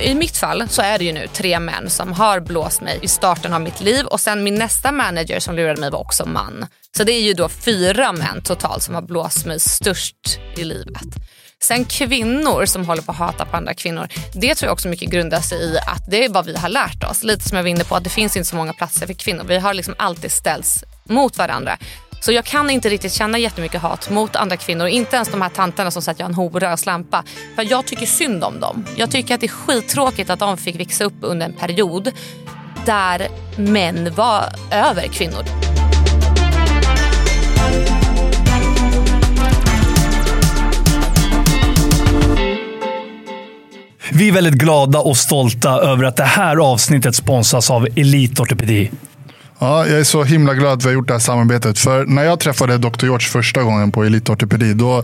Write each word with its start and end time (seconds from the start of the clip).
i 0.00 0.14
mitt 0.14 0.36
fall 0.36 0.68
så 0.68 0.82
är 0.82 0.98
det 0.98 1.04
ju 1.04 1.12
nu 1.12 1.26
tre 1.32 1.60
män 1.60 1.90
som 1.90 2.12
har 2.12 2.40
blåst 2.40 2.80
mig 2.80 2.98
i 3.02 3.08
starten 3.08 3.52
av 3.52 3.60
mitt 3.60 3.80
liv 3.80 4.06
och 4.06 4.20
sen 4.20 4.42
min 4.42 4.54
nästa 4.54 4.92
manager 4.92 5.40
som 5.40 5.54
lurade 5.56 5.80
mig 5.80 5.90
var 5.90 5.98
också 5.98 6.26
man. 6.26 6.66
Så 6.96 7.04
det 7.04 7.12
är 7.12 7.20
ju 7.20 7.32
då 7.32 7.48
fyra 7.48 8.12
män 8.12 8.42
totalt 8.42 8.82
som 8.82 8.94
har 8.94 9.02
blåst 9.02 9.46
mig 9.46 9.60
störst 9.60 10.38
i 10.56 10.64
livet. 10.64 11.02
Sen 11.62 11.84
kvinnor 11.84 12.66
som 12.66 12.86
håller 12.86 13.02
på 13.02 13.12
att 13.12 13.18
hata 13.18 13.44
på 13.44 13.56
andra 13.56 13.74
kvinnor. 13.74 14.08
Det 14.34 14.54
tror 14.54 14.66
jag 14.66 14.72
också 14.72 14.88
mycket 14.88 15.10
grundar 15.10 15.40
sig 15.40 15.58
i 15.58 15.78
att 15.78 16.10
det 16.10 16.24
är 16.24 16.28
vad 16.28 16.46
vi 16.46 16.56
har 16.56 16.68
lärt 16.68 17.04
oss. 17.04 17.22
Lite 17.22 17.48
som 17.48 17.56
jag 17.56 17.62
var 17.62 17.70
inne 17.70 17.84
på 17.84 17.96
att 17.96 18.04
det 18.04 18.10
finns 18.10 18.36
inte 18.36 18.48
så 18.48 18.56
många 18.56 18.72
platser 18.72 19.06
för 19.06 19.14
kvinnor. 19.14 19.44
Vi 19.44 19.58
har 19.58 19.74
liksom 19.74 19.94
alltid 19.98 20.32
ställts 20.32 20.84
mot 21.04 21.38
varandra. 21.38 21.78
Så 22.24 22.32
jag 22.32 22.44
kan 22.44 22.70
inte 22.70 22.88
riktigt 22.88 23.12
känna 23.12 23.38
jättemycket 23.38 23.82
hat 23.82 24.10
mot 24.10 24.36
andra 24.36 24.56
kvinnor. 24.56 24.86
Inte 24.86 25.16
ens 25.16 25.28
de 25.28 25.42
här 25.42 25.48
tanterna 25.48 25.90
som 25.90 26.02
säger 26.02 26.14
att 26.14 26.18
jag 26.18 26.26
är 26.26 26.28
en 26.28 26.34
hora 26.34 26.72
och 26.72 26.78
slampa. 26.78 27.24
För 27.54 27.70
jag 27.70 27.86
tycker 27.86 28.06
synd 28.06 28.44
om 28.44 28.60
dem. 28.60 28.86
Jag 28.96 29.10
tycker 29.10 29.34
att 29.34 29.40
det 29.40 29.46
är 29.46 29.48
skittråkigt 29.48 30.30
att 30.30 30.38
de 30.38 30.56
fick 30.56 30.80
växa 30.80 31.04
upp 31.04 31.14
under 31.20 31.46
en 31.46 31.52
period 31.52 32.10
där 32.86 33.28
män 33.56 34.14
var 34.14 34.44
över 34.70 35.06
kvinnor. 35.08 35.44
Vi 44.12 44.28
är 44.28 44.32
väldigt 44.32 44.54
glada 44.54 44.98
och 44.98 45.16
stolta 45.16 45.70
över 45.70 46.04
att 46.04 46.16
det 46.16 46.24
här 46.24 46.56
avsnittet 46.56 47.14
sponsras 47.14 47.70
av 47.70 47.86
Elite 47.96 48.42
Ortopedi. 48.42 48.90
Ja, 49.58 49.86
jag 49.86 50.00
är 50.00 50.04
så 50.04 50.24
himla 50.24 50.54
glad 50.54 50.72
att 50.72 50.84
vi 50.84 50.86
har 50.86 50.94
gjort 50.94 51.06
det 51.08 51.14
här 51.14 51.20
samarbetet. 51.20 51.78
För 51.78 52.06
när 52.06 52.24
jag 52.24 52.40
träffade 52.40 52.78
Dr. 52.78 53.04
George 53.04 53.28
första 53.28 53.62
gången 53.62 53.92
på 53.92 54.04
Elitortipedi, 54.04 54.74
då 54.74 55.02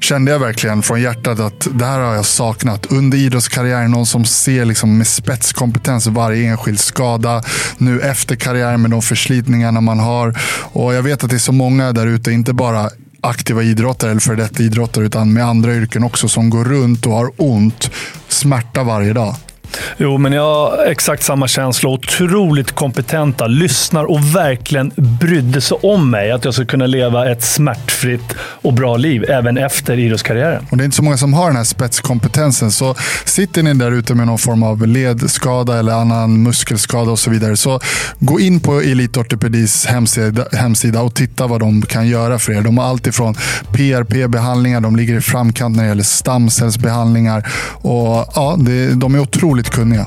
kände 0.00 0.32
jag 0.32 0.38
verkligen 0.38 0.82
från 0.82 1.00
hjärtat 1.00 1.40
att 1.40 1.68
det 1.72 1.84
här 1.84 2.00
har 2.00 2.14
jag 2.14 2.24
saknat. 2.24 2.86
Under 2.86 3.18
idrottskarriären, 3.18 3.90
någon 3.90 4.06
som 4.06 4.24
ser 4.24 4.64
liksom 4.64 4.98
med 4.98 5.06
spetskompetens 5.06 6.06
varje 6.06 6.50
enskild 6.50 6.80
skada. 6.80 7.42
Nu 7.78 8.00
efter 8.00 8.36
karriären 8.36 8.82
med 8.82 8.90
de 8.90 9.02
förslitningarna 9.02 9.80
man 9.80 9.98
har. 9.98 10.38
Och 10.72 10.94
jag 10.94 11.02
vet 11.02 11.24
att 11.24 11.30
det 11.30 11.36
är 11.36 11.38
så 11.38 11.52
många 11.52 11.92
där 11.92 12.06
ute, 12.06 12.32
inte 12.32 12.52
bara 12.52 12.90
aktiva 13.20 13.62
idrottare 13.62 14.10
eller 14.10 14.20
för 14.20 14.36
detta 14.36 14.62
idrottare, 14.62 15.04
utan 15.04 15.32
med 15.32 15.44
andra 15.44 15.74
yrken 15.74 16.04
också, 16.04 16.28
som 16.28 16.50
går 16.50 16.64
runt 16.64 17.06
och 17.06 17.12
har 17.12 17.30
ont, 17.36 17.90
smärta 18.28 18.82
varje 18.82 19.12
dag. 19.12 19.34
Jo, 19.96 20.18
men 20.18 20.32
jag 20.32 20.42
har 20.42 20.84
exakt 20.86 21.22
samma 21.22 21.48
känsla. 21.48 21.88
Otroligt 21.88 22.72
kompetenta, 22.72 23.46
lyssnar 23.46 24.04
och 24.04 24.36
verkligen 24.36 24.92
brydde 24.96 25.60
sig 25.60 25.78
om 25.82 26.10
mig. 26.10 26.30
Att 26.30 26.44
jag 26.44 26.54
ska 26.54 26.64
kunna 26.64 26.86
leva 26.86 27.30
ett 27.30 27.42
smärtfritt 27.42 28.34
och 28.40 28.72
bra 28.72 28.96
liv 28.96 29.24
även 29.30 29.58
efter 29.58 29.98
idrottskarriären. 29.98 30.66
Och 30.70 30.76
det 30.76 30.82
är 30.82 30.84
inte 30.84 30.96
så 30.96 31.02
många 31.02 31.16
som 31.16 31.34
har 31.34 31.46
den 31.46 31.56
här 31.56 31.64
spetskompetensen. 31.64 32.70
Så 32.70 32.94
sitter 33.24 33.62
ni 33.62 33.74
där 33.74 33.90
ute 33.90 34.14
med 34.14 34.26
någon 34.26 34.38
form 34.38 34.62
av 34.62 34.86
ledskada 34.86 35.78
eller 35.78 35.92
annan 35.92 36.42
muskelskada 36.42 37.10
och 37.10 37.18
så 37.18 37.30
vidare. 37.30 37.56
Så 37.56 37.80
gå 38.18 38.40
in 38.40 38.60
på 38.60 38.80
Elitortopedis 38.80 39.86
hemsida, 39.86 40.44
hemsida 40.52 41.02
och 41.02 41.14
titta 41.14 41.46
vad 41.46 41.60
de 41.60 41.82
kan 41.82 42.08
göra 42.08 42.38
för 42.38 42.52
er. 42.52 42.62
De 42.62 42.78
har 42.78 42.84
allt 42.84 43.06
ifrån 43.06 43.34
PRP-behandlingar, 43.72 44.80
de 44.80 44.96
ligger 44.96 45.16
i 45.16 45.20
framkant 45.20 45.76
när 45.76 45.82
det 45.82 45.88
gäller 45.88 46.02
stamcellsbehandlingar. 46.02 47.48
Och 47.72 48.26
ja, 48.34 48.56
det, 48.58 48.94
de 48.94 49.14
är 49.14 49.18
otroligt 49.18 49.57
kunniga. 49.66 50.06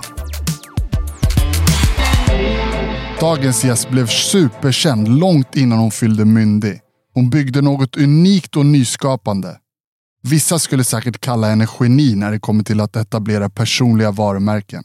Dagens 3.20 3.64
gäst 3.64 3.90
blev 3.90 4.08
superkänd 4.08 5.20
långt 5.20 5.56
innan 5.56 5.80
hon 5.80 5.92
fyllde 5.92 6.26
myndig. 6.26 6.80
Hon 7.14 7.30
byggde 7.30 7.62
något 7.62 7.98
unikt 7.98 8.56
och 8.56 8.66
nyskapande. 8.66 9.58
Vissa 10.24 10.60
skulle 10.60 10.84
säkert 10.84 11.22
kalla 11.22 11.50
henne 11.50 11.68
geni 11.80 12.16
när 12.16 12.32
det 12.32 12.40
kommer 12.40 12.64
till 12.64 12.82
att 12.82 12.96
etablera 12.96 13.50
personliga 13.50 14.12
varumärken. 14.12 14.84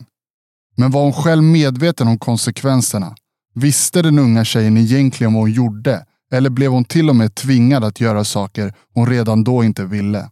Men 0.77 0.91
var 0.91 1.03
hon 1.03 1.13
själv 1.13 1.43
medveten 1.43 2.09
om 2.09 2.19
konsekvenserna? 2.19 3.17
Visste 3.55 4.03
den 4.03 4.19
unga 4.19 4.45
tjejen 4.45 4.77
egentligen 4.77 5.35
vad 5.35 5.43
hon 5.43 5.53
gjorde? 5.53 6.07
Eller 6.33 6.51
blev 6.51 6.71
hon 6.71 6.85
till 6.85 7.11
och 7.11 7.17
med 7.17 7.35
tvingad 7.35 7.85
att 7.85 8.01
göra 8.01 8.25
saker 8.25 8.75
hon 8.95 9.07
redan 9.07 9.45
då 9.45 9.65
inte 9.65 9.85
ville? 9.85 10.31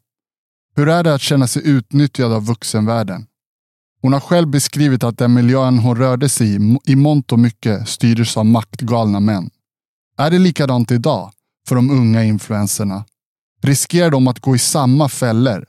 Hur 0.77 0.89
är 0.89 1.05
det 1.05 1.15
att 1.15 1.21
känna 1.21 1.47
sig 1.47 1.69
utnyttjad 1.69 2.33
av 2.33 2.47
vuxenvärlden? 2.47 3.27
Hon 4.05 4.13
har 4.13 4.21
själv 4.21 4.49
beskrivit 4.49 5.05
att 5.05 5.19
den 5.19 5.35
miljön 5.35 5.79
hon 5.79 5.97
rörde 5.97 6.29
sig 6.29 6.55
i 6.55 6.79
i 6.85 6.97
mångt 6.97 7.33
och 7.33 7.39
mycket 7.39 7.89
styrdes 7.89 8.37
av 8.37 8.47
maktgalna 8.47 9.21
män. 9.21 9.51
Är 10.19 10.31
det 10.31 10.39
likadant 10.39 10.91
idag 10.91 11.33
för 11.69 11.75
de 11.75 11.91
unga 11.91 12.25
influenserna? 12.25 13.05
Riskerar 13.63 14.11
de 14.11 14.29
att 14.29 14.41
gå 14.41 14.57
i 14.57 14.59
samma 14.59 15.09
fällor? 15.09 15.67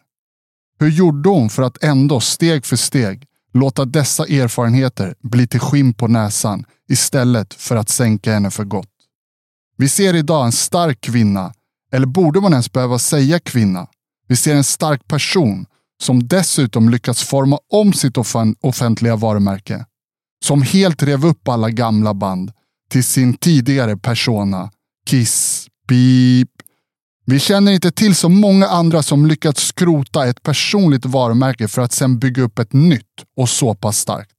Hur 0.79 0.89
gjorde 0.89 1.29
hon 1.29 1.49
för 1.49 1.63
att 1.63 1.83
ändå 1.83 2.19
steg 2.19 2.65
för 2.65 2.75
steg 2.75 3.25
låta 3.53 3.85
dessa 3.85 4.25
erfarenheter 4.25 5.15
bli 5.21 5.47
till 5.47 5.59
skinn 5.59 5.93
på 5.93 6.07
näsan 6.07 6.65
istället 6.89 7.53
för 7.53 7.75
att 7.75 7.89
sänka 7.89 8.33
henne 8.33 8.51
för 8.51 8.63
gott? 8.63 8.91
Vi 9.77 9.89
ser 9.89 10.13
idag 10.13 10.45
en 10.45 10.51
stark 10.51 11.01
kvinna, 11.01 11.53
eller 11.91 12.07
borde 12.07 12.41
man 12.41 12.51
ens 12.51 12.71
behöva 12.71 12.99
säga 12.99 13.39
kvinna? 13.39 13.87
Vi 14.27 14.35
ser 14.35 14.55
en 14.55 14.63
stark 14.63 15.07
person 15.07 15.65
som 16.03 16.27
dessutom 16.27 16.89
lyckats 16.89 17.23
forma 17.23 17.59
om 17.71 17.93
sitt 17.93 18.17
offentliga 18.61 19.15
varumärke. 19.15 19.85
Som 20.45 20.61
helt 20.61 21.03
rev 21.03 21.25
upp 21.25 21.47
alla 21.47 21.69
gamla 21.69 22.13
band 22.13 22.51
till 22.89 23.03
sin 23.03 23.33
tidigare 23.33 23.97
persona. 23.97 24.71
Kiss, 25.09 25.67
Beep. 25.87 26.49
Vi 27.25 27.39
känner 27.39 27.71
inte 27.71 27.91
till 27.91 28.15
så 28.15 28.29
många 28.29 28.67
andra 28.67 29.03
som 29.03 29.25
lyckats 29.25 29.67
skrota 29.67 30.27
ett 30.27 30.43
personligt 30.43 31.05
varumärke 31.05 31.67
för 31.67 31.81
att 31.81 31.91
sedan 31.91 32.19
bygga 32.19 32.43
upp 32.43 32.59
ett 32.59 32.73
nytt 32.73 33.23
och 33.37 33.49
så 33.49 33.75
pass 33.75 33.97
starkt. 33.97 34.31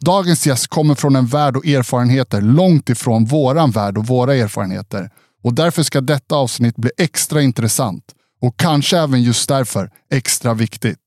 Dagens 0.00 0.46
gäst 0.46 0.66
kommer 0.66 0.94
från 0.94 1.16
en 1.16 1.26
värld 1.26 1.56
och 1.56 1.66
erfarenheter 1.66 2.40
långt 2.40 2.90
ifrån 2.90 3.24
våran 3.24 3.70
värld 3.70 3.98
och 3.98 4.06
våra 4.06 4.34
erfarenheter. 4.34 5.10
Och 5.44 5.54
därför 5.54 5.82
ska 5.82 6.00
detta 6.00 6.36
avsnitt 6.36 6.76
bli 6.76 6.90
extra 6.98 7.42
intressant 7.42 8.04
och 8.42 8.56
kanske 8.56 8.98
även 8.98 9.22
just 9.22 9.48
därför 9.48 9.90
extra 10.10 10.54
viktigt. 10.54 10.98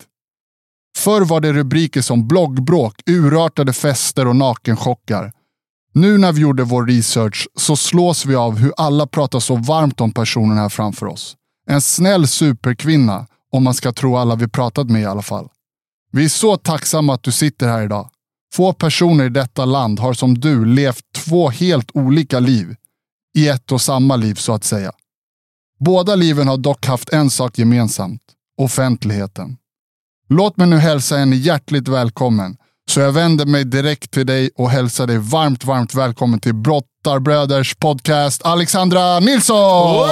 Förr 0.97 1.21
var 1.21 1.41
det 1.41 1.53
rubriker 1.53 2.01
som 2.01 2.27
bloggbråk, 2.27 3.01
urartade 3.05 3.73
fester 3.73 4.27
och 4.27 4.35
nakenchockar. 4.35 5.31
Nu 5.93 6.17
när 6.17 6.31
vi 6.31 6.41
gjorde 6.41 6.63
vår 6.63 6.85
research 6.85 7.47
så 7.55 7.75
slås 7.75 8.25
vi 8.25 8.35
av 8.35 8.57
hur 8.57 8.73
alla 8.77 9.07
pratar 9.07 9.39
så 9.39 9.55
varmt 9.55 10.01
om 10.01 10.11
personen 10.11 10.57
här 10.57 10.69
framför 10.69 11.05
oss. 11.05 11.35
En 11.67 11.81
snäll 11.81 12.27
superkvinna, 12.27 13.27
om 13.51 13.63
man 13.63 13.73
ska 13.73 13.91
tro 13.91 14.17
alla 14.17 14.35
vi 14.35 14.47
pratat 14.47 14.89
med 14.89 15.01
i 15.01 15.05
alla 15.05 15.21
fall. 15.21 15.49
Vi 16.11 16.25
är 16.25 16.29
så 16.29 16.57
tacksamma 16.57 17.13
att 17.13 17.23
du 17.23 17.31
sitter 17.31 17.67
här 17.67 17.83
idag. 17.83 18.09
Få 18.53 18.73
personer 18.73 19.25
i 19.25 19.29
detta 19.29 19.65
land 19.65 19.99
har 19.99 20.13
som 20.13 20.39
du 20.39 20.65
levt 20.65 21.03
två 21.15 21.49
helt 21.49 21.91
olika 21.93 22.39
liv 22.39 22.75
i 23.37 23.47
ett 23.47 23.71
och 23.71 23.81
samma 23.81 24.15
liv 24.15 24.35
så 24.35 24.53
att 24.53 24.63
säga. 24.63 24.91
Båda 25.79 26.15
liven 26.15 26.47
har 26.47 26.57
dock 26.57 26.85
haft 26.85 27.09
en 27.09 27.29
sak 27.29 27.57
gemensamt. 27.57 28.21
Offentligheten. 28.61 29.57
Låt 30.29 30.57
mig 30.57 30.67
nu 30.67 30.77
hälsa 30.77 31.17
henne 31.17 31.35
hjärtligt 31.35 31.87
välkommen. 31.87 32.57
Så 32.89 32.99
jag 32.99 33.11
vänder 33.11 33.45
mig 33.45 33.65
direkt 33.65 34.11
till 34.11 34.25
dig 34.25 34.49
och 34.55 34.69
hälsar 34.69 35.07
dig 35.07 35.17
varmt, 35.17 35.65
varmt 35.65 35.95
välkommen 35.95 36.39
till 36.39 36.55
Brottarbröders 36.55 37.75
podcast 37.75 38.45
Alexandra 38.45 39.19
Nilsson! 39.19 39.93
Wow! 39.93 40.05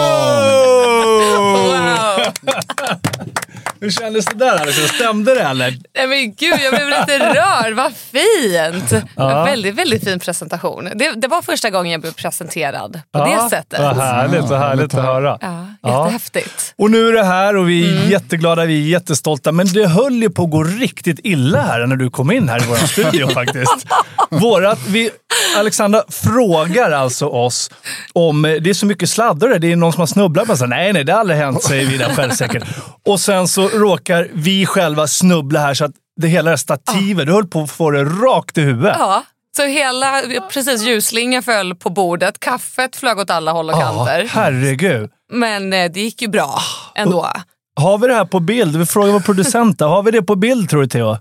Hur 3.84 3.90
kändes 3.90 4.26
det 4.26 4.38
där 4.38 4.62
Alice? 4.62 4.88
Stämde 4.88 5.36
det 5.36 5.42
eller? 5.42 5.78
Nej 5.96 6.08
men 6.08 6.34
gud, 6.34 6.60
jag 6.64 6.74
blev 6.74 6.90
lite 6.90 7.20
rörd. 7.20 7.74
Vad 7.74 7.94
fint! 7.94 9.04
Ja. 9.16 9.44
Väldigt, 9.44 9.76
väldigt 9.76 10.04
fin 10.04 10.20
presentation. 10.20 10.90
Det, 10.96 11.12
det, 11.16 11.28
var 11.28 11.42
första 11.42 11.70
gången 11.70 11.92
jag 11.92 12.02
blev 12.02 12.12
presenterad 12.12 12.94
på 12.94 13.20
ja, 13.20 13.26
det 13.26 13.50
sättet. 13.50 13.80
Vad 13.80 13.98
härligt, 13.98 14.42
vad 14.42 14.60
härligt 14.60 14.94
att 14.94 15.04
höra. 15.04 15.38
Ja, 15.42 15.68
jättehäftigt. 15.90 16.74
Och 16.78 16.92
nu 16.92 17.08
är 17.08 17.14
det 17.14 17.24
här 17.24 17.56
och 17.56 17.70
vi 17.70 17.90
är 17.90 17.98
mm. 17.98 18.10
jätteglada, 18.10 18.66
vi 18.66 18.86
är 18.86 18.90
jättestolta. 18.90 19.52
Men 19.52 19.68
det 19.68 19.88
höll 19.88 20.22
ju 20.22 20.30
på 20.30 20.44
att 20.44 20.52
gå 20.52 20.64
riktigt 20.64 21.20
illa 21.24 21.62
här 21.62 21.88
när 21.88 21.96
du 21.96 22.10
kom 22.10 22.32
in 22.32 22.50
här 22.50 22.64
i 22.64 22.66
vår 22.66 22.76
studio 22.76 23.28
faktiskt. 23.34 23.88
Vårat, 24.30 24.80
vi, 24.88 25.10
Alexandra 25.58 26.04
frågar 26.10 26.92
alltså 26.92 27.28
oss 27.28 27.72
om, 28.14 28.42
det 28.42 28.70
är 28.70 28.74
så 28.74 28.86
mycket 28.86 29.10
sladdar 29.10 29.60
det 29.60 29.72
är 29.72 29.76
någon 29.76 29.94
som 29.94 30.00
har 30.00 30.08
snubblat 30.08 30.48
på 30.48 30.58
sig. 30.58 30.68
Nej, 30.68 30.94
nej, 30.94 31.04
det 31.04 31.14
har 31.14 31.20
aldrig 31.20 31.40
hänt, 31.40 31.64
säger 31.64 31.86
Vida 31.86 32.16
självsäkert. 32.16 32.64
Och 33.06 33.20
sen 33.20 33.48
så 33.48 33.70
råkar 33.74 34.28
vi 34.34 34.66
själva 34.66 35.08
snubbla 35.08 35.60
här 35.60 35.74
så 35.74 35.86
att 35.86 35.92
det 36.22 36.28
hela 36.28 36.58
stativet, 36.58 37.18
ja. 37.20 37.26
du 37.26 37.32
höll 37.32 37.48
på 37.48 37.62
att 37.62 37.72
få 37.72 37.92
det 37.92 38.04
rakt 38.04 38.58
i 38.58 38.62
huvudet. 38.62 38.96
Ja. 39.00 39.24
Så 39.56 39.64
hela, 39.64 40.22
precis 40.54 40.82
ljusslingan 40.82 41.44
föll 41.44 41.76
på 41.76 41.90
bordet, 41.90 42.40
kaffet 42.40 42.96
flög 42.96 43.20
åt 43.20 43.30
alla 43.30 43.52
håll 43.52 43.70
och 43.70 43.76
kanter. 43.76 44.28
Herregud. 44.30 45.10
Men 45.32 45.74
eh, 45.74 45.92
det 45.92 46.02
gick 46.02 46.22
ju 46.22 46.28
bra 46.28 46.60
ändå. 46.96 47.20
Och, 47.20 47.28
har 47.76 47.98
vi 47.98 48.08
det 48.08 48.14
här 48.14 48.26
på 48.26 48.40
bild? 48.40 48.76
Vi 48.76 48.86
frågar 48.86 49.14
vår 49.14 49.20
producent 49.20 49.82
Har 49.82 50.04
vi 50.04 50.12
det 50.12 50.22
på 50.22 50.36
bild 50.36 50.70
tror 50.70 50.82
du 50.82 50.88
Theo? 50.88 51.18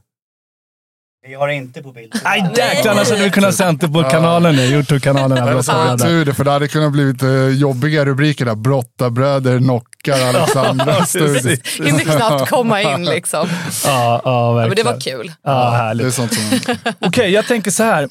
Vi 1.26 1.34
har 1.34 1.48
inte 1.48 1.82
på 1.82 1.92
bild. 1.92 2.14
Nej 2.24 2.44
jäklar, 2.56 2.92
annars 2.92 3.10
hade 3.10 3.22
vi 3.22 3.30
kunnat 3.30 3.54
sänt 3.54 3.80
det 3.80 3.88
på 3.88 4.02
kanalen 4.02 4.56
nu, 4.56 4.62
Youtube-kanalen. 4.62 5.44
Men 5.44 5.98
tur 5.98 6.24
det, 6.24 6.34
för 6.34 6.44
det 6.44 6.50
hade 6.50 6.68
kunnat 6.68 6.92
blivit 6.92 7.22
eh, 7.22 7.48
jobbiga 7.48 8.04
rubriker 8.04 8.44
där. 8.44 8.54
Brottarbröder 8.54 9.58
knockar 9.58 10.20
Alexandra 10.28 11.04
studio. 11.06 11.56
Hinner 11.84 12.16
knappt 12.18 12.50
komma 12.50 12.82
in 12.82 13.04
liksom. 13.04 13.48
Ja, 13.84 14.20
ja, 14.24 14.54
Men 14.54 14.62
det 14.76 14.82
verkligen. 14.82 14.86
var 14.86 15.00
kul. 15.24 15.32
Ja, 15.42 15.50
Det 15.52 15.76
är 15.76 15.82
härligt. 15.82 16.14
sånt 16.14 16.34
som... 16.34 16.60
Okej, 17.00 17.30
jag 17.30 17.46
tänker 17.46 17.70
så 17.70 17.82
här. 17.82 18.08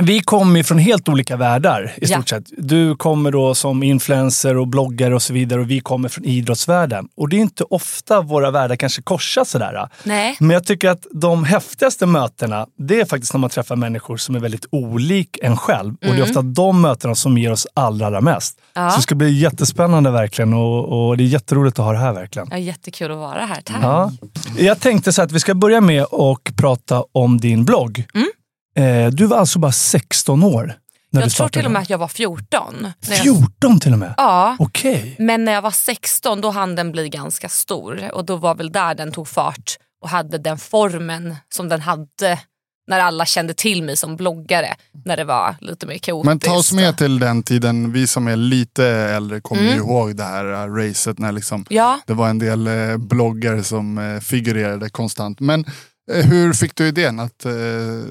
Vi 0.00 0.20
kommer 0.20 0.56
ju 0.56 0.64
från 0.64 0.78
helt 0.78 1.08
olika 1.08 1.36
världar 1.36 1.92
i 1.96 2.06
Ja. 2.06 2.16
stort 2.16 2.28
sett. 2.28 2.44
Du 2.58 2.96
kommer 2.96 3.30
då 3.30 3.54
som 3.54 3.82
influencer 3.82 4.56
och 4.56 4.68
bloggare 4.68 5.14
och 5.14 5.22
så 5.22 5.32
vidare 5.32 5.60
och 5.60 5.70
vi 5.70 5.80
kommer 5.80 6.08
från 6.08 6.24
idrottsvärlden. 6.24 7.08
Och 7.16 7.28
det 7.28 7.36
är 7.36 7.40
inte 7.40 7.64
ofta 7.64 8.20
våra 8.20 8.50
världar 8.50 8.76
kanske 8.76 9.02
korsar 9.02 9.44
sådär. 9.44 9.88
Nej. 10.04 10.36
Men 10.40 10.50
jag 10.50 10.64
tycker 10.66 10.90
att 10.90 11.06
de 11.12 11.44
häftigaste 11.44 12.06
mötena, 12.06 12.66
det 12.78 13.00
är 13.00 13.04
faktiskt 13.04 13.32
när 13.32 13.38
man 13.40 13.50
träffar 13.50 13.76
människor 13.76 14.16
som 14.16 14.34
är 14.34 14.40
väldigt 14.40 14.66
olik 14.70 15.38
en 15.42 15.56
själv. 15.56 15.94
Och 15.94 16.14
det 16.14 16.18
är 16.18 16.22
ofta 16.22 16.42
de 16.42 16.80
mötena 16.80 17.14
som 17.14 17.38
ger 17.38 17.52
oss 17.52 17.66
allra, 17.74 18.06
allra 18.06 18.20
mest. 18.20 18.58
Ja. 18.74 18.90
Så 18.90 18.96
det 18.96 19.02
ska 19.02 19.14
bli 19.14 19.30
jättespännande 19.38 20.10
verkligen 20.10 20.54
och, 20.54 21.08
och 21.08 21.16
det 21.16 21.24
är 21.24 21.28
jätteroligt 21.28 21.78
att 21.78 21.84
ha 21.84 21.92
det 21.92 21.98
här 21.98 22.12
verkligen. 22.12 22.48
Ja, 22.50 22.58
jättekul 22.58 23.10
att 23.10 23.18
vara 23.18 23.46
här. 23.46 23.60
Tack. 23.64 23.76
Ja. 23.82 24.12
Jag 24.58 24.80
tänkte 24.80 25.12
så 25.12 25.22
att 25.22 25.32
vi 25.32 25.40
ska 25.40 25.54
börja 25.54 25.80
med 25.80 26.02
att 26.02 26.56
prata 26.56 27.04
om 27.12 27.38
din 27.40 27.64
blogg. 27.64 28.04
Mm. 28.14 28.28
Eh, 28.74 29.06
du 29.10 29.26
var 29.26 29.36
alltså 29.36 29.58
bara 29.58 29.72
16 29.72 30.42
år 30.42 30.74
när 31.10 31.20
du 31.20 31.24
jag 31.24 31.32
tror 31.32 31.48
till 31.48 31.66
och 31.66 31.72
med 31.72 31.82
att 31.82 31.90
jag 31.90 31.98
var 31.98 32.08
14. 32.08 32.74
När 32.80 33.16
jag, 33.16 33.22
14 33.22 33.80
till 33.80 33.92
och 33.92 33.98
med? 33.98 34.14
ja, 34.16 34.56
Okej. 34.58 35.16
men 35.18 35.44
när 35.44 35.52
jag 35.52 35.62
var 35.62 35.70
16 35.70 36.40
då 36.40 36.50
hann 36.50 36.74
den 36.74 36.92
bli 36.92 37.08
ganska 37.08 37.48
stor. 37.48 38.10
Och 38.12 38.24
då 38.24 38.36
var 38.36 38.54
väl 38.54 38.72
där 38.72 38.94
den 38.94 39.12
tog 39.12 39.28
fart 39.28 39.76
och 40.02 40.08
hade 40.08 40.38
den 40.38 40.58
formen 40.58 41.36
som 41.48 41.68
den 41.68 41.80
hade 41.80 42.38
när 42.86 43.00
alla 43.00 43.26
kände 43.26 43.54
till 43.54 43.82
mig 43.82 43.96
som 43.96 44.16
bloggare. 44.16 44.74
När 45.04 45.16
det 45.16 45.24
var 45.24 45.56
lite 45.60 45.86
mer 45.86 45.98
kaotiskt. 45.98 46.26
Men 46.26 46.38
ta 46.38 46.52
oss 46.56 46.72
med 46.72 46.98
till 46.98 47.18
den 47.18 47.42
tiden, 47.42 47.92
vi 47.92 48.06
som 48.06 48.28
är 48.28 48.36
lite 48.36 48.86
äldre 48.86 49.40
kommer 49.40 49.62
ju 49.62 49.76
ihåg 49.76 50.16
det 50.16 50.24
här 50.24 50.52
eh, 50.52 50.74
racet 50.74 51.18
när 51.18 51.32
liksom 51.32 51.66
Ja, 51.70 52.00
det 52.06 52.12
var 52.14 52.28
en 52.28 52.38
del 52.38 52.66
eh, 52.66 52.96
bloggare 52.96 53.62
som 53.62 53.98
eh, 53.98 54.20
figurerade 54.20 54.90
konstant. 54.90 55.40
Men 55.40 55.64
Eh, 56.12 56.26
hur 56.26 56.52
fick 56.52 56.76
du 56.76 56.88
idén 56.88 57.20
att 57.20 57.44
eh, 57.44 57.52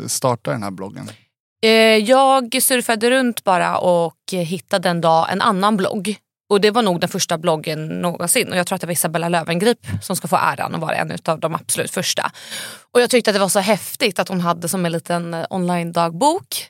starta 0.07 0.51
den 0.51 0.63
här 0.63 0.72
bloggen? 0.72 1.10
Eh, 1.63 1.69
jag 1.98 2.62
surfade 2.62 3.10
runt 3.10 3.44
bara 3.44 3.78
och 3.78 4.16
hittade 4.31 4.90
en 4.90 5.01
dag 5.01 5.31
en 5.31 5.42
annan 5.42 5.78
blogg. 5.78 6.16
Och 6.50 6.62
Det 6.62 6.72
var 6.72 6.81
nog 6.81 7.00
den 7.00 7.10
första 7.10 7.38
bloggen 7.38 7.88
någonsin. 7.88 8.51
Och 8.51 8.57
Jag 8.57 8.68
tror 8.68 8.75
att 8.75 8.81
det 8.81 8.88
var 8.88 8.94
Isabella 8.94 9.30
Löwengrip 9.30 9.88
som 10.01 10.16
ska 10.16 10.28
få 10.28 10.36
äran 10.36 10.75
att 10.75 10.81
vara 10.81 10.95
en 10.95 11.18
av 11.25 11.40
de 11.40 11.56
absolut 11.56 11.92
första. 11.92 12.31
Och 12.92 13.01
Jag 13.01 13.10
tyckte 13.10 13.30
att 13.30 13.36
det 13.36 13.40
var 13.40 13.50
så 13.50 13.60
häftigt 13.60 14.19
att 14.19 14.30
hon 14.30 14.42
hade 14.42 14.69
som 14.69 14.86
en 14.86 14.92
liten 14.92 15.46
online-dagbok. 15.50 16.68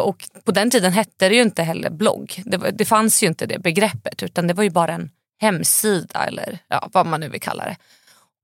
Och 0.00 0.24
På 0.44 0.52
den 0.52 0.70
tiden 0.70 0.92
hette 0.92 1.28
det 1.28 1.34
ju 1.34 1.42
inte 1.42 1.62
heller 1.62 1.90
blogg. 1.90 2.42
Det, 2.44 2.56
var, 2.56 2.70
det 2.70 2.84
fanns 2.84 3.22
ju 3.22 3.26
inte 3.26 3.46
det 3.46 3.58
begreppet 3.58 4.22
utan 4.22 4.46
det 4.46 4.54
var 4.54 4.64
ju 4.64 4.70
bara 4.70 4.92
en 4.92 5.10
hemsida 5.40 6.24
eller 6.24 6.58
ja, 6.68 6.88
vad 6.92 7.06
man 7.06 7.20
nu 7.20 7.28
vill 7.28 7.40
kalla 7.40 7.64
det. 7.64 7.76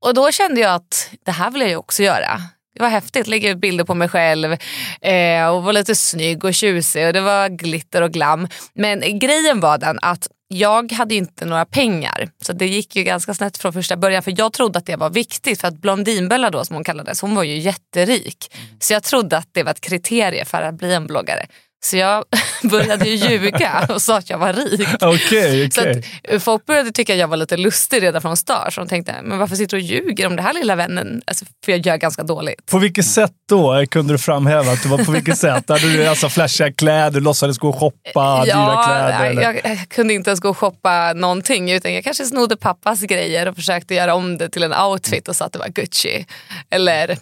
Och 0.02 0.14
då 0.14 0.32
kände 0.32 0.60
jag 0.60 0.74
att 0.74 1.10
det 1.24 1.30
här 1.30 1.50
vill 1.50 1.60
jag 1.60 1.70
ju 1.70 1.76
också 1.76 2.02
göra. 2.02 2.40
Det 2.74 2.82
var 2.82 2.88
häftigt, 2.88 3.26
lägga 3.26 3.50
ut 3.50 3.58
bilder 3.58 3.84
på 3.84 3.94
mig 3.94 4.08
själv 4.08 4.56
eh, 5.00 5.46
och 5.46 5.62
vara 5.62 5.72
lite 5.72 5.94
snygg 5.94 6.44
och 6.44 6.54
tjusig 6.54 7.06
och 7.06 7.12
det 7.12 7.20
var 7.20 7.48
glitter 7.48 8.02
och 8.02 8.10
glam. 8.10 8.48
Men 8.74 9.18
grejen 9.18 9.60
var 9.60 9.78
den 9.78 9.98
att 10.02 10.28
jag 10.48 10.92
hade 10.92 11.14
ju 11.14 11.20
inte 11.20 11.44
några 11.44 11.64
pengar 11.64 12.28
så 12.42 12.52
det 12.52 12.66
gick 12.66 12.96
ju 12.96 13.02
ganska 13.02 13.34
snett 13.34 13.58
från 13.58 13.72
första 13.72 13.96
början 13.96 14.22
för 14.22 14.34
jag 14.38 14.52
trodde 14.52 14.78
att 14.78 14.86
det 14.86 14.96
var 14.96 15.10
viktigt 15.10 15.60
för 15.60 15.68
att 15.68 15.80
Blondinbella 15.80 16.50
då 16.50 16.64
som 16.64 16.76
hon 16.76 16.84
kallades, 16.84 17.20
hon 17.20 17.34
var 17.34 17.42
ju 17.42 17.58
jätterik. 17.58 18.56
Så 18.80 18.92
jag 18.92 19.02
trodde 19.02 19.36
att 19.36 19.48
det 19.52 19.62
var 19.62 19.70
ett 19.70 19.80
kriterie 19.80 20.44
för 20.44 20.62
att 20.62 20.74
bli 20.74 20.94
en 20.94 21.06
bloggare. 21.06 21.46
Så 21.84 21.96
jag 21.96 22.24
började 22.62 23.08
ju 23.08 23.14
ljuga 23.28 23.86
och 23.88 24.02
sa 24.02 24.18
att 24.18 24.30
jag 24.30 24.38
var 24.38 24.52
rik. 24.52 24.88
Okej, 25.00 25.70
Så 25.70 25.80
okej. 25.80 25.98
att, 25.98 26.32
eh, 26.32 26.38
folk 26.38 26.66
började 26.66 26.92
tycka 26.92 27.12
att 27.12 27.18
jag 27.18 27.28
var 27.28 27.36
lite 27.36 27.56
lustig 27.56 28.02
redan 28.02 28.22
från 28.22 28.36
start. 28.36 28.72
Så 28.74 28.80
de 28.80 28.88
tänkte, 28.88 29.14
men 29.22 29.38
varför 29.38 29.56
sitter 29.56 29.76
du 29.76 29.82
och 29.82 29.88
ljuger 29.88 30.26
om 30.26 30.36
det 30.36 30.42
här 30.42 30.54
lilla 30.54 30.76
vännen? 30.76 31.22
Alltså, 31.24 31.44
för 31.64 31.72
jag 31.72 31.86
gör 31.86 31.96
ganska 31.96 32.22
dåligt. 32.22 32.66
På 32.70 32.78
vilket 32.78 33.06
sätt 33.06 33.32
då 33.48 33.86
kunde 33.90 34.14
du 34.14 34.18
framhäva 34.18 34.72
att 34.72 34.82
du 34.82 34.88
var 34.88 34.98
på 34.98 35.12
vilket 35.12 35.38
sätt? 35.38 35.68
Hade 35.68 35.92
du 35.92 36.06
alltså 36.06 36.28
flashiga 36.28 36.72
kläder, 36.72 37.20
låtsades 37.20 37.58
gå 37.58 37.68
och 37.68 37.78
shoppa, 37.78 38.44
dyra 38.44 38.84
kläder? 38.84 39.34
nej, 39.34 39.44
jag, 39.44 39.60
jag 39.64 39.88
kunde 39.88 40.14
inte 40.14 40.30
ens 40.30 40.40
gå 40.40 40.48
och 40.48 40.58
shoppa 40.58 41.12
någonting. 41.12 41.70
Utan 41.72 41.94
jag 41.94 42.04
kanske 42.04 42.24
snodde 42.24 42.56
pappas 42.56 43.00
grejer 43.00 43.48
och 43.48 43.54
försökte 43.56 43.94
göra 43.94 44.14
om 44.14 44.38
det 44.38 44.48
till 44.48 44.62
en 44.62 44.74
outfit 44.74 45.28
och 45.28 45.36
sa 45.36 45.44
att 45.44 45.52
det 45.52 45.58
var 45.58 45.68
Gucci. 45.68 46.26
Eller 46.70 47.16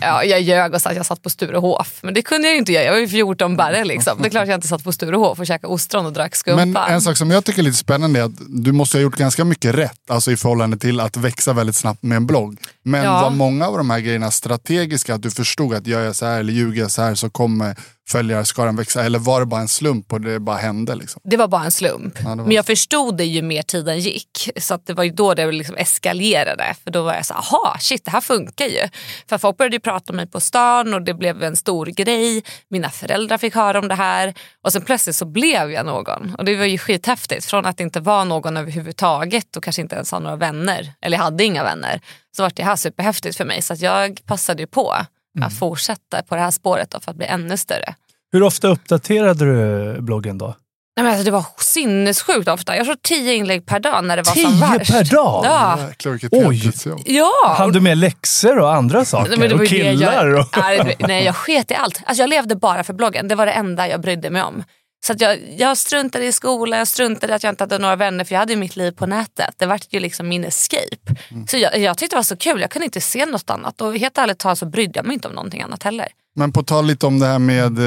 ja, 0.00 0.24
jag 0.24 0.40
ljög 0.40 0.74
och 0.74 0.82
sa 0.82 0.90
att 0.90 0.96
jag 0.96 1.06
satt 1.06 1.22
på 1.22 1.30
Sturehof. 1.30 1.98
Men 2.02 2.14
det 2.14 2.22
kunde 2.22 2.46
jag 2.48 2.52
ju 2.52 2.58
inte 2.58 2.72
göra. 2.72 2.84
Jag 2.84 2.92
var 2.92 2.98
ju 2.98 3.08
14 3.08 3.56
barre. 3.56 3.84
Liksom. 3.84 4.18
Det 4.22 4.28
är 4.28 4.30
klart 4.30 4.48
jag 4.48 4.54
inte 4.54 4.68
satt 4.68 4.84
på 4.84 4.92
Sturehof 4.92 5.38
och 5.38 5.46
käkade 5.46 5.72
ostron 5.72 6.06
och 6.06 6.12
drack 6.12 6.36
skumpa. 6.36 6.64
Men 6.64 6.76
en 6.76 7.00
sak 7.00 7.16
som 7.16 7.30
jag 7.30 7.44
tycker 7.44 7.58
är 7.58 7.64
lite 7.64 7.76
spännande 7.76 8.20
är 8.20 8.24
att 8.24 8.32
du 8.48 8.72
måste 8.72 8.96
ha 8.96 9.02
gjort 9.02 9.16
ganska 9.16 9.44
mycket 9.44 9.74
rätt, 9.74 10.10
alltså 10.10 10.32
i 10.32 10.36
förhållande 10.36 10.76
till 10.76 11.00
att 11.00 11.16
växa 11.16 11.52
väldigt 11.52 11.76
snabbt 11.76 12.02
med 12.02 12.16
en 12.16 12.26
blogg. 12.26 12.56
Men 12.84 13.04
Ja. 13.04 13.20
var 13.22 13.30
många 13.30 13.66
av 13.68 13.76
de 13.78 13.90
här 13.90 13.98
grejerna 14.00 14.30
strategiska? 14.30 15.14
Att 15.14 15.22
du 15.22 15.30
förstod 15.30 15.74
att 15.74 15.86
gör 15.86 16.04
jag 16.04 16.16
så 16.16 16.26
här 16.26 16.40
eller 16.40 16.52
ljuger 16.52 16.82
jag 16.82 16.90
så 16.90 17.02
här 17.02 17.14
så 17.14 17.30
kommer 17.30 17.76
följarskaran 18.10 18.76
växa? 18.76 19.04
Eller 19.04 19.18
var 19.18 19.40
det 19.40 19.46
bara 19.46 19.60
en 19.60 19.68
slump 19.68 20.12
och 20.12 20.20
det 20.20 20.40
bara 20.40 20.56
hände? 20.56 20.94
Liksom? 20.94 21.20
Det 21.24 21.36
var 21.36 21.48
bara 21.48 21.64
en 21.64 21.70
slump. 21.70 22.14
det 22.18 22.24
var- 22.24 22.36
Men 22.36 22.50
jag 22.50 22.66
förstod 22.66 23.16
det 23.16 23.24
ju 23.24 23.42
mer 23.42 23.62
tiden 23.62 23.98
gick. 24.00 24.48
Så 24.56 24.74
att 24.74 24.86
det 24.86 24.94
var 24.94 25.04
ju 25.04 25.10
då 25.10 25.34
det 25.34 25.52
liksom 25.52 25.76
eskalerade. 25.76 26.74
För 26.84 26.90
då 26.90 27.02
var 27.02 27.14
jag 27.14 27.26
så 27.26 27.34
aha, 27.34 27.76
shit 27.80 28.04
det 28.04 28.10
här 28.10 28.20
funkar 28.20 28.66
ju. 28.66 28.88
För 29.28 29.38
folk 29.38 29.56
började 29.56 29.76
ju 29.76 29.80
prata 29.80 30.12
om 30.12 30.16
mig 30.16 30.26
på 30.26 30.40
stan 30.40 30.94
och 30.94 31.02
det 31.02 31.14
blev 31.14 31.42
en 31.42 31.56
stor 31.56 31.86
grej. 31.86 32.42
Mina 32.70 32.90
föräldrar 32.90 33.38
fick 33.38 33.54
höra 33.54 33.78
om 33.78 33.88
det 33.88 33.94
här. 33.94 34.34
Och 34.64 34.72
sen 34.72 34.82
plötsligt 34.82 35.16
så 35.16 35.24
blev 35.24 35.70
jag 35.70 35.86
någon. 35.86 36.34
Och 36.38 36.44
det 36.44 36.56
var 36.56 36.64
ju 36.64 36.78
skithäftigt. 36.78 37.44
Från 37.44 37.66
att 37.66 37.80
inte 37.80 38.00
vara 38.00 38.24
någon 38.24 38.56
överhuvudtaget 38.56 39.56
och 39.56 39.64
kanske 39.64 39.82
inte 39.82 39.94
ens 39.94 40.10
ha 40.10 40.18
några 40.18 40.36
vänner. 40.36 40.92
Eller 41.02 41.16
jag 41.16 41.24
hade 41.24 41.44
inga 41.44 41.64
vänner. 41.64 42.00
Så 42.36 42.42
var 42.42 42.52
det 42.56 42.62
här 42.64 42.76
superhäftigt 42.76 43.36
för 43.36 43.44
mig. 43.44 43.62
Så 43.62 43.72
att 43.72 43.80
jag 43.80 44.20
passade 44.26 44.62
ju 44.62 44.66
på 44.66 44.94
att 45.40 45.58
fortsätta 45.58 46.22
på 46.22 46.34
det 46.34 46.40
här 46.40 46.50
spåret 46.50 46.90
då 46.90 47.00
för 47.00 47.10
att 47.10 47.16
bli 47.16 47.26
ännu 47.26 47.56
större. 47.56 47.94
Hur 48.32 48.42
ofta 48.42 48.68
uppdaterade 48.68 49.44
du 49.44 50.00
bloggen 50.02 50.38
då? 50.38 50.54
Nej, 50.96 51.04
men 51.04 51.06
alltså, 51.06 51.24
det 51.24 51.30
var 51.30 51.44
sinnessjukt 51.58 52.48
ofta. 52.48 52.76
Jag 52.76 52.86
tror 52.86 52.96
tio 53.02 53.34
inlägg 53.34 53.66
per 53.66 53.80
dag 53.80 54.04
när 54.04 54.16
det 54.16 54.22
var 54.22 54.34
som 54.34 54.52
Tio 54.52 54.78
värst. 54.78 54.92
per 54.92 55.04
dag? 55.04 55.44
Ja. 55.44 55.78
Jäklar 55.88 56.12
vilket 56.12 56.32
Oj. 56.32 56.72
Ja. 57.04 57.54
Hann 57.58 57.72
du 57.72 57.80
med 57.80 57.98
läxor 57.98 58.58
och 58.58 58.74
andra 58.74 59.04
saker? 59.04 59.36
Men 59.36 59.48
det 59.48 59.54
var 59.54 59.62
och 59.62 59.68
killar? 59.68 60.26
Jag, 60.26 60.40
och... 60.40 60.58
nej, 60.58 60.96
nej, 60.98 61.24
jag 61.24 61.36
sket 61.36 61.70
i 61.70 61.74
allt. 61.74 62.02
Alltså, 62.06 62.22
jag 62.22 62.30
levde 62.30 62.56
bara 62.56 62.84
för 62.84 62.92
bloggen. 62.94 63.28
Det 63.28 63.34
var 63.34 63.46
det 63.46 63.52
enda 63.52 63.88
jag 63.88 64.00
brydde 64.00 64.30
mig 64.30 64.42
om. 64.42 64.64
Så 65.06 65.14
jag, 65.18 65.38
jag 65.56 65.78
struntade 65.78 66.26
i 66.26 66.32
skolan, 66.32 66.78
jag 66.78 66.88
struntade 66.88 67.32
i 67.32 67.36
att 67.36 67.42
jag 67.42 67.52
inte 67.52 67.62
hade 67.64 67.78
några 67.78 67.96
vänner 67.96 68.24
för 68.24 68.34
jag 68.34 68.40
hade 68.40 68.52
ju 68.52 68.58
mitt 68.58 68.76
liv 68.76 68.92
på 68.92 69.06
nätet. 69.06 69.54
Det 69.56 69.66
var 69.66 69.80
ju 69.90 70.00
liksom 70.00 70.28
min 70.28 70.44
escape. 70.44 71.14
Så 71.48 71.56
jag, 71.56 71.78
jag 71.78 71.98
tyckte 71.98 72.14
det 72.16 72.18
var 72.18 72.22
så 72.22 72.36
kul, 72.36 72.60
jag 72.60 72.70
kunde 72.70 72.84
inte 72.84 73.00
se 73.00 73.26
något 73.26 73.50
annat. 73.50 73.80
Och 73.80 73.96
helt 73.98 74.18
ärligt 74.18 74.38
talat 74.38 74.58
så 74.58 74.66
brydde 74.66 74.92
jag 74.98 75.06
mig 75.06 75.14
inte 75.14 75.28
om 75.28 75.34
någonting 75.34 75.62
annat 75.62 75.82
heller. 75.82 76.08
Men 76.34 76.52
på 76.52 76.62
tal 76.62 76.86
lite 76.86 77.06
om 77.06 77.18
det 77.18 77.26
här 77.26 77.38
med 77.38 77.78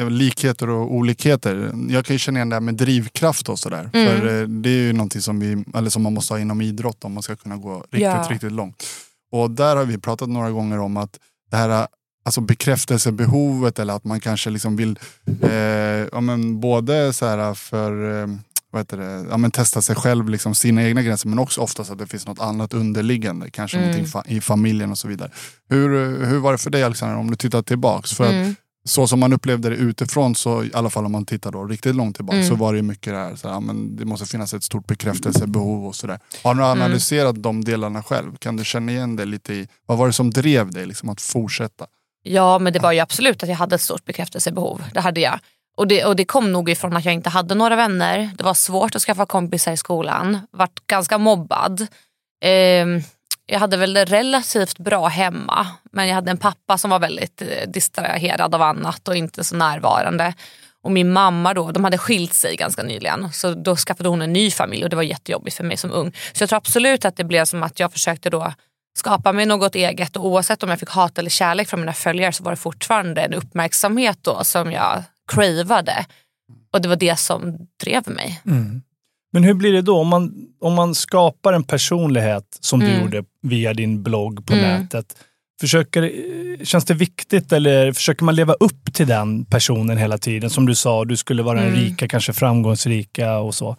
eh, 0.00 0.10
likheter 0.10 0.68
och 0.70 0.94
olikheter. 0.94 1.72
Jag 1.88 2.06
kan 2.06 2.14
ju 2.14 2.18
känna 2.18 2.38
igen 2.38 2.48
det 2.48 2.56
här 2.56 2.60
med 2.60 2.74
drivkraft 2.74 3.48
och 3.48 3.58
sådär. 3.58 3.90
Mm. 3.92 4.08
För 4.20 4.42
eh, 4.42 4.48
det 4.48 4.68
är 4.68 4.82
ju 4.82 4.92
någonting 4.92 5.20
som, 5.20 5.40
vi, 5.40 5.64
eller 5.78 5.90
som 5.90 6.02
man 6.02 6.14
måste 6.14 6.34
ha 6.34 6.38
inom 6.40 6.60
idrott 6.60 7.04
om 7.04 7.12
man 7.14 7.22
ska 7.22 7.36
kunna 7.36 7.56
gå 7.56 7.76
riktigt, 7.80 8.00
Ja. 8.00 8.26
riktigt 8.30 8.52
långt. 8.52 8.86
Och 9.32 9.50
där 9.50 9.76
har 9.76 9.84
vi 9.84 9.98
pratat 9.98 10.28
några 10.28 10.50
gånger 10.50 10.78
om 10.80 10.96
att 10.96 11.18
det 11.50 11.56
här 11.56 11.86
alltså 12.24 12.40
bekräftelsebehovet 12.40 13.78
eller 13.78 13.94
att 13.94 14.04
man 14.04 14.20
kanske 14.20 14.50
liksom 14.50 14.76
vill 14.76 14.98
eh, 15.42 15.50
ja, 16.12 16.20
men 16.20 16.60
både 16.60 17.12
så 17.12 17.26
här 17.26 17.54
för 17.54 18.22
eh, 18.22 18.28
vad 18.70 18.80
heter 18.80 18.96
det, 18.96 19.26
ja, 19.30 19.36
men 19.36 19.50
testa 19.50 19.82
sig 19.82 19.96
själv, 19.96 20.28
liksom, 20.28 20.54
sina 20.54 20.82
egna 20.84 21.02
gränser 21.02 21.28
men 21.28 21.38
också 21.38 21.60
oftast 21.60 21.90
att 21.90 21.98
det 21.98 22.06
finns 22.06 22.26
något 22.26 22.40
annat 22.40 22.74
underliggande, 22.74 23.50
kanske 23.50 23.76
Mm. 23.76 23.90
någonting 23.90 24.12
fa- 24.12 24.28
i 24.28 24.40
familjen 24.40 24.90
och 24.90 24.98
så 24.98 25.08
vidare. 25.08 25.30
Hur, 25.68 25.88
hur 26.26 26.38
var 26.38 26.52
det 26.52 26.58
för 26.58 26.70
dig 26.70 26.82
Alexander 26.82 27.16
om 27.16 27.30
du 27.30 27.36
tittar 27.36 27.62
tillbaks? 27.62 28.12
För 28.12 28.24
att 28.24 28.32
Mm. 28.32 28.54
så 28.84 29.06
som 29.06 29.20
man 29.20 29.32
upplevde 29.32 29.70
det 29.70 29.76
utifrån, 29.76 30.34
så, 30.34 30.64
i 30.64 30.70
alla 30.74 30.90
fall 30.90 31.06
om 31.06 31.12
man 31.12 31.26
tittar 31.26 31.52
då 31.52 31.64
riktigt 31.64 31.94
långt 31.94 32.16
tillbaka, 32.16 32.36
Mm. 32.36 32.48
så 32.48 32.54
var 32.54 32.74
det 32.74 32.82
mycket 32.82 33.12
det 33.12 33.18
här, 33.18 33.36
så 33.36 33.48
här, 33.48 33.60
men 33.60 33.96
det 33.96 34.04
måste 34.04 34.26
finnas 34.26 34.54
ett 34.54 34.62
stort 34.64 34.86
bekräftelsebehov 34.86 35.86
och 35.86 35.94
sådär. 35.94 36.18
Har 36.42 36.54
du 36.54 36.60
Mm. 36.62 36.70
analyserat 36.72 37.42
de 37.42 37.64
delarna 37.64 38.02
själv? 38.02 38.36
Kan 38.36 38.56
du 38.56 38.64
känna 38.64 38.92
igen 38.92 39.16
det 39.16 39.24
lite 39.24 39.54
i, 39.54 39.68
vad 39.86 39.98
var 39.98 40.06
det 40.06 40.12
som 40.12 40.30
drev 40.30 40.70
dig 40.70 40.86
liksom, 40.86 41.08
att 41.08 41.20
fortsätta? 41.20 41.86
Ja 42.26 42.58
men 42.58 42.72
det 42.72 42.78
var 42.78 42.92
ju 42.92 43.00
absolut 43.00 43.42
att 43.42 43.48
jag 43.48 43.56
hade 43.56 43.74
ett 43.74 43.80
stort 43.80 44.04
bekräftelsebehov. 44.04 44.84
Det 44.94 45.00
hade 45.00 45.20
jag. 45.20 45.38
Och 45.76 45.86
det, 45.86 46.04
och 46.04 46.16
det 46.16 46.24
kom 46.24 46.52
nog 46.52 46.70
ifrån 46.70 46.96
att 46.96 47.04
jag 47.04 47.14
inte 47.14 47.30
hade 47.30 47.54
några 47.54 47.76
vänner. 47.76 48.30
Det 48.38 48.44
var 48.44 48.54
svårt 48.54 48.94
att 48.94 49.02
skaffa 49.02 49.26
kompisar 49.26 49.72
i 49.72 49.76
skolan. 49.76 50.38
Vart 50.50 50.86
ganska 50.86 51.18
mobbad. 51.18 51.86
Ehm, 52.44 53.02
jag 53.46 53.58
hade 53.58 53.76
väl 53.76 53.94
det 53.94 54.04
relativt 54.04 54.78
bra 54.78 55.06
hemma. 55.06 55.66
Men 55.92 56.08
jag 56.08 56.14
hade 56.14 56.30
en 56.30 56.36
pappa 56.36 56.78
som 56.78 56.90
var 56.90 56.98
väldigt 56.98 57.42
eh, 57.42 57.68
distraherad 57.68 58.54
av 58.54 58.62
annat 58.62 59.08
och 59.08 59.16
inte 59.16 59.44
så 59.44 59.56
närvarande. 59.56 60.34
Och 60.82 60.90
min 60.90 61.12
mamma 61.12 61.54
då, 61.54 61.70
de 61.70 61.84
hade 61.84 61.98
skilt 61.98 62.34
sig 62.34 62.56
ganska 62.56 62.82
nyligen. 62.82 63.32
Så 63.32 63.54
då 63.54 63.76
skaffade 63.76 64.08
hon 64.08 64.22
en 64.22 64.32
ny 64.32 64.50
familj 64.50 64.84
och 64.84 64.90
det 64.90 64.96
var 64.96 65.02
jättejobbigt 65.02 65.56
för 65.56 65.64
mig 65.64 65.76
som 65.76 65.92
ung. 65.92 66.12
Så 66.32 66.42
jag 66.42 66.48
tror 66.48 66.56
absolut 66.56 67.04
att 67.04 67.16
det 67.16 67.24
blev 67.24 67.44
som 67.44 67.62
att 67.62 67.80
jag 67.80 67.92
försökte 67.92 68.30
då 68.30 68.52
skapa 68.96 69.32
mig 69.32 69.46
något 69.46 69.74
eget 69.74 70.16
och 70.16 70.26
oavsett 70.26 70.62
om 70.62 70.68
jag 70.70 70.78
fick 70.80 70.88
hat 70.88 71.18
eller 71.18 71.30
kärlek 71.30 71.68
från 71.68 71.80
mina 71.80 71.92
följare 71.92 72.32
så 72.32 72.44
var 72.44 72.50
det 72.52 72.56
fortfarande 72.56 73.20
en 73.22 73.34
uppmärksamhet 73.34 74.18
då 74.22 74.44
som 74.44 74.72
jag 74.72 75.02
cravade. 75.32 76.06
Och 76.72 76.80
det 76.80 76.88
var 76.88 76.96
det 76.96 77.16
som 77.18 77.56
drev 77.84 78.08
mig. 78.08 78.40
Mm. 78.46 78.82
Men 79.32 79.44
hur 79.44 79.54
blir 79.54 79.72
det 79.72 79.82
då 79.82 79.98
om 79.98 80.08
man, 80.08 80.34
om 80.60 80.74
man 80.74 80.94
skapar 80.94 81.52
en 81.52 81.64
personlighet 81.64 82.58
som 82.60 82.80
du 82.80 82.86
Mm. 82.86 83.00
gjorde 83.02 83.24
via 83.42 83.74
din 83.74 84.02
blogg 84.02 84.46
på 84.46 84.52
Mm. 84.52 84.80
nätet? 84.82 85.16
Försöker, 85.60 86.10
känns 86.64 86.84
det 86.84 86.94
viktigt 86.94 87.52
eller 87.52 87.92
försöker 87.92 88.24
man 88.24 88.34
leva 88.36 88.52
upp 88.54 88.94
till 88.94 89.06
den 89.06 89.44
personen 89.44 89.98
hela 89.98 90.18
tiden? 90.18 90.50
Som 90.50 90.66
du 90.66 90.74
sa, 90.74 91.04
du 91.04 91.16
skulle 91.16 91.42
vara 91.42 91.58
den 91.60 91.68
Mm. 91.68 91.80
rika, 91.80 92.08
kanske 92.08 92.32
framgångsrika 92.32 93.38
och 93.38 93.54
så. 93.54 93.76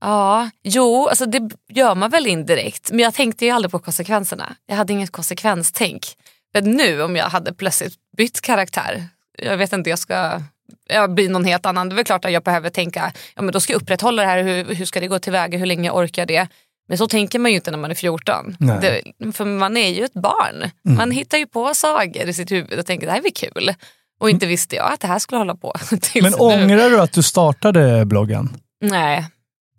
Ja, 0.00 0.50
jo, 0.62 1.08
alltså 1.08 1.26
det 1.26 1.50
gör 1.68 1.94
man 1.94 2.10
väl 2.10 2.26
indirekt. 2.26 2.90
Men 2.90 3.00
jag 3.00 3.14
tänkte 3.14 3.44
ju 3.44 3.50
aldrig 3.50 3.72
på 3.72 3.78
konsekvenserna. 3.78 4.56
Jag 4.66 4.76
hade 4.76 4.92
inget 4.92 5.12
konsekvenstänk. 5.12 6.06
Men 6.54 6.64
nu 6.64 7.02
om 7.02 7.16
jag 7.16 7.24
hade 7.24 7.54
plötsligt 7.54 7.94
bytt 8.16 8.40
karaktär, 8.40 9.04
jag 9.38 9.56
vet 9.56 9.72
inte, 9.72 9.90
jag 9.90 9.98
ska 9.98 10.42
jag 10.88 11.14
blir 11.14 11.28
någon 11.28 11.44
helt 11.44 11.66
annan. 11.66 11.88
Det 11.88 11.92
är 11.92 11.96
väl 11.96 12.04
klart 12.04 12.24
att 12.24 12.32
jag 12.32 12.42
behöver 12.42 12.70
tänka, 12.70 13.12
ja 13.36 13.42
men 13.42 13.52
då 13.52 13.60
ska 13.60 13.72
jag 13.72 13.82
upprätthålla 13.82 14.22
det 14.22 14.28
här, 14.28 14.42
hur, 14.42 14.74
hur 14.74 14.84
ska 14.84 15.00
det 15.00 15.06
gå 15.06 15.18
tillväga, 15.18 15.58
hur 15.58 15.66
länge 15.66 15.90
orkar 15.90 16.26
det? 16.26 16.48
Men 16.88 16.98
så 16.98 17.08
tänker 17.08 17.38
man 17.38 17.50
ju 17.50 17.56
inte 17.56 17.70
när 17.70 17.78
man 17.78 17.90
är 17.90 17.94
14. 17.94 18.56
Nej. 18.58 19.12
Det, 19.18 19.32
för 19.32 19.44
man 19.44 19.76
är 19.76 19.88
ju 19.88 20.04
ett 20.04 20.12
barn. 20.12 20.70
Man 20.82 21.10
hittar 21.10 21.38
ju 21.38 21.46
på 21.46 21.74
sagor 21.74 22.28
i 22.28 22.34
sitt 22.34 22.52
huvud 22.52 22.78
och 22.78 22.86
tänker 22.86 23.06
det 23.06 23.12
här 23.12 23.20
blir 23.20 23.32
kul. 23.32 23.74
Och 24.20 24.30
inte 24.30 24.46
visste 24.46 24.76
jag 24.76 24.92
att 24.92 25.00
det 25.00 25.06
här 25.06 25.18
skulle 25.18 25.38
hålla 25.38 25.54
på 25.54 25.74
Men 26.14 26.32
nu. 26.32 26.38
ångrar 26.38 26.90
du 26.90 27.00
att 27.00 27.12
du 27.12 27.22
startade 27.22 28.04
bloggen? 28.04 28.56
Nej, 28.80 29.24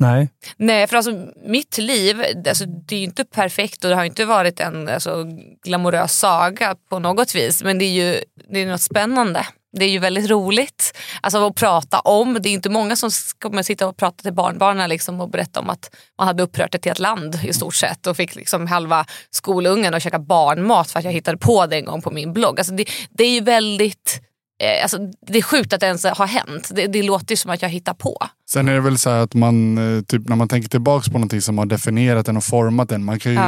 Nej. 0.01 0.29
Nej, 0.57 0.87
för 0.87 0.97
alltså 0.97 1.11
mitt 1.45 1.77
liv, 1.77 2.23
alltså, 2.47 2.65
det 2.65 2.95
är 2.95 2.99
ju 2.99 3.05
inte 3.05 3.25
perfekt 3.25 3.83
och 3.83 3.89
det 3.89 3.95
har 3.95 4.03
inte 4.03 4.25
varit 4.25 4.59
en 4.59 4.89
alltså, 4.89 5.25
glamorös 5.63 6.19
saga 6.19 6.75
på 6.89 6.99
något 6.99 7.35
vis. 7.35 7.63
Men 7.63 7.77
det 7.77 7.85
är 7.85 8.05
ju 8.05 8.23
det 8.49 8.59
är 8.59 8.65
något 8.65 8.81
spännande. 8.81 9.47
Det 9.77 9.85
är 9.85 9.89
ju 9.89 9.99
väldigt 9.99 10.29
roligt 10.29 10.97
alltså, 11.21 11.47
att 11.47 11.55
prata 11.55 11.99
om. 11.99 12.37
Det 12.41 12.49
är 12.49 12.53
inte 12.53 12.69
många 12.69 12.95
som 12.95 13.09
kommer 13.39 13.63
sitta 13.63 13.87
och 13.87 13.97
prata 13.97 14.23
till 14.23 14.33
barnbarnen 14.33 14.89
liksom, 14.89 15.21
och 15.21 15.29
berätta 15.29 15.59
om 15.59 15.69
att 15.69 15.95
man 16.17 16.27
hade 16.27 16.43
upprört 16.43 16.75
ett 16.75 16.85
helt 16.85 16.99
land 16.99 17.39
i 17.43 17.53
stort 17.53 17.75
sett 17.75 18.07
och 18.07 18.17
fick 18.17 18.35
liksom 18.35 18.67
halva 18.67 19.05
skolungen 19.29 19.93
att 19.93 20.03
käka 20.03 20.19
barnmat 20.19 20.91
för 20.91 20.99
att 20.99 21.05
jag 21.05 21.11
hittade 21.11 21.37
på 21.37 21.65
det 21.65 21.75
en 21.75 21.85
gång 21.85 22.01
på 22.01 22.11
min 22.11 22.33
blogg. 22.33 22.59
Alltså, 22.59 22.73
det, 22.73 22.85
det 23.09 23.23
är 23.23 23.31
ju 23.31 23.41
väldigt 23.41 24.21
eh, 24.61 24.81
Alltså, 24.83 24.97
det 25.27 25.37
är 25.37 25.41
sjukt 25.41 25.73
att 25.73 25.79
det 25.79 25.85
ens 25.85 26.03
har 26.03 26.27
hänt. 26.27 26.71
Det, 26.75 26.87
det 26.87 27.03
låter 27.03 27.31
ju 27.31 27.37
som 27.37 27.51
att 27.51 27.61
jag 27.61 27.69
hittar 27.69 27.93
på. 27.93 28.17
Sen 28.49 28.67
är 28.67 28.73
det 28.73 28.81
väl 28.81 28.97
så 28.97 29.09
här 29.09 29.19
att 29.19 29.33
man, 29.33 29.77
eh, 29.97 30.03
typ 30.03 30.27
när 30.27 30.35
man 30.35 30.47
tänker 30.47 30.69
tillbaks 30.69 31.07
på 31.07 31.13
någonting 31.13 31.41
som 31.41 31.57
har 31.57 31.65
definierat 31.65 32.27
en 32.27 32.37
och 32.37 32.43
format 32.43 32.91
en. 32.91 33.03
Man 33.03 33.19
kan 33.19 33.31
ju 33.31 33.39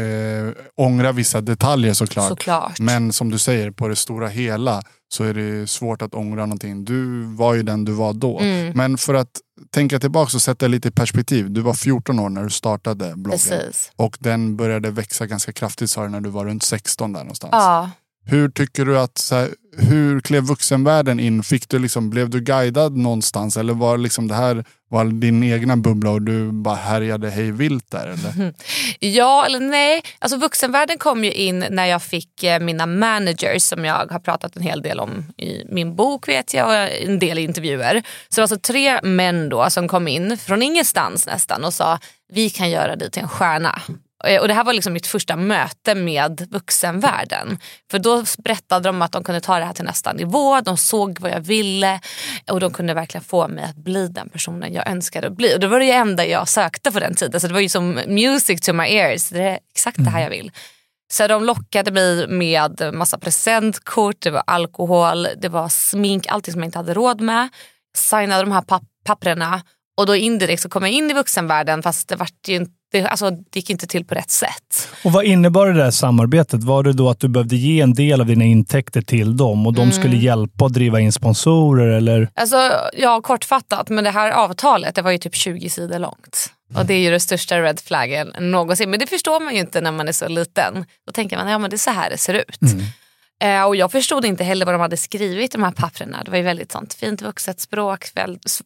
eh, 0.00 0.52
ångra 0.76 1.12
vissa 1.12 1.40
detaljer 1.40 1.94
såklart. 1.94 2.28
Såklart. 2.28 2.80
Men 2.80 3.12
som 3.12 3.30
du 3.30 3.38
säger, 3.38 3.70
på 3.70 3.88
det 3.88 3.96
stora 3.96 4.28
hela 4.28 4.82
så 5.08 5.24
är 5.24 5.34
det 5.34 5.66
svårt 5.66 6.02
att 6.02 6.14
ångra 6.14 6.40
någonting. 6.40 6.84
Du 6.84 7.22
var 7.22 7.54
ju 7.54 7.62
den 7.62 7.84
du 7.84 7.92
var 7.92 8.12
då. 8.12 8.38
Mm. 8.38 8.72
Men 8.76 8.98
för 8.98 9.14
att 9.14 9.40
tänka 9.70 9.98
tillbaka 9.98 10.36
och 10.36 10.42
sätta 10.42 10.66
lite 10.66 10.88
i 10.88 10.90
perspektiv. 10.90 11.50
Du 11.50 11.60
var 11.60 11.74
14 11.74 12.18
år 12.18 12.28
när 12.28 12.44
du 12.44 12.50
startade 12.50 13.12
bloggen. 13.16 13.38
Precis. 13.38 13.92
Och 13.96 14.16
den 14.20 14.56
började 14.56 14.90
växa 14.90 15.26
ganska 15.26 15.52
kraftigt 15.52 15.90
sa 15.90 16.02
du 16.02 16.08
när 16.08 16.20
du 16.20 16.30
var 16.30 16.44
runt 16.44 16.62
16 16.62 17.12
där 17.12 17.20
någonstans. 17.20 17.50
Ja. 17.52 17.90
Hur 18.28 18.48
tycker 18.48 18.84
du 18.84 18.98
att, 18.98 19.18
så 19.18 19.34
här, 19.34 19.48
hur 19.78 20.20
klev 20.20 20.42
vuxenvärlden 20.42 21.20
in? 21.20 21.42
Fick 21.42 21.68
du 21.68 21.78
liksom, 21.78 22.10
blev 22.10 22.30
du 22.30 22.40
guidad 22.40 22.96
någonstans? 22.96 23.56
Eller 23.56 23.74
var 23.74 23.98
liksom 23.98 24.28
det 24.28 24.34
här 24.34 24.64
var 24.88 25.04
din 25.04 25.42
egna 25.42 25.76
bubbla 25.76 26.10
och 26.10 26.22
du 26.22 26.52
bara 26.52 26.74
härjade 26.74 27.30
hej 27.30 27.50
vilt 27.50 27.90
där? 27.90 28.06
Eller? 28.06 28.54
Ja 29.00 29.46
eller 29.46 29.60
nej. 29.60 30.02
Alltså 30.18 30.38
vuxenvärlden 30.38 30.98
kom 30.98 31.24
ju 31.24 31.32
in 31.32 31.66
när 31.70 31.86
jag 31.86 32.02
fick 32.02 32.42
eh, 32.44 32.60
mina 32.60 32.86
managers 32.86 33.62
som 33.62 33.84
jag 33.84 33.94
har 33.94 34.18
pratat 34.18 34.56
en 34.56 34.62
hel 34.62 34.82
del 34.82 35.00
om 35.00 35.26
i 35.36 35.64
min 35.68 35.96
bok 35.96 36.28
vet 36.28 36.54
jag 36.54 36.68
och 36.68 36.74
en 36.74 37.18
del 37.18 37.38
intervjuer. 37.38 38.02
Så 38.28 38.34
det 38.34 38.40
var 38.40 38.42
alltså 38.42 38.58
tre 38.58 39.02
män 39.02 39.48
då 39.48 39.70
som 39.70 39.88
kom 39.88 40.08
in 40.08 40.38
från 40.38 40.62
ingenstans 40.62 41.26
nästan 41.26 41.64
och 41.64 41.74
sa 41.74 41.98
vi 42.32 42.50
kan 42.50 42.70
göra 42.70 42.96
dig 42.96 43.10
till 43.10 43.22
en 43.22 43.28
stjärna. 43.28 43.80
Eh, 44.26 44.40
Och 44.40 44.48
det 44.48 44.54
här 44.54 44.64
var 44.64 44.72
liksom 44.72 44.92
mitt 44.92 45.06
första 45.06 45.36
möte 45.36 45.94
med 45.94 46.46
vuxenvärlden. 46.50 47.58
För 47.90 47.98
då 47.98 48.24
berättade 48.38 48.88
de 48.88 49.02
att 49.02 49.12
de 49.12 49.24
kunde 49.24 49.40
ta 49.40 49.58
det 49.58 49.64
här 49.64 49.72
till 49.72 49.84
nästa 49.84 50.12
nivå, 50.12 50.60
de 50.60 50.76
såg 50.76 51.20
vad 51.20 51.30
jag 51.30 51.40
ville 51.40 52.00
och 52.50 52.60
de 52.60 52.72
kunde 52.72 52.94
verkligen 52.94 53.24
få 53.24 53.48
mig 53.48 53.64
att 53.64 53.76
bli 53.76 54.08
den 54.08 54.28
personen 54.28 54.72
jag 54.72 54.88
önskade 54.88 55.26
att 55.26 55.36
bli. 55.36 55.54
Och 55.54 55.60
det 55.60 55.68
var 55.68 55.80
det 55.80 55.90
enda 55.92 56.26
jag 56.26 56.48
sökte 56.48 56.92
på 56.92 57.00
den 57.00 57.14
tiden. 57.14 57.40
Så 57.40 57.46
det 57.46 57.54
var 57.54 57.60
ju 57.60 57.68
som 57.68 58.00
music 58.06 58.60
to 58.60 58.72
my 58.72 58.84
ears. 58.84 59.28
Det 59.28 59.42
är 59.42 59.58
exakt 59.74 60.04
det 60.04 60.10
här 60.10 60.20
jag 60.20 60.30
vill. 60.30 60.52
Så 61.12 61.26
de 61.26 61.44
lockade 61.44 61.90
mig 61.90 62.28
med 62.28 62.90
massa 62.94 63.18
presentkort, 63.18 64.16
det 64.20 64.30
var 64.30 64.42
alkohol, 64.46 65.28
det 65.36 65.48
var 65.48 65.68
smink, 65.68 66.26
allting 66.26 66.52
som 66.52 66.62
jag 66.62 66.68
inte 66.68 66.78
hade 66.78 66.94
råd 66.94 67.20
med. 67.20 67.48
Signade 67.96 68.42
de 68.42 68.52
här 68.52 68.62
papp 68.62 68.82
papperna 69.04 69.62
och 69.96 70.06
då 70.06 70.16
indirekt 70.16 70.62
så 70.62 70.68
kom 70.68 70.82
jag 70.82 70.92
in 70.92 71.10
i 71.10 71.14
vuxenvärlden 71.14 71.82
fast 71.82 72.08
det, 72.08 72.16
vart 72.16 72.48
ju 72.48 72.54
inte, 72.56 73.08
alltså, 73.08 73.30
det 73.30 73.56
gick 73.56 73.70
inte 73.70 73.86
till 73.86 74.04
på 74.04 74.14
rätt 74.14 74.30
sätt. 74.30 74.88
Och 75.04 75.12
vad 75.12 75.24
innebar 75.24 75.66
det 75.66 75.72
där 75.72 75.90
samarbetet? 75.90 76.64
Var 76.64 76.82
det 76.82 76.92
då 76.92 77.10
att 77.10 77.20
du 77.20 77.28
behövde 77.28 77.56
ge 77.56 77.80
en 77.80 77.94
del 77.94 78.20
av 78.20 78.26
dina 78.26 78.44
intäkter 78.44 79.02
till 79.02 79.36
dem 79.36 79.66
och 79.66 79.72
de 79.72 79.82
Mm. 79.82 79.92
skulle 79.92 80.16
hjälpa 80.16 80.66
att 80.66 80.72
driva 80.72 81.00
in 81.00 81.12
sponsorer? 81.12 81.88
Eller? 81.88 82.28
Alltså, 82.34 82.70
ja, 82.98 83.20
kortfattat, 83.20 83.88
men 83.88 84.04
det 84.04 84.10
här 84.10 84.30
avtalet 84.30 84.94
det 84.94 85.02
var 85.02 85.10
ju 85.10 85.18
typ 85.18 85.34
20 85.34 85.70
sidor 85.70 85.98
långt. 85.98 86.52
Och 86.74 86.86
det 86.86 86.94
är 86.94 86.98
ju 86.98 87.10
den 87.10 87.20
största 87.20 87.60
red 87.62 87.80
flaggen 87.80 88.32
någonsin. 88.40 88.90
Men 88.90 89.00
det 89.00 89.06
förstår 89.06 89.40
man 89.40 89.54
ju 89.54 89.60
inte 89.60 89.80
när 89.80 89.92
man 89.92 90.08
är 90.08 90.12
så 90.12 90.28
liten. 90.28 90.84
Då 91.06 91.12
tänker 91.12 91.36
man 91.36 91.48
ja 91.50 91.58
men 91.58 91.70
det 91.70 91.76
är 91.76 91.78
så 91.78 91.90
här 91.90 92.10
det 92.10 92.18
ser 92.18 92.34
ut. 92.34 92.62
Eh, 92.62 92.68
och 93.66 93.76
jag 93.76 93.92
förstod 93.92 94.24
inte 94.24 94.44
heller 94.44 94.66
vad 94.66 94.74
de 94.74 94.80
hade 94.80 94.96
skrivit 94.96 95.54
i 95.54 95.58
de 95.58 95.62
här 95.62 95.70
papperna. 95.70 96.22
Det 96.24 96.30
var 96.30 96.38
ju 96.38 96.44
väldigt 96.44 96.72
sånt 96.72 96.94
fint 96.94 97.22
vuxet 97.22 97.60
språk, 97.60 98.10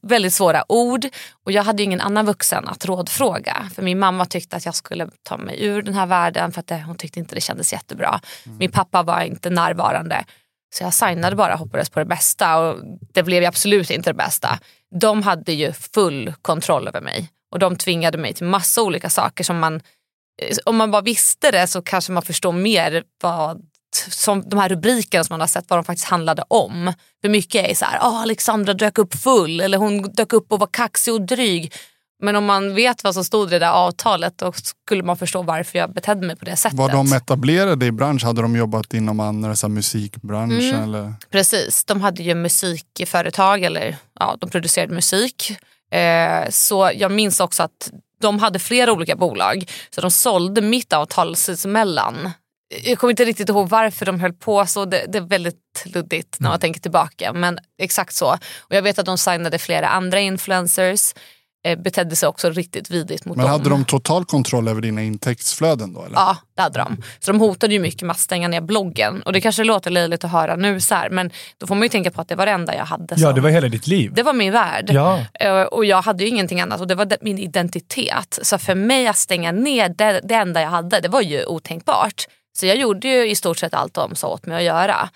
väldigt, 0.02 0.34
svåra 0.34 0.72
ord. 0.72 1.06
Och 1.44 1.52
jag 1.52 1.62
hade 1.62 1.82
ju 1.82 1.84
ingen 1.84 2.00
annan 2.00 2.26
vuxen 2.26 2.68
att 2.68 2.84
rådfråga. 2.84 3.70
För 3.74 3.82
min 3.82 3.98
mamma 3.98 4.26
tyckte 4.26 4.56
att 4.56 4.66
jag 4.66 4.74
skulle 4.74 5.08
ta 5.22 5.36
mig 5.36 5.64
ur 5.64 5.82
den 5.82 5.94
här 5.94 6.06
världen 6.06 6.52
för 6.52 6.60
att 6.60 6.66
det, 6.66 6.82
hon 6.86 6.96
tyckte 6.96 7.20
inte 7.20 7.34
det 7.34 7.40
kändes 7.40 7.72
jättebra. 7.72 8.20
Min 8.58 8.70
pappa 8.70 9.02
var 9.02 9.22
inte 9.22 9.50
närvarande. 9.50 10.24
Så 10.74 10.84
jag 10.84 10.94
signade 10.94 11.36
bara 11.36 11.54
hoppades 11.54 11.90
på 11.90 11.98
det 11.98 12.04
bästa 12.04 12.58
och 12.58 12.76
det 13.12 13.22
blev 13.22 13.42
ju 13.42 13.48
absolut 13.48 13.90
inte 13.90 14.10
det 14.10 14.14
bästa. 14.14 14.58
De 15.00 15.22
hade 15.22 15.52
ju 15.52 15.72
full 15.72 16.34
kontroll 16.42 16.88
över 16.88 17.00
mig 17.00 17.30
och 17.52 17.58
de 17.58 17.76
tvingade 17.76 18.18
mig 18.18 18.34
till 18.34 18.46
massa 18.46 18.82
olika 18.82 19.10
saker 19.10 19.44
som 19.44 19.58
man, 19.58 19.74
eh, 20.42 20.56
om 20.64 20.76
man 20.76 20.90
bara 20.90 21.02
visste 21.02 21.50
det 21.50 21.66
så 21.66 21.82
kanske 21.82 22.12
man 22.12 22.22
förstår 22.22 22.52
mer 22.52 23.04
vad 23.22 23.69
som 23.96 24.48
de 24.48 24.58
här 24.58 24.68
rubrikerna 24.68 25.24
som 25.24 25.34
man 25.34 25.40
har 25.40 25.46
sett 25.46 25.64
vad 25.68 25.78
de 25.78 25.84
faktiskt 25.84 26.08
handlade 26.08 26.44
om. 26.48 26.92
För 27.22 27.28
mycket 27.28 27.70
är 27.70 27.74
så 27.74 27.84
här, 27.84 27.98
ah, 28.00 28.22
Alexandra 28.22 28.74
dök 28.74 28.98
upp 28.98 29.14
full 29.14 29.60
eller 29.60 29.78
hon 29.78 30.02
dök 30.02 30.32
upp 30.32 30.52
och 30.52 30.58
var 30.58 30.68
kaxig 30.72 31.14
och 31.14 31.22
dryg. 31.22 31.72
Men 32.22 32.36
om 32.36 32.44
man 32.44 32.74
vet 32.74 33.04
vad 33.04 33.14
som 33.14 33.24
stod 33.24 33.48
i 33.48 33.50
det 33.50 33.58
där 33.58 33.70
avtalet 33.72 34.38
då 34.38 34.52
skulle 34.52 35.02
man 35.02 35.16
förstå 35.16 35.42
varför 35.42 35.78
jag 35.78 35.92
betedde 35.92 36.26
mig 36.26 36.36
på 36.36 36.44
det 36.44 36.56
sättet. 36.56 36.78
Var 36.78 36.88
de 36.88 37.12
etablerade 37.12 37.86
i 37.86 37.92
bransch? 37.92 38.24
Hade 38.24 38.42
de 38.42 38.56
jobbat 38.56 38.94
inom 38.94 39.20
andra 39.20 39.56
så 39.56 39.68
musikbranschen? 39.68 40.74
Mm. 40.74 40.82
Eller? 40.82 41.14
Precis, 41.30 41.84
de 41.84 42.00
hade 42.00 42.22
ju 42.22 42.34
musikföretag 42.34 43.62
eller 43.62 43.96
ja, 44.20 44.36
de 44.40 44.50
producerade 44.50 44.94
musik. 44.94 45.56
Eh, 45.90 46.50
så 46.50 46.90
jag 46.94 47.12
minns 47.12 47.40
också 47.40 47.62
att 47.62 47.90
de 48.20 48.38
hade 48.38 48.58
flera 48.58 48.92
olika 48.92 49.16
bolag 49.16 49.70
så 49.90 50.00
de 50.00 50.10
sålde 50.10 50.60
mitt 50.60 50.92
avtal 50.92 51.36
sinsemellan. 51.36 52.30
Jag 52.84 52.98
kommer 52.98 53.10
inte 53.10 53.24
riktigt 53.24 53.48
ihåg 53.48 53.68
varför 53.68 54.06
de 54.06 54.20
höll 54.20 54.32
på 54.32 54.66
så, 54.66 54.84
det, 54.84 55.04
det 55.08 55.18
är 55.18 55.22
väldigt 55.22 55.56
luddigt 55.94 56.36
när 56.40 56.48
man 56.50 56.60
tänker 56.60 56.80
tillbaka. 56.80 57.32
Men 57.32 57.58
exakt 57.82 58.14
så. 58.14 58.26
Och 58.58 58.74
jag 58.76 58.82
vet 58.82 58.98
att 58.98 59.06
de 59.06 59.18
signade 59.18 59.58
flera 59.58 59.88
andra 59.88 60.20
influencers. 60.20 61.14
Eh, 61.66 61.78
betedde 61.78 62.16
sig 62.16 62.28
också 62.28 62.50
riktigt 62.50 62.90
vidrigt 62.90 63.24
mot 63.24 63.36
Men 63.36 63.44
dem. 63.46 63.52
hade 63.52 63.70
de 63.70 63.84
total 63.84 64.24
kontroll 64.24 64.68
över 64.68 64.80
dina 64.80 65.02
intäktsflöden 65.02 65.92
då? 65.92 66.04
Eller? 66.04 66.14
Ja, 66.16 66.36
det 66.56 66.62
hade 66.62 66.78
de. 66.78 67.02
Så 67.18 67.32
de 67.32 67.40
hotade 67.40 67.72
ju 67.74 67.80
mycket 67.80 68.02
med 68.02 68.10
att 68.10 68.18
stänga 68.20 68.48
ner 68.48 68.60
bloggen. 68.60 69.22
Och 69.22 69.32
det 69.32 69.40
kanske 69.40 69.64
låter 69.64 69.90
löjligt 69.90 70.24
att 70.24 70.30
höra 70.30 70.56
nu 70.56 70.80
så 70.80 70.94
här, 70.94 71.10
men 71.10 71.30
då 71.58 71.66
får 71.66 71.74
man 71.74 71.82
ju 71.82 71.88
tänka 71.88 72.10
på 72.10 72.20
att 72.20 72.28
det 72.28 72.34
var 72.34 72.46
det 72.46 72.52
enda 72.52 72.74
jag 72.76 72.84
hade. 72.84 73.06
Ja, 73.14 73.16
som- 73.26 73.34
det 73.34 73.40
var 73.40 73.50
hela 73.50 73.68
ditt 73.68 73.86
liv. 73.86 74.12
det 74.14 74.22
var 74.22 74.32
min 74.32 74.52
värld. 74.52 74.90
Ja. 74.92 75.24
Eh, 75.40 75.62
Och 75.62 75.84
jag 75.84 76.02
hade 76.02 76.24
ju 76.24 76.30
ingenting 76.30 76.60
annat 76.60 76.80
och 76.80 76.86
det 76.86 76.94
var 76.94 77.04
de- 77.04 77.16
min 77.20 77.38
identitet. 77.38 78.38
Så 78.42 78.58
för 78.58 78.74
mig 78.74 79.06
att 79.06 79.16
stänga 79.16 79.52
ner 79.52 79.88
det, 79.88 80.20
det 80.24 80.34
enda 80.34 80.62
jag 80.62 80.68
hade, 80.70 81.00
det 81.00 81.08
var 81.08 81.20
ju 81.20 81.44
otänkbart. 81.46 82.24
Så 82.60 82.66
jag 82.66 82.76
gjorde 82.76 83.08
ju 83.08 83.30
i 83.30 83.34
stort 83.34 83.58
sett 83.58 83.74
allt 83.74 83.94
de 83.94 84.14
sa 84.14 84.28
åt 84.28 84.46
mig 84.46 84.56
att 84.56 84.62
göra. 84.62 85.08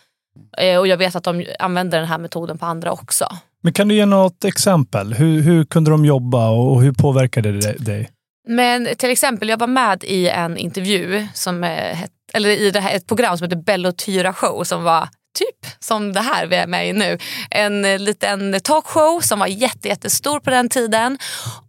Eh, 0.58 0.78
Och 0.78 0.86
jag 0.86 0.96
vet 0.96 1.16
att 1.16 1.24
de 1.24 1.44
använder 1.58 1.98
den 1.98 2.08
här 2.08 2.18
metoden 2.18 2.58
på 2.58 2.66
andra 2.66 2.92
också. 2.92 3.26
Men 3.62 3.72
kan 3.72 3.88
du 3.88 3.94
ge 3.94 4.06
något 4.06 4.44
exempel? 4.44 5.14
Hur, 5.14 5.40
hur 5.40 5.64
kunde 5.64 5.90
de 5.90 6.04
jobba 6.04 6.50
och 6.50 6.82
hur 6.82 6.92
påverkade 6.92 7.52
det 7.52 7.72
dig? 7.84 8.10
Men 8.48 8.88
till 8.98 9.10
exempel, 9.10 9.48
jag 9.48 9.56
var 9.56 9.66
med 9.66 10.04
i 10.04 10.28
en 10.28 10.56
intervju, 10.56 11.26
som, 11.34 11.64
eh, 11.64 11.70
het, 11.70 12.10
eller 12.32 12.50
i 12.50 12.70
det 12.70 12.80
här, 12.80 12.96
ett 12.96 13.06
program 13.06 13.38
som 13.38 13.44
heter 13.44 13.56
Bello 13.62 13.92
Tyra 13.92 14.32
Show 14.32 14.64
som 14.64 14.82
var 14.84 15.08
typ 15.38 15.72
som 15.80 16.12
det 16.12 16.20
här 16.20 16.46
vi 16.46 16.56
är 16.56 16.66
med 16.66 16.88
i 16.88 16.92
nu. 16.92 17.18
En 17.50 17.84
eh, 17.84 17.98
liten 17.98 18.60
talkshow 18.64 19.20
som 19.20 19.38
var 19.38 19.46
jätte, 19.46 19.88
jättestor 19.88 20.40
på 20.40 20.50
den 20.50 20.68
tiden. 20.68 21.18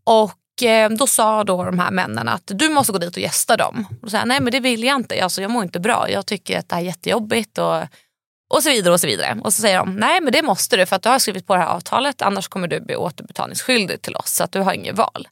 Och 0.04 0.32
då 0.98 1.08
sa 1.08 1.44
då 1.44 1.64
de 1.64 1.80
här 1.80 1.92
männen 1.92 2.28
att 2.28 2.52
du 2.56 2.70
måste 2.70 2.94
gå 2.94 3.00
dit 3.00 3.16
och 3.16 3.22
gästa 3.22 3.58
dem. 3.58 3.86
Och 4.02 4.12
så 4.12 4.18
här, 4.18 4.26
Nej 4.26 4.40
men 4.40 4.52
det 4.52 4.60
vill 4.60 4.84
jag 4.84 4.96
inte, 4.96 5.24
alltså, 5.24 5.42
jag 5.42 5.52
mår 5.52 5.64
inte 5.64 5.80
bra. 5.80 6.10
Jag 6.10 6.26
tycker 6.26 6.60
att 6.60 6.70
det 6.70 6.76
här 6.76 6.82
är 6.82 6.86
jättejobbigt. 6.86 7.58
Och, 7.58 7.84
och 8.54 8.64
så 8.64 8.70
vidare 8.70 8.94
och 8.94 9.00
så 9.00 9.08
vidare. 9.08 9.38
Och 9.44 9.54
så 9.54 9.62
säger 9.62 9.78
de, 9.78 9.96
nej 9.96 10.22
men 10.22 10.34
det 10.34 10.42
måste 10.42 10.78
du 10.78 10.86
för 10.86 10.96
att 10.96 11.02
du 11.02 11.10
har 11.10 11.20
skrivit 11.20 11.48
på 11.48 11.56
det 11.56 11.60
här 11.60 11.68
avtalet 11.68 12.22
annars 12.22 12.48
kommer 12.48 12.68
du 12.68 12.82
bli 12.82 12.96
återbetalningsskyldig 12.96 14.02
till 14.02 14.16
oss 14.16 14.32
så 14.32 14.44
att 14.44 14.52
du 14.52 14.60
har 14.60 14.74
inget 14.74 14.98
val. 14.98 15.28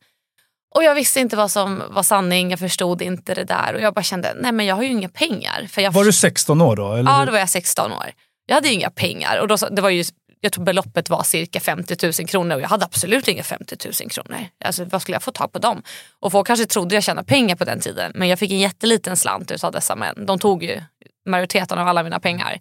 Och 0.75 0.83
jag 0.83 0.95
visste 0.95 1.19
inte 1.19 1.35
vad 1.35 1.51
som 1.51 1.83
var 1.89 2.03
sanning, 2.03 2.49
jag 2.49 2.59
förstod 2.59 3.01
inte 3.01 3.33
det 3.33 3.43
där 3.43 3.73
och 3.73 3.81
jag 3.81 3.93
bara 3.93 4.03
kände, 4.03 4.33
nej 4.39 4.51
men 4.51 4.65
jag 4.65 4.75
har 4.75 4.83
ju 4.83 4.89
inga 4.89 5.09
pengar. 5.09 5.67
För 5.69 5.81
jag 5.81 5.91
Var 5.91 6.03
du 6.03 6.13
16 6.13 6.61
år 6.61 6.75
då? 6.75 6.93
Eller? 6.93 7.11
Ja, 7.11 7.25
då 7.25 7.31
var 7.31 7.39
jag 7.39 7.49
16 7.49 7.91
år. 7.91 8.11
Jag 8.45 8.55
hade 8.55 8.67
ju 8.67 8.73
inga 8.73 8.89
pengar 8.89 9.37
och 9.37 9.47
då, 9.47 9.55
det 9.55 9.81
var 9.81 9.89
ju, 9.89 10.03
jag 10.43 10.51
tror 10.51 10.63
beloppet 10.63 11.09
var 11.09 11.23
cirka 11.23 11.59
50 11.59 11.95
000 12.03 12.27
kronor 12.27 12.55
och 12.55 12.61
jag 12.61 12.69
hade 12.69 12.85
absolut 12.85 13.27
inga 13.27 13.43
50 13.43 13.75
000 14.01 14.09
kronor. 14.09 14.37
Alltså 14.65 14.85
vad 14.85 15.01
skulle 15.01 15.15
jag 15.15 15.23
få 15.23 15.31
tag 15.31 15.51
på 15.51 15.59
dem? 15.59 15.83
Och 16.19 16.31
folk 16.31 16.47
kanske 16.47 16.65
trodde 16.65 16.95
jag 16.95 17.03
tjänade 17.03 17.27
pengar 17.27 17.55
på 17.55 17.65
den 17.65 17.79
tiden 17.79 18.11
men 18.15 18.27
jag 18.27 18.39
fick 18.39 18.51
en 18.51 18.59
jätteliten 18.59 19.17
slant 19.17 19.63
av 19.63 19.71
dessa 19.71 19.95
män. 19.95 20.25
De 20.25 20.39
tog 20.39 20.63
ju 20.63 20.81
majoriteten 21.25 21.79
av 21.79 21.87
alla 21.87 22.03
mina 22.03 22.19
pengar. 22.19 22.59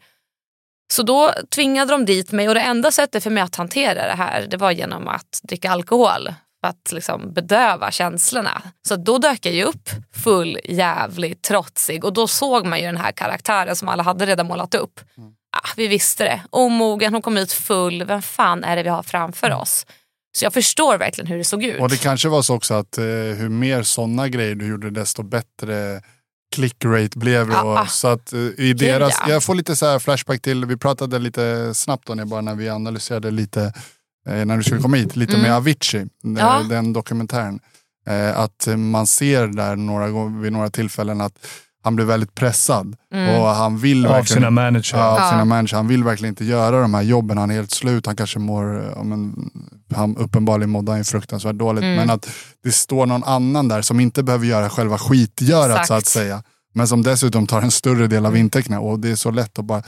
Så 0.92 1.02
då 1.02 1.30
tvingade 1.54 1.92
de 1.92 2.04
dit 2.04 2.32
mig 2.32 2.48
och 2.48 2.54
det 2.54 2.60
enda 2.60 2.90
sättet 2.90 3.22
för 3.22 3.30
mig 3.30 3.42
att 3.42 3.56
hantera 3.56 4.06
det 4.06 4.16
här 4.16 4.46
det 4.46 4.56
var 4.56 4.70
genom 4.70 5.08
att 5.08 5.40
dricka 5.42 5.70
alkohol 5.70 6.28
för 6.60 6.68
att 6.68 6.92
liksom 6.92 7.32
bedöva 7.32 7.90
känslorna. 7.90 8.62
Så 8.88 8.96
då 8.96 9.18
dök 9.18 9.46
jag 9.46 9.54
ju 9.54 9.64
upp 9.64 9.88
full, 10.24 10.58
jävligt 10.64 11.42
trotsig 11.42 12.04
och 12.04 12.12
då 12.12 12.26
såg 12.26 12.66
man 12.66 12.78
ju 12.80 12.86
den 12.86 12.96
här 12.96 13.12
karaktären 13.12 13.76
som 13.76 13.88
alla 13.88 14.02
hade 14.02 14.26
redan 14.26 14.46
målat 14.46 14.74
upp. 14.74 15.00
Mm. 15.18 15.34
Ah, 15.52 15.68
vi 15.76 15.88
visste 15.88 16.24
det. 16.24 16.42
Omogen, 16.50 17.12
hon 17.12 17.22
kom 17.22 17.36
ut 17.36 17.52
full. 17.52 18.04
Vem 18.04 18.22
fan 18.22 18.64
är 18.64 18.76
det 18.76 18.82
vi 18.82 18.88
har 18.88 19.02
framför 19.02 19.46
mm. 19.46 19.58
oss? 19.58 19.86
Så 20.36 20.44
jag 20.44 20.52
förstår 20.52 20.98
verkligen 20.98 21.26
hur 21.26 21.38
det 21.38 21.44
såg 21.44 21.64
ut. 21.64 21.80
Och 21.80 21.88
det 21.88 21.96
kanske 21.96 22.28
var 22.28 22.42
så 22.42 22.54
också 22.54 22.74
att 22.74 22.98
eh, 22.98 23.04
hur 23.04 23.48
mer 23.48 23.82
sådana 23.82 24.28
grejer 24.28 24.54
du 24.54 24.68
gjorde 24.68 24.90
desto 24.90 25.22
bättre 25.22 26.02
clickrate 26.52 27.18
blev 27.18 27.48
det. 27.48 27.56
Och, 27.56 27.88
så 27.88 28.08
att, 28.08 28.32
uh, 28.32 28.50
i 28.58 28.72
deras, 28.72 29.18
ja. 29.20 29.32
Jag 29.32 29.42
får 29.42 29.54
lite 29.54 29.76
så 29.76 30.00
flashback 30.00 30.42
till, 30.42 30.64
vi 30.64 30.76
pratade 30.76 31.18
lite 31.18 31.74
snabbt 31.74 32.06
då, 32.06 32.24
bara 32.24 32.40
när 32.40 32.54
vi 32.54 32.68
analyserade 32.68 33.30
lite, 33.30 33.72
eh, 34.28 34.44
när 34.44 34.56
du 34.56 34.62
skulle 34.62 34.80
komma 34.80 34.96
hit, 34.96 35.16
lite 35.16 35.32
mm. 35.32 35.42
med 35.42 35.56
Avicii, 35.56 36.00
eh, 36.00 36.06
ja. 36.38 36.66
den 36.68 36.92
dokumentären. 36.92 37.60
Eh, 38.06 38.38
att 38.38 38.68
man 38.76 39.06
ser 39.06 39.46
där 39.46 39.76
några, 39.76 40.28
vid 40.28 40.52
några 40.52 40.70
tillfällen 40.70 41.20
att 41.20 41.46
han 41.82 41.96
blir 41.96 42.06
väldigt 42.06 42.34
pressad. 42.34 42.96
Mm. 43.14 43.40
Och 43.40 43.46
han 43.46 43.78
vill 43.78 44.06
av 44.06 44.24
sina 44.24 44.50
manager. 44.50 44.98
Ja, 44.98 45.26
av 45.26 45.30
sina 45.30 45.44
manager. 45.44 45.76
Han 45.76 45.88
vill 45.88 46.04
verkligen 46.04 46.32
inte 46.32 46.44
göra 46.44 46.80
de 46.80 46.94
här 46.94 47.02
jobben. 47.02 47.38
Han 47.38 47.50
är 47.50 47.54
helt 47.54 47.70
slut. 47.70 48.06
Han 48.06 48.16
kanske 48.16 48.38
mår, 48.38 48.92
ja, 48.96 49.02
men, 49.02 49.50
han 49.94 50.16
uppenbarligen 50.16 50.70
mådde 50.70 50.92
han 50.92 51.04
fruktansvärt 51.04 51.56
dåligt. 51.56 51.84
Mm. 51.84 51.96
Men 51.96 52.10
att 52.10 52.28
det 52.64 52.72
står 52.72 53.06
någon 53.06 53.24
annan 53.24 53.68
där 53.68 53.82
som 53.82 54.00
inte 54.00 54.22
behöver 54.22 54.46
göra 54.46 54.70
själva 54.70 54.98
skitgörat 54.98 55.70
Exakt. 55.70 55.88
så 55.88 55.94
att 55.94 56.06
säga. 56.06 56.42
Men 56.74 56.88
som 56.88 57.02
dessutom 57.02 57.46
tar 57.46 57.62
en 57.62 57.70
större 57.70 58.06
del 58.06 58.26
av 58.26 58.36
intäkterna. 58.36 58.80
Och 58.80 58.98
det 58.98 59.10
är 59.10 59.16
så 59.16 59.30
lätt 59.30 59.58
att 59.58 59.64
bara 59.64 59.82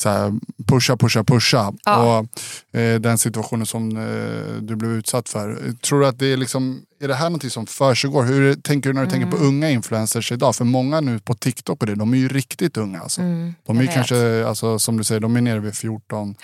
så 0.00 0.08
här, 0.08 0.32
pusha, 0.66 0.96
pusha, 0.96 1.24
pusha. 1.24 1.72
Ja. 1.84 2.18
Och 2.18 2.80
eh, 2.80 3.00
Den 3.00 3.18
situationen 3.18 3.66
som 3.66 3.96
eh, 3.96 4.62
du 4.62 4.76
blev 4.76 4.90
utsatt 4.90 5.28
för. 5.28 5.72
Tror 5.72 6.00
du 6.00 6.06
att 6.06 6.18
det 6.18 6.26
är 6.26 6.36
liksom, 6.36 6.82
är 7.00 7.08
det 7.08 7.14
här 7.14 7.30
något 7.30 7.52
som 7.52 7.66
försiggår? 7.66 8.22
Hur 8.22 8.54
tänker 8.54 8.88
du 8.90 8.94
när 8.94 9.00
du 9.00 9.08
mm. 9.08 9.20
tänker 9.20 9.36
på 9.36 9.42
mm. 9.42 9.48
unga 9.48 9.70
influencers 9.70 10.32
idag? 10.32 10.56
För 10.56 10.64
många 10.64 11.00
nu 11.00 11.18
på 11.18 11.34
TikTok 11.34 11.80
och 11.80 11.86
det, 11.86 11.94
de 11.94 12.12
är 12.14 12.18
ju 12.18 12.28
riktigt 12.28 12.76
unga. 12.76 13.00
Alltså. 13.00 13.20
Mm, 13.20 13.54
de 13.66 13.78
är 13.78 13.86
kanske, 13.86 14.46
alltså, 14.46 14.78
som 14.78 14.96
du 14.96 15.04
säger, 15.04 15.20
de 15.20 15.36
är 15.36 15.40
nere 15.40 15.60
vid 15.60 15.74
14. 15.74 16.34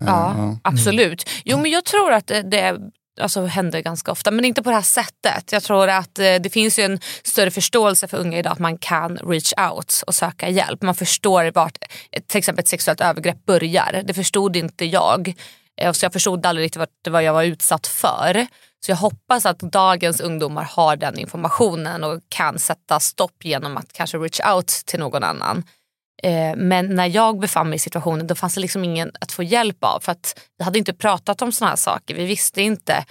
Ja, 0.00 0.06
ja. 0.36 0.58
absolut. 0.62 1.30
Jo 1.44 1.58
men 1.58 1.70
jag 1.70 1.84
tror 1.84 2.12
att 2.12 2.26
det 2.26 2.78
alltså, 3.20 3.46
händer 3.46 3.80
ganska 3.80 4.12
ofta. 4.12 4.30
Men 4.30 4.44
inte 4.44 4.62
på 4.62 4.70
det 4.70 4.76
här 4.76 4.82
sättet. 4.82 5.52
Jag 5.52 5.62
tror 5.62 5.88
att 5.88 6.18
eh, 6.18 6.34
det 6.34 6.52
finns 6.52 6.78
ju 6.78 6.82
en 6.82 7.00
större 7.22 7.50
förståelse 7.50 8.08
för 8.08 8.18
unga 8.18 8.38
idag 8.38 8.52
att 8.52 8.58
man 8.58 8.78
kan 8.78 9.16
reach 9.16 9.52
out 9.70 10.02
och 10.06 10.14
söka 10.14 10.48
hjälp. 10.48 10.82
Man 10.82 10.94
förstår 10.94 11.52
vart 11.54 11.78
eh, 12.12 12.22
till 12.22 12.38
exempel 12.38 12.62
ett 12.62 12.68
sexuellt 12.68 13.00
övergrepp 13.00 13.46
börjar. 13.46 14.02
Det 14.04 14.14
förstod 14.14 14.56
inte 14.56 14.84
jag. 14.84 15.34
Eh, 15.80 15.92
så 15.92 16.04
jag 16.04 16.12
förstod 16.12 16.46
aldrig 16.46 16.64
riktigt 16.64 16.78
vad, 16.78 17.12
vad 17.12 17.22
jag 17.22 17.32
var 17.32 17.42
utsatt 17.44 17.86
för. 17.86 18.46
Så 18.80 18.90
jag 18.90 18.96
hoppas 18.96 19.46
att 19.46 19.58
dagens 19.58 20.20
ungdomar 20.20 20.64
har 20.64 20.96
den 20.96 21.18
informationen 21.18 22.04
och 22.04 22.20
kan 22.28 22.58
sätta 22.58 23.00
stopp 23.00 23.44
genom 23.44 23.76
att 23.76 23.92
kanske 23.92 24.18
reach 24.18 24.40
out 24.54 24.66
till 24.66 24.98
någon 24.98 25.24
annan. 25.24 25.64
Eh, 26.22 26.56
men 26.56 26.94
när 26.94 27.06
jag 27.06 27.40
befann 27.40 27.68
mig 27.68 27.76
i 27.76 27.78
situationen 27.78 28.26
då 28.26 28.34
fanns 28.34 28.54
det 28.54 28.60
liksom 28.60 28.84
ingen 28.84 29.10
att 29.20 29.32
få 29.32 29.42
hjälp 29.42 29.84
av 29.84 30.00
för 30.00 30.12
att 30.12 30.40
vi 30.58 30.64
hade 30.64 30.78
inte 30.78 30.92
pratat 30.92 31.42
om 31.42 31.52
såna 31.52 31.68
här 31.68 31.76
saker. 31.76 32.14
Vi 32.14 32.24
visste 32.24 32.62
inte. 32.62 33.04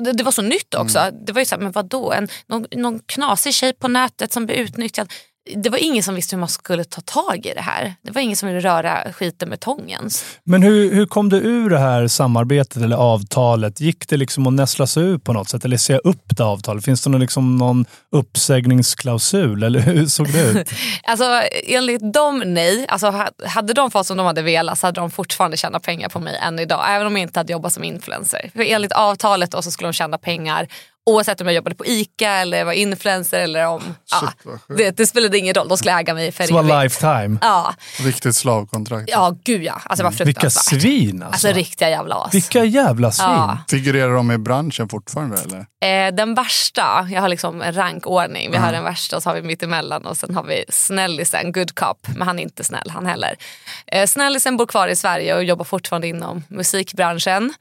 Det, 0.00 0.12
det 0.12 0.24
var 0.24 0.32
så 0.32 0.42
nytt 0.42 0.74
också. 0.74 0.98
Mm. 0.98 1.24
Det 1.24 1.32
var 1.32 1.40
ju 1.40 1.44
så 1.44 1.54
här, 1.54 1.62
men 1.62 1.72
vadå? 1.72 2.12
En, 2.12 2.28
någon, 2.46 2.66
någon 2.70 3.00
knasig 3.00 3.54
tjej 3.54 3.72
på 3.72 3.88
nätet 3.88 4.32
som 4.32 4.46
blir 4.46 4.56
utnyttjad 4.56 5.12
det 5.56 5.70
var 5.70 5.78
ingen 5.78 6.02
som 6.02 6.14
visste 6.14 6.36
hur 6.36 6.40
man 6.40 6.48
skulle 6.48 6.84
ta 6.84 7.00
tag 7.00 7.46
i 7.46 7.54
det 7.54 7.60
här. 7.60 7.94
Det 8.02 8.10
var 8.10 8.20
ingen 8.20 8.36
som 8.36 8.48
ville 8.48 8.60
röra 8.60 9.12
skiten 9.12 9.48
med 9.48 9.60
tångens. 9.60 10.24
Men 10.44 10.62
hur, 10.62 10.94
hur 10.94 11.06
kom 11.06 11.28
du 11.28 11.36
ur 11.36 11.70
det 11.70 11.78
här 11.78 12.08
samarbetet 12.08 12.82
eller 12.82 12.96
avtalet? 12.96 13.80
Gick 13.80 14.08
det 14.08 14.16
liksom 14.16 14.46
att 14.46 14.52
näsla 14.52 14.86
sig 14.86 15.02
ur 15.02 15.18
på 15.18 15.32
något 15.32 15.48
sätt 15.48 15.64
eller 15.64 15.76
säga 15.76 15.98
upp 15.98 16.36
det 16.36 16.44
avtalet? 16.44 16.84
Finns 16.84 17.02
det 17.02 17.10
någon, 17.10 17.20
liksom 17.20 17.56
någon 17.56 17.84
uppsägningsklausul 18.12 19.62
eller 19.62 19.80
hur 19.80 20.06
såg 20.06 20.32
det 20.32 20.42
ut? 20.42 20.68
alltså, 21.02 21.42
enligt 21.66 22.12
dem 22.12 22.42
nej. 22.46 22.86
Alltså, 22.88 23.26
hade 23.46 23.72
de 23.72 23.90
fått 23.90 24.06
som 24.06 24.16
de 24.16 24.26
hade 24.26 24.42
velat 24.42 24.78
så 24.78 24.86
hade 24.86 25.00
de 25.00 25.10
fortfarande 25.10 25.56
tjänat 25.56 25.82
pengar 25.82 26.08
på 26.08 26.20
mig 26.20 26.36
än 26.42 26.58
idag. 26.58 26.84
Även 26.88 27.06
om 27.06 27.12
jag 27.16 27.22
inte 27.22 27.40
hade 27.40 27.52
jobbat 27.52 27.72
som 27.72 27.84
influencer. 27.84 28.50
För 28.54 28.62
enligt 28.62 28.92
avtalet 28.92 29.50
då 29.50 29.62
så 29.62 29.70
skulle 29.70 29.88
de 29.88 29.92
tjäna 29.92 30.18
pengar 30.18 30.68
Oavsett 31.06 31.40
om 31.40 31.46
jag 31.46 31.54
jobbade 31.54 31.76
på 31.76 31.86
ICA 31.86 32.30
eller 32.30 32.64
var 32.64 32.72
influencer 32.72 33.40
eller 33.40 33.66
om... 33.66 33.80
Shit, 33.80 33.96
ja, 34.44 34.74
det, 34.76 34.96
det, 34.96 35.06
spelade 35.06 35.38
ingen 35.38 35.54
roll, 35.54 35.68
de 35.68 35.78
skulle 35.78 35.98
äga 35.98 36.14
mig 36.14 36.32
för 36.32 36.44
evigt. 36.44 36.56
Som 36.56 36.80
lifetime. 36.82 37.38
Ja. 37.40 37.74
Riktigt 38.00 38.36
slavkontrakt. 38.36 39.10
Ja, 39.10 39.36
gud 39.44 39.62
ja. 39.62 39.72
Alltså, 39.72 39.96
det 39.96 40.10
var 40.10 40.12
mm. 40.12 40.26
Vilka 40.26 40.50
svin 40.50 41.22
alltså. 41.22 41.48
alltså. 41.48 41.58
riktiga 41.58 41.90
jävla 41.90 42.14
as. 42.14 42.34
Vilka 42.34 42.64
jävla 42.64 43.12
svin. 43.12 43.26
Ja. 43.26 43.58
Figurerar 43.68 44.14
de 44.14 44.30
i 44.30 44.38
branschen 44.38 44.88
fortfarande 44.88 45.36
eller? 45.36 45.66
Eh, 45.84 46.14
den 46.14 46.34
värsta, 46.34 47.08
jag 47.10 47.20
har 47.20 47.28
liksom 47.28 47.62
en 47.62 47.74
rankordning. 47.74 48.50
Vi 48.50 48.56
mm. 48.56 48.62
har 48.62 48.72
den 48.72 48.84
värsta 48.84 49.16
och 49.16 49.22
så 49.22 49.30
har 49.30 49.34
vi 49.34 49.42
mittemellan 49.42 50.06
och 50.06 50.16
sen 50.16 50.34
har 50.34 50.44
vi 50.44 50.64
snällisen, 50.68 51.52
good 51.52 51.74
cop. 51.74 52.08
Men 52.16 52.22
han 52.22 52.38
är 52.38 52.42
inte 52.42 52.64
snäll 52.64 52.90
han 52.90 53.06
heller. 53.06 53.36
Eh, 53.86 54.06
snällisen 54.06 54.56
bor 54.56 54.66
kvar 54.66 54.88
i 54.88 54.96
Sverige 54.96 55.34
och 55.34 55.44
jobbar 55.44 55.64
fortfarande 55.64 56.08
inom 56.08 56.42
musikbranschen. 56.48 57.54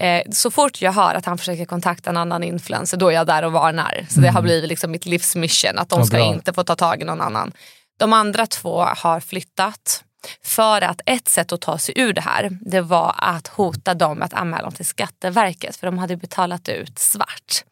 Eh, 0.00 0.22
så 0.30 0.50
fort 0.50 0.82
jag 0.82 0.92
hör 0.92 1.14
att 1.14 1.26
han 1.26 1.38
försöker 1.38 1.64
kontakta 1.64 2.10
en 2.10 2.16
annan 2.16 2.42
influencer 2.42 2.96
då 2.96 3.08
är 3.08 3.12
jag 3.12 3.26
där 3.26 3.44
och 3.44 3.52
varnar. 3.52 4.06
Så 4.08 4.18
mm. 4.18 4.22
det 4.22 4.28
har 4.28 4.40
mm. 4.40 4.44
blivit 4.44 4.68
liksom 4.68 4.90
mitt 4.90 5.06
livsmission 5.06 5.78
att 5.78 5.88
de 5.88 6.06
ska 6.06 6.18
ja, 6.18 6.24
inte 6.24 6.52
få 6.52 6.64
ta 6.64 6.76
tag 6.76 7.02
i 7.02 7.04
någon 7.04 7.20
annan. 7.20 7.52
De 7.98 8.12
andra 8.12 8.46
två 8.46 8.82
har 8.82 9.20
flyttat. 9.20 10.04
För 10.44 10.80
att 10.80 11.00
ett 11.06 11.28
sätt 11.28 11.52
att 11.52 11.60
ta 11.60 11.78
sig 11.78 11.94
ur 11.98 12.12
det 12.12 12.20
här 12.20 12.58
det 12.60 12.80
var 12.80 13.14
att 13.18 13.48
hota 13.48 13.94
dem 13.94 14.22
att 14.22 14.34
anmäla 14.34 14.62
dem 14.62 14.72
till 14.72 14.86
Skatteverket 14.86 15.76
för 15.76 15.86
de 15.86 15.98
hade 15.98 16.16
betalat 16.16 16.68
ut 16.68 16.98
svart. 16.98 17.64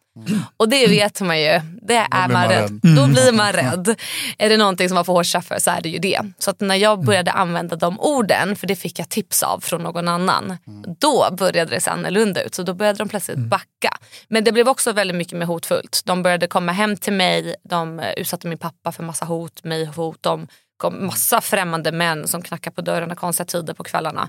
Och 0.56 0.68
det 0.68 0.86
vet 0.86 1.20
man 1.20 1.40
ju. 1.40 1.60
Det 1.82 1.96
är 1.96 2.28
man, 2.28 2.32
man 2.32 2.48
rädd. 2.48 2.60
rädd. 2.60 2.96
Då 2.96 3.06
blir 3.06 3.32
man 3.32 3.52
rädd. 3.52 3.94
Är 4.38 4.48
det 4.48 4.56
någonting 4.56 4.88
som 4.88 4.94
man 4.94 5.04
får 5.04 5.12
hårt 5.12 5.44
för 5.44 5.58
så 5.58 5.70
är 5.70 5.80
det 5.80 5.88
ju 5.88 5.98
det. 5.98 6.20
Så 6.38 6.50
att 6.50 6.60
när 6.60 6.74
jag 6.74 7.04
började 7.04 7.32
använda 7.32 7.76
de 7.76 8.00
orden, 8.00 8.56
för 8.56 8.66
det 8.66 8.76
fick 8.76 8.98
jag 8.98 9.08
tips 9.08 9.42
av 9.42 9.60
från 9.60 9.82
någon 9.82 10.08
annan. 10.08 10.56
Då 11.00 11.28
började 11.38 11.70
det 11.70 11.80
se 11.80 11.90
annorlunda 11.90 12.42
ut. 12.42 12.54
Så 12.54 12.62
då 12.62 12.74
började 12.74 12.98
de 12.98 13.08
plötsligt 13.08 13.36
mm. 13.36 13.48
backa. 13.48 13.98
Men 14.28 14.44
det 14.44 14.52
blev 14.52 14.68
också 14.68 14.92
väldigt 14.92 15.16
mycket 15.16 15.38
mer 15.38 15.46
hotfullt. 15.46 16.02
De 16.04 16.22
började 16.22 16.46
komma 16.46 16.72
hem 16.72 16.96
till 16.96 17.12
mig. 17.12 17.54
De 17.64 18.00
utsatte 18.16 18.46
min 18.46 18.58
pappa 18.58 18.92
för 18.92 19.02
massa 19.02 19.24
hot, 19.24 19.64
mig 19.64 19.84
hot. 19.84 20.18
De 20.20 20.46
kom 20.82 21.06
massa 21.06 21.40
främmande 21.40 21.92
män 21.92 22.28
som 22.28 22.42
knackade 22.42 22.74
på 22.74 22.82
dörrarna 22.82 23.14
konstiga 23.14 23.46
tider 23.46 23.74
på 23.74 23.84
kvällarna. 23.84 24.28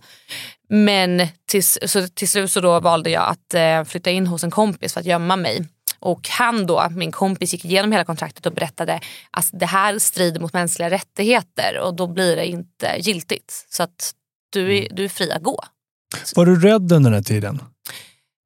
Men 0.69 1.28
till, 1.46 1.63
så 1.63 2.08
till 2.08 2.30
slut 2.30 2.52
så 2.52 2.60
då 2.60 2.80
valde 2.80 3.10
jag 3.10 3.24
att 3.30 3.54
eh, 3.54 3.84
flytta 3.84 4.12
in 4.12 4.28
hos 4.28 4.43
en 4.43 4.52
kompis 4.52 4.93
för 4.93 5.00
att 5.00 5.06
gömma 5.06 5.36
mig. 5.36 5.67
Och 6.05 6.29
han 6.29 6.65
då, 6.65 6.87
min 6.91 7.11
kompis, 7.11 7.53
gick 7.53 7.65
igenom 7.65 7.91
hela 7.91 8.05
kontraktet 8.05 8.45
och 8.45 8.53
berättade 8.53 8.99
att 9.31 9.49
det 9.53 9.65
här 9.65 9.99
strider 9.99 10.41
mot 10.41 10.53
mänskliga 10.53 10.89
rättigheter 10.89 11.79
och 11.79 11.95
då 11.95 12.07
blir 12.07 12.35
det 12.35 12.45
inte 12.45 12.95
giltigt. 12.99 13.65
Så 13.69 13.83
att 13.83 14.13
du 14.53 14.77
är, 14.77 14.81
mm. 14.81 14.95
du 14.95 15.05
är 15.05 15.09
fri 15.09 15.31
att 15.31 15.43
gå. 15.43 15.59
Var 16.35 16.45
du 16.45 16.59
rädd 16.59 16.91
under 16.91 17.11
den 17.11 17.13
här 17.13 17.21
tiden? 17.21 17.61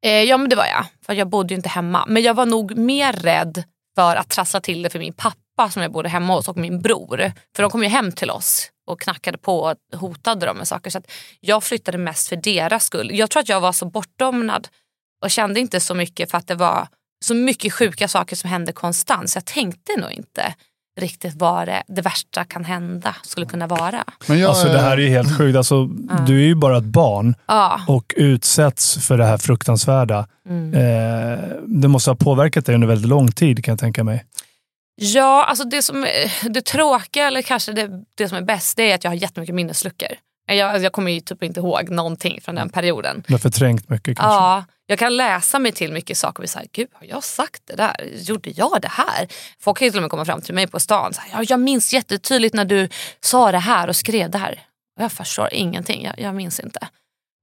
Eh, 0.06 0.12
ja 0.24 0.38
men 0.38 0.50
det 0.50 0.56
var 0.56 0.66
jag. 0.66 0.86
För 1.06 1.14
jag 1.14 1.30
bodde 1.30 1.54
ju 1.54 1.56
inte 1.56 1.70
hemma. 1.70 2.06
Men 2.08 2.24
jag 2.24 2.34
var 2.34 2.46
nog 2.46 2.78
mer 2.78 3.14
rädd 3.14 3.64
för 3.96 4.16
att 4.16 4.30
trassla 4.30 4.60
till 4.62 4.82
det 4.82 4.90
för 4.90 5.00
min 5.00 5.14
pappa 5.14 5.70
som 5.70 5.82
jag 5.82 5.92
bodde 5.92 6.10
hemma 6.10 6.36
hos 6.36 6.48
och 6.48 6.58
min 6.58 6.82
bror. 6.82 7.32
För 7.56 7.64
de 7.64 7.72
kom 7.72 7.84
ju 7.84 7.90
hem 7.90 8.12
till 8.12 8.30
oss 8.30 8.72
och 8.88 9.02
knackade 9.02 9.38
på 9.38 9.60
och 9.60 10.00
hotade 10.00 10.46
dem 10.46 10.58
med 10.58 10.68
saker. 10.68 10.90
Så 10.90 11.02
jag 11.40 11.64
flyttade 11.64 11.98
mest 11.98 12.28
för 12.28 12.36
deras 12.36 12.84
skull. 12.84 13.10
Jag 13.14 13.30
tror 13.30 13.42
att 13.42 13.50
jag 13.50 13.62
var 13.62 13.72
så 13.72 13.86
bortdomnad 13.86 14.68
och 15.24 15.32
kände 15.32 15.60
inte 15.60 15.80
så 15.80 15.94
mycket 15.94 16.32
för 16.32 16.38
att 16.38 16.48
det 16.48 16.56
var 16.56 16.88
så 17.26 17.34
mycket 17.36 17.74
sjuka 17.74 18.08
saker 18.08 18.36
som 18.36 18.50
hände 18.50 18.72
konstant 18.72 19.30
så 19.30 19.38
jag 19.38 19.46
tänkte 19.46 19.92
nog 19.98 20.12
inte 20.12 20.54
riktigt 21.00 21.34
vad 21.36 21.68
det, 21.68 21.84
det 21.88 22.02
värsta 22.02 22.44
kan 22.46 22.66
hända 22.66 23.16
skulle 23.24 23.46
kunna 23.46 23.68
vara. 23.68 24.04
Men 24.28 24.40
jag, 24.40 24.50
Alltså 24.50 24.68
det 24.68 24.80
här 24.80 24.92
är 24.92 25.02
ju 25.02 25.10
helt 25.10 25.38
sjukt. 25.38 25.58
Alltså, 25.58 25.86
Du 26.28 26.42
är 26.42 26.46
ju 26.46 26.56
bara 26.56 26.78
ett 26.78 26.84
barn 26.84 27.36
Ja, 27.46 27.82
och 27.88 28.14
utsätts 28.18 29.08
för 29.08 29.18
det 29.18 29.26
här 29.26 29.38
fruktansvärda. 29.38 30.28
Mm. 30.50 30.74
Eh, 30.74 31.40
det 31.68 31.88
måste 31.88 32.10
ha 32.10 32.16
påverkat 32.16 32.66
dig 32.66 32.76
under 32.76 32.88
väldigt 32.88 33.10
lång 33.10 33.32
tid 33.32 33.64
kan 33.66 33.72
jag 33.72 33.80
tänka 33.80 34.04
mig. 34.04 34.26
ja 34.96 35.44
alltså 35.46 35.64
det, 35.64 35.82
som 35.82 36.04
är, 36.04 36.50
det 36.50 36.66
tråkiga, 36.66 37.28
eller 37.28 37.42
kanske 37.42 37.72
det, 37.72 37.90
det 38.16 38.30
som 38.30 38.38
är 38.38 38.42
bäst, 38.42 38.78
det 38.78 38.92
är 38.92 38.96
att 38.96 39.04
jag 39.04 39.12
har 39.12 39.16
jättemycket 39.16 39.56
minnesluckor. 39.56 40.10
Jag, 40.56 40.84
jag 40.84 40.92
kommer 40.92 41.12
ju 41.12 41.20
typ 41.20 41.44
inte 41.44 41.60
ihåg 41.60 41.90
någonting 41.90 42.42
från 42.42 42.56
den 42.56 42.70
perioden. 42.70 43.24
Du 43.28 43.34
har 43.34 43.40
förträngt 43.40 43.90
mycket 43.90 44.18
kanske. 44.18 44.36
Ja, 44.36 44.66
jag 44.86 45.00
kan 45.00 45.18
läsa 45.18 45.60
mig 45.60 45.72
till 45.72 45.94
mycket 45.94 46.18
saker 46.18 46.40
och 46.40 46.42
bli 46.42 46.48
såhär, 46.48 46.68
gud 46.72 46.88
har 46.94 47.08
jag 47.08 47.24
sagt 47.24 47.62
det 47.66 47.76
där? 47.76 47.96
Gjorde 48.14 48.50
jag 48.50 48.82
det 48.82 48.88
här? 48.88 49.28
Folk 49.60 49.78
kan 49.78 49.86
ju 49.86 49.92
till 49.92 49.98
och 49.98 50.02
med 50.02 50.12
komma 50.12 50.26
fram 50.26 50.42
till 50.42 50.56
mig 50.56 50.68
på 50.68 50.80
stan 50.80 51.14
så 51.14 51.22
här, 51.22 51.30
ja, 51.34 51.46
jag 51.50 51.60
minns 51.60 51.94
jättetydligt 51.94 52.56
när 52.56 52.66
du 52.66 52.90
sa 53.20 53.52
det 53.52 53.58
här 53.58 53.88
och 53.88 53.96
skrev 53.96 54.30
det 54.32 54.38
här. 54.38 54.52
Och 54.98 55.04
jag 55.04 55.12
förstår 55.12 55.50
ingenting, 55.52 56.04
jag, 56.04 56.20
jag 56.20 56.36
minns 56.36 56.60
inte. 56.60 56.88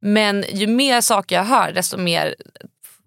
Men 0.02 0.44
ju 0.52 0.66
mer 0.66 1.00
saker 1.00 1.36
jag 1.36 1.44
hör 1.44 1.72
desto 1.72 1.96
mer 1.96 2.34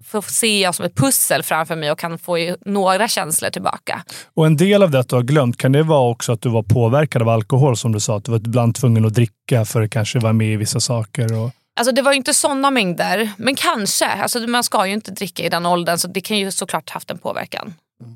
får 0.07 0.21
se 0.21 0.61
jag 0.61 0.75
som 0.75 0.85
ett 0.85 0.95
pussel 0.95 1.43
framför 1.43 1.75
mig 1.75 1.91
och 1.91 1.99
kan 1.99 2.17
få 2.17 2.55
några 2.65 3.07
känslor 3.07 3.49
tillbaka. 3.49 4.03
Och 4.35 4.45
en 4.45 4.57
del 4.57 4.83
av 4.83 4.91
det 4.91 4.99
att 4.99 5.09
du 5.09 5.15
har 5.15 5.23
glömt, 5.23 5.57
kan 5.57 5.71
det 5.71 5.83
vara 5.83 6.09
också 6.09 6.31
att 6.31 6.41
du 6.41 6.49
var 6.49 6.63
påverkad 6.63 7.21
av 7.21 7.29
alkohol 7.29 7.77
som 7.77 7.91
du 7.91 7.99
sa? 7.99 8.17
Att 8.17 8.23
du 8.23 8.31
var 8.31 8.39
ibland 8.39 8.75
tvungen 8.75 9.05
att 9.05 9.13
dricka 9.13 9.65
för 9.65 9.81
att 9.81 9.89
kanske 9.89 10.19
vara 10.19 10.33
med 10.33 10.53
i 10.53 10.55
vissa 10.55 10.79
saker? 10.79 11.37
Och... 11.37 11.51
Alltså 11.79 11.91
det 11.95 12.01
var 12.01 12.11
ju 12.11 12.17
inte 12.17 12.33
sådana 12.33 12.71
mängder, 12.71 13.29
men 13.37 13.55
kanske. 13.55 14.05
Alltså 14.05 14.39
man 14.39 14.63
ska 14.63 14.87
ju 14.87 14.93
inte 14.93 15.11
dricka 15.11 15.43
i 15.43 15.49
den 15.49 15.65
åldern 15.65 15.97
så 15.97 16.07
det 16.07 16.21
kan 16.21 16.37
ju 16.37 16.51
såklart 16.51 16.89
haft 16.89 17.11
en 17.11 17.17
påverkan. 17.17 17.73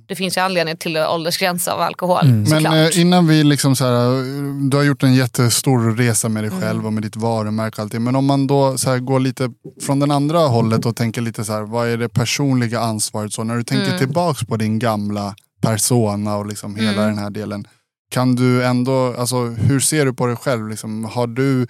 Det 0.08 0.16
finns 0.16 0.38
ju 0.38 0.42
anledning 0.42 0.78
till 0.78 0.98
åldersgräns 0.98 1.68
av 1.68 1.82
alkohol 1.82 2.28
Men 2.28 2.46
såklart. 2.48 2.74
eh, 2.96 3.02
innan 3.02 3.28
vi 3.28 3.44
liksom 3.44 3.76
så 3.76 3.86
här, 3.86 4.70
du 4.70 4.78
har 4.78 4.84
gjort 4.84 5.04
en 5.04 5.14
jättestor 5.14 5.96
resa 5.96 6.30
med 6.30 6.44
Mm. 6.44 6.60
dig 6.60 6.68
själv 6.68 6.86
och 6.86 6.94
med 6.94 7.04
ditt 7.04 7.16
varumärke 7.16 7.76
och 7.76 7.80
allting. 7.84 8.04
Men 8.04 8.16
om 8.16 8.26
man 8.26 8.48
då 8.48 8.78
så 8.78 8.90
här, 8.90 9.00
går 9.00 9.20
lite 9.20 9.50
från 9.82 10.00
den 10.00 10.12
andra 10.12 10.40
hållet 10.40 10.86
och 10.86 10.96
tänker 10.96 11.22
lite 11.22 11.46
så 11.46 11.54
här, 11.54 11.62
vad 11.62 11.88
är 11.88 11.98
det 11.98 12.10
personliga 12.10 12.80
ansvaret? 12.80 13.34
Så 13.34 13.44
när 13.44 13.56
du 13.58 13.64
tänker 13.64 13.86
Mm. 13.88 13.98
tillbaks 14.00 14.44
på 14.44 14.58
din 14.58 14.80
gamla 14.80 15.36
persona 15.62 16.36
och 16.38 16.46
liksom 16.46 16.76
hela 16.76 16.92
Mm. 17.04 17.06
den 17.16 17.18
här 17.18 17.30
delen. 17.30 17.68
Kan 18.12 18.36
du 18.36 18.64
ändå, 18.66 19.16
alltså 19.18 19.44
hur 19.46 19.80
ser 19.80 20.06
du 20.06 20.14
på 20.14 20.26
dig 20.28 20.36
själv? 20.36 20.70
Liksom, 20.70 21.06
har 21.06 21.28
du 21.28 21.68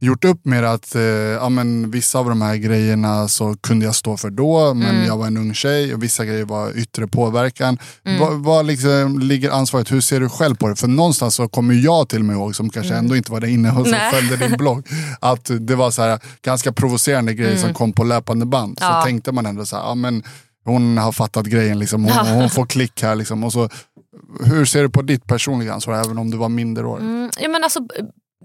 gjort 0.00 0.24
upp 0.24 0.44
med 0.44 0.64
att 0.64 0.94
eh, 0.94 1.02
ja, 1.02 1.48
men 1.48 1.90
vissa 1.90 2.18
av 2.18 2.28
de 2.28 2.42
här 2.42 2.56
grejerna 2.56 3.28
så 3.28 3.54
kunde 3.60 3.84
jag 3.86 3.94
stå 3.94 4.16
för 4.16 4.30
då, 4.30 4.74
men 4.74 4.88
Mm. 4.96 5.06
jag 5.06 5.16
var 5.16 5.26
en 5.26 5.36
ung 5.36 5.54
tjej 5.54 5.94
och 5.94 6.02
vissa 6.02 6.24
grejer 6.24 6.44
var 6.44 6.78
yttre 6.78 7.06
påverkan. 7.06 7.78
Mm. 8.04 8.20
Vad, 8.20 8.32
vad 8.44 8.66
liksom 8.66 9.18
ligger 9.18 9.50
ansvaret? 9.50 9.92
Hur 9.92 10.00
ser 10.00 10.20
du 10.20 10.28
själv 10.28 10.54
på 10.56 10.68
det? 10.68 10.76
För 10.76 10.88
någonstans 10.88 11.34
så 11.34 11.48
kommer 11.48 11.74
jag 11.74 12.08
till 12.08 12.24
mig 12.24 12.36
ihåg, 12.36 12.56
som 12.56 12.70
kanske 12.70 12.94
ändå 12.94 13.16
inte 13.16 13.32
var 13.32 13.40
där 13.40 13.48
inne 13.48 13.68
och 13.68 13.74
som 13.74 13.86
Mm. 13.86 13.98
Nej. 13.98 14.12
följde 14.12 14.36
din 14.48 14.56
blogg, 14.58 14.86
att 15.20 15.50
det 15.60 15.74
var 15.74 15.90
så 15.90 16.02
här, 16.02 16.20
ganska 16.42 16.72
provocerande 16.72 17.34
grejer 17.34 17.56
som 17.56 17.74
kom 17.74 17.92
på 17.92 18.04
löpande 18.04 18.46
band. 18.46 18.78
Så 18.78 18.84
Mm. 18.84 18.96
Ja. 18.96 19.04
tänkte 19.04 19.32
man 19.32 19.46
ändå 19.46 19.66
så 19.66 19.76
här, 19.76 19.82
ja, 19.82 19.94
men 19.94 20.22
hon 20.64 20.98
har 20.98 21.12
fattat 21.12 21.46
grejen, 21.46 21.78
liksom. 21.78 22.04
hon, 22.04 22.12
Ja. 22.14 22.34
hon 22.34 22.50
får 22.50 22.66
klick 22.66 23.02
här. 23.02 23.14
Liksom. 23.14 23.44
Och 23.44 23.52
så, 23.52 23.68
hur 24.44 24.64
ser 24.64 24.82
du 24.82 24.90
på 24.90 25.02
ditt 25.02 25.26
personliga 25.26 25.72
ansvar, 25.74 25.94
även 25.94 26.18
om 26.18 26.30
du 26.30 26.36
var 26.36 26.48
minderårig? 26.48 27.04
Mm, 27.04 27.30
ja, 27.40 27.48
men 27.48 27.64
alltså, 27.64 27.80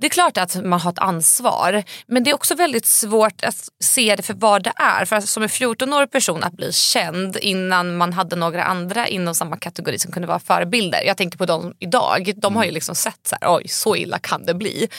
det 0.04 0.08
är 0.08 0.10
klart 0.10 0.38
att 0.38 0.64
man 0.64 0.80
har 0.80 0.92
ett 0.92 1.00
ansvar 1.00 1.84
men 2.08 2.24
det 2.24 2.30
är 2.30 2.36
också 2.36 2.56
väldigt 2.56 2.86
svårt 2.86 3.44
att 3.44 3.70
se 3.84 4.16
det 4.16 4.24
för 4.24 4.34
vad 4.34 4.64
det 4.64 4.74
är. 4.76 5.06
För 5.06 5.20
som 5.20 5.44
en 5.44 5.50
14-årig 5.50 6.12
person 6.12 6.44
att 6.44 6.54
bli 6.54 6.72
känd 6.72 7.38
innan 7.38 7.98
man 7.98 8.14
hade 8.14 8.36
några 8.36 8.64
andra 8.64 9.08
inom 9.08 9.36
samma 9.36 9.58
kategori 9.58 10.00
som 10.00 10.12
kunde 10.12 10.28
vara 10.28 10.40
förebilder. 10.40 11.04
Jag 11.06 11.18
tänker 11.18 11.38
på 11.38 11.46
dem 11.46 11.74
idag. 11.80 12.34
De 12.36 12.56
har 12.56 12.66
ju 12.66 12.72
liksom 12.72 12.96
sett 12.96 13.28
så 13.28 13.36
här, 13.42 13.56
oj 13.56 13.68
så 13.68 13.96
illa 13.96 14.20
kan 14.20 14.46
det 14.46 14.54
bli. 14.54 14.90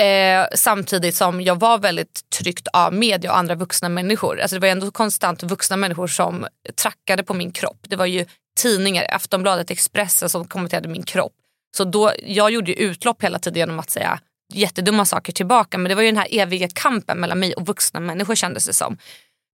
Eh, 0.00 0.46
samtidigt 0.54 1.14
som 1.14 1.40
jag 1.40 1.60
var 1.60 1.78
väldigt 1.78 2.30
tryckt 2.38 2.68
av 2.68 2.94
media 2.94 3.30
och 3.30 3.38
andra 3.38 3.54
vuxna 3.54 3.88
människor. 3.88 4.40
Alltså 4.40 4.56
det 4.56 4.60
var 4.60 4.68
ändå 4.68 4.90
konstant 4.90 5.42
vuxna 5.42 5.76
människor 5.76 6.06
som 6.06 6.46
trackade 6.82 7.22
på 7.22 7.34
min 7.34 7.52
kropp. 7.52 7.78
Det 7.88 7.96
var 7.96 8.06
ju 8.06 8.26
tidningar, 8.60 9.06
Aftonbladet, 9.10 9.70
Expressen 9.70 10.28
som 10.28 10.44
kommenterade 10.44 10.88
min 10.88 11.02
kropp. 11.02 11.32
Så 11.76 11.84
då, 11.84 12.12
jag 12.22 12.50
gjorde 12.50 12.70
ju 12.70 12.76
utlopp 12.76 13.22
hela 13.22 13.38
tiden 13.38 13.58
genom 13.58 13.78
att 13.78 13.90
säga 13.90 14.20
jättedumma 14.52 15.04
saker 15.04 15.32
tillbaka 15.32 15.78
men 15.78 15.88
det 15.88 15.94
var 15.94 16.02
ju 16.02 16.08
den 16.08 16.16
här 16.16 16.28
eviga 16.30 16.68
kampen 16.74 17.18
mellan 17.18 17.38
mig 17.38 17.54
och 17.54 17.66
vuxna 17.66 18.00
människor 18.00 18.34
kändes 18.34 18.66
det 18.66 18.72
som. 18.72 18.98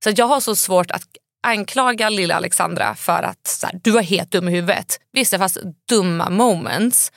Så 0.05 0.11
att 0.11 0.19
jag 0.19 0.27
har 0.27 0.41
så 0.41 0.57
svårt 0.57 0.91
att 0.91 1.03
anklaga 1.43 2.09
lilla 2.09 2.35
Alexandra 2.35 2.95
för 2.95 3.23
att 3.23 3.47
så 3.47 3.67
här, 3.67 3.81
du 3.83 3.91
var 3.91 4.03
helt 4.03 4.31
dum 4.31 4.49
i 4.49 4.51
huvudet. 4.51 5.01
Visst 5.13 5.31
det 5.31 5.39
fanns 5.39 5.59
dumma 5.89 6.31
moments 6.31 7.13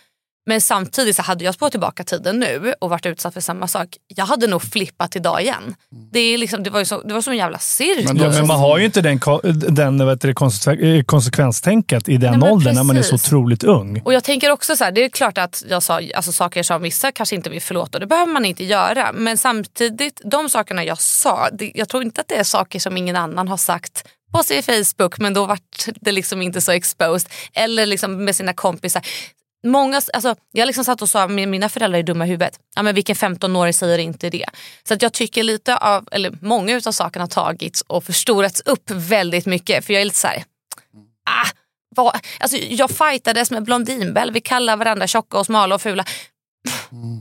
men 0.46 0.62
samtidigt 0.62 1.16
så 1.16 1.22
hade 1.22 1.44
jag 1.44 1.54
spårat 1.54 1.72
tillbaka 1.72 2.04
tiden 2.04 2.40
nu 2.40 2.74
och 2.80 2.90
varit 2.90 3.06
utsatt 3.06 3.34
för 3.34 3.42
samma 3.42 3.68
sak. 3.68 3.88
Jag 4.08 4.26
hade 4.26 4.48
nog 4.48 4.62
flippat 4.64 5.16
idag 5.16 5.42
igen. 5.42 5.76
Det, 6.12 6.20
är 6.20 6.38
liksom, 6.38 6.64
det, 6.64 6.70
var, 6.70 6.80
ju 6.80 6.86
så, 6.86 7.02
det 7.02 7.14
var 7.14 7.22
som 7.22 7.32
en 7.32 7.38
jävla 7.38 7.60
cirkus. 7.60 8.06
Men 8.06 8.18
Ja, 8.18 8.30
men 8.30 8.48
man 8.48 8.60
har 8.60 8.78
ju 8.78 8.86
inte 8.86 9.02
den, 9.02 9.20
den 9.76 9.98
det, 9.98 10.34
konsekven- 10.34 10.98
eh, 10.98 11.04
konsekvenstänket 11.04 12.10
i 12.10 12.18
den 12.18 12.40
Nej, 12.40 12.52
åldern 12.52 12.76
när 12.76 12.84
man 12.84 12.98
är 12.98 13.02
så 13.02 13.16
otroligt 13.16 13.64
ung. 13.64 14.02
Och 14.06 14.14
jag 14.14 14.24
tänker 14.24 14.50
också 14.52 14.76
så 14.76 14.84
här, 14.84 14.92
det 14.92 15.04
är 15.06 15.10
klart 15.10 15.38
att 15.38 15.64
jag 15.70 15.84
sa 15.84 16.02
alltså, 16.16 16.32
saker 16.32 16.64
som 16.64 16.82
vissa 16.82 17.12
kanske 17.12 17.36
inte 17.36 17.50
vill 17.50 17.62
förlåta 17.62 18.00
det 18.00 18.08
behöver 18.08 18.34
man 18.34 18.46
inte 18.46 18.64
göra. 18.64 19.12
Men 19.14 19.38
samtidigt, 19.38 20.22
de 20.24 20.50
sakerna 20.50 20.84
jag 20.84 20.98
sa, 21.02 21.50
det, 21.54 21.72
jag 21.76 21.90
tror 21.90 22.04
inte 22.04 22.22
att 22.22 22.28
det 22.28 22.36
är 22.36 22.44
saker 22.44 22.80
som 22.80 22.98
ingen 22.98 23.16
annan 23.16 23.48
har 23.48 23.58
sagt 23.58 24.08
på 24.34 24.44
sin 24.44 24.64
Facebook 24.64 25.20
men 25.20 25.34
då 25.34 25.46
vart 25.46 25.86
det 26.02 26.12
liksom 26.12 26.42
inte 26.42 26.62
så 26.62 26.72
exposed. 26.72 27.32
Eller 27.54 27.86
liksom 27.86 28.26
med 28.26 28.36
sina 28.36 28.54
kompisar. 28.54 29.02
Många, 29.64 30.02
alltså, 30.14 30.36
jag 30.52 30.66
liksom 30.66 30.84
satt 30.84 31.02
och 31.02 31.10
sa 31.10 31.24
att 31.24 31.32
mina 31.32 31.70
föräldrar 31.70 32.00
är 32.00 32.04
dumma 32.04 32.26
i 32.26 32.28
huvudet. 32.28 32.60
Ja, 32.76 32.82
men 32.82 32.96
vilken 32.96 33.16
15-åring 33.16 33.74
säger 33.74 33.98
inte 33.98 34.30
det? 34.30 34.46
Så 34.88 34.94
att 34.94 35.02
jag 35.02 35.14
tycker 35.14 35.44
lite 35.44 35.78
av, 35.78 36.08
eller 36.12 36.38
många 36.42 36.76
av 36.76 36.92
sakerna 36.92 37.24
har 37.24 37.30
tagits 37.30 37.82
och 37.82 38.04
förstorats 38.04 38.62
upp 38.62 38.92
väldigt 38.92 39.46
mycket. 39.46 39.86
För 39.86 39.94
jag 39.94 40.02
är 40.02 40.06
lite 40.06 40.18
så 40.18 40.28
här, 40.28 40.44
ah, 41.30 41.48
vad, 41.96 42.20
alltså, 42.40 42.58
jag 42.58 42.92
fightades 42.92 43.52
med 43.52 43.64
Blondinbell, 43.64 44.32
vi 44.32 44.42
kallar 44.42 44.78
varandra 44.78 45.08
tjocka 45.08 45.38
och 45.38 45.46
smala 45.46 45.76
och 45.76 45.82
fula. 45.82 46.06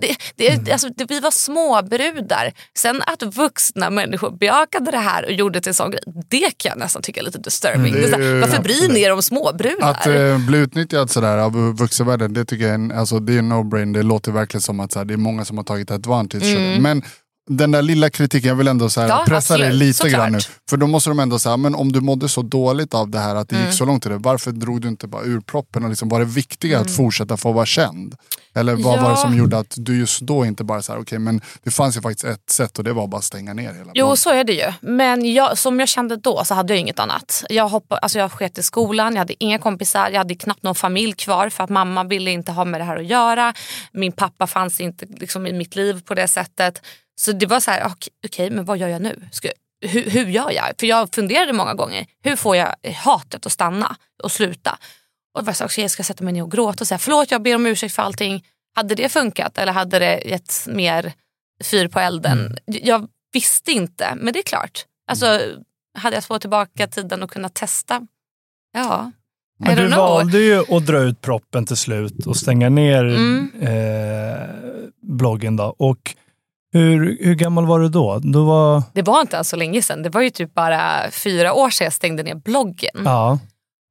Det, 0.01 0.17
det, 0.37 0.73
alltså, 0.73 0.89
det, 0.97 1.05
vi 1.11 1.21
var 1.21 1.31
småbrudar. 1.31 2.53
Sen 2.79 3.03
att 3.07 3.23
vuxna 3.23 3.91
människor 3.91 4.31
bejakade 4.31 4.91
det 4.91 4.99
här 4.99 5.25
och 5.25 5.33
gjorde 5.33 5.59
det 5.59 5.63
till 5.63 5.71
en 5.71 5.75
sån 5.75 5.91
grej, 5.91 6.01
det 6.29 6.59
kan 6.59 6.69
jag 6.71 6.79
nästan 6.79 7.03
tycka 7.03 7.21
är 7.21 7.25
lite 7.25 7.39
disturbing. 7.39 7.93
Det 7.93 8.01
Det 8.01 8.17
är 8.17 8.21
är- 8.21 8.41
varför 8.41 8.63
bryr 8.63 8.89
ni 8.89 9.01
er 9.03 9.13
om 9.13 9.23
småbrudar? 9.23 9.91
Att 9.91 10.07
eh, 10.07 10.39
bli 10.47 10.59
utnyttjad 10.59 11.11
sådär 11.11 11.39
av 11.39 11.53
vuxenvärlden, 11.77 12.33
det 12.35 12.45
tycker 12.45 12.65
jag 12.65 12.71
är 12.71 12.75
en, 12.75 12.93
alltså, 12.93 13.19
det 13.19 13.35
är 13.35 13.39
en 13.39 13.53
no-brain. 13.53 13.93
Det 13.95 14.03
låter 14.03 14.33
verkligen 14.33 14.63
som 14.63 14.81
att 14.81 14.93
såhär, 14.93 15.05
det 15.05 15.15
är 15.15 15.19
många 15.19 15.45
som 15.45 15.57
har 15.57 15.65
tagit 15.65 15.91
advantage. 15.91 16.43
det. 16.43 16.79
Men 16.81 17.03
den 17.51 17.71
där 17.71 17.83
lilla 17.83 18.11
kritiken, 18.11 18.49
jag 18.49 18.57
vill 18.57 18.69
ändå 18.69 18.91
såhär, 18.91 19.07
Mm. 19.09 19.19
Ja, 19.19 19.25
pressa 19.27 19.57
dig 19.57 19.67
absolut. 19.67 19.81
lite 19.87 19.97
Såklart. 19.99 20.13
grann 20.21 20.33
nu. 20.33 20.39
För 20.71 20.77
då 20.77 20.87
måste 20.87 21.11
de 21.11 21.19
ändå 21.21 21.39
säga, 21.39 21.57
men 21.57 21.75
om 21.75 21.93
du 21.93 22.01
mådde 22.01 22.29
så 22.29 22.43
dåligt 22.43 22.95
av 22.95 23.11
det 23.11 23.19
här 23.19 23.35
att 23.35 23.49
det 23.49 23.57
Mm. 23.57 23.69
gick 23.69 23.77
så 23.79 23.85
långt 23.85 24.03
till 24.03 24.11
det, 24.13 24.19
varför 24.19 24.53
drog 24.53 24.81
du 24.81 24.89
inte 24.89 25.07
bara 25.07 25.23
ur 25.23 25.41
proppen 25.41 25.83
och 25.85 25.89
liksom, 25.91 26.09
var 26.09 26.19
det 26.19 26.25
viktiga 26.25 26.79
att 26.81 26.97
fortsätta 26.97 27.37
få 27.37 27.53
vara 27.53 27.67
känd? 27.67 28.15
Eller 28.55 28.75
vad 28.75 28.83
var 28.85 28.93
det 28.93 28.99
Mm. 28.99 29.11
Ja. 29.11 29.17
som 29.17 29.37
gjorde 29.37 29.59
att 29.59 29.75
du 29.77 29.99
just 29.99 30.21
då 30.21 30.47
inte 30.47 30.65
bara 30.65 30.83
såhär, 30.83 31.01
okej 31.01 31.19
men 31.19 31.41
det 31.65 31.71
fanns 31.71 31.97
ju 31.97 32.01
faktiskt 32.01 32.25
ett 32.25 32.51
sätt 32.51 32.79
och 32.79 32.85
det 32.85 32.93
var 32.93 33.07
bara 33.07 33.19
att 33.19 33.25
stänga 33.25 33.55
ner 33.55 33.73
hela 33.75 33.91
Jo 33.95 34.17
så 34.17 34.31
är 34.31 34.45
det 34.45 34.53
ju. 34.53 34.73
Men 34.81 35.33
jag, 35.35 35.59
som 35.59 35.81
jag 35.81 35.89
kände 35.89 36.17
då 36.17 36.45
så 36.45 36.55
hade 36.55 36.73
jag 36.73 36.81
inget 36.81 36.99
annat. 36.99 37.45
Jag, 37.49 37.83
alltså 37.89 38.19
jag 38.19 38.33
sket 38.33 38.59
i 38.59 38.63
skolan, 38.63 39.13
jag 39.13 39.19
hade 39.19 39.45
inga 39.45 39.59
kompisar, 39.59 40.11
jag 40.11 40.19
hade 40.19 40.35
knappt 40.35 40.63
någon 40.63 40.75
familj 40.75 41.13
kvar 41.13 41.49
för 41.49 41.65
att 41.65 41.71
mamma 41.71 42.05
ville 42.05 42.31
inte 42.31 42.53
ha 42.53 42.65
med 42.65 42.81
det 42.81 42.85
här 42.85 42.97
att 42.97 43.07
göra. 43.07 43.55
Min 43.93 44.13
pappa 44.13 44.47
fanns 44.47 44.81
inte 44.81 45.07
liksom, 45.17 45.47
i 45.47 45.53
mitt 45.53 45.77
liv 45.77 46.01
på 46.05 46.15
det 46.15 46.29
sättet. 46.29 46.83
Så 47.23 47.33
det 47.33 47.47
var 47.47 47.61
så 47.61 47.71
här, 47.71 47.87
okej 47.87 48.13
okej, 48.27 48.51
men 48.51 48.65
vad 48.65 48.79
gör 48.79 48.89
jag 48.89 49.03
nu? 49.03 49.29
Ska, 49.33 49.49
hur, 49.81 50.11
hur 50.11 50.27
gör 50.27 50.51
jag? 50.51 50.67
För 50.79 50.87
jag 50.87 51.15
funderade 51.15 51.53
många 51.53 51.75
gånger, 51.75 52.07
hur 52.23 52.37
får 52.37 52.57
jag 52.57 52.75
hatet 52.97 53.47
att 53.47 53.53
stanna 53.53 53.97
och 54.23 54.33
sluta? 54.33 54.79
Och 55.35 55.41
jag 55.49 55.55
här, 55.55 55.67
okej, 55.67 55.83
jag 55.85 55.91
ska 55.91 56.03
sätta 56.03 56.25
mig 56.25 56.33
ner 56.33 56.43
och 56.43 56.51
gråta 56.51 56.81
och 56.85 56.89
säga 56.89 56.99
förlåt 56.99 57.31
jag 57.31 57.43
ber 57.43 57.55
om 57.55 57.67
ursäkt 57.67 57.95
för 57.95 58.03
allting. 58.03 58.45
Hade 58.75 58.95
det 58.95 59.09
funkat 59.09 59.59
eller 59.59 59.73
hade 59.73 59.99
det 59.99 60.23
gett 60.25 60.67
mer 60.67 61.13
fyr 61.65 61.89
på 61.89 62.01
elden? 62.01 62.59
Jag 62.67 63.09
visste 63.33 63.73
inte, 63.73 64.15
men 64.17 64.33
det 64.33 64.39
är 64.39 64.43
klart. 64.43 64.87
Alltså, 65.11 65.41
hade 65.99 66.17
jag 66.17 66.25
fått 66.25 66.41
tillbaka 66.41 66.87
tiden 66.87 67.23
och 67.23 67.31
kunnat 67.31 67.55
testa? 67.55 68.07
Ja, 68.73 69.11
Men 69.59 69.77
du 69.77 69.87
know. 69.87 69.99
valde 69.99 70.39
ju 70.39 70.77
att 70.77 70.87
dra 70.87 70.99
ut 70.99 71.21
proppen 71.21 71.67
till 71.67 71.77
slut 71.77 72.27
och 72.27 72.37
stänga 72.37 72.69
ner 72.69 73.05
Mm. 73.05 73.51
eh, 73.61 74.47
bloggen. 75.03 75.57
Då. 75.57 75.65
Och 75.79 76.17
hur, 76.73 77.19
hur 77.21 77.35
gammal 77.35 77.67
var 77.67 77.81
du 77.81 77.89
då? 77.89 78.19
då 78.23 78.45
var, 78.45 78.83
Det 78.93 79.03
var 79.03 79.21
inte 79.21 79.37
ens 79.37 79.49
så 79.49 79.57
länge 79.57 79.83
sedan. 79.83 80.03
Det 80.03 80.09
var 80.11 80.21
ju 80.21 80.31
typ 80.31 80.55
bara 80.55 81.11
fyra 81.11 81.53
år 81.53 81.71
sedan 81.71 81.85
jag 81.85 81.93
stängde 81.93 82.23
ner 82.23 82.35
bloggen. 82.35 83.03
ja. 83.05 83.39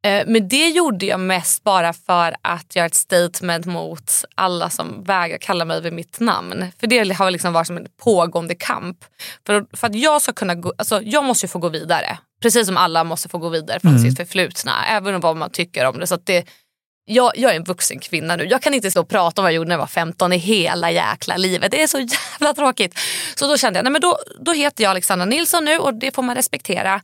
Eh, 0.07 0.23
Men 0.27 0.47
det 0.47 0.69
gjorde 0.69 1.05
jag 1.05 1.19
mest 1.19 1.63
bara 1.63 1.93
för 1.93 2.35
att 2.41 2.75
göra 2.75 2.85
ett 2.85 2.95
statement 2.95 3.65
mot 3.65 4.11
alla 4.35 4.69
som 4.69 5.03
vägrar 5.03 5.37
kalla 5.37 5.65
mig 5.65 5.81
vid 5.81 5.93
mitt 5.93 6.19
namn. 6.19 6.65
För 6.79 6.87
det 6.87 7.13
har 7.13 7.31
liksom 7.31 7.53
varit 7.53 7.67
som 7.67 7.77
en 7.77 7.87
pågående 8.03 8.55
kamp. 8.55 8.97
För, 9.45 9.65
för 9.77 9.87
att 9.87 9.95
jag 9.95 10.21
ska 10.21 10.33
kunna 10.33 10.55
gå, 10.55 10.73
alltså 10.77 11.01
jag 11.01 11.23
måste 11.23 11.45
ju 11.45 11.47
få 11.47 11.59
gå 11.59 11.69
vidare. 11.69 12.17
Precis 12.41 12.67
som 12.67 12.77
alla 12.77 13.03
måste 13.03 13.29
få 13.29 13.37
gå 13.37 13.49
vidare 13.49 13.79
från 13.79 13.99
sitt 13.99 14.17
förflutna. 14.17 14.71
Även 14.89 15.19
vad 15.19 15.37
man 15.37 15.49
tycker 15.49 15.85
om 15.87 15.99
det. 15.99 16.07
Så 16.07 16.17
det 16.23 16.45
jag, 17.05 17.31
jag 17.37 17.51
är 17.51 17.55
en 17.55 17.63
vuxen 17.63 17.99
kvinna 17.99 18.35
nu. 18.35 18.45
Jag 18.45 18.61
kan 18.61 18.73
inte 18.73 18.91
stå 18.91 19.01
och 19.01 19.09
prata 19.09 19.41
om 19.41 19.43
vad 19.43 19.51
jag 19.51 19.55
gjorde 19.55 19.67
när 19.67 19.75
jag 19.75 19.79
var 19.79 19.87
15 19.87 20.33
i 20.33 20.37
hela 20.37 20.91
jäkla 20.91 21.37
livet. 21.37 21.71
Det 21.71 21.81
är 21.81 21.87
så 21.87 21.99
jävla 22.39 22.53
tråkigt. 22.53 22.99
Så 23.35 23.47
då 23.47 23.57
kände 23.57 23.79
jag, 23.79 23.83
nej 23.83 23.91
men 23.91 24.01
då, 24.01 24.17
då 24.39 24.53
heter 24.53 24.83
jag 24.83 24.91
Alexandra 24.91 25.25
Nilsson 25.25 25.65
nu 25.65 25.77
och 25.77 25.93
det 25.93 26.15
får 26.15 26.23
man 26.23 26.35
respektera. 26.35 27.01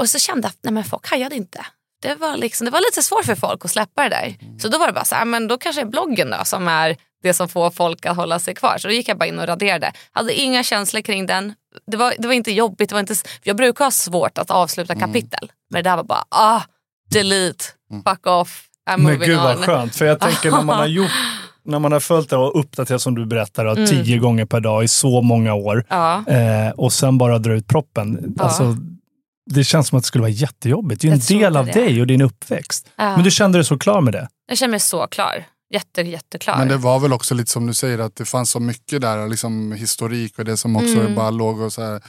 Och 0.00 0.10
så 0.10 0.18
kände 0.18 0.46
jag 0.46 0.50
att 0.50 0.58
nej 0.62 0.72
men 0.72 0.84
folk 0.84 1.10
hajade 1.10 1.36
inte. 1.36 1.66
Det 2.02 2.14
var, 2.14 2.36
liksom, 2.36 2.64
det 2.64 2.70
var 2.70 2.80
lite 2.80 3.02
svårt 3.02 3.24
för 3.24 3.34
folk 3.34 3.64
att 3.64 3.70
släppa 3.70 4.02
det 4.02 4.08
där. 4.08 4.36
Så 4.58 4.68
då 4.68 4.78
var 4.78 4.86
det 4.86 4.92
bara 4.92 5.04
så 5.04 5.14
här, 5.14 5.24
men 5.24 5.48
då 5.48 5.58
kanske 5.58 5.80
är 5.80 5.86
bloggen 5.86 6.30
då 6.30 6.44
som 6.44 6.68
är 6.68 6.96
det 7.22 7.34
som 7.34 7.48
får 7.48 7.70
folk 7.70 8.06
att 8.06 8.16
hålla 8.16 8.38
sig 8.38 8.54
kvar. 8.54 8.78
Så 8.78 8.88
då 8.88 8.94
gick 8.94 9.08
jag 9.08 9.18
bara 9.18 9.26
in 9.26 9.38
och 9.38 9.46
raderade. 9.46 9.92
Hade 10.12 10.34
inga 10.34 10.62
känslor 10.62 11.00
kring 11.00 11.26
den. 11.26 11.54
Det 11.86 11.96
var, 11.96 12.14
det 12.18 12.26
var 12.26 12.34
inte 12.34 12.52
jobbigt. 12.52 12.88
Det 12.88 12.94
var 12.94 13.00
inte, 13.00 13.14
jag 13.42 13.56
brukar 13.56 13.84
ha 13.84 13.90
svårt 13.90 14.38
att 14.38 14.50
avsluta 14.50 14.94
kapitel. 14.94 15.52
Men 15.70 15.82
det 15.82 15.90
där 15.90 15.96
var 15.96 16.04
bara, 16.04 16.24
ah, 16.28 16.62
delete, 17.10 17.64
fuck 18.04 18.26
off, 18.26 18.66
I'm 18.90 18.98
Men 18.98 19.18
gud 19.18 19.36
vad 19.36 19.56
on. 19.56 19.62
skönt. 19.62 19.96
För 19.96 20.04
jag 20.04 20.20
tänker 20.20 20.50
när 20.50 20.62
man 20.62 20.76
har 20.78 20.86
gjort 20.98 21.10
när 21.66 21.78
man 21.78 21.92
har 21.92 22.00
följt 22.00 22.30
det 22.30 22.36
och 22.36 22.60
uppdaterat 22.60 23.02
som 23.02 23.14
du 23.14 23.26
berättar 23.26 23.64
då, 23.64 23.86
tio 23.86 24.18
gånger 24.18 24.44
per 24.44 24.60
dag 24.60 24.84
i 24.84 24.88
så 24.88 25.22
många 25.22 25.54
år 25.54 25.84
Ja. 25.88 26.24
eh, 26.26 26.70
och 26.70 26.92
sen 26.92 27.18
bara 27.18 27.38
dra 27.38 27.52
ut 27.52 27.68
proppen. 27.68 28.34
Ja. 28.38 28.44
Alltså, 28.44 28.76
det 29.50 29.64
känns 29.64 29.88
som 29.88 29.98
att 29.98 30.02
det 30.04 30.06
skulle 30.06 30.22
vara 30.22 30.30
jättejobbigt. 30.30 31.00
Det 31.02 31.08
är 31.08 31.12
en 31.12 31.18
Jag 31.18 31.26
tror 31.26 31.38
del 31.40 31.56
av 31.56 31.66
det. 31.66 31.72
dig 31.72 32.00
och 32.00 32.06
din 32.06 32.20
uppväxt. 32.22 32.88
Ja. 32.96 33.14
Men 33.14 33.24
du 33.24 33.30
kände 33.30 33.58
dig 33.58 33.64
så 33.64 33.78
klar 33.78 34.00
med 34.00 34.12
det? 34.12 34.28
Jag 34.48 34.58
känner 34.58 34.70
mig 34.70 34.80
så 34.80 35.06
klar. 35.06 35.44
Jätte, 35.74 36.02
jätteklar. 36.02 36.58
Men 36.58 36.68
det 36.68 36.76
var 36.76 36.98
väl 37.00 37.12
också 37.12 37.34
lite 37.34 37.50
som 37.50 37.66
du 37.66 37.74
säger 37.74 37.98
att 37.98 38.16
det 38.16 38.24
fanns 38.24 38.50
så 38.50 38.60
mycket 38.60 39.00
där, 39.00 39.28
liksom 39.28 39.72
historik 39.72 40.38
och 40.38 40.44
det 40.44 40.56
som 40.56 40.76
också 40.76 41.00
Mm. 41.00 41.14
bara 41.14 41.30
låg 41.30 41.60
och 41.60 41.72
så 41.72 41.82
här 41.82 42.02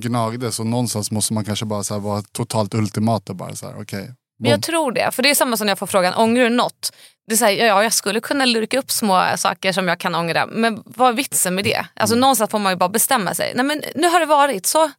gnagdes 0.00 0.60
och 0.60 0.66
någonstans 0.66 1.10
måste 1.10 1.32
man 1.32 1.44
kanske 1.44 1.64
bara 1.64 1.82
så 1.82 1.94
här 1.94 2.00
vara 2.00 2.22
totalt 2.32 2.74
ultimat 2.74 3.30
och 3.30 3.36
bara 3.36 3.54
så 3.54 3.66
här 3.66 3.74
okej. 3.82 4.14
Men 4.40 4.50
jag 4.50 4.62
tror 4.62 4.92
det. 4.92 5.10
För 5.14 5.22
det 5.22 5.30
är 5.30 5.34
samma 5.34 5.56
som 5.56 5.66
när 5.66 5.70
jag 5.70 5.78
får 5.78 5.86
frågan, 5.86 6.14
ångrar 6.14 6.42
du 6.44 6.48
något? 6.50 6.92
Det 7.26 7.34
är 7.34 7.36
så 7.36 7.44
här, 7.44 7.52
ja, 7.52 7.82
jag 7.82 7.92
skulle 7.92 8.20
kunna 8.20 8.44
lurka 8.44 8.78
upp 8.78 8.90
små 8.90 9.24
saker 9.36 9.72
som 9.72 9.88
jag 9.88 9.98
kan 9.98 10.14
ångra. 10.14 10.46
Men 10.46 10.82
vad 10.86 11.08
är 11.08 11.12
vitsen 11.12 11.54
med 11.54 11.64
det? 11.64 11.86
Alltså, 11.94 12.14
Mm. 12.14 12.20
Någonstans 12.20 12.50
får 12.50 12.58
man 12.58 12.72
ju 12.72 12.76
bara 12.76 12.88
bestämma 12.88 13.34
sig. 13.34 13.52
Nej, 13.54 13.64
men 13.64 13.82
nu 13.94 14.06
har 14.08 14.20
det 14.20 14.26
varit 14.26 14.66
så. 14.66 14.90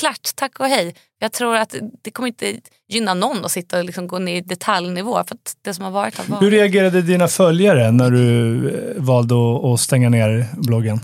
Klart, 0.00 0.28
tack 0.34 0.60
och 0.60 0.66
hej. 0.66 0.94
Jag 1.18 1.32
tror 1.32 1.56
att 1.56 1.74
det 2.02 2.10
kommer 2.10 2.26
inte 2.28 2.54
gynna 2.88 3.14
någon 3.14 3.44
att 3.44 3.50
sitta 3.52 3.78
och 3.78 3.84
liksom 3.84 4.08
gå 4.08 4.18
ner 4.18 4.36
i 4.36 4.40
detaljnivå. 4.40 5.12
För 5.14 5.34
att 5.34 5.56
det 5.62 5.74
som 5.74 5.84
har 5.84 5.90
varit 5.90 6.18
har 6.18 6.24
varit. 6.24 6.42
Hur 6.42 6.50
reagerade 6.50 7.02
dina 7.02 7.28
följare 7.28 7.90
när 7.90 8.10
du 8.10 8.68
eh, 8.68 9.02
valde 9.02 9.34
att 9.74 9.80
stänga 9.80 10.08
ner 10.08 10.46
bloggen? 10.52 11.00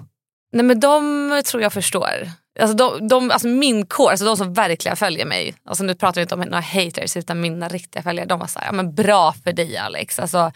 Nej 0.52 0.64
men 0.64 0.80
de 0.80 1.42
tror 1.46 1.62
jag 1.62 1.72
förstår. 1.72 2.30
Alltså, 2.60 2.76
de, 2.76 3.08
de, 3.08 3.30
alltså 3.30 3.48
min 3.48 3.86
kår, 3.86 4.10
alltså 4.10 4.24
de 4.26 4.36
som 4.36 4.52
verkligen 4.54 4.96
följer 4.96 5.26
mig. 5.26 5.54
Alltså 5.68 5.84
nu 5.84 5.94
pratar 5.94 6.14
vi 6.14 6.22
inte 6.22 6.34
om 6.34 6.40
några 6.40 6.60
haters 6.60 7.16
utan 7.16 7.40
mina 7.40 7.68
riktiga 7.68 8.02
följare. 8.02 8.26
De 8.26 8.38
var 8.38 8.46
såhär, 8.46 8.66
ja 8.66 8.72
men 8.72 8.94
bra 8.94 9.34
för 9.44 9.52
dig 9.52 9.76
Alex. 9.76 10.18
Alltså, 10.18 10.52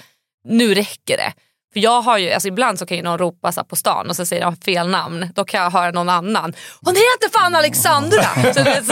nu 0.48 0.74
räcker 0.74 1.16
det. 1.16 1.32
För 1.72 1.80
jag 1.80 2.02
har 2.02 2.18
ju, 2.18 2.30
alltså 2.32 2.48
ibland 2.48 2.78
så 2.78 2.86
kan 2.86 2.96
ju 2.96 3.02
någon 3.02 3.18
ropa 3.18 3.52
så 3.52 3.64
på 3.64 3.76
stan 3.76 4.08
och 4.10 4.16
så 4.16 4.26
säger 4.26 4.42
de 4.42 4.56
fel 4.56 4.88
namn. 4.88 5.28
Då 5.34 5.44
kan 5.44 5.60
jag 5.62 5.70
höra 5.70 5.90
någon 5.90 6.08
annan. 6.08 6.54
Hon 6.80 6.94
heter 6.94 7.38
fan 7.38 7.54
Alexandra! 7.54 8.22
Så, 8.54 8.62
det 8.62 8.70
är 8.70 8.82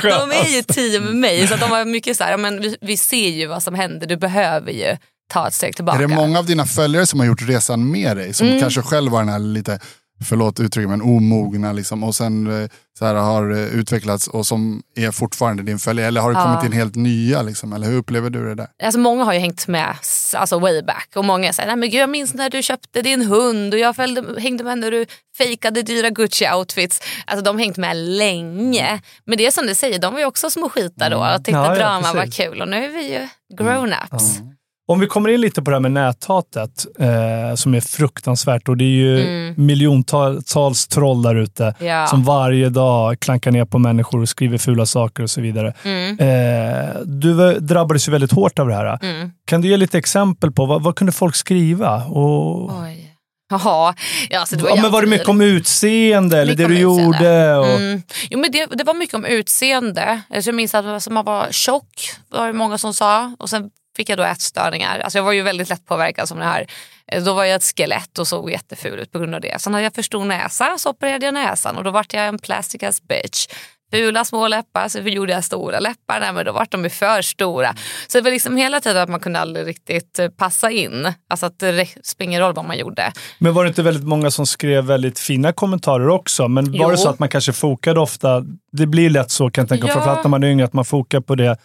så, 0.00 0.08
de 0.08 0.30
är 0.32 0.56
ju 0.56 0.62
team 0.62 1.04
med 1.04 1.14
mig. 1.14 1.46
Så 1.48 1.54
att 1.54 1.60
de 1.60 1.70
var 1.70 1.84
mycket 1.84 2.16
så 2.16 2.24
här, 2.24 2.30
ja, 2.30 2.36
men 2.36 2.60
vi, 2.60 2.76
vi 2.80 2.96
ser 2.96 3.28
ju 3.28 3.46
vad 3.46 3.62
som 3.62 3.74
händer. 3.74 4.06
Du 4.06 4.16
behöver 4.16 4.72
ju 4.72 4.96
ta 5.32 5.48
ett 5.48 5.54
steg 5.54 5.76
tillbaka. 5.76 5.98
Är 5.98 6.08
det 6.08 6.14
många 6.14 6.38
av 6.38 6.46
dina 6.46 6.66
följare 6.66 7.06
som 7.06 7.20
har 7.20 7.26
gjort 7.26 7.42
resan 7.48 7.90
med 7.90 8.16
dig? 8.16 8.34
Som 8.34 8.46
Mm. 8.46 8.60
kanske 8.60 8.82
själv 8.82 9.12
var 9.12 9.18
den 9.20 9.28
här 9.28 9.38
lite, 9.38 9.80
förlåt 10.24 10.60
uttrycket, 10.60 10.90
men 10.90 11.02
omogna 11.02 11.72
liksom, 11.72 12.04
och 12.04 12.14
sen 12.14 12.62
eh, 12.62 12.68
så 12.98 13.04
här, 13.06 13.14
har 13.14 13.50
eh, 13.50 13.58
utvecklats 13.58 14.28
och 14.28 14.46
som 14.46 14.82
är 14.96 15.10
fortfarande 15.10 15.62
din 15.62 15.78
följare? 15.78 16.08
Eller 16.08 16.20
har 16.20 16.32
det 16.32 16.38
Ja. 16.38 16.44
kommit 16.44 16.64
in 16.64 16.72
helt 16.72 16.94
nya? 16.94 17.42
Liksom, 17.42 17.72
eller 17.72 17.86
hur 17.86 17.96
upplever 17.96 18.30
du 18.30 18.44
det 18.48 18.54
där? 18.54 18.66
Alltså 18.82 19.00
många 19.00 19.24
har 19.24 19.32
ju 19.32 19.38
hängt 19.38 19.68
med 19.68 19.94
alltså 20.34 20.58
way 20.58 20.82
back 20.82 21.08
och 21.16 21.24
många 21.24 21.52
säger 21.52 21.66
nej 21.66 21.76
men 21.76 21.90
gud 21.90 22.00
jag 22.00 22.10
minns 22.10 22.34
när 22.34 22.50
du 22.50 22.62
köpte 22.62 23.02
din 23.02 23.22
hund 23.22 23.74
och 23.74 23.80
jag 23.80 23.96
följde, 23.96 24.40
hängde 24.40 24.64
med 24.64 24.78
när 24.78 24.90
du 24.90 25.06
fejkade 25.38 25.82
dyra 25.82 26.08
Gucci-outfits. 26.08 27.02
Alltså 27.26 27.44
de 27.44 27.56
har 27.56 27.64
hängt 27.64 27.76
med 27.76 27.96
länge. 27.96 29.00
Men 29.24 29.38
det 29.38 29.46
är 29.46 29.50
som 29.50 29.66
du 29.66 29.74
säger, 29.74 29.98
de 29.98 30.12
var 30.12 30.20
ju 30.20 30.26
också 30.26 30.50
små 30.50 30.68
skitar 30.68 31.10
då 31.10 31.16
och 31.18 31.36
tyckte 31.44 31.50
Ja, 31.50 31.66
ja, 31.68 31.74
drama 31.74 32.12
var 32.12 32.20
precis. 32.20 32.36
kul 32.36 32.62
och 32.62 32.68
nu 32.68 32.84
är 32.84 32.88
vi 32.88 33.12
ju 33.12 33.28
grown-ups. 33.56 34.40
Om 34.88 35.00
vi 35.00 35.06
kommer 35.06 35.28
in 35.28 35.40
lite 35.40 35.62
på 35.62 35.70
det 35.70 35.76
här 35.76 35.80
med 35.80 35.92
näthatet 35.92 36.86
eh, 36.98 37.54
som 37.54 37.74
är 37.74 37.80
fruktansvärt 37.80 38.68
och 38.68 38.76
det 38.76 38.84
är 38.84 38.88
ju 38.88 39.20
Mm. 39.20 39.54
miljontals 39.66 40.86
troll 40.88 41.22
där 41.22 41.34
ute 41.34 41.74
Ja. 41.80 42.06
som 42.06 42.24
varje 42.24 42.68
dag 42.68 43.20
klankar 43.20 43.50
ner 43.50 43.64
på 43.64 43.78
människor 43.78 44.20
och 44.22 44.28
skriver 44.28 44.58
fula 44.58 44.86
saker 44.86 45.22
och 45.22 45.30
så 45.30 45.40
vidare. 45.40 45.72
Mm. 45.84 46.18
Eh, 46.18 46.88
du 47.04 47.58
drabbades 47.60 48.08
ju 48.08 48.12
väldigt 48.12 48.32
hårt 48.32 48.58
av 48.58 48.68
det 48.68 48.74
här. 48.74 48.98
Mm. 49.02 49.30
Kan 49.44 49.60
du 49.60 49.68
ge 49.68 49.76
lite 49.76 49.98
exempel 49.98 50.52
på 50.52 50.66
vad, 50.66 50.82
vad 50.82 50.96
kunde 50.96 51.12
folk 51.12 51.34
skriva? 51.34 52.04
Och, 52.04 52.64
Oj. 52.82 53.04
Jaha, 53.50 53.94
ja, 54.30 54.40
alltså 54.40 54.56
det 54.56 54.62
var 54.62 54.70
ja, 54.70 54.82
men 54.82 54.90
var 54.92 55.02
det 55.02 55.08
mycket 55.08 55.28
om 55.28 55.40
utseende 55.40 56.40
eller 56.40 56.54
det 56.54 56.64
du 56.66 56.74
utseende. 56.74 56.82
gjorde? 56.82 57.56
Och, 57.56 57.66
Mm. 57.80 58.02
Jo, 58.30 58.38
men 58.38 58.50
det, 58.52 58.66
det 58.70 58.84
var 58.84 58.94
mycket 58.94 59.14
om 59.14 59.24
utseende. 59.24 60.20
Alltså, 60.34 60.48
Jag 60.50 60.54
minns 60.54 60.74
att 60.74 61.10
man 61.10 61.24
var 61.24 61.46
tjock, 61.50 62.10
var 62.30 62.46
det 62.46 62.52
många 62.52 62.78
som 62.78 62.94
sa. 62.94 63.34
Och 63.38 63.50
sen 63.50 63.70
fick 63.98 64.08
jag 64.08 64.18
då 64.18 64.24
ätstörningar. 64.24 64.98
Alltså, 65.00 65.18
jag 65.18 65.24
var 65.24 65.32
ju 65.32 65.42
väldigt 65.42 65.68
lätt 65.68 65.86
påverkad 65.86 66.28
som 66.28 66.38
det 66.38 66.44
här. 66.44 66.66
Eh, 67.12 67.22
Då 67.22 67.34
var 67.34 67.44
jag 67.44 67.56
ett 67.56 67.72
skelett 67.76 68.18
och 68.18 68.28
såg 68.28 68.50
jätteful 68.50 68.98
ut 68.98 69.12
på 69.12 69.18
grund 69.18 69.34
av 69.34 69.40
det. 69.40 69.60
Sen 69.60 69.74
hade 69.74 69.84
jag 69.84 69.94
för 69.94 70.02
stor 70.02 70.24
näsa 70.24 70.74
så 70.78 70.90
opererade 70.90 71.24
jag 71.26 71.34
näsan 71.34 71.76
och 71.76 71.84
då 71.84 71.90
vart 71.90 72.12
jag 72.12 72.26
en 72.26 72.38
plastic 72.38 72.82
as 72.82 73.02
bitch. 73.02 73.46
Fula 73.92 74.24
små 74.24 74.48
läppar, 74.48 74.88
så 74.88 74.98
gjorde 74.98 75.32
jag 75.32 75.44
stora 75.44 75.80
läppar, 75.80 76.20
Nej, 76.20 76.32
men 76.32 76.44
då 76.44 76.52
vart 76.52 76.70
de 76.72 76.84
ju 76.84 76.90
för 76.90 77.22
stora. 77.22 77.74
Så 78.08 78.18
det 78.18 78.22
var 78.24 78.30
liksom 78.30 78.56
hela 78.56 78.80
tiden 78.80 79.02
att 79.02 79.08
man 79.08 79.20
kunde 79.20 79.38
aldrig 79.40 79.66
riktigt 79.66 80.18
eh, 80.18 80.28
passa 80.28 80.70
in. 80.70 81.12
Alltså 81.30 81.46
att 81.46 81.58
det 81.58 81.86
spelar 82.02 82.28
ingen 82.28 82.40
roll 82.40 82.54
vad 82.54 82.64
man 82.64 82.78
gjorde. 82.78 83.12
Men 83.38 83.54
var 83.54 83.64
det 83.64 83.68
inte 83.68 83.82
väldigt 83.82 84.04
många 84.04 84.30
som 84.30 84.46
skrev 84.46 84.84
väldigt 84.84 85.18
fina 85.18 85.52
kommentarer 85.52 86.08
också? 86.08 86.48
Men 86.48 86.64
var 86.72 86.78
Jo. 86.78 86.90
det 86.90 86.98
så 86.98 87.08
att 87.08 87.18
man 87.18 87.28
kanske 87.28 87.52
fokade 87.52 88.00
ofta, 88.00 88.42
det 88.72 88.86
blir 88.86 89.10
lätt 89.10 89.30
så 89.30 89.50
kan 89.50 89.62
jag 89.62 89.68
tänka, 89.68 89.86
Ja. 89.86 89.92
framförallt 89.92 90.24
när 90.24 90.30
man 90.30 90.42
är 90.42 90.48
yngre, 90.48 90.64
att 90.64 90.72
man 90.72 90.84
fokar 90.84 91.20
på 91.20 91.34
det 91.34 91.56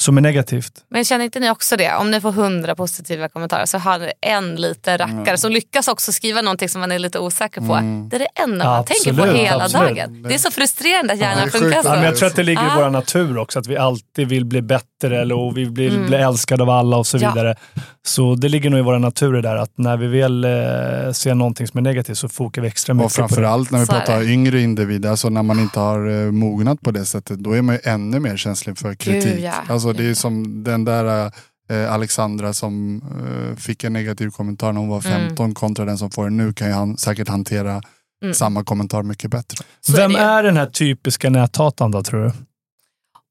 som 0.00 0.16
är 0.16 0.20
negativt. 0.20 0.72
Men 0.90 1.04
känner 1.04 1.24
inte 1.24 1.40
ni 1.40 1.50
också 1.50 1.76
det? 1.76 1.94
Om 1.94 2.10
ni 2.10 2.20
får 2.20 2.32
hundra 2.32 2.74
positiva 2.74 3.28
kommentarer 3.28 3.66
så 3.66 3.78
har 3.78 3.98
ni 3.98 4.12
en 4.20 4.56
liten 4.56 4.98
rackare 4.98 5.38
som 5.38 5.52
lyckas 5.52 5.88
också 5.88 6.12
skriva 6.12 6.42
någonting 6.42 6.68
som 6.68 6.80
man 6.80 6.92
är 6.92 6.98
lite 6.98 7.18
osäker 7.18 7.60
på. 7.60 7.74
Det 8.10 8.16
är 8.16 8.18
det 8.18 8.28
enda 8.42 8.64
man 8.64 8.84
tänker 8.84 9.12
på 9.14 9.22
Absolut, 9.22 9.36
hela 9.46 9.64
absolut. 9.64 9.88
dagen. 9.96 10.22
Det 10.22 10.34
är 10.34 10.38
så 10.38 10.50
frustrerande 10.50 11.12
att 11.12 11.18
hjärnan 11.18 11.44
är 11.46 11.50
funkar 11.50 11.82
så. 11.82 11.88
Ja, 11.88 11.94
men 11.94 12.04
jag 12.04 12.16
tror 12.16 12.28
att 12.28 12.36
det 12.36 12.42
ligger 12.42 12.62
i 12.62 12.70
Ah. 12.70 12.76
vår 12.76 12.90
natur 12.90 13.38
också, 13.38 13.58
att 13.58 13.66
vi 13.66 13.76
alltid 13.76 14.28
vill 14.28 14.44
bli 14.44 14.62
bättre 14.62 14.84
eller 15.10 15.34
och 15.38 15.56
vi 15.56 15.64
vill 15.64 15.94
Mm. 15.94 16.06
bli 16.06 16.16
älskade 16.16 16.62
av 16.62 16.70
alla 16.70 16.96
och 16.96 17.06
så 17.06 17.16
Ja. 17.18 17.32
vidare. 17.32 17.54
Så 18.06 18.34
det 18.34 18.48
ligger 18.48 18.70
nog 18.70 18.78
i 18.80 18.82
våra 18.82 18.98
natur 18.98 19.32
det 19.32 19.40
där 19.42 19.56
att 19.56 19.78
när 19.78 19.96
vi 19.96 20.06
väl 20.06 20.44
eh, 20.44 21.12
ser 21.12 21.34
någonting 21.34 21.66
som 21.66 21.78
är 21.78 21.82
negativt 21.82 22.18
så 22.18 22.28
fokar 22.28 22.62
vi 22.62 22.68
extra 22.68 22.92
Och 22.92 22.96
mycket 22.96 23.16
på 23.16 23.22
det. 23.22 23.28
framförallt 23.28 23.70
när 23.70 23.78
vi 23.80 23.86
Så 23.86 23.92
pratar 23.92 24.18
det. 24.20 24.24
yngre 24.26 24.60
individer, 24.60 25.10
alltså 25.10 25.28
när 25.28 25.42
man 25.42 25.60
inte 25.60 25.80
har 25.80 26.08
eh, 26.26 26.30
mognat 26.32 26.80
på 26.80 26.90
det 26.90 27.04
sättet, 27.04 27.38
då 27.38 27.52
är 27.52 27.62
man 27.62 27.74
ju 27.74 27.80
ännu 27.84 28.20
mer 28.20 28.36
känslig 28.36 28.78
för 28.78 28.94
kritik. 28.94 29.40
ja. 29.44 29.52
Alltså 29.68 29.92
det 29.92 30.04
är 30.10 30.14
som 30.14 30.64
den 30.64 30.84
där 30.84 31.30
eh, 31.70 31.92
Alexandra 31.92 32.52
som 32.52 33.02
eh, 33.02 33.56
fick 33.56 33.84
en 33.84 33.92
negativ 33.92 34.30
kommentar 34.30 34.72
när 34.72 34.80
hon 34.80 34.88
var 34.88 35.06
Mm. 35.06 35.28
15 35.28 35.54
kontra 35.54 35.84
den 35.84 35.98
som 35.98 36.10
får 36.10 36.24
den 36.24 36.36
nu 36.36 36.52
kan 36.52 36.68
ju 36.68 36.74
han 36.74 36.96
säkert 36.96 37.28
hantera 37.28 37.80
Mm. 38.22 38.34
samma 38.34 38.64
kommentar 38.64 39.02
mycket 39.02 39.30
bättre. 39.30 39.64
Så 39.80 39.92
Vem 39.96 40.14
är 40.14 40.18
är 40.18 40.42
den 40.42 40.56
här 40.56 40.66
typiska 40.66 41.30
näthatan 41.30 41.90
då 41.90 42.02
tror 42.02 42.24
du? 42.24 42.32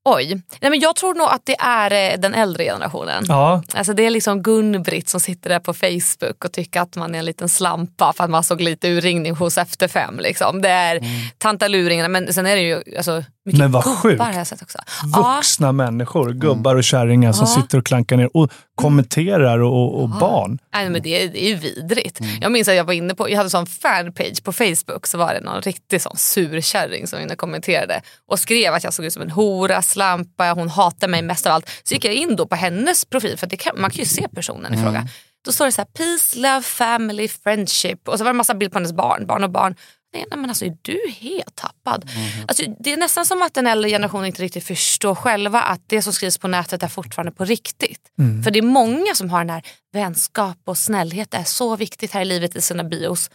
Oj, 0.06 0.42
Nej, 0.62 0.72
men 0.72 0.80
jag 0.80 0.96
tror 0.96 1.14
nog 1.14 1.28
att 1.28 1.46
det 1.46 1.56
är 1.60 2.14
eh, 2.14 2.20
den 2.20 2.34
äldre 2.34 2.64
generationen. 2.64 3.24
Ja, 3.28 3.64
Alltså 3.74 3.94
det 3.94 4.06
är 4.06 4.10
liksom 4.10 4.44
Gun-Britt 4.44 5.10
som 5.10 5.20
sitter 5.20 5.50
där 5.50 5.60
på 5.60 5.74
Facebook 5.74 6.46
och 6.46 6.52
tycker 6.52 6.82
att 6.82 6.96
man 6.96 7.16
är 7.16 7.20
en 7.20 7.26
liten 7.26 7.50
slampa 7.50 8.14
för 8.14 8.24
att 8.24 8.30
man 8.30 8.44
såg 8.44 8.62
lite 8.62 8.90
urringning 8.90 9.36
hos 9.36 9.58
Efter 9.58 9.88
fem. 9.88 10.20
Liksom. 10.20 10.62
Det 10.62 10.70
är 10.70 11.00
tantaluringarna 11.38 12.10
men 12.10 12.34
sen 12.34 12.46
är 12.46 12.56
det 12.56 12.62
ju 12.62 12.84
alltså, 12.98 13.24
mycket 13.46 13.60
Men 13.60 13.72
vad 13.72 13.84
gubbar 13.84 13.96
sjukt. 13.98 14.22
har 14.22 14.34
jag 14.34 14.48
sett 14.48 14.62
också. 14.62 14.78
Ja, 15.14 15.36
vuxna 15.36 15.72
människor, 15.72 16.34
gubbar 16.34 16.76
och 16.76 16.84
kärringar 16.84 17.32
som 17.32 17.48
Ja. 17.50 17.62
sitter 17.62 17.78
och 17.78 17.86
klankar 17.86 18.18
ner 18.18 18.38
och 18.38 18.52
kommenterar 18.76 19.60
och, 19.60 19.74
och, 19.74 20.02
och 20.02 20.10
barn. 20.10 20.60
Nej, 20.74 20.90
men 20.90 21.02
det, 21.02 21.24
är, 21.24 21.28
det 21.30 21.44
är 21.44 21.48
ju 21.50 21.56
vidrigt. 21.56 22.20
Mm. 22.20 22.32
Jag 22.42 22.52
minns 22.52 22.68
att 22.68 22.76
jag 22.76 22.84
var 22.84 22.94
inne 22.94 23.16
på, 23.16 23.30
jag 23.30 23.38
hade 23.38 23.46
en 23.48 23.50
sån 23.50 23.66
fanpage 23.66 24.44
på 24.44 24.52
Facebook 24.54 25.08
så 25.08 25.18
var 25.18 25.34
det 25.34 25.40
någon 25.42 25.62
riktig 25.62 26.02
sån 26.02 26.18
surkärring 26.18 27.08
som 27.08 27.20
inne 27.20 27.36
kommenterade 27.36 28.02
och 28.28 28.40
skrev 28.40 28.74
att 28.74 28.84
jag 28.84 28.94
såg 28.94 29.06
ut 29.06 29.14
som 29.14 29.22
en 29.22 29.32
hora, 29.32 29.82
slampa, 29.82 30.52
hon 30.54 30.70
hatar 30.70 31.08
mig 31.08 31.22
mest 31.22 31.46
av 31.48 31.54
allt. 31.54 31.70
Så 31.84 31.94
gick 31.94 32.06
jag 32.06 32.14
in 32.14 32.36
då 32.36 32.46
på 32.48 32.56
hennes 32.56 33.06
profil 33.06 33.38
för 33.38 33.48
det 33.48 33.58
kan, 33.58 33.82
man 33.82 33.90
kan 33.92 34.00
ju 34.00 34.06
se 34.06 34.28
personen 34.36 34.74
i 34.74 34.78
Mm. 34.78 34.86
fråga. 34.86 35.08
Då 35.46 35.52
står 35.52 35.66
det 35.66 35.72
så 35.72 35.82
här 35.82 35.86
peace, 35.86 36.40
love, 36.40 36.62
family, 36.62 37.28
friendship 37.28 38.08
och 38.08 38.18
så 38.18 38.24
var 38.24 38.30
det 38.32 38.34
en 38.34 38.38
massa 38.38 38.54
bild 38.54 38.72
på 38.72 38.78
hennes 38.80 38.94
barn, 38.94 39.26
barn 39.28 39.44
och 39.44 39.50
barn. 39.52 39.76
Nej, 40.14 40.26
nej, 40.32 40.40
men 40.40 40.50
alltså, 40.50 40.66
är 40.66 40.78
du 40.82 41.00
helt 41.20 41.56
tappad? 41.56 42.10
Mm. 42.16 42.46
Alltså, 42.48 42.64
det 42.80 42.94
är 42.94 42.98
nästan 42.98 43.26
som 43.26 43.42
att 43.42 43.54
den 43.54 43.68
äldre 43.68 43.90
generationen 43.90 44.26
inte 44.26 44.42
riktigt 44.42 44.64
förstår 44.64 45.16
själva 45.16 45.62
att 45.62 45.82
det 45.88 46.02
som 46.02 46.14
skrivs 46.14 46.38
på 46.38 46.48
nätet 46.48 46.84
är 46.84 46.88
fortfarande 46.88 47.32
på 47.32 47.46
riktigt. 47.46 48.00
Mm. 48.20 48.44
För 48.44 48.52
det 48.52 48.60
är 48.60 48.64
många 48.64 49.16
som 49.16 49.30
har 49.30 49.40
den 49.40 49.50
här 49.50 49.64
vänskap 49.94 50.58
och 50.66 50.78
snällhet 50.78 51.34
är 51.34 51.44
så 51.44 51.76
viktigt 51.76 52.12
här 52.12 52.22
i 52.22 52.26
livet 52.26 52.56
i 52.56 52.62
sina 52.62 52.84
bios. 52.84 53.30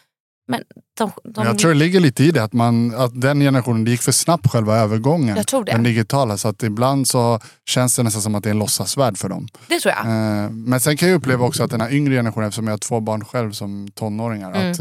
Men 0.50 0.62
de, 0.98 1.10
de, 1.24 1.44
Jag 1.46 1.58
tror 1.58 1.70
det 1.70 1.76
ligger 1.78 2.00
lite 2.00 2.24
i 2.24 2.30
det, 2.30 2.42
att, 2.42 2.52
man, 2.52 2.94
att 2.94 3.20
den 3.20 3.40
generationen, 3.40 3.84
det 3.84 3.90
gick 3.90 4.02
för 4.02 4.12
snabbt 4.12 4.50
själva 4.50 4.76
övergången. 4.76 5.36
Jag 5.36 5.46
tror 5.46 5.64
det. 5.64 5.72
Den 5.72 5.82
digitala, 5.82 6.36
så 6.36 6.48
att 6.48 6.62
ibland 6.62 7.08
så 7.08 7.40
känns 7.68 7.96
det 7.96 8.02
nästan 8.02 8.22
som 8.22 8.34
att 8.34 8.42
det 8.42 8.48
är 8.48 8.50
en 8.50 8.58
låtsasvärld 8.58 9.18
för 9.18 9.28
dem. 9.28 9.48
det 9.68 9.80
tror 9.80 9.94
jag. 9.96 10.06
Eh, 10.06 10.50
Men 10.50 10.80
sen 10.80 10.96
kan 10.96 11.08
jag 11.08 11.16
uppleva 11.16 11.44
också 11.46 11.62
att 11.64 11.70
den 11.70 11.80
här 11.80 11.92
yngre 11.92 12.14
generationen, 12.14 12.48
eftersom 12.48 12.66
jag 12.66 12.72
har 12.72 12.78
två 12.78 13.00
barn 13.00 13.24
själv 13.24 13.52
som 13.52 13.88
tonåringar, 13.94 14.52
Mm. 14.54 14.70
att 14.72 14.80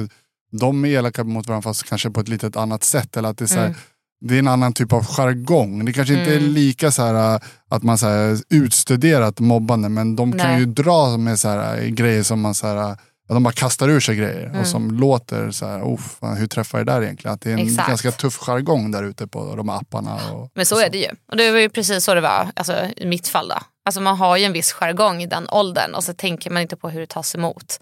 de 0.60 0.86
är 0.86 0.90
elaka 0.90 1.24
mot 1.24 1.48
varandra 1.48 1.70
fast 1.70 1.84
kanske 1.84 2.10
på 2.10 2.20
ett 2.20 2.28
litet 2.28 2.56
annat 2.56 2.84
sätt. 2.84 3.18
Eller 3.18 3.30
att 3.30 3.38
det, 3.38 3.46
är 3.46 3.48
så 3.48 3.56
här, 3.60 3.66
Mm. 3.66 3.78
det 4.22 4.36
är 4.36 4.40
en 4.40 4.48
annan 4.48 4.74
typ 4.74 4.94
av 4.94 5.06
jargong. 5.06 5.86
Det 5.86 5.94
kanske 5.94 6.14
inte 6.14 6.34
är 6.34 6.38
Mm. 6.38 6.50
lika 6.52 6.92
så 6.92 7.02
här, 7.04 7.34
äh, 7.36 7.42
att 7.70 7.84
man 7.84 7.98
så 7.98 8.08
här, 8.08 8.38
utstuderat 8.50 9.40
mobbande, 9.40 9.90
men 9.90 10.16
de 10.16 10.32
kan 10.40 10.52
Nej. 10.52 10.60
ju 10.60 10.66
dra 10.66 11.18
med 11.18 11.40
så 11.40 11.50
här, 11.50 11.78
äh, 11.82 11.88
grejer 11.88 12.24
som 12.24 12.42
man 12.42 12.56
så 12.56 12.68
här, 12.68 12.76
äh, 12.76 12.90
att 13.30 13.36
de 13.36 13.44
bara 13.44 13.54
kastar 13.54 13.90
ur 13.90 14.00
sig 14.00 14.16
grejer 14.16 14.46
Mm. 14.46 14.60
och 14.62 14.68
som 14.68 14.92
låter 14.92 15.52
så 15.52 15.66
här, 15.66 15.94
"Uff, 15.94 16.18
fan, 16.20 16.38
hur 16.38 16.48
träffar 16.48 16.78
det 16.78 16.84
där 16.92 17.02
egentligen? 17.02 17.34
Att 17.34 17.42
det 17.42 17.50
är 17.50 17.54
en 17.54 17.68
Exakt. 17.68 17.88
ganska 17.88 18.12
tuff 18.12 18.38
jargong 18.38 18.92
där 18.92 19.04
ute 19.04 19.28
på 19.28 19.56
de 19.56 19.70
här 19.70 19.78
apparna. 19.78 20.32
Och, 20.32 20.52
Men 20.56 20.66
så 20.66 20.80
är 20.80 20.90
det 20.90 20.98
ju. 20.98 21.10
Och 21.32 21.38
det 21.38 21.52
var 21.52 21.60
ju 21.60 21.70
precis 21.70 22.04
så 22.04 22.14
det 22.14 22.22
var 22.22 22.48
alltså, 22.56 22.74
i 22.98 23.06
mitt 23.06 23.28
fall. 23.28 23.48
Då. 23.48 23.56
Alltså, 23.86 24.02
man 24.02 24.18
har 24.18 24.38
ju 24.38 24.44
en 24.44 24.54
viss 24.54 24.72
jargong 24.72 25.22
i 25.22 25.26
den 25.28 25.48
åldern 25.50 25.96
och 25.96 26.04
så 26.04 26.14
tänker 26.14 26.50
man 26.50 26.62
inte 26.62 26.76
på 26.76 26.90
hur 26.90 27.00
det 27.00 27.08
tas 27.08 27.36
emot. 27.36 27.80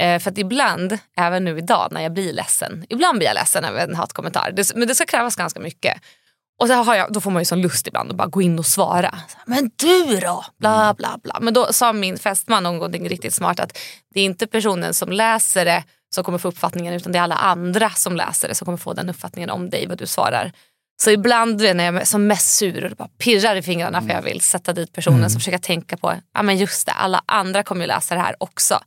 Eh, 0.00 0.18
för 0.18 0.30
att 0.30 0.38
ibland, 0.38 0.98
även 1.16 1.44
nu 1.44 1.58
idag 1.58 1.88
när 1.90 2.02
jag 2.02 2.12
blir 2.12 2.32
ledsen, 2.32 2.84
ibland 2.88 3.18
blir 3.18 3.28
jag 3.28 3.34
ledsen 3.34 3.64
över 3.64 3.88
en 3.88 3.94
hatkommentar. 3.94 4.52
Det, 4.52 4.74
men 4.74 4.88
det 4.88 4.94
ska 4.94 5.06
krävas 5.06 5.36
ganska 5.36 5.60
mycket. 5.60 6.00
Och 6.60 6.66
så 6.66 6.74
har 6.74 6.94
jag, 6.94 7.12
då 7.12 7.20
får 7.20 7.30
man 7.30 7.40
ju 7.40 7.44
sån 7.44 7.60
lust 7.60 7.86
ibland 7.86 8.10
att 8.10 8.16
bara 8.16 8.28
gå 8.28 8.42
in 8.42 8.58
och 8.58 8.66
svara. 8.66 9.18
Men 9.46 9.70
du 9.76 10.20
då? 10.20 10.44
Bla 10.58 10.94
bla 10.94 11.18
bla. 11.22 11.38
Men 11.40 11.54
då 11.54 11.72
sa 11.72 11.92
min 11.92 12.18
fästman 12.18 12.62
någonting 12.62 13.08
riktigt 13.08 13.34
smart 13.34 13.60
att 13.60 13.78
det 14.14 14.20
är 14.20 14.24
inte 14.24 14.46
personen 14.46 14.94
som 14.94 15.12
läser 15.12 15.64
det 15.64 15.84
som 16.14 16.24
kommer 16.24 16.38
få 16.38 16.48
uppfattningen 16.48 16.94
utan 16.94 17.12
det 17.12 17.18
är 17.18 17.22
alla 17.22 17.34
andra 17.34 17.90
som 17.90 18.16
läser 18.16 18.48
det 18.48 18.54
som 18.54 18.64
kommer 18.64 18.78
få 18.78 18.92
den 18.92 19.10
uppfattningen 19.10 19.50
om 19.50 19.70
dig 19.70 19.86
vad 19.86 19.98
du 19.98 20.06
svarar. 20.06 20.52
Så 21.02 21.10
ibland 21.10 21.60
när 21.60 21.84
jag 21.84 21.96
är 21.96 22.04
som 22.04 22.26
mest 22.26 22.56
sur 22.56 22.84
och 22.84 22.90
det 22.90 22.96
bara 22.96 23.08
pirrar 23.18 23.56
i 23.56 23.62
fingrarna 23.62 24.02
för 24.02 24.08
jag 24.08 24.22
vill 24.22 24.40
sätta 24.40 24.72
dit 24.72 24.92
personen 24.92 25.30
så 25.30 25.38
försöker 25.38 25.54
jag 25.54 25.62
tänka 25.62 25.96
på 25.96 26.14
ja 26.34 26.42
men 26.42 26.56
just 26.56 26.86
det, 26.86 26.92
alla 26.92 27.22
andra 27.26 27.62
kommer 27.62 27.80
ju 27.80 27.86
läsa 27.86 28.14
det 28.14 28.20
här 28.20 28.36
också. 28.38 28.80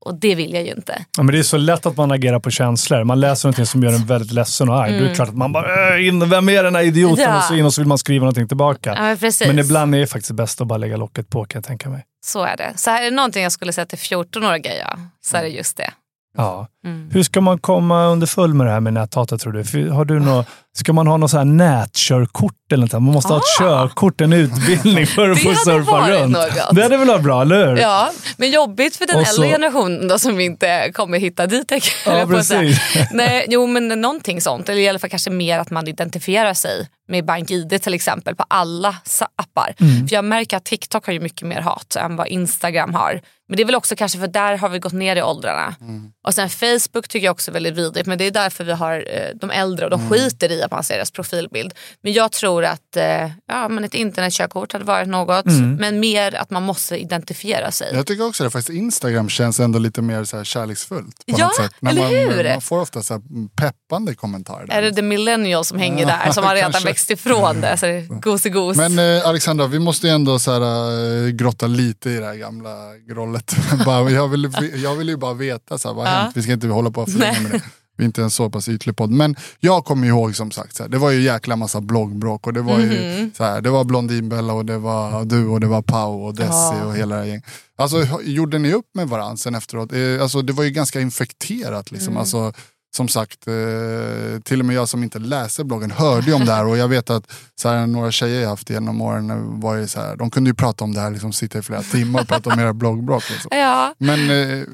Och 0.00 0.20
det 0.20 0.34
vill 0.34 0.54
jag 0.54 0.62
ju 0.62 0.70
inte. 0.70 1.04
Ja, 1.16 1.22
men 1.22 1.32
det 1.32 1.38
är 1.38 1.42
så 1.42 1.56
lätt 1.56 1.86
att 1.86 1.96
man 1.96 2.12
agerar 2.12 2.40
på 2.40 2.50
känslor. 2.50 3.04
Man 3.04 3.20
läser 3.20 3.48
någonting 3.48 3.66
som 3.66 3.82
gör 3.82 3.92
en 3.92 4.06
väldigt 4.06 4.32
ledsen 4.32 4.68
och 4.68 4.82
arg. 4.82 4.98
Då 4.98 5.04
är 5.04 5.08
det 5.08 5.14
klart 5.14 5.28
att 5.28 5.36
man 5.36 5.52
bara, 5.52 5.96
äh, 5.96 6.08
in, 6.08 6.30
vem 6.30 6.48
är 6.48 6.62
den 6.62 6.74
här 6.74 6.82
idioten? 6.82 7.24
Mm. 7.24 7.34
Ja. 7.34 7.38
Och 7.38 7.44
så 7.44 7.54
in 7.54 7.64
och 7.64 7.74
så 7.74 7.80
vill 7.80 7.88
man 7.88 7.98
skriva 7.98 8.20
någonting 8.24 8.48
tillbaka. 8.48 8.94
Ja, 8.96 9.16
men. 9.20 9.32
Men 9.46 9.58
ibland 9.58 9.94
är 9.94 9.98
det 9.98 10.06
faktiskt 10.06 10.32
bäst 10.32 10.60
att 10.60 10.66
bara 10.66 10.78
lägga 10.78 10.96
locket 10.96 11.28
på 11.28 11.44
kan 11.44 11.58
jag 11.58 11.64
tänka 11.64 11.88
mig. 11.88 12.04
Så 12.24 12.44
är 12.44 12.56
det. 12.56 12.72
Så 12.76 12.90
här 12.90 13.00
är 13.02 13.10
det 13.10 13.16
någonting 13.16 13.42
jag 13.42 13.52
skulle 13.52 13.72
säga 13.72 13.86
till 13.86 13.98
14-åriga 13.98 14.70
ja, 14.80 14.98
så 15.20 15.36
är 15.36 15.42
det 15.42 15.48
just 15.48 15.76
det. 15.76 15.90
Ja. 16.36 16.68
Mm. 16.84 17.10
Hur 17.12 17.22
ska 17.22 17.40
man 17.40 17.58
komma 17.58 18.06
underfull 18.06 18.54
med 18.54 18.66
det 18.66 18.70
här 18.70 18.80
med 18.80 18.92
näthatet 18.92 19.40
tror 19.40 19.52
du? 19.52 19.90
Har 19.90 20.04
du 20.04 20.20
nå, 20.20 20.44
ska 20.78 20.92
man 20.92 21.06
ha 21.06 21.16
något 21.16 21.30
så 21.30 21.38
här 21.38 21.44
nätkörkort 21.44 22.72
eller 22.72 22.82
något? 22.82 22.92
Man 22.92 23.02
måste 23.02 23.32
ha 23.32 23.38
ett 23.38 23.58
körkort, 23.58 24.20
en 24.20 24.32
utbildning 24.32 25.06
för 25.06 25.30
att 25.30 25.38
få 25.42 25.54
surfa 25.54 26.10
runt. 26.10 26.32
något. 26.32 26.74
Det 26.76 26.82
hade 26.82 26.96
väl 26.96 27.08
varit 27.08 27.22
bra, 27.22 27.42
eller 27.42 27.66
hur? 27.66 27.76
Ja, 27.76 28.10
men 28.36 28.50
jobbigt 28.50 28.96
för 28.96 29.06
den 29.06 29.16
Och 29.16 29.26
så- 29.26 29.42
äldre 29.42 29.48
generationen 29.58 30.08
då, 30.08 30.18
som 30.18 30.40
inte 30.40 30.90
kommer 30.94 31.18
hitta 31.18 31.46
dit. 31.46 31.72
Ja, 32.06 32.26
precis. 32.28 32.78
Nej, 33.12 33.46
jo, 33.48 33.66
men 33.66 33.88
någonting 33.88 34.40
sånt. 34.40 34.68
Eller 34.68 34.80
i 34.80 34.88
alla 34.88 34.98
fall 34.98 35.10
kanske 35.10 35.30
mer 35.30 35.58
att 35.58 35.70
man 35.70 35.88
identifierar 35.88 36.54
sig 36.54 36.88
med 37.08 37.24
BankID 37.24 37.82
till 37.82 37.94
exempel 37.94 38.34
på 38.36 38.44
alla 38.48 38.96
appar. 39.36 39.74
Mm. 39.80 40.08
För 40.08 40.14
jag 40.16 40.24
märker 40.24 40.56
att 40.56 40.64
TikTok 40.64 41.06
har 41.06 41.12
ju 41.12 41.20
mycket 41.20 41.48
mer 41.48 41.60
hat 41.60 41.96
än 41.96 42.16
vad 42.16 42.26
Instagram 42.28 42.94
har. 42.94 43.20
Men 43.48 43.56
det 43.56 43.62
är 43.62 43.64
väl 43.64 43.74
också 43.74 43.96
kanske 43.96 44.18
för 44.18 44.26
där 44.26 44.56
har 44.56 44.68
vi 44.68 44.78
gått 44.78 44.92
ner 44.92 45.16
i 45.16 45.22
åldrarna. 45.22 45.74
Mm. 45.80 46.10
Och 46.26 46.34
sen 46.34 46.48
Facebook 46.50 47.08
tycker 47.08 47.24
jag 47.26 47.32
också 47.32 47.50
är 47.50 47.52
väldigt 47.52 47.74
vidrigt. 47.76 48.06
Men 48.06 48.18
det 48.18 48.24
är 48.24 48.30
därför 48.30 48.64
vi 48.64 48.72
har 48.72 48.94
eh, 48.94 49.22
de 49.40 49.50
äldre 49.50 49.84
och 49.84 49.90
de 49.90 50.00
Mm. 50.00 50.10
skiter 50.12 50.52
i 50.52 50.62
att 50.68 50.76
man 50.76 50.84
ser 50.84 50.94
deras 50.94 51.10
profilbild. 51.10 51.74
Men 52.02 52.12
jag 52.12 52.32
tror 52.32 52.64
att 52.64 52.96
eh, 52.96 53.30
ja, 53.48 53.68
men 53.68 53.84
ett 53.84 53.94
internetkörkort 53.94 54.72
hade 54.72 54.84
varit 54.84 55.08
något. 55.08 55.46
Mm. 55.46 55.74
Men 55.74 56.00
mer 56.00 56.34
att 56.34 56.50
man 56.50 56.62
måste 56.62 56.96
identifiera 56.96 57.70
sig. 57.70 57.90
Jag 57.94 58.06
tycker 58.06 58.26
också 58.26 58.46
att 58.46 58.52
faktiskt 58.52 58.78
Instagram 58.78 59.28
känns 59.28 59.60
ändå 59.60 59.78
lite 59.78 60.02
mer 60.02 60.24
så 60.24 60.36
här 60.36 60.44
kärleksfullt. 60.44 61.16
På 61.16 61.22
Ja, 61.38 61.46
något 61.46 61.56
sätt. 61.56 61.74
När 61.80 61.90
eller 61.90 62.02
man, 62.02 62.10
hur? 62.10 62.48
man 62.52 62.60
får 62.60 62.80
ofta 62.80 63.02
så 63.02 63.14
här 63.14 63.22
peppande 63.56 64.14
kommentarer. 64.14 64.66
Där. 64.66 64.74
Är 64.78 64.82
det 64.82 64.92
the 64.92 65.02
millennial 65.02 65.64
som 65.64 65.78
hänger 65.78 66.06
där 66.06 66.32
som 66.32 66.44
har 66.44 66.54
redan 66.54 66.82
växt 66.84 67.10
ifrån 67.10 67.60
det? 67.60 67.76
Så 67.76 67.86
det 67.86 67.92
är 67.92 68.02
gos-i-gos. 68.20 68.76
Men 68.76 68.98
eh, 68.98 69.28
Alexandra, 69.28 69.66
vi 69.66 69.78
måste 69.78 70.06
ju 70.06 70.12
ändå 70.12 70.38
så 70.38 70.52
här, 70.52 71.26
eh, 71.26 71.30
grotta 71.30 71.66
lite 71.66 72.10
i 72.10 72.16
det 72.18 72.26
här 72.26 72.34
gamla 72.34 72.76
grollet. 73.08 73.56
jag, 73.86 74.28
vill, 74.28 74.50
jag 74.74 74.94
vill 74.94 75.08
ju 75.08 75.16
bara 75.16 75.34
veta 75.34 75.78
så 75.78 75.88
här, 75.88 75.94
vad 75.94 76.06
har 76.06 76.14
Ja. 76.14 76.20
hänt. 76.22 76.36
Vi 76.36 76.42
ska 76.42 76.52
inte 76.52 76.66
hålla 76.66 76.90
på 76.90 77.06
Nej. 77.08 77.40
med 77.42 77.50
det. 77.52 77.60
Vi 77.98 78.04
är 78.04 78.06
inte 78.06 78.22
en 78.22 78.30
så 78.30 78.50
pass 78.50 78.68
ytlig 78.68 78.96
podd. 78.96 79.10
Men 79.10 79.36
jag 79.60 79.84
kommer 79.84 80.06
ihåg 80.06 80.36
som 80.36 80.50
sagt, 80.50 80.76
så 80.76 80.82
här, 80.82 80.90
det 80.90 80.98
var 80.98 81.10
ju 81.10 81.20
jäkla 81.22 81.56
massa 81.56 81.80
bloggbråk. 81.80 82.46
Och 82.46 82.52
det, 82.52 82.62
var 82.62 82.78
Mhm. 82.78 82.90
ju, 82.92 83.30
så 83.36 83.44
här, 83.44 83.60
det 83.60 83.70
var 83.70 83.84
Blondinbella 83.84 84.52
och 84.52 84.64
det 84.66 84.78
var 84.78 85.24
du 85.24 85.46
och 85.46 85.60
det 85.60 85.66
var 85.66 85.82
Pau 85.82 86.24
och 86.26 86.34
Desi 86.34 86.48
Ja. 86.50 86.84
och 86.84 86.96
hela 86.96 87.16
det 87.16 87.26
gänget. 87.26 87.44
Alltså, 87.76 88.06
gjorde 88.22 88.58
ni 88.58 88.72
upp 88.72 88.86
med 88.94 89.08
varandra 89.08 89.36
sen 89.36 89.54
efteråt? 89.54 89.92
Eh, 89.92 90.22
Alltså, 90.22 90.42
det 90.42 90.52
var 90.52 90.64
ju 90.64 90.70
ganska 90.70 91.00
infekterat. 91.00 91.90
Liksom. 91.90 92.08
Mm. 92.08 92.20
Alltså, 92.20 92.52
som 92.96 93.08
sagt, 93.08 93.46
eh, 93.46 94.40
till 94.44 94.60
och 94.60 94.66
med 94.66 94.76
jag 94.76 94.88
som 94.88 95.02
inte 95.02 95.18
läser 95.18 95.64
bloggen 95.64 95.90
hörde 95.90 96.26
ju 96.26 96.32
om 96.32 96.44
det 96.44 96.52
här 96.52 96.66
och 96.66 96.78
jag 96.78 96.88
vet 96.88 97.10
att 97.10 97.32
så 97.54 97.68
här, 97.68 97.86
några 97.86 98.10
tjejer 98.10 98.42
jag 98.42 98.48
haft 98.48 98.70
genom 98.70 99.00
åren 99.00 99.60
var 99.60 99.86
så 99.86 100.00
här, 100.00 100.16
de 100.16 100.30
kunde 100.30 100.50
ju 100.50 100.54
prata 100.54 100.84
om 100.84 100.94
det 100.94 101.00
här, 101.00 101.10
liksom, 101.10 101.32
sitta 101.32 101.58
i 101.58 101.62
flera 101.62 101.82
timmar 101.82 102.20
och 102.20 102.28
prata 102.28 102.50
om 102.50 102.60
era 102.60 102.72
bloggbråk. 102.72 103.30
Liksom. 103.30 103.48
Ja, 103.58 103.94
Men 103.98 104.30
eh, 104.30 104.64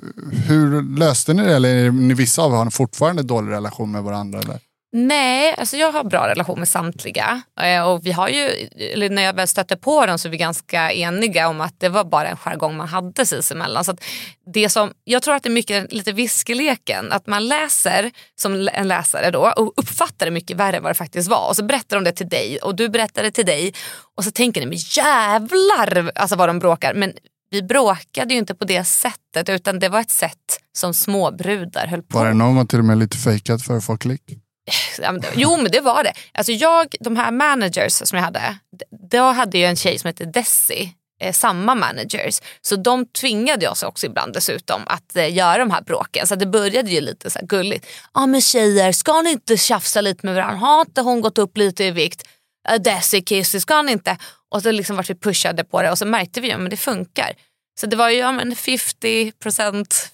hur 0.46 0.98
löste 0.98 1.34
ni 1.34 1.42
det? 1.42 1.54
Eller 1.54 1.74
är 1.74 1.90
ni 1.90 2.14
vissa 2.14 2.42
av 2.42 2.52
er 2.52 2.56
har 2.56 2.70
fortfarande 2.70 3.22
dålig 3.22 3.52
relation 3.52 3.90
med 3.90 4.02
varandra? 4.02 4.40
Eller? 4.40 4.58
Nej, 4.94 5.54
alltså 5.58 5.76
jag 5.76 5.92
har 5.92 6.04
bra 6.04 6.28
relation 6.28 6.58
med 6.58 6.68
samtliga. 6.68 7.42
Eh, 7.60 7.82
och 7.82 8.06
vi 8.06 8.12
har 8.12 8.28
ju, 8.28 8.40
eller 8.92 9.10
när 9.10 9.22
jag 9.22 9.32
väl 9.32 9.48
stötte 9.48 9.76
på 9.76 10.06
dem 10.06 10.18
så 10.18 10.28
är 10.28 10.30
vi 10.30 10.36
ganska 10.36 10.92
eniga 10.92 11.48
om 11.48 11.60
att 11.60 11.80
det 11.80 11.88
var 11.88 12.04
bara 12.04 12.28
en 12.28 12.36
jargong 12.36 12.76
man 12.76 12.88
hade 12.88 13.26
sinsemellan. 13.26 13.84
Så 13.84 13.96
det 14.54 14.68
som, 14.68 14.92
jag 15.04 15.22
tror 15.22 15.34
att 15.34 15.42
det 15.42 15.48
är 15.48 15.50
mycket 15.50 15.92
lite 15.92 16.12
viskeleken. 16.12 17.12
Att 17.12 17.26
man 17.26 17.48
läser 17.48 18.10
som 18.40 18.68
en 18.72 18.88
läsare 18.88 19.30
då 19.30 19.52
och 19.56 19.72
uppfattar 19.76 20.26
det 20.26 20.32
mycket 20.32 20.56
värre 20.56 20.76
än 20.76 20.82
vad 20.82 20.90
det 20.90 20.94
faktiskt 20.98 21.30
var. 21.30 21.48
Och 21.48 21.56
så 21.56 21.64
berättar 21.64 21.96
de 21.96 22.04
det 22.04 22.12
till 22.12 22.28
dig 22.28 22.58
och 22.58 22.74
du 22.74 22.88
berättar 22.88 23.22
det 23.22 23.30
till 23.30 23.46
dig. 23.46 23.74
Och 24.16 24.24
så 24.24 24.30
tänker 24.30 24.60
ni, 24.60 24.66
men 24.66 24.78
jävlar 24.78 26.12
alltså 26.14 26.36
vad 26.36 26.48
de 26.48 26.58
bråkar. 26.58 26.94
Men 26.94 27.12
vi 27.50 27.62
bråkade 27.62 28.34
ju 28.34 28.40
inte 28.40 28.54
på 28.54 28.64
det 28.64 28.84
sättet 28.84 29.48
utan 29.48 29.78
det 29.78 29.88
var 29.88 30.00
ett 30.00 30.10
sätt 30.10 30.60
som 30.76 30.94
småbrudar 30.94 31.86
höll 31.86 32.02
på. 32.02 32.18
Var 32.18 32.26
det 32.26 32.34
någon 32.34 32.56
gång 32.56 32.66
till 32.66 32.78
och 32.78 32.84
med 32.84 32.98
lite 32.98 33.16
fejkat 33.16 33.62
för 33.62 33.76
att 33.76 33.84
få 33.84 33.96
klick? 33.96 34.43
Jo 35.34 35.56
men 35.56 35.70
det 35.70 35.80
var 35.80 36.04
det. 36.04 36.12
Alltså 36.32 36.52
jag, 36.52 36.94
de 37.00 37.16
här 37.16 37.30
managers 37.30 37.92
som 37.92 38.18
jag 38.18 38.24
hade, 38.24 38.58
då 39.10 39.22
hade 39.22 39.58
jag 39.58 39.70
en 39.70 39.76
tjej 39.76 39.98
som 39.98 40.08
hette 40.08 40.24
Desi, 40.24 40.94
eh, 41.20 41.32
samma 41.32 41.74
managers. 41.74 42.40
Så 42.60 42.76
de 42.76 43.06
tvingade 43.06 43.68
oss 43.68 43.82
också 43.82 44.06
ibland 44.06 44.32
dessutom 44.32 44.82
att 44.86 45.16
eh, 45.16 45.34
göra 45.34 45.58
de 45.58 45.70
här 45.70 45.82
bråken. 45.82 46.26
Så 46.26 46.34
det 46.34 46.46
började 46.46 46.90
ju 46.90 47.00
lite 47.00 47.30
så 47.30 47.38
här 47.38 47.46
gulligt. 47.46 47.86
Ja 48.14 48.20
ah, 48.22 48.26
men 48.26 48.40
tjejer, 48.40 48.92
ska 48.92 49.22
ni 49.22 49.30
inte 49.30 49.56
tjafsa 49.56 50.00
lite 50.00 50.26
med 50.26 50.34
varandra? 50.34 50.56
Har 50.56 50.80
inte 50.80 51.00
hon 51.00 51.20
gått 51.20 51.38
upp 51.38 51.56
lite 51.56 51.84
i 51.84 51.90
vikt? 51.90 52.28
Eh, 52.68 52.80
Desi, 52.80 53.22
Kissy, 53.22 53.60
ska 53.60 53.82
ni 53.82 53.92
inte? 53.92 54.16
Och 54.50 54.62
så 54.62 54.70
liksom 54.70 54.96
vart 54.96 55.10
vi 55.10 55.14
pushade 55.14 55.64
på 55.64 55.82
det 55.82 55.90
och 55.90 55.98
så 55.98 56.06
märkte 56.06 56.40
vi 56.40 56.52
att 56.52 56.70
det 56.70 56.76
funkar. 56.76 57.32
Så 57.80 57.86
det 57.86 57.96
var 57.96 58.10
ju 58.10 58.16
ja, 58.16 58.32
men 58.32 58.54
50% 58.54 59.32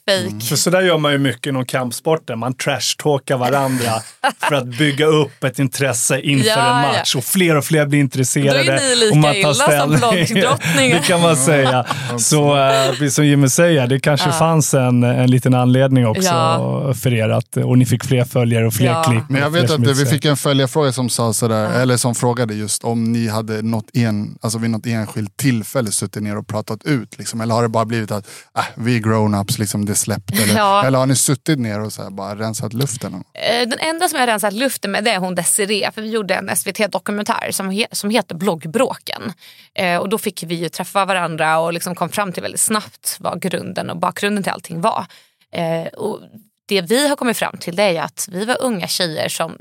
fake. 0.06 0.46
För 0.46 0.56
så 0.56 0.70
där 0.70 0.80
gör 0.82 0.98
man 0.98 1.12
ju 1.12 1.18
mycket 1.18 1.46
inom 1.46 1.64
kampsporten. 1.66 2.38
Man 2.38 2.54
trashtalkar 2.54 3.36
varandra 3.36 3.92
för 4.48 4.54
att 4.54 4.66
bygga 4.66 5.06
upp 5.06 5.44
ett 5.44 5.58
intresse 5.58 6.20
inför 6.20 6.48
Ja, 6.48 6.76
en 6.82 6.96
match. 6.96 7.14
Och 7.14 7.24
fler 7.24 7.56
och 7.56 7.64
fler 7.64 7.86
blir 7.86 8.00
intresserade. 8.00 8.64
Då 8.64 8.72
är 8.72 8.80
ni 8.80 8.96
lika 8.96 9.10
och 9.10 9.16
man 9.16 9.32
tar 9.32 9.38
illa 9.40 9.54
som 9.54 9.66
ställning. 9.66 9.98
bloggdrottningar. 9.98 10.98
det 11.00 11.06
kan 11.06 11.20
man 11.20 11.36
säga. 11.36 11.86
Så 12.18 12.54
precis 12.90 13.14
som 13.14 13.26
Jimmy 13.26 13.48
säger, 13.48 13.86
det 13.86 14.00
kanske 14.00 14.28
Ja. 14.28 14.32
fanns 14.32 14.74
en, 14.74 15.02
en 15.02 15.30
liten 15.30 15.54
anledning 15.54 16.06
också 16.06 16.22
Ja. 16.28 16.94
för 16.94 17.12
er. 17.14 17.28
Att, 17.28 17.56
och 17.56 17.78
ni 17.78 17.86
fick 17.86 18.04
fler 18.04 18.24
följare 18.24 18.66
och 18.66 18.74
fler 18.74 18.86
Ja. 18.86 19.02
klick. 19.04 19.22
Men 19.28 19.42
jag 19.42 19.50
vet 19.50 19.70
som 19.70 19.82
att 19.82 19.98
vi 19.98 20.06
fick 20.06 20.24
en 20.24 20.36
följarfråga 20.36 20.92
som 20.92 21.08
sa 21.08 21.32
sådär, 21.32 21.80
eller 21.80 21.96
som 21.96 22.14
frågade 22.14 22.54
just 22.54 22.84
om 22.84 23.12
ni 23.12 23.28
hade 23.28 23.62
något 23.62 23.86
en, 23.94 24.38
alltså 24.40 24.58
vid 24.58 24.70
något 24.70 24.86
enskilt 24.86 25.36
tillfälle 25.36 25.90
suttit 25.92 26.22
ner 26.22 26.36
och 26.38 26.46
pratat 26.46 26.84
ut. 26.84 27.18
Liksom, 27.18 27.40
eller 27.50 27.56
har 27.56 27.62
det 27.62 27.68
bara 27.68 27.84
blivit 27.84 28.10
att 28.10 28.26
äh, 28.58 28.64
vi 28.74 28.96
är 28.96 29.00
grown-ups, 29.00 29.58
liksom, 29.58 29.84
det 29.86 29.92
är 29.92 29.94
släppt. 29.94 30.40
Eller, 30.40 30.56
Ja. 30.56 30.84
eller 30.86 30.98
har 30.98 31.06
ni 31.06 31.16
suttit 31.16 31.58
ner 31.58 31.80
och 31.80 31.92
så 31.92 32.02
här, 32.02 32.10
bara 32.10 32.34
rensat 32.34 32.72
luften? 32.72 33.24
Eh, 33.34 33.68
Den 33.68 33.78
enda 33.78 34.08
som 34.08 34.16
jag 34.18 34.22
har 34.22 34.32
rensat 34.32 34.52
luften 34.52 34.90
med 34.90 35.04
det 35.04 35.10
är 35.10 35.18
hon 35.18 35.34
Desiree. 35.34 35.90
För 35.94 36.02
vi 36.02 36.08
gjorde 36.10 36.34
en 36.34 36.56
SVT-dokumentär 36.56 37.48
som, 37.52 37.70
he- 37.70 37.86
som 37.92 38.10
heter 38.10 38.34
Bloggbråken. 38.34 39.32
Eh, 39.74 39.96
och 39.96 40.08
då 40.08 40.18
fick 40.18 40.42
vi 40.42 40.54
ju 40.54 40.68
träffa 40.68 41.04
varandra 41.04 41.58
och 41.58 41.72
liksom 41.72 41.94
kom 41.94 42.08
fram 42.08 42.32
till 42.32 42.42
väldigt 42.42 42.60
snabbt 42.60 43.16
vad 43.20 43.42
grunden 43.42 43.90
och 43.90 43.96
bakgrunden 43.96 44.42
till 44.42 44.52
allting 44.52 44.80
var. 44.80 45.06
Eh, 45.52 45.86
och 45.86 46.20
det 46.68 46.80
vi 46.80 47.08
har 47.08 47.16
kommit 47.16 47.36
fram 47.36 47.56
till 47.58 47.76
det 47.76 47.82
är 47.96 48.02
att 48.02 48.28
vi 48.32 48.44
var 48.44 48.62
unga 48.62 48.86
tjejer 48.88 49.28
som 49.28 49.56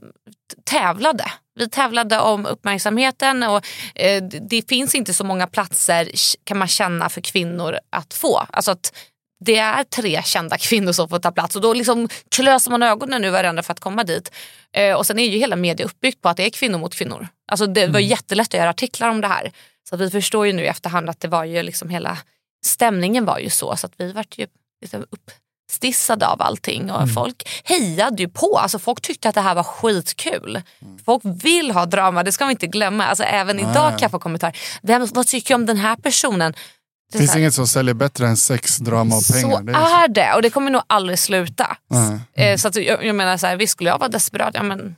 tävlade. 0.64 1.26
Vi 1.60 1.70
tävlade 1.70 2.20
om 2.20 2.46
uppmärksamheten 2.46 3.44
och 3.44 3.66
eh, 3.96 4.24
det- 4.24 4.70
finns 4.70 4.96
inte 4.96 5.14
så 5.14 5.24
många 5.24 5.48
platser 5.48 6.10
kan 6.44 6.58
man 6.58 6.68
känna 6.68 7.10
för 7.10 7.22
kvinnor 7.22 7.80
att 7.90 8.14
få. 8.14 8.38
Alltså 8.38 8.72
att 8.72 8.94
det 9.46 9.58
är 9.58 9.84
tre 9.84 10.22
kända 10.26 10.58
kvinnor 10.68 10.92
som 10.92 11.10
får 11.10 11.20
ta 11.20 11.32
plats 11.32 11.56
och 11.56 11.62
då 11.62 11.74
liksom 11.74 12.10
klöser 12.36 12.72
man 12.72 12.84
ögonen 12.84 13.26
ur 13.26 13.32
varandra 13.32 13.64
för 13.64 13.74
att 13.74 13.80
komma 13.80 14.04
dit. 14.04 14.32
Eh, 14.74 14.96
och 14.96 15.06
sen 15.06 15.20
är 15.20 15.28
ju 15.28 15.38
hela 15.40 15.56
media 15.56 15.86
uppbyggt 15.86 16.22
på 16.22 16.30
att 16.30 16.38
det 16.38 16.46
är 16.46 16.50
kvinnor 16.50 16.78
mot 16.80 16.96
kvinnor. 16.96 17.28
Alltså 17.52 17.66
det 17.68 17.82
var 17.82 18.00
Mm. 18.00 18.10
jättelätt 18.10 18.48
att 18.48 18.54
göra 18.60 18.70
artiklar 18.70 19.10
om 19.10 19.22
det 19.22 19.28
här. 19.28 19.52
Så 19.90 19.98
vi 19.98 20.10
förstår 20.10 20.48
ju 20.48 20.54
nu 20.54 20.64
i 20.64 20.68
efterhand 20.68 21.10
att 21.10 21.20
det 21.20 21.28
var 21.28 21.44
ju 21.44 21.64
liksom 21.64 21.90
hela 21.90 22.18
stämningen 22.66 23.26
var 23.26 23.40
ju 23.40 23.50
så 23.50 23.76
så 23.76 23.86
att 23.88 23.94
vi 23.98 24.12
vart 24.12 24.38
ju 24.38 24.48
liksom 24.82 25.06
uppstissade 25.70 26.28
av 26.28 26.42
allting 26.42 26.92
och 26.92 27.14
folk 27.14 27.50
hejade 27.64 28.24
ju 28.24 28.30
på. 28.30 28.58
Alltså 28.58 28.80
folk 28.80 29.02
tyckte 29.02 29.30
att 29.30 29.36
det 29.36 29.42
här 29.42 29.56
var 29.56 29.64
skitkul. 29.64 30.62
Folk 31.06 31.22
vill 31.24 31.72
ha 31.72 31.86
drama, 31.86 32.24
det 32.24 32.32
ska 32.32 32.46
vi 32.46 32.52
inte 32.52 32.68
glömma. 32.68 33.06
Alltså 33.06 33.24
även 33.24 33.60
idag 33.60 33.90
kan 33.90 34.00
jag 34.02 34.12
få 34.12 34.20
kommentarer. 34.20 34.58
Vem, 34.82 35.08
vad 35.14 35.28
tycker 35.28 35.54
jag 35.54 35.60
om 35.60 35.66
den 35.66 35.78
här 35.78 35.96
personen? 35.96 36.54
Det 37.12 37.18
finns 37.18 37.36
inget 37.36 37.54
som 37.54 37.68
säljer 37.68 37.94
bättre 37.94 38.28
än 38.28 38.38
sex, 38.38 38.78
drama 38.78 39.16
och 39.16 39.24
pengar. 39.34 39.58
så 39.58 39.64
Det 39.64 39.72
är 39.72 40.04
är 40.04 40.08
det 40.08 40.34
och 40.36 40.42
det 40.42 40.50
kommer 40.50 40.72
nog 40.72 40.82
aldrig 40.88 41.20
sluta. 41.20 41.78
Eh, 42.34 42.58
Så 42.58 42.68
att 42.68 42.76
jag, 42.76 43.06
jag 43.06 43.16
menar, 43.16 43.38
så 43.38 43.48
här, 43.48 43.56
visst 43.56 43.72
skulle 43.74 43.90
jag 43.90 43.98
vara 44.00 44.10
desperat, 44.10 44.52
ja 44.54 44.64
men 44.64 44.96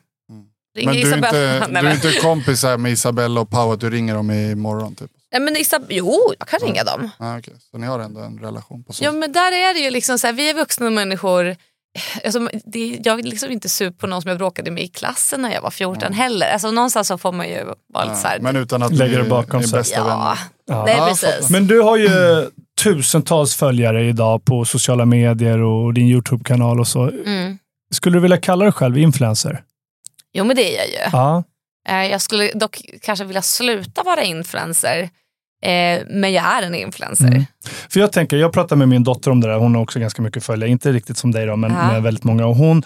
ring 0.77 0.85
Men 0.85 0.95
du 0.95 1.11
är, 1.11 1.17
inte, 1.17 1.67
du 1.81 1.87
är 1.87 1.93
inte 1.93 2.11
kompisar 2.11 2.77
med 2.77 2.91
Isabella 2.91 3.41
och 3.41 3.49
Pau 3.49 3.71
att 3.71 3.79
du 3.79 3.89
ringer 3.89 4.15
dem 4.15 4.31
imorgon? 4.31 4.95
Typ. 4.95 5.11
Nej, 5.31 5.41
men 5.41 5.55
Isab- 5.55 5.85
jo, 5.89 6.33
jag 6.39 6.47
kan 6.47 6.59
ringa 6.59 6.83
dem. 6.83 7.09
Ah, 7.17 7.37
okay. 7.37 7.53
Så 7.71 7.77
ni 7.77 7.87
har 7.87 7.99
ändå 7.99 8.19
en 8.19 8.39
relation 8.39 8.83
på 8.83 8.93
så 8.93 9.03
Ja 9.03 9.11
men 9.11 9.31
där 9.31 9.51
är 9.51 9.73
det 9.73 9.79
ju 9.79 9.89
liksom 9.89 10.19
så 10.19 10.27
här, 10.27 10.33
vi 10.33 10.49
är 10.49 10.53
vuxna 10.53 10.89
människor. 10.89 11.55
Alltså, 12.25 12.49
det, 12.65 12.99
jag 13.03 13.19
är 13.19 13.23
liksom 13.23 13.51
inte 13.51 13.69
sur 13.69 13.91
på 13.91 14.07
någon 14.07 14.21
som 14.21 14.29
jag 14.29 14.37
bråkade 14.37 14.71
med 14.71 14.83
i 14.83 14.87
klassen 14.87 15.41
när 15.41 15.53
jag 15.53 15.61
var 15.61 15.71
14 15.71 16.13
heller. 16.13 16.51
Alltså, 16.53 16.71
någonstans 16.71 17.07
så 17.07 17.17
får 17.17 17.31
man 17.31 17.47
ju 17.47 17.65
vara 17.93 18.05
lite 18.05 18.15
så 18.15 18.27
här, 18.27 18.39
Men 18.39 18.55
utan 18.55 18.83
att 18.83 18.93
Lägger 18.93 19.17
ni 19.17 19.23
det 19.23 19.29
bakom 19.29 19.63
sig. 19.63 19.83
ja. 19.95 20.37
Ja. 20.67 20.85
nej 20.85 20.95
Ja, 20.97 21.07
precis. 21.07 21.49
Men 21.49 21.67
du 21.67 21.81
har 21.81 21.97
ju 21.97 22.09
tusentals 22.83 23.55
följare 23.55 24.05
idag 24.07 24.45
på 24.45 24.65
sociala 24.65 25.05
medier 25.05 25.61
och 25.61 25.93
din 25.93 26.07
YouTube-kanal 26.07 26.79
och 26.79 26.87
så. 26.87 27.09
Mm. 27.09 27.57
Skulle 27.93 28.15
du 28.17 28.21
vilja 28.21 28.37
kalla 28.37 28.65
dig 28.65 28.71
själv 28.71 28.97
influencer? 28.97 29.63
Jo 30.33 30.43
men 30.45 30.55
det 30.55 30.75
är 30.75 30.77
jag 30.77 30.87
ju. 30.87 31.09
Ja. 31.17 31.43
Eh, 31.89 32.05
Jag 32.05 32.21
skulle 32.21 32.51
dock 32.51 32.81
kanske 33.01 33.25
vilja 33.25 33.41
sluta 33.41 34.03
vara 34.03 34.23
influencer. 34.23 35.09
Eh, 35.65 36.01
men 36.09 36.33
jag 36.33 36.45
är 36.45 36.61
en 36.63 36.75
influencer. 36.75 37.27
Mm. 37.27 37.43
För 37.89 37.99
jag 37.99 38.11
tänker, 38.11 38.37
jag 38.37 38.53
pratar 38.53 38.75
med 38.75 38.89
min 38.89 39.03
dotter 39.03 39.31
om 39.31 39.41
det 39.41 39.47
där, 39.47 39.55
hon 39.55 39.75
har 39.75 39.81
också 39.81 39.99
ganska 39.99 40.21
mycket 40.21 40.43
följare, 40.43 40.69
inte 40.69 40.91
riktigt 40.91 41.17
som 41.17 41.31
dig 41.31 41.45
då, 41.45 41.55
men 41.55 41.71
Ja. 41.71 41.87
med 41.91 42.03
väldigt 42.03 42.23
många. 42.23 42.45
Och 42.45 42.55
hon, 42.55 42.83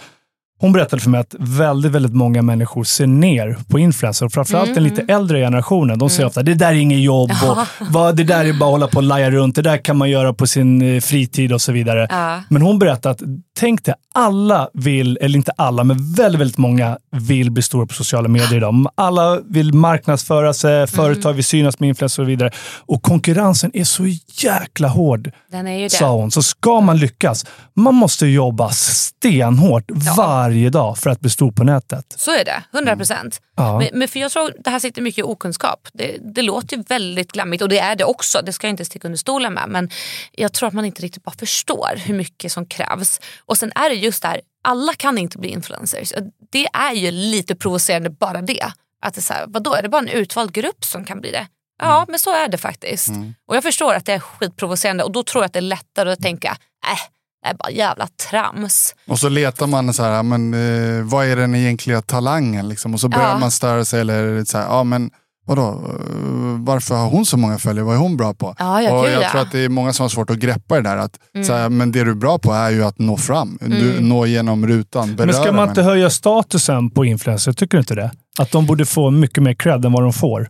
hon 0.60 0.72
berättade 0.72 1.02
för 1.02 1.10
mig 1.10 1.20
att 1.20 1.36
väldigt, 1.40 1.92
väldigt 1.92 2.14
många 2.14 2.42
människor 2.42 2.84
ser 2.84 3.08
ner 3.08 3.58
på 3.68 3.80
influencers. 3.80 4.34
Framförallt 4.34 4.74
den 4.74 4.84
lite 4.84 5.02
äldre 5.08 5.40
generationen. 5.40 6.00
De 6.00 6.10
säger 6.10 6.28
ofta, 6.28 6.44
det 6.44 6.54
där 6.54 6.68
är 6.68 6.74
inget 6.74 7.00
jobb, 7.00 7.32
och 7.48 7.58
vad, 7.90 8.16
det 8.16 8.24
där 8.24 8.46
är 8.46 8.54
bara 8.54 8.66
att 8.66 8.72
hålla 8.72 8.88
på 8.88 8.98
och 8.98 9.04
laja 9.04 9.32
runt, 9.32 9.56
det 9.56 9.62
där 9.62 9.78
kan 9.78 9.98
man 9.98 10.10
göra 10.10 10.34
på 10.34 10.48
sin 10.48 10.82
eh, 10.96 11.02
fritid 11.02 11.54
och 11.54 11.62
så 11.62 11.72
vidare. 11.72 12.08
Ja. 12.10 12.42
Men 12.50 12.62
hon 12.62 12.80
berättade 12.80 13.14
att, 13.14 13.22
tänk 13.60 13.86
dig, 13.86 13.94
alla 14.14 14.70
vill, 14.74 15.18
eller 15.22 15.36
inte 15.36 15.52
alla, 15.58 15.84
men 15.84 16.14
väldigt, 16.14 16.42
väldigt 16.42 16.58
många 16.58 16.98
vill 17.12 17.52
bli 17.52 17.62
stora 17.64 17.86
på 17.86 17.94
sociala 17.94 18.28
medier 18.28 18.58
idag. 18.58 18.88
Alla 18.96 19.40
vill 19.50 19.74
marknadsföra 19.74 20.54
sig, 20.54 20.88
företag 20.88 21.34
vill 21.34 21.44
synas 21.44 21.80
med 21.80 21.90
influencers 21.90 22.20
och 22.20 22.24
så 22.26 22.28
vidare. 22.28 22.52
Och 22.78 23.04
konkurrensen 23.04 23.72
är 23.74 23.84
så 23.84 24.04
jäkla 24.44 24.88
hård, 24.88 25.32
Den 25.52 25.68
är 25.68 25.78
ju 25.78 25.84
det. 25.84 25.90
sa 25.90 26.12
hon. 26.12 26.32
Så 26.32 26.44
ska 26.44 26.82
man 26.82 26.98
lyckas, 26.98 27.46
man 27.74 27.96
måste 27.96 28.28
jobba 28.28 28.70
stenhårt 28.70 29.84
varje 30.18 30.45
dag 30.70 30.98
för 30.98 31.10
att 31.10 31.20
bli 31.20 31.30
stor 31.30 31.52
på 31.52 31.64
nätet. 31.64 32.16
Så 32.18 32.32
är 32.32 32.46
det, 32.46 32.64
100 32.74 32.96
procent. 32.96 33.42
Ja. 33.56 33.80
Men, 33.80 33.90
men 33.94 34.08
för 34.08 34.20
jag 34.20 34.32
tror 34.32 34.54
det 34.60 34.70
här 34.70 34.80
sitter 34.80 35.02
mycket 35.02 35.20
i 35.20 35.24
okunskap. 35.24 35.88
Det, 35.94 36.18
det 36.36 36.42
låter 36.42 36.78
ju 36.78 36.84
väldigt 36.84 37.32
glammigt 37.32 37.64
och 37.64 37.70
det 37.70 37.80
är 37.80 37.96
det 37.96 38.04
också. 38.04 38.42
Det 38.42 38.54
ska 38.54 38.68
jag 38.68 38.74
inte 38.74 38.86
sticka 38.86 39.08
under 39.08 39.18
stolen 39.18 39.54
med. 39.54 39.70
Men 39.70 39.90
jag 40.32 40.54
tror 40.54 40.68
att 40.68 40.74
man 40.74 40.86
inte 40.86 41.02
riktigt 41.02 41.24
bara 41.24 41.36
förstår 41.40 41.96
hur 41.96 42.14
mycket 42.14 42.52
som 42.52 42.66
krävs. 42.66 43.22
Och 43.46 43.58
sen 43.58 43.72
är 43.76 43.90
det 43.90 43.96
just 43.96 44.22
där, 44.22 44.42
alla 44.64 44.94
kan 44.94 45.18
inte 45.18 45.38
bli 45.38 45.50
influencers. 45.50 46.14
Det 46.52 46.66
är 46.74 46.94
ju 46.94 47.12
lite 47.12 47.56
provocerande 47.56 48.10
bara 48.10 48.42
det. 48.42 48.72
Att 49.02 49.14
det 49.14 49.20
är 49.20 49.22
så 49.22 49.34
här, 49.34 49.46
vadå, 49.48 49.74
är 49.74 49.82
det 49.82 49.90
bara 49.90 50.02
en 50.02 50.08
utvald 50.08 50.54
grupp 50.54 50.86
som 50.86 51.06
kan 51.06 51.22
bli 51.22 51.32
det? 51.32 51.48
Ja, 51.80 52.06
men 52.08 52.20
så 52.20 52.34
är 52.34 52.48
det 52.48 52.58
faktiskt. 52.58 53.10
Och 53.48 53.56
jag 53.56 53.64
förstår 53.64 53.94
att 53.94 54.06
det 54.06 54.14
är 54.14 54.20
skitprovocerande 54.20 55.04
och 55.04 55.12
då 55.12 55.24
tror 55.24 55.44
jag 55.44 55.46
att 55.46 55.54
det 55.54 55.60
är 55.60 55.62
lättare 55.62 56.12
att 56.12 56.22
tänka, 56.22 56.58
äh, 56.92 56.98
det 57.15 57.15
är 57.50 57.54
bara 57.54 57.72
jävla 57.72 58.08
trams. 58.30 58.96
Och 59.08 59.20
så 59.20 59.30
letar 59.30 59.68
man 59.68 59.94
så 59.94 60.04
här, 60.04 60.24
men, 60.24 60.54
eh, 60.54 61.04
vad 61.04 61.26
är 61.26 61.36
den 61.36 61.56
egentliga 61.56 62.02
talangen? 62.02 62.70
Liksom? 62.70 62.94
Och 62.94 63.00
så 63.00 63.10
börjar 63.10 63.30
Ja. 63.30 63.38
man 63.38 63.52
störa 63.52 63.86
sig. 63.86 64.02
Eller 64.02 64.44
så 64.46 64.58
här, 64.58 64.66
ja, 64.66 64.84
men, 64.84 65.10
vadå, 65.48 65.68
eh, 65.70 66.66
varför 66.66 66.96
har 66.96 67.10
hon 67.10 67.26
så 67.26 67.38
många 67.38 67.58
följare? 67.58 67.86
Vad 67.86 67.96
är 67.96 68.00
hon 68.00 68.18
bra 68.18 68.34
på? 68.34 68.56
Ja, 68.60 68.82
ja, 68.82 69.00
och 69.00 69.10
jag 69.10 69.24
ja. 69.24 69.30
tror 69.30 69.42
att 69.42 69.52
det 69.52 69.60
är 69.60 69.70
många 69.70 69.94
som 69.94 70.04
har 70.04 70.10
svårt 70.10 70.30
att 70.30 70.38
greppa 70.38 70.76
det 70.76 70.82
där. 70.82 70.98
Att, 70.98 71.20
så 71.48 71.54
här, 71.54 71.70
men 71.70 71.92
det 71.92 72.04
du 72.04 72.12
är 72.12 72.16
bra 72.16 72.40
på 72.40 72.52
är 72.54 72.70
ju 72.70 72.84
att 72.84 73.00
nå 73.00 73.18
fram. 73.18 73.58
Du, 73.62 73.92
Mm. 73.92 74.10
nå 74.10 74.26
genom 74.26 74.68
rutan. 74.68 75.16
Men 75.18 75.34
ska 75.34 75.52
man 75.52 75.70
inte 75.70 75.82
människor. 75.82 75.82
höja 75.82 76.10
statusen 76.10 76.90
på 76.92 77.06
influencers? 77.06 77.56
Tycker 77.56 77.78
du 77.78 77.82
inte 77.82 77.96
det? 77.96 78.12
Att 78.40 78.52
de 78.52 78.66
borde 78.66 78.86
få 78.86 79.12
mycket 79.12 79.44
mer 79.44 79.54
cred 79.54 79.86
än 79.86 79.92
vad 79.92 80.04
de 80.04 80.14
får? 80.14 80.50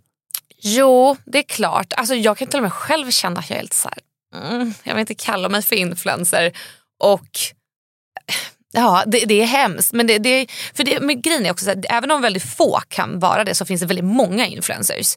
Jo, 0.64 1.18
det 1.26 1.38
är 1.38 1.44
klart. 1.44 1.94
Alltså, 1.98 2.16
jag 2.16 2.38
kan 2.38 2.48
till 2.48 2.58
och 2.60 2.64
med 2.64 2.74
själv 2.74 3.12
känna 3.12 3.40
att 3.40 3.50
jag 3.50 3.60
är 3.60 3.64
lite 3.64 3.76
så 3.76 3.90
här, 3.90 3.98
mm, 4.52 4.74
jag 4.84 4.94
vill 4.94 5.00
inte 5.00 5.14
kalla 5.16 5.50
mig 5.50 5.62
för 5.62 5.76
influencer. 5.76 6.52
Och 7.04 7.30
eh, 8.28 8.36
ja, 8.74 9.04
det, 9.08 9.26
det 9.26 9.42
är 9.42 9.46
hemskt. 9.46 9.94
Men, 9.94 10.08
det, 10.08 10.18
det, 10.18 10.48
för 10.74 10.84
det, 10.84 11.00
men 11.00 11.22
grejen 11.22 11.46
är 11.46 11.52
också 11.52 11.72
att 11.72 11.86
även 11.90 12.12
om 12.12 12.22
väldigt 12.22 12.44
få 12.44 12.80
kan 12.88 13.20
vara 13.20 13.44
det 13.44 13.56
så 13.56 13.66
finns 13.66 13.82
det 13.82 13.88
väldigt 13.88 14.06
många 14.06 14.48
influencers. 14.48 15.16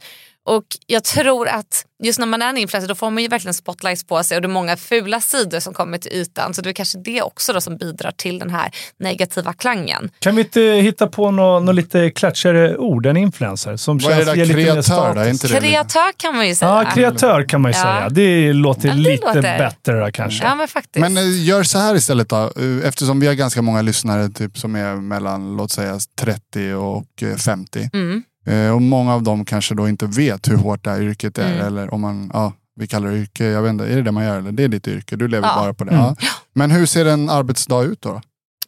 Och 0.49 0.65
jag 0.87 1.05
tror 1.05 1.49
att 1.49 1.85
just 2.05 2.19
när 2.19 2.27
man 2.27 2.43
är 2.43 2.49
en 2.49 2.57
influencer 2.57 2.89
då 2.89 2.95
får 2.95 3.11
man 3.11 3.23
ju 3.23 3.29
verkligen 3.29 3.55
spotlights 3.55 4.05
på 4.05 4.23
sig 4.25 4.37
och 4.37 4.43
det 4.43 4.47
är 4.47 4.51
många 4.51 4.77
fula 4.77 5.21
sidor 5.21 5.61
som 5.61 5.75
kommer 5.75 5.99
till 5.99 6.13
ytan. 6.13 6.55
Så 6.55 6.63
det 6.63 6.69
är 6.71 6.73
kanske 6.73 6.99
det 6.99 7.23
också 7.23 7.53
då 7.53 7.61
som 7.61 7.77
bidrar 7.77 8.11
till 8.17 8.39
den 8.39 8.51
här 8.51 8.71
negativa 9.01 9.53
klangen. 9.53 10.11
Kan 10.19 10.37
vi 10.37 10.43
inte 10.43 10.61
hitta 10.61 11.07
på 11.07 11.31
något, 11.31 11.63
något 11.63 11.75
lite 11.75 12.11
klatschigare 12.11 12.77
ord 12.77 13.07
än 13.07 13.17
influencer? 13.17 13.77
Som 13.77 13.99
Vad 13.99 14.13
är 14.13 14.19
det 14.19 14.25
där 14.25 14.47
kreatör? 14.47 15.15
Då? 15.15 15.25
Inte 15.31 15.49
det 15.49 15.61
Kreatör 15.61 16.13
kan 16.17 16.37
man 16.37 16.49
ju 16.49 16.55
säga. 16.55 16.71
Ja, 16.85 16.91
kreatör 16.95 17.43
kan 17.49 17.61
man 17.61 17.73
ju 17.73 17.79
Ja. 17.79 17.83
säga. 17.83 18.09
Det 18.09 18.53
låter 18.53 18.89
Ja, 18.89 18.95
det 18.95 19.01
lite 19.01 19.27
låter- 19.27 19.43
bättre 19.59 20.01
då, 20.05 20.11
kanske. 20.13 20.45
Ja 20.45 20.55
men 20.55 20.69
faktiskt. 20.69 21.01
Men 21.01 21.17
eh, 21.17 21.45
gör 21.45 21.63
så 21.63 21.79
här 21.79 21.95
istället 21.95 22.29
då. 22.29 22.37
Eh, 22.37 22.89
Eftersom 22.89 23.21
vi 23.21 23.27
har 23.27 23.35
ganska 23.35 23.63
många 23.63 23.83
lyssnare 23.83 24.29
typ, 24.29 24.59
som 24.59 24.77
är 24.77 24.95
mellan 24.97 25.57
låt 25.57 25.71
säga 25.71 25.99
30 26.21 26.73
och 26.73 27.23
eh, 27.23 27.37
50. 27.37 27.91
Mm. 27.93 28.23
Eh, 28.49 28.71
Och 28.75 28.83
många 28.83 29.15
av 29.15 29.23
dem 29.23 29.45
kanske 29.45 29.75
då 29.75 29.89
inte 29.89 30.07
vet 30.07 30.49
hur 30.49 30.57
hårt 30.57 30.85
det 30.85 30.91
här 30.91 31.01
yrket 31.03 31.39
är. 31.39 31.53
Mm. 31.55 31.67
Eller 31.67 31.95
om 31.95 32.01
man, 32.01 32.31
ja, 32.35 32.53
vi 32.77 32.87
kallar 32.87 33.09
det 33.11 33.17
yrke, 33.17 33.45
jag 33.45 33.63
vet 33.63 33.71
inte, 33.71 33.85
är 33.85 33.97
det 33.97 34.03
det 34.03 34.13
man 34.13 34.25
gör? 34.25 34.39
Eller? 34.39 34.53
Det 34.53 34.65
är 34.65 34.69
ditt 34.69 34.89
yrke, 34.89 35.17
du 35.17 35.29
lever 35.29 35.49
Ja. 35.49 35.55
bara 35.57 35.75
på 35.75 35.85
det. 35.85 35.91
Mm. 35.91 36.05
Ja. 36.05 36.17
Men 36.55 36.71
hur 36.71 36.87
ser 36.87 37.07
en 37.07 37.31
arbetsdag 37.31 37.83
ut 37.83 38.03
då? 38.03 38.21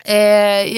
Eh, 0.04 0.16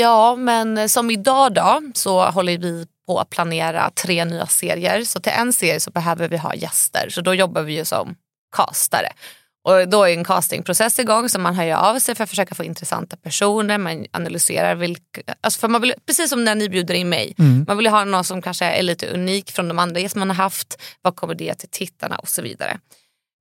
ja, 0.01 0.37
men 0.37 0.89
som 0.89 1.11
idag 1.11 1.55
då 1.55 1.81
så 1.95 2.25
håller 2.31 2.59
vi 2.59 2.87
på 3.07 3.19
att 3.21 3.31
planera 3.31 3.91
tre 3.91 4.25
nya 4.25 4.47
serier. 4.47 5.05
Så 5.05 5.21
till 5.21 5.33
en 5.33 5.53
serie 5.53 5.81
så 5.81 5.91
behöver 5.91 6.29
vi 6.29 6.37
ha 6.37 6.55
gäster. 6.55 7.07
Så 7.11 7.21
då 7.21 7.35
jobbar 7.35 7.63
vi 7.63 7.73
ju 7.79 7.85
som 7.85 8.15
castare. 8.57 9.09
Och 9.65 9.89
då 9.89 10.05
är 10.05 10.13
en 10.13 10.25
castingprocess 10.25 10.99
igång 10.99 11.29
så 11.29 11.39
man 11.39 11.55
hör 11.55 11.73
av 11.73 11.99
sig 11.99 12.15
för 12.15 12.25
att 12.25 12.31
försöka 12.31 12.55
få 12.55 12.65
intressanta 12.65 13.17
personer. 13.17 13.79
Man 13.79 14.07
analyserar 14.11 14.75
vilka, 14.75 15.21
alltså 15.41 15.61
för 15.61 15.69
man 15.69 15.81
vill, 15.81 15.95
precis 16.07 16.31
som 16.31 16.45
när 16.45 16.55
ni 16.55 16.69
bjuder 16.69 16.95
in 16.95 17.09
mig. 17.09 17.35
Man 17.67 17.77
vill 17.77 17.87
ha 17.87 18.05
någon 18.05 18.25
som 18.25 18.43
kanske 18.43 18.65
är 18.65 18.83
lite 18.83 19.07
unik 19.07 19.51
från 19.51 19.69
de 19.69 19.79
andra 19.79 20.01
gäster 20.01 20.19
man 20.19 20.31
har 20.31 20.37
haft. 20.37 20.83
Vad 21.03 21.17
kommer 21.17 21.35
det 21.35 21.55
till 21.55 21.69
tittarna 21.69 22.17
och 22.17 22.29
så 22.29 22.43
vidare. 22.43 22.79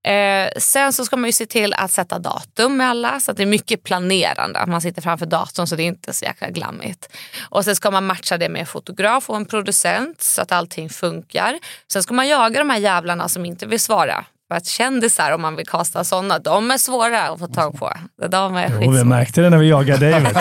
Eh, 0.07 0.49
sen 0.57 0.93
så 0.93 1.05
ska 1.05 1.17
man 1.17 1.27
ju 1.27 1.33
se 1.33 1.45
till 1.45 1.73
att 1.73 1.91
sätta 1.91 2.19
datum 2.19 2.77
med 2.77 2.89
alla. 2.89 3.19
Så 3.19 3.31
att 3.31 3.37
det 3.37 3.43
är 3.43 3.47
mycket 3.47 3.83
planerande. 3.83 4.59
Att 4.59 4.69
man 4.69 4.81
sitter 4.81 5.01
framför 5.01 5.25
datorn 5.25 5.67
så 5.67 5.75
det 5.75 5.83
är 5.83 5.87
inte 5.87 6.13
så 6.13 6.25
jäkla 6.25 6.49
glammigt. 6.49 7.09
Och 7.49 7.65
sen 7.65 7.75
ska 7.75 7.91
man 7.91 8.05
matcha 8.05 8.37
det 8.37 8.49
med 8.49 8.59
en 8.59 8.65
fotograf 8.65 9.29
och 9.29 9.35
en 9.35 9.45
producent 9.45 10.21
så 10.21 10.41
att 10.41 10.51
allting 10.51 10.89
funkar. 10.89 11.59
Sen 11.91 12.03
ska 12.03 12.13
man 12.13 12.27
jaga 12.27 12.59
de 12.59 12.69
här 12.69 12.79
jävlarna 12.79 13.29
som 13.29 13.45
inte 13.45 13.65
vill 13.65 13.79
svara. 13.79 14.25
Att 14.51 14.65
kändisar, 14.65 15.31
om 15.31 15.41
man 15.41 15.55
vill 15.55 15.67
kasta 15.67 16.03
sådana, 16.03 16.39
de 16.39 16.71
är 16.71 16.77
svåra 16.77 17.21
att 17.21 17.39
få 17.39 17.47
tag 17.47 17.79
på. 17.79 17.93
De 18.29 18.55
är 18.55 18.77
Jo, 18.81 18.91
vi 18.91 19.03
märkte 19.03 19.41
det 19.41 19.49
när 19.49 19.57
vi 19.57 19.69
jagade 19.69 20.11
David. 20.11 20.27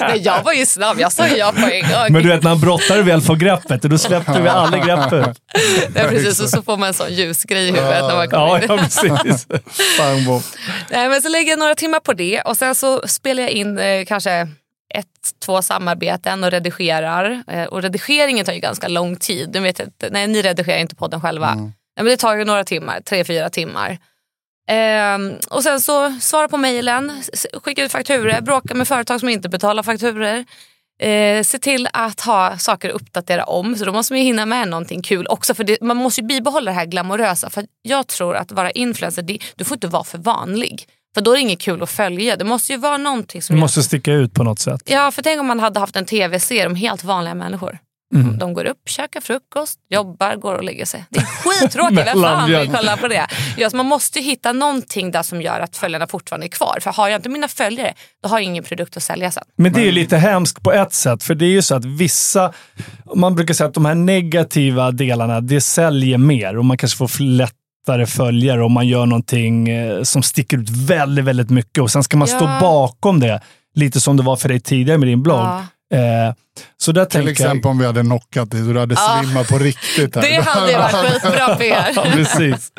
Nej, 0.00 0.18
jag 0.22 0.42
var 0.44 0.52
ju 0.52 0.66
snabb, 0.66 1.00
jag 1.00 1.12
sa 1.12 1.26
ja 1.28 1.52
på 1.52 1.66
en 1.70 1.80
gång. 1.82 2.06
Men 2.12 2.22
du 2.22 2.28
vet, 2.28 2.42
när 2.42 2.50
han 2.50 2.60
brottare 2.60 3.02
väl 3.02 3.20
får 3.20 3.36
greppet, 3.36 3.82
då 3.82 3.98
släppte 3.98 4.40
vi 4.42 4.48
aldrig 4.48 4.82
greppet. 4.84 5.38
Nej, 5.94 6.08
precis, 6.08 6.40
och 6.40 6.48
så 6.48 6.62
får 6.62 6.76
man 6.76 6.88
en 6.88 6.94
sån 6.94 7.12
ljusgrej 7.14 7.62
i 7.68 7.70
huvudet 7.72 8.02
när 8.08 8.16
man 8.16 8.28
kommer 8.28 8.46
Ja, 8.48 8.58
in. 8.62 8.66
ja 8.68 8.78
precis. 8.78 9.46
Nej, 10.90 11.08
men 11.08 11.22
så 11.22 11.28
lägger 11.28 11.50
jag 11.50 11.58
några 11.58 11.74
timmar 11.74 12.00
på 12.00 12.12
det 12.12 12.40
och 12.40 12.56
sen 12.56 12.74
så 12.74 13.02
spelar 13.08 13.42
jag 13.42 13.50
in 13.50 13.78
eh, 13.78 14.04
kanske 14.04 14.30
ett, 14.94 15.06
två 15.44 15.62
samarbeten 15.62 16.44
och 16.44 16.50
redigerar. 16.50 17.42
Eh, 17.48 17.64
och 17.64 17.82
redigeringen 17.82 18.46
tar 18.46 18.52
ju 18.52 18.58
ganska 18.60 18.88
lång 18.88 19.16
tid. 19.16 19.50
Du 19.52 19.60
vet, 19.60 19.80
att- 19.80 20.04
nej, 20.10 20.26
ni 20.26 20.42
redigerar 20.42 20.78
inte 20.78 20.94
podden 20.96 21.20
själva. 21.20 21.56
Nej, 21.96 22.04
men 22.04 22.10
det 22.10 22.16
tar 22.16 22.36
ju 22.36 22.44
några 22.44 22.64
timmar, 22.64 23.00
tre, 23.00 23.24
fyra 23.24 23.50
timmar. 23.50 23.98
Ehm, 24.68 25.32
och 25.50 25.62
sen 25.62 25.80
så 25.80 26.16
svara 26.20 26.48
på 26.48 26.56
mejlen, 26.56 27.22
skicka 27.62 27.84
ut 27.84 27.92
fakturer, 27.92 28.40
bråka 28.40 28.74
med 28.74 28.88
företag 28.88 29.20
som 29.20 29.28
inte 29.28 29.48
betalar 29.48 29.82
fakturer. 29.82 30.44
Eh, 31.02 31.42
se 31.42 31.58
till 31.58 31.88
att 31.92 32.20
ha 32.20 32.58
saker 32.58 32.88
att 32.88 32.94
uppdatera 32.94 33.44
om. 33.44 33.76
Så 33.76 33.84
då 33.84 33.92
måste 33.92 34.12
man 34.12 34.20
ju 34.20 34.24
hinna 34.26 34.46
med 34.46 34.68
någonting 34.68 35.02
kul 35.02 35.26
också. 35.26 35.54
För 35.54 35.64
det, 35.64 35.78
man 35.80 35.96
måste 35.96 36.20
ju 36.20 36.26
bibehålla 36.26 36.70
det 36.70 36.74
här 36.74 36.86
glamorösa. 36.86 37.50
För 37.50 37.66
jag 37.82 38.06
tror 38.06 38.36
att 38.36 38.52
vara 38.52 38.70
influencer, 38.70 39.22
det, 39.22 39.38
du 39.56 39.64
får 39.64 39.74
inte 39.76 39.86
vara 39.86 40.04
för 40.04 40.18
vanlig. 40.18 40.86
För 41.14 41.20
då 41.20 41.30
är 41.30 41.34
det 41.34 41.40
inget 41.40 41.60
kul 41.60 41.82
att 41.82 41.90
följa. 41.90 42.36
Det 42.36 42.44
måste 42.44 42.72
ju 42.72 42.78
vara 42.78 42.96
någonting 42.96 43.42
som 43.42 43.56
Du 43.56 43.60
måste 43.60 43.82
sticka 43.82 44.12
ut 44.12 44.34
på 44.34 44.42
något 44.42 44.58
sätt. 44.58 44.82
Ja, 44.84 45.10
för 45.10 45.22
tänk 45.22 45.40
om 45.40 45.46
man 45.46 45.60
hade 45.60 45.80
haft 45.80 45.96
en 45.96 46.06
tv-serie 46.06 46.66
om 46.66 46.74
helt 46.74 47.04
vanliga 47.04 47.34
människor. 47.34 47.78
Mm. 48.14 48.38
De 48.38 48.54
går 48.54 48.64
upp, 48.64 48.88
käkar 48.88 49.20
frukost, 49.20 49.78
jobbar, 49.90 50.36
går 50.36 50.54
och 50.54 50.64
lägger 50.64 50.84
sig. 50.84 51.04
Det 51.10 51.18
är 51.20 51.24
skittråkigt, 51.24 52.06
vem 52.06 52.22
fan 52.22 52.50
vill 52.50 52.70
kolla 52.74 52.96
på 52.96 53.08
det? 53.08 53.26
Ja, 53.56 53.70
man 53.74 53.86
måste 53.86 54.20
hitta 54.20 54.52
någonting 54.52 55.10
där 55.10 55.22
som 55.22 55.42
gör 55.42 55.60
att 55.60 55.76
följarna 55.76 56.06
fortfarande 56.06 56.46
är 56.46 56.48
kvar. 56.48 56.78
För 56.80 56.90
har 56.92 57.08
jag 57.08 57.18
inte 57.18 57.28
mina 57.28 57.48
följare, 57.48 57.94
då 58.22 58.28
har 58.28 58.38
jag 58.38 58.44
ingen 58.44 58.64
produkt 58.64 58.96
att 58.96 59.02
sälja 59.02 59.30
sen. 59.30 59.44
Men 59.56 59.72
det 59.72 59.80
är 59.80 59.84
ju 59.84 59.92
lite 59.92 60.16
hemskt 60.16 60.62
på 60.62 60.72
ett 60.72 60.92
sätt, 60.92 61.22
för 61.22 61.34
det 61.34 61.44
är 61.44 61.50
ju 61.50 61.62
så 61.62 61.74
att 61.74 61.84
vissa, 61.84 62.52
man 63.14 63.34
brukar 63.34 63.54
säga 63.54 63.68
att 63.68 63.74
de 63.74 63.84
här 63.84 63.94
negativa 63.94 64.90
delarna, 64.90 65.40
det 65.40 65.60
säljer 65.60 66.18
mer 66.18 66.58
och 66.58 66.64
man 66.64 66.76
kanske 66.76 66.96
får 67.08 67.22
lättare 67.22 68.06
följare 68.06 68.64
om 68.64 68.72
man 68.72 68.88
gör 68.88 69.06
någonting 69.06 69.68
eh, 69.68 70.02
som 70.02 70.22
sticker 70.22 70.58
ut 70.58 70.70
väldigt, 70.70 71.24
väldigt 71.24 71.50
mycket 71.50 71.82
och 71.82 71.90
sen 71.90 72.02
ska 72.02 72.16
man 72.16 72.28
stå 72.28 72.44
Ja. 72.44 72.58
bakom 72.60 73.20
det. 73.20 73.40
Lite 73.74 74.00
som 74.00 74.16
det 74.16 74.22
var 74.22 74.36
för 74.36 74.48
dig 74.48 74.60
tidigare 74.60 74.98
med 74.98 75.08
din 75.08 75.22
blogg. 75.22 75.38
Ja. 75.38 75.64
Eh, 75.92 76.34
så 76.76 76.92
där 76.92 77.04
Till 77.04 77.12
tänker 77.12 77.32
exempel 77.32 77.70
om 77.70 77.78
vi 77.78 77.86
hade 77.86 78.00
knockat 78.00 78.50
dig 78.50 78.60
så 78.60 78.72
du 78.72 78.80
hade 78.80 78.94
Ja. 78.94 79.20
svimmat 79.22 79.48
på 79.48 79.58
riktigt. 79.58 80.16
Här. 80.16 80.22
Det 80.30 80.40
hade 80.40 80.78
varit 80.78 81.12
skitbra 81.22 81.64
jag... 81.64 81.96
Er. 82.06 82.12
precis. 82.12 82.72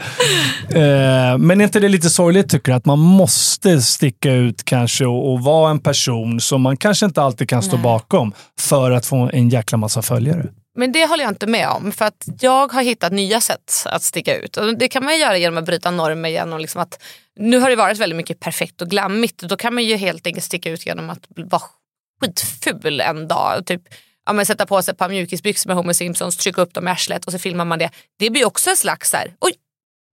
Eh, 0.75 1.37
men 1.37 1.61
är 1.61 1.63
inte 1.63 1.79
det 1.79 1.89
lite 1.89 2.09
sorgligt 2.09 2.49
tycker 2.49 2.71
du? 2.71 2.75
Att 2.75 2.85
man 2.85 2.99
måste 2.99 3.81
sticka 3.81 4.31
ut 4.33 4.63
kanske 4.63 5.05
och, 5.05 5.31
och 5.31 5.39
vara 5.39 5.71
en 5.71 5.79
person 5.79 6.39
som 6.39 6.61
man 6.61 6.77
kanske 6.77 7.05
inte 7.05 7.21
alltid 7.21 7.49
kan 7.49 7.63
stå 7.63 7.75
Nej. 7.75 7.83
bakom 7.83 8.33
för 8.59 8.91
att 8.91 9.05
få 9.05 9.29
en 9.33 9.49
jäkla 9.49 9.77
massa 9.77 10.01
följare. 10.01 10.45
Men 10.75 10.91
det 10.91 11.05
håller 11.05 11.23
jag 11.23 11.31
inte 11.31 11.47
med 11.47 11.67
om. 11.69 11.91
För 11.91 12.05
att 12.05 12.27
jag 12.39 12.73
har 12.73 12.83
hittat 12.83 13.13
nya 13.13 13.41
sätt 13.41 13.83
att 13.85 14.03
sticka 14.03 14.37
ut. 14.37 14.57
Och 14.57 14.77
det 14.77 14.87
kan 14.87 15.03
man 15.05 15.19
göra 15.19 15.37
genom 15.37 15.57
att 15.57 15.65
bryta 15.65 15.91
normer. 15.91 16.29
Genom 16.29 16.59
liksom 16.59 16.81
att, 16.81 17.03
nu 17.39 17.59
har 17.59 17.69
det 17.69 17.75
varit 17.75 17.97
väldigt 17.97 18.17
mycket 18.17 18.39
perfekt 18.39 18.81
och 18.81 18.89
glammigt. 18.89 19.41
Då 19.41 19.57
kan 19.57 19.73
man 19.73 19.83
ju 19.83 19.95
helt 19.95 20.27
enkelt 20.27 20.45
sticka 20.45 20.69
ut 20.69 20.85
genom 20.85 21.09
att 21.09 21.19
vara 21.35 21.61
skitful 22.23 23.01
en 23.01 23.27
dag. 23.27 23.65
Typ, 23.65 23.81
ja, 24.25 24.33
men 24.33 24.45
sätta 24.45 24.65
på 24.65 24.81
sig 24.81 24.91
ett 24.91 24.97
par 24.97 25.09
mjukisbyxor 25.09 25.67
med 25.69 25.77
Homer 25.77 25.93
Simpsons, 25.93 26.37
trycka 26.37 26.61
upp 26.61 26.73
dem 26.73 26.87
i 26.87 26.91
arslet 26.91 27.25
och 27.25 27.31
så 27.31 27.39
filmar 27.39 27.65
man 27.65 27.79
det. 27.79 27.89
Det 28.19 28.29
blir 28.29 28.45
också 28.45 28.69
en 28.69 28.77
slags 28.77 29.09
så 29.09 29.17
här, 29.17 29.33
oj, 29.41 29.53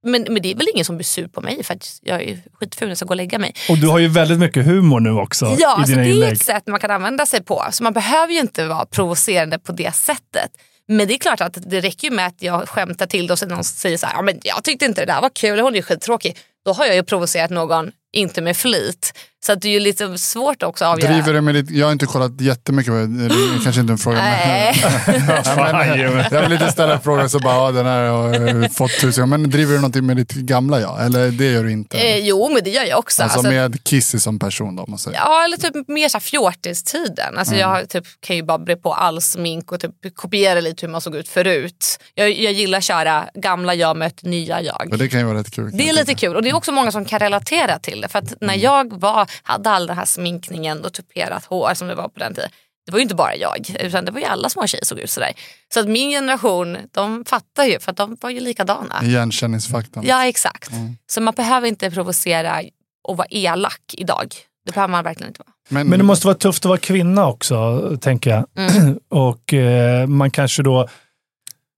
men, 0.07 0.27
men 0.29 0.43
det 0.43 0.51
är 0.51 0.55
väl 0.55 0.67
ingen 0.75 0.85
som 0.85 0.97
blir 0.97 1.05
sur 1.05 1.27
på 1.29 1.41
mig 1.41 1.65
för 1.65 1.75
att 1.75 1.99
jag 2.03 2.23
är 2.23 2.39
skitful 2.53 2.87
när 2.89 2.91
jag 2.91 2.97
ska 2.99 3.07
gå 3.07 3.11
och 3.13 3.17
lägga 3.17 3.39
mig. 3.39 3.55
Och 3.69 3.79
du 3.79 3.89
har 3.89 3.99
ju 3.99 4.09
väldigt 4.09 4.39
mycket 4.39 4.65
humor 4.67 5.01
nu 5.01 5.11
också 5.11 5.57
Ja, 5.59 5.83
i 5.83 5.87
så 5.87 5.91
dina 5.91 6.03
det 6.03 6.09
är 6.09 6.13
inlägg. 6.13 6.33
ett 6.33 6.43
sätt 6.43 6.67
man 6.67 6.81
kan 6.81 6.91
använda 6.91 7.27
sig 7.27 7.43
på. 7.43 7.65
Så 7.73 7.83
man 7.83 7.93
behöver 7.93 8.33
ju 8.33 8.41
inte 8.41 8.67
vara 8.67 8.87
provocerande 8.87 9.59
på 9.59 9.73
det 9.73 9.95
sättet. 9.95 10.51
Men 10.89 11.09
det 11.09 11.15
är 11.15 11.19
klart 11.19 11.41
att 11.41 11.59
det 11.71 11.81
räcker 11.81 12.09
ju 12.11 12.15
med 12.15 12.27
att 12.27 12.43
jag 12.43 12.69
skämtar 12.69 13.07
till 13.07 13.27
det 13.27 13.33
och 13.33 13.39
sen 13.39 13.49
någon 13.49 13.65
säger 13.65 13.97
så 13.97 14.07
här, 14.07 14.15
ja, 14.15 14.23
men 14.23 14.39
jag 14.43 14.65
tyckte 14.65 14.85
inte 14.85 15.01
det 15.07 15.13
där 15.13 15.21
var 15.21 15.31
kul, 15.35 15.61
hon 15.61 15.73
är 15.73 15.77
ju 15.77 15.83
skittråkig. 15.83 16.37
Då 16.65 16.73
har 16.73 16.87
jag 16.87 16.95
ju 16.95 17.03
provocerat 17.03 17.51
någon, 17.51 17.91
inte 18.13 18.41
med 18.41 18.57
flit. 18.57 19.13
Så 19.47 19.53
att 19.53 19.63
det 19.63 19.69
är 19.69 19.73
ju 19.73 19.81
lite 19.81 20.19
svårt 20.19 20.63
också 20.63 20.85
att 20.85 20.93
avgöra. 20.93 21.13
Driver 21.13 21.33
du 21.33 21.41
med 21.41 21.55
ditt, 21.55 21.71
jag 21.71 21.87
har 21.87 21.93
inte 21.93 22.07
kollat 22.07 22.41
jättemycket, 22.41 22.93
det 22.93 23.63
kanske 23.65 23.81
inte 23.81 23.93
en 23.93 23.99
fråga. 23.99 24.19
Nej. 24.19 24.85
Men, 25.57 25.99
Jimmy. 25.99 26.25
jag 26.31 26.43
vill 26.43 26.53
inte 26.53 26.73
ställa 26.73 26.95
en 26.95 27.01
fråga 27.01 27.29
så 27.29 27.39
bara, 27.39 27.55
ja, 27.55 27.71
den 27.71 27.87
här 27.87 28.09
har 28.09 28.35
jag 28.35 28.73
fått 28.73 29.01
tusen. 29.01 29.29
Men 29.29 29.51
driver 29.51 29.73
du 29.73 29.79
någonting 29.79 30.07
med 30.07 30.17
ditt 30.17 30.33
gamla 30.33 30.81
jag? 30.81 31.05
Eller 31.07 31.31
det 31.31 31.45
gör 31.45 31.65
du 31.65 31.73
inte? 31.73 31.99
Eh, 31.99 32.19
jo, 32.19 32.51
men 32.55 32.65
det 32.65 32.71
gör 32.71 32.85
jag 32.85 32.99
också. 32.99 33.23
alltså, 33.23 33.39
Alltså, 33.39 33.53
med 33.53 33.85
Kissy 33.85 34.19
som 34.19 34.39
person 34.39 34.77
då, 34.77 34.85
man 34.89 34.99
säger. 34.99 35.19
Ja, 35.19 35.45
eller 35.45 35.57
typ 35.57 35.89
mer 35.89 36.09
så 36.09 36.21
fjortistiden. 36.21 37.39
Alltså 37.39 37.55
Mm. 37.55 37.61
Jag 37.71 37.89
typ, 37.89 38.05
kan 38.21 38.37
ju 38.37 38.43
bara 38.43 38.59
bre 38.59 38.77
på 38.77 38.95
all 38.95 39.21
smink 39.21 39.73
och 39.73 39.81
typ 39.81 40.15
kopiera 40.15 40.61
lite 40.61 40.87
hur 40.87 40.93
man 40.93 41.01
såg 41.01 41.17
ut 41.17 41.29
förut. 41.29 41.99
Jag, 42.15 42.31
jag 42.31 42.53
gillar 42.53 42.79
att 42.79 42.85
köra 42.85 43.25
gamla 43.35 43.75
jag 43.75 43.97
möter 43.97 44.27
nya 44.27 44.63
jag. 44.63 44.87
Men 44.91 44.99
det 44.99 45.09
kan 45.09 45.21
ju 45.21 45.27
vara 45.27 45.39
rätt 45.39 45.51
kul. 45.51 45.71
Det 45.73 45.83
är 45.83 45.87
jag 45.87 45.97
lite 45.97 46.15
kul 46.15 46.37
och 46.37 46.43
det 46.43 46.51
är 46.51 46.55
också 46.55 46.73
många 46.73 46.93
som 46.93 47.05
kan 47.05 47.19
relatera 47.19 47.79
till 47.79 48.00
det. 48.01 48.09
För 48.09 48.19
att 48.19 48.35
när 48.41 48.55
jag 48.55 49.01
var, 49.01 49.31
hade 49.43 49.71
all 49.71 49.87
den 49.87 49.97
här 49.97 50.05
sminkningen 50.05 50.85
och 50.85 50.93
tuperat 50.93 51.45
hår 51.45 51.75
som 51.75 51.89
det 51.89 51.95
var 51.95 52.09
på 52.09 52.19
den 52.19 52.35
tiden. 52.35 52.51
Det 52.87 52.93
var 52.93 52.99
ju 52.99 53.03
inte 53.03 53.15
bara 53.15 53.37
jag, 53.37 53.77
utan 53.81 54.05
det 54.05 54.13
var 54.13 54.21
ju 54.21 54.27
alla 54.27 54.49
små 54.49 54.67
tjejer 54.67 54.85
såg 54.85 54.99
ut 54.99 55.11
sådär. 55.11 55.33
Så 55.75 55.81
att 55.81 55.89
min 55.89 56.11
generation, 56.11 56.77
de 56.93 57.25
fattar 57.25 57.65
ju 57.65 57.79
för 57.81 57.91
att 57.91 57.97
de 57.97 58.17
var 58.21 58.31
ju 58.31 58.41
likadana. 58.41 59.01
Igenkänningsfaktorn. 59.03 60.05
Ja 60.07 60.27
exakt. 60.27 60.71
Mm. 60.71 60.97
Så 61.07 61.21
man 61.21 61.35
behöver 61.35 61.69
inte 61.69 61.91
provocera 61.91 62.63
och 63.09 63.17
vara 63.17 63.29
elak 63.31 63.95
idag. 63.99 64.35
Det 64.67 64.73
behöver 64.73 64.93
man 64.93 65.05
verkligen 65.05 65.29
inte 65.31 65.43
vara. 65.47 65.55
Men, 65.69 65.87
Men 65.87 65.99
det 65.99 66.05
måste 66.05 66.27
vara 66.27 66.37
tufft 66.37 66.65
att 66.65 66.69
vara 66.69 66.79
kvinna 66.79 67.29
också, 67.29 67.91
tänker 68.01 68.31
jag. 68.31 68.47
Mm. 68.57 68.99
och 69.09 69.55
eh, 69.55 70.07
man 70.07 70.31
kanske 70.31 70.63
då 70.63 70.89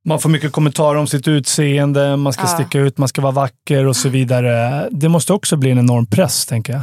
man 0.05 0.21
får 0.21 0.29
mycket 0.29 0.53
kommentarer 0.53 0.99
om 0.99 1.07
sitt 1.07 1.29
utseende, 1.29 2.17
man 2.17 2.33
ska 2.33 2.43
Ja. 2.43 2.47
sticka 2.49 2.79
ut, 2.79 2.99
man 2.99 3.09
ska 3.09 3.21
vara 3.23 3.33
vacker 3.33 3.87
och 3.87 3.97
så 3.97 4.09
vidare. 4.09 4.89
Det 4.91 5.09
måste 5.09 5.33
också 5.33 5.57
bli 5.57 5.71
en 5.71 5.79
enorm 5.79 6.07
press, 6.07 6.47
tänker 6.47 6.73
jag. 6.73 6.83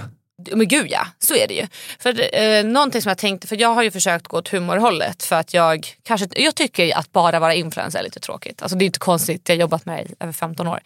Men 0.53 0.67
gud 0.67 0.87
ja, 0.89 1.07
så 1.19 1.35
är 1.35 1.47
det 1.47 1.53
ju. 1.53 1.67
För 1.99 2.35
eh, 2.41 2.63
någonting 2.63 3.01
som 3.01 3.09
jag 3.09 3.17
tänkte, 3.17 3.47
för 3.47 3.55
jag 3.61 3.73
har 3.73 3.83
ju 3.83 3.91
försökt 3.91 4.27
gå 4.27 4.37
åt 4.37 4.49
humorhållet 4.49 5.23
för 5.23 5.35
att 5.35 5.53
jag 5.53 5.87
kanske, 6.03 6.27
jag 6.35 6.55
tycker 6.55 6.97
att 6.97 7.11
bara 7.11 7.39
vara 7.39 7.53
influencer 7.53 7.99
är 7.99 8.03
lite 8.03 8.19
tråkigt. 8.19 8.61
Alltså 8.61 8.77
det 8.77 8.83
är 8.83 8.85
inte 8.85 8.99
konstigt, 8.99 9.49
jag 9.49 9.55
har 9.55 9.59
jobbat 9.59 9.85
med 9.85 9.97
det 10.05 10.11
i 10.11 10.15
över 10.19 10.33
15 10.33 10.67
år. 10.67 10.79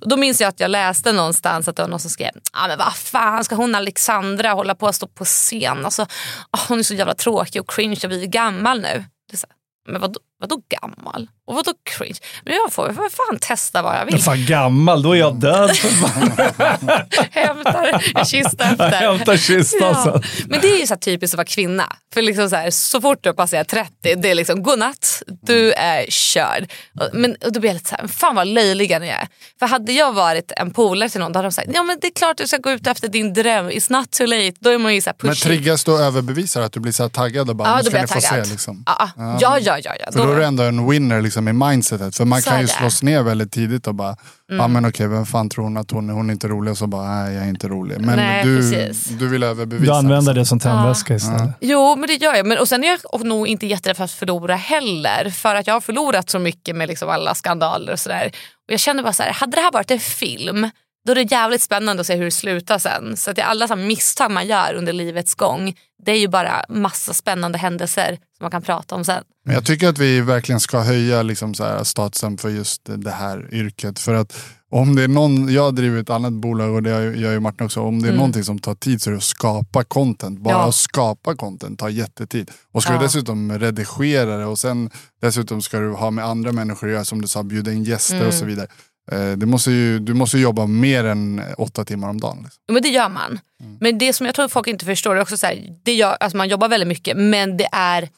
Och 0.00 0.08
då 0.08 0.16
minns 0.16 0.40
jag 0.40 0.48
att 0.48 0.60
jag 0.60 0.70
läste 0.70 1.12
någonstans 1.12 1.68
att 1.68 1.76
det 1.76 1.82
var 1.82 1.88
någon 1.88 2.00
som 2.00 2.10
skrev, 2.10 2.30
ah, 2.52 2.68
men 2.68 2.78
vad 2.78 2.94
fan 2.94 3.44
ska 3.44 3.54
hon 3.54 3.74
Alexandra 3.74 4.50
hålla 4.52 4.74
på 4.74 4.86
att 4.88 4.94
stå 4.94 5.06
på 5.06 5.24
scen? 5.24 5.84
Alltså, 5.84 6.02
ah, 6.50 6.58
hon 6.68 6.78
är 6.78 6.82
så 6.82 6.94
jävla 6.94 7.14
tråkig 7.14 7.60
och 7.62 7.70
cringe 7.70 8.00
och 8.04 8.10
vi 8.10 8.22
är 8.22 8.26
gammal 8.26 8.80
nu. 8.80 9.04
Det 9.30 9.34
är 9.34 9.38
så 9.38 9.46
här, 9.46 9.92
men 9.92 10.00
vadå, 10.00 10.20
vadå 10.40 10.60
gammal? 10.80 11.28
Och 11.50 11.56
vadå 11.56 11.72
cringe? 11.84 12.18
Men 12.44 12.54
jag 12.54 12.72
får, 12.72 12.86
jag 12.86 12.96
får 12.96 13.08
fan 13.10 13.38
testa 13.40 13.82
vad 13.82 13.94
jag 13.94 14.04
Men 14.04 14.14
vill. 14.14 14.22
fan 14.22 14.46
gammal, 14.46 15.02
då 15.02 15.12
är 15.12 15.16
jag 15.18 15.34
död. 15.34 15.70
Hämtar 17.30 18.00
en 18.14 18.24
kista 18.24 18.64
Jag 18.64 18.72
efter. 18.72 18.90
hämtar 18.90 19.36
kistan 19.36 19.80
Ja. 20.04 20.20
Men 20.48 20.60
det 20.60 20.66
är 20.74 20.80
ju 20.80 20.86
så 20.86 20.94
här 20.94 20.98
typiskt 21.00 21.34
att 21.34 21.38
vara 21.38 21.46
kvinna. 21.46 21.96
För 22.14 22.22
liksom 22.22 22.50
så, 22.50 22.56
här, 22.56 22.70
så 22.70 23.00
fort 23.00 23.18
du 23.22 23.32
passerar 23.32 23.64
30, 23.64 24.14
det 24.16 24.30
är 24.30 24.34
liksom 24.34 24.62
godnatt, 24.62 25.22
du 25.42 25.72
är 25.72 26.06
körd. 26.08 26.72
Men 27.12 27.36
och 27.44 27.52
då 27.52 27.60
blir 27.60 27.70
jag 27.70 27.74
lite 27.74 27.88
så 27.88 27.96
här, 27.96 28.06
fan 28.08 28.34
vad 28.34 28.46
löjliga 28.46 28.98
ni 28.98 29.08
är. 29.08 29.28
För 29.58 29.66
hade 29.66 29.92
jag 29.92 30.12
varit 30.12 30.52
en 30.56 30.70
polare 30.70 31.08
till 31.08 31.20
någon, 31.20 31.32
då 31.32 31.38
hade 31.38 31.46
de 31.48 31.52
sagt, 31.52 31.68
ja 31.74 31.82
men 31.82 31.98
det 32.00 32.06
är 32.06 32.10
klart 32.14 32.36
du 32.36 32.46
ska 32.46 32.56
gå 32.56 32.70
ut 32.70 32.86
efter 32.86 33.08
din 33.08 33.32
dröm, 33.34 33.70
it's 33.70 33.92
not 33.92 34.10
too 34.10 34.26
late. 34.26 34.52
Då 34.60 34.70
är 34.70 34.78
man 34.78 34.94
ju 34.94 35.00
så 35.00 35.10
här 35.10 35.16
men 35.22 35.30
pushy. 35.30 35.40
triggas 35.48 35.84
du 35.84 35.92
och 35.92 36.00
överbevisar 36.00 36.60
att 36.62 36.72
du 36.72 36.80
blir 36.80 36.92
så 36.92 37.02
här 37.02 37.10
taggad 37.10 37.50
och 37.50 37.56
bara, 37.56 37.68
Ja, 37.68 37.76
nu 37.76 37.82
då 37.82 37.84
ska 37.84 37.90
blir 37.90 37.98
ni 38.00 38.02
jag 38.02 38.10
få 38.10 38.20
se 38.20 38.28
taggad. 38.28 38.48
liksom. 38.48 38.82
Ja, 38.86 39.10
ja, 39.16 39.36
ja, 39.40 39.58
ja. 39.58 39.78
ja, 39.84 39.94
ja. 40.06 40.12
För 40.12 40.18
då 40.26 40.32
är 40.32 40.36
du 40.36 40.44
ändå 40.44 40.62
en 40.62 40.90
winner 40.90 41.20
liksom, 41.22 41.39
i 41.48 41.52
mindsetet. 41.52 42.16
För 42.16 42.24
man 42.24 42.42
Så 42.42 42.50
kan 42.50 42.60
ju 42.60 42.66
slås 42.66 43.02
ner 43.02 43.22
väldigt 43.22 43.52
tidigt 43.52 43.86
och 43.86 43.94
bara, 43.94 44.16
ja 44.48 44.54
Mm. 44.54 44.72
men 44.72 44.86
okej 44.86 45.06
vem 45.08 45.26
fan 45.26 45.48
tror 45.48 45.64
hon 45.64 45.76
att 45.76 45.90
hon 45.90 46.10
är? 46.10 46.14
Hon 46.14 46.30
är 46.30 46.32
inte 46.32 46.48
rolig 46.48 46.70
och 46.70 46.78
så 46.78 46.86
bara, 46.86 47.08
nej 47.08 47.34
jag 47.34 47.44
är 47.44 47.48
inte 47.48 47.68
rolig. 47.68 48.00
Men 48.00 48.16
Nej, 48.16 48.44
du, 48.44 48.56
precis. 48.56 49.04
du 49.04 49.28
vill 49.28 49.42
överbevisa. 49.42 49.92
Du 49.92 49.98
använder 49.98 50.34
liksom. 50.34 50.34
det 50.34 50.44
som 50.44 50.58
tändväska 50.72 51.14
istället. 51.14 51.50
Jo, 51.60 51.96
men 51.96 52.06
det 52.06 52.14
gör 52.14 52.34
jag. 52.34 52.46
Men, 52.46 52.58
och 52.58 52.68
sen 52.68 52.84
är 52.84 52.88
jag 53.12 53.24
nog 53.26 53.48
inte 53.48 53.66
jätterädd 53.66 53.96
för 53.96 54.04
att 54.04 54.10
förlora 54.10 54.56
heller. 54.56 55.30
För 55.30 55.54
att 55.54 55.66
jag 55.66 55.74
har 55.74 55.80
förlorat 55.80 56.30
så 56.30 56.38
mycket 56.38 56.76
med 56.76 56.88
liksom 56.88 57.08
alla 57.08 57.34
skandaler 57.34 57.92
och 57.92 57.98
sådär. 58.00 58.26
Och 58.66 58.72
jag 58.72 58.80
känner 58.80 59.02
bara 59.02 59.12
så 59.12 59.22
här, 59.22 59.32
hade 59.32 59.56
det 59.56 59.60
här 59.62 59.72
varit 59.72 59.90
en 59.90 60.00
film, 60.00 60.70
då 61.06 61.12
är 61.12 61.16
det 61.16 61.30
jävligt 61.30 61.62
spännande 61.62 62.00
att 62.00 62.06
se 62.06 62.16
hur 62.16 62.24
det 62.24 62.30
slutar 62.30 62.78
sen. 62.78 63.16
Så 63.16 63.30
att 63.30 63.38
alla 63.38 63.68
så 63.68 63.76
misstag 63.76 64.30
man 64.30 64.46
gör 64.46 64.74
under 64.74 64.92
livets 64.92 65.34
gång, 65.34 65.74
det 66.04 66.12
är 66.12 66.18
ju 66.18 66.28
bara 66.28 66.64
massa 66.68 67.14
spännande 67.14 67.58
händelser 67.58 68.08
som 68.36 68.44
man 68.44 68.50
kan 68.50 68.62
prata 68.62 68.94
om 68.94 69.04
sen. 69.04 69.24
Men 69.44 69.54
jag 69.54 69.66
tycker 69.66 69.88
att 69.88 69.98
vi 69.98 70.20
verkligen 70.20 70.60
ska 70.60 70.80
höja 70.80 71.22
liksom 71.22 71.54
så 71.54 71.84
statusen 71.84 72.38
för 72.38 72.48
just 72.48 72.82
det 72.96 73.10
här 73.10 73.48
yrket. 73.54 73.98
För 73.98 74.14
att 74.14 74.36
om 74.72 74.96
det 74.96 75.02
är 75.04 75.08
någon, 75.08 75.52
jag 75.52 75.74
driver 75.74 76.00
ett 76.00 76.10
annat 76.10 76.32
bolag 76.32 76.74
och 76.74 76.82
det 76.82 76.90
gör 76.90 77.32
ju 77.32 77.40
Martin 77.40 77.66
också. 77.66 77.80
Om 77.80 78.02
det 78.02 78.08
är 78.08 78.12
någonting 78.12 78.44
som 78.44 78.58
tar 78.58 78.74
tid 78.74 79.02
så 79.02 79.10
är 79.10 79.12
det 79.12 79.18
att 79.18 79.22
skapa 79.24 79.84
content. 79.84 80.38
Bara 80.40 80.50
Mm. 80.54 80.62
Ja. 80.62 80.68
att 80.68 80.74
skapa 80.74 81.34
content 81.36 81.78
tar 81.78 81.88
jättetid. 81.88 82.50
Och 82.72 82.82
ska 82.82 82.92
Ja. 82.92 82.98
du 82.98 83.04
dessutom 83.04 83.58
redigera 83.58 84.36
det 84.36 84.44
och 84.44 84.58
sen 84.58 84.90
dessutom 85.22 85.62
ska 85.62 85.78
du 85.78 85.90
ha 85.92 86.10
med 86.10 86.24
andra 86.24 86.52
människor 86.52 86.86
att 86.86 86.92
göra, 86.92 87.04
som 87.04 87.22
du 87.22 87.28
sa, 87.28 87.42
bjuda 87.42 87.72
in 87.72 87.84
gäster 87.84 88.14
Mm. 88.16 88.28
och 88.28 88.34
så 88.34 88.44
vidare. 88.44 88.66
Eh, 89.12 89.32
Det 89.32 89.46
måste 89.46 89.70
ju, 89.70 89.98
du 89.98 90.14
måste 90.14 90.38
jobba 90.38 90.66
mer 90.66 91.04
än 91.04 91.42
åtta 91.58 91.84
timmar 91.84 92.08
om 92.08 92.20
dagen. 92.20 92.38
Liksom. 92.42 92.62
Men 92.72 92.82
det 92.82 92.88
gör 92.88 93.08
man. 93.08 93.40
Men 93.80 93.98
det 93.98 94.12
som 94.12 94.26
jag 94.26 94.34
tror 94.34 94.48
folk 94.48 94.66
inte 94.66 94.84
förstår 94.84 95.16
är 95.16 95.20
också 95.20 95.36
så 95.36 95.46
här, 95.46 95.78
det 95.82 95.94
gör, 95.94 96.16
alltså 96.20 96.36
man 96.36 96.48
jobbar 96.48 96.68
väldigt 96.68 96.88
mycket 96.88 97.16
men 97.16 97.56
det 97.56 97.68
är 97.72 98.08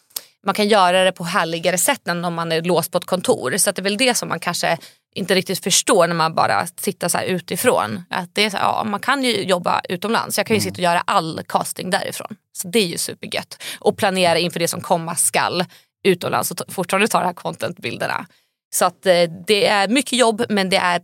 man 0.46 0.54
kan 0.54 0.68
göra 0.68 1.04
det 1.04 1.12
på 1.12 1.24
härligare 1.24 1.78
sätt 1.78 2.08
än 2.08 2.24
om 2.24 2.34
man 2.34 2.52
är 2.52 2.62
låst 2.62 2.90
på 2.92 2.98
ett 2.98 3.04
kontor. 3.04 3.56
Så 3.56 3.72
det 3.72 3.80
är 3.80 3.82
väl 3.82 3.96
det 3.96 4.14
som 4.14 4.28
man 4.28 4.40
kanske 4.40 4.78
inte 5.14 5.34
riktigt 5.34 5.64
förstår 5.64 6.06
när 6.06 6.14
man 6.14 6.34
bara 6.34 6.66
tittar 6.66 7.08
så 7.08 7.20
utifrån. 7.20 8.04
Att 8.10 8.34
det 8.34 8.44
är 8.44 8.50
så 8.50 8.56
här, 8.56 8.64
ja, 8.64 8.84
man 8.84 9.00
kan 9.00 9.24
ju 9.24 9.42
jobba 9.42 9.80
utomlands. 9.88 10.38
Jag 10.38 10.46
kan 10.46 10.56
ju 10.56 10.60
sitta 10.62 10.74
och 10.74 10.78
göra 10.78 11.00
all 11.00 11.40
casting 11.48 11.90
därifrån. 11.90 12.36
Så 12.52 12.68
det 12.68 12.78
är 12.78 12.86
ju 12.86 12.98
supergött. 12.98 13.62
Och 13.80 13.96
planera 13.96 14.38
inför 14.38 14.60
det 14.60 14.68
som 14.68 14.80
komma 14.80 15.14
skall 15.14 15.64
utomlands 16.04 16.50
och 16.50 16.60
fortfarande 16.68 17.08
ta 17.08 17.18
de 17.18 17.26
här 17.26 17.34
contentbilderna. 17.34 18.26
Så 18.74 18.84
att 18.84 19.06
eh, 19.06 19.12
det 19.46 19.66
är 19.66 19.88
mycket 19.88 20.18
jobb 20.18 20.42
men 20.48 20.70
det 20.70 20.76
är 20.76 21.00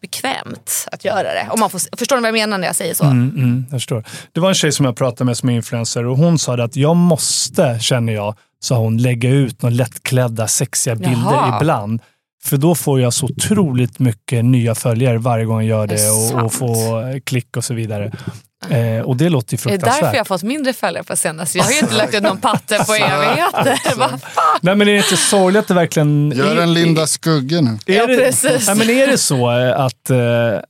bekvämt 0.00 0.88
att 0.92 1.04
göra 1.04 1.22
det. 1.22 1.48
Om 1.50 1.60
man 1.60 1.70
får, 1.70 1.96
förstår 1.96 2.16
ni 2.16 2.22
vad 2.22 2.28
jag 2.28 2.34
menar 2.34 2.58
när 2.58 2.66
jag 2.66 2.76
säger 2.76 2.94
så? 2.94 3.04
Mm, 3.04 3.30
mm, 3.36 3.66
jag 3.70 3.80
förstår. 3.80 4.04
Det 4.32 4.40
var 4.40 4.48
en 4.48 4.54
tjej 4.54 4.72
som 4.72 4.86
jag 4.86 4.96
pratade 4.96 5.24
med 5.24 5.36
som 5.36 5.48
är 5.48 5.54
influencer 5.54 6.06
och 6.06 6.16
hon 6.16 6.38
sa 6.38 6.62
att 6.62 6.76
jag 6.76 6.96
måste, 6.96 7.78
känner 7.80 8.12
jag, 8.12 8.34
sa 8.60 8.76
hon, 8.76 8.98
lägga 8.98 9.30
ut 9.30 9.62
några 9.62 9.74
lättklädda 9.74 10.48
sexiga 10.48 10.94
bilder 10.94 11.32
Jaha. 11.32 11.58
ibland. 11.60 12.00
För 12.44 12.56
då 12.56 12.74
får 12.74 13.00
jag 13.00 13.12
så 13.12 13.26
otroligt 13.26 13.98
mycket 13.98 14.44
nya 14.44 14.74
följare 14.74 15.18
varje 15.18 15.44
gång 15.44 15.58
jag 15.58 15.68
gör 15.68 15.86
det 15.86 15.96
det 15.96 16.10
och, 16.10 16.44
och 16.44 16.52
får 16.52 17.20
klick 17.20 17.56
och 17.56 17.64
så 17.64 17.74
vidare. 17.74 18.12
Eh, 18.70 19.00
och 19.00 19.16
det 19.16 19.28
låter 19.28 19.56
ju 19.56 19.58
Det 19.64 19.74
är 19.74 19.78
därför 19.78 19.80
fruktansvärt. 19.90 20.14
jag 20.14 20.20
har 20.20 20.24
fått 20.24 20.42
mindre 20.42 20.72
följare 20.72 21.04
på 21.04 21.16
senaste. 21.16 21.58
Jag 21.58 21.64
har 21.64 21.72
ju 21.72 21.78
inte 21.78 21.96
lagt 21.96 22.14
ut 22.14 22.22
någon 22.22 22.40
patte 22.40 22.84
på 22.86 22.94
evigheter. 22.94 23.96
Va? 23.96 24.10
Nej 24.60 24.76
men 24.76 24.88
är 24.88 24.92
det 24.92 24.98
inte 24.98 25.16
sorgligt 25.16 25.60
att 25.60 25.68
det 25.68 25.74
verkligen... 25.74 26.32
Gör 26.36 26.56
en 26.56 26.74
Linda 26.74 27.06
Skugge 27.06 27.60
nu. 27.60 27.78
Är 27.86 27.94
Ja, 27.94 28.06
det, 28.06 28.16
precis. 28.16 28.66
Nej, 28.68 28.76
men 28.76 28.90
är 28.90 29.06
det 29.06 29.18
så 29.18 29.58
eh, 29.58 29.80
att, 29.80 30.10
eh, 30.10 30.18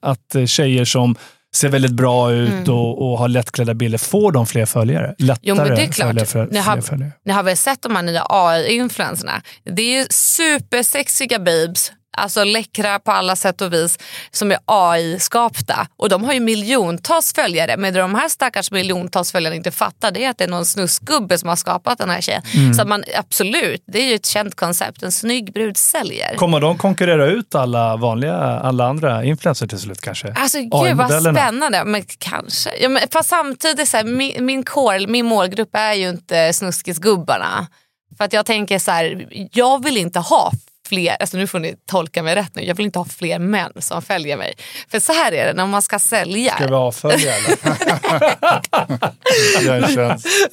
att 0.01 0.49
tjejer 0.51 0.85
som 0.85 1.17
ser 1.55 1.69
väldigt 1.69 1.93
bra 1.93 2.33
ut 2.33 2.69
och, 2.69 3.03
och 3.13 3.19
har 3.19 3.29
lättklädda 3.29 3.75
bilder, 3.75 3.99
får 3.99 4.33
de 4.33 4.47
fler 4.47 4.67
följare? 4.67 5.15
Lättare 5.19 5.51
Mm. 5.51 5.65
Jo 5.67 5.69
men 5.69 5.77
det 5.77 5.83
är 5.83 5.93
klart. 5.93 6.09
följare 6.09 6.27
för, 6.27 6.49
Ni 6.53 6.59
har, 6.59 6.81
följare. 6.81 7.13
ni 7.25 7.33
har 7.33 7.43
väl 7.43 7.57
sett 7.57 7.83
de 7.83 7.97
här 7.97 8.03
nya 8.03 8.27
AI-influencerna? 8.29 9.43
Det 9.65 9.83
är 9.83 9.99
ju 9.99 10.07
supersexiga 10.11 11.39
babes, 11.39 11.93
alltså 12.17 12.45
läckra 12.45 12.99
på 12.99 13.13
alla 13.13 13.37
sätt 13.37 13.61
och 13.61 13.73
vis, 13.73 13.99
som 14.31 14.53
är 14.53 14.59
AI-skapta. 14.67 15.87
Och 15.97 16.09
de 16.09 16.25
har 16.25 16.33
ju 16.33 16.41
miljontals 16.41 17.35
följare. 17.35 17.77
Men 17.77 17.95
det 17.95 18.01
de 18.01 18.15
här 18.15 18.29
stackars 18.29 18.71
miljontals 18.71 19.33
följarna 19.33 19.57
inte 19.57 19.71
fattar 19.71 20.11
det 20.11 20.25
är 20.25 20.31
att 20.31 20.39
det 20.39 20.45
är 20.45 20.49
någon 20.49 20.67
snusgubbe 20.67 21.39
som 21.39 21.49
har 21.49 21.57
skapat 21.57 21.99
den 21.99 22.11
här 22.11 22.21
tjejen. 22.21 22.43
Mm. 22.55 22.75
Så 22.75 22.87
man, 22.87 23.05
absolut, 23.19 23.83
det 23.87 23.99
är 23.99 24.09
ju 24.09 24.15
ett 24.15 24.27
känt 24.27 24.55
koncept. 24.55 25.03
En 25.03 25.13
snygg 25.13 25.53
brud 25.53 25.77
säljer. 25.77 26.37
Kommer 26.37 26.61
de 26.61 26.79
konkurrera 26.79 27.27
ut 27.27 27.55
alla 27.55 27.97
vanliga, 27.97 28.37
alla 28.37 28.87
andra 28.87 29.25
influencers 29.25 29.69
till 29.69 29.79
slut 29.79 30.01
kanske? 30.01 30.33
Alltså 30.37 30.59
gud 30.59 30.97
vad 30.97 31.23
spännande. 31.23 31.85
Men 31.85 32.03
kanske. 32.19 32.71
Ja, 32.81 32.89
men, 32.89 33.03
fast 33.13 33.29
samtidigt, 33.29 33.89
så 33.89 33.97
här, 33.97 34.05
min, 34.05 34.45
min, 34.45 34.65
core, 34.65 35.07
min 35.07 35.27
målgrupp 35.27 35.71
är 35.73 35.93
ju 35.93 36.09
inte 36.09 36.53
snuskisgubbarna. 36.53 37.67
För 38.17 38.25
att 38.25 38.33
jag 38.33 38.47
tänker 38.47 38.79
så 38.79 38.91
här, 38.91 39.27
jag 39.53 39.85
vill 39.85 39.97
inte 39.97 40.19
ha 40.19 40.53
fler, 40.89 41.17
alltså 41.21 41.37
nu 41.37 41.47
får 41.47 41.59
ni 41.59 41.75
tolka 41.87 42.23
mig 42.23 42.35
rätt 42.35 42.55
nu, 42.55 42.63
jag 42.63 42.75
vill 42.75 42.87
inte 42.87 42.99
ha 42.99 43.07
fler 43.07 43.39
män 43.39 43.73
som 43.79 44.03
följer 44.03 44.37
mig. 44.37 44.55
För 44.89 45.01
så 45.01 45.13
här 45.13 45.33
är 45.33 45.47
det, 45.47 45.53
när 45.53 45.67
man 45.67 45.83
ska 45.83 45.99
sälja. 45.99 46.55
Ska 46.55 46.67
vi 46.67 46.75
avfölja 46.75 47.37
eller? 47.37 47.57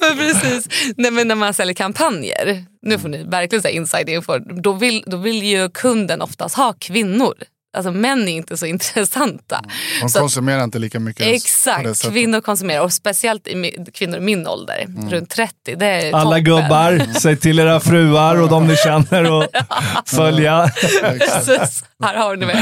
Men 0.00 0.18
Precis. 0.18 0.92
Nej, 0.96 1.10
men 1.10 1.28
när 1.28 1.34
man 1.34 1.54
säljer 1.54 1.74
kampanjer, 1.74 2.64
nu 2.82 2.98
får 2.98 3.08
ni 3.08 3.24
verkligen 3.24 3.62
säga 3.62 3.74
inside 3.74 4.08
info, 4.08 4.38
då 4.38 4.72
vill, 4.72 5.04
då 5.06 5.16
vill 5.16 5.42
ju 5.42 5.68
kunden 5.68 6.22
oftast 6.22 6.56
ha 6.56 6.72
kvinnor. 6.72 7.34
Alltså 7.74 7.92
män 7.92 8.28
är 8.28 8.32
inte 8.32 8.56
så 8.56 8.66
intressanta. 8.76 9.62
De 10.02 10.08
Så- 10.08 10.18
konsumerar 10.18 10.64
inte 10.64 10.78
lika 10.78 11.00
mycket. 11.00 11.26
Exakt, 11.26 12.02
kvinnor 12.10 12.40
konsumerar 12.40 12.80
och 12.82 12.92
speciellt 12.92 13.46
i, 13.48 13.74
kvinnor 13.94 14.16
i 14.16 14.20
min 14.20 14.46
ålder, 14.46 14.86
runt 15.10 15.30
30. 15.30 15.74
Det 15.76 15.86
är 15.86 16.14
Alla 16.14 16.24
toppen. 16.24 16.44
gubbar, 16.44 17.06
säg 17.20 17.36
till 17.36 17.58
era 17.58 17.80
fruar 17.80 18.36
och 18.42 18.48
de 18.48 18.66
ni 18.66 18.76
känner 18.76 19.30
och 19.32 19.46
följa. 20.06 20.70
Precis, 21.18 21.84
här 22.02 22.14
har 22.16 22.36
ni 22.36 22.46
mig. 22.46 22.56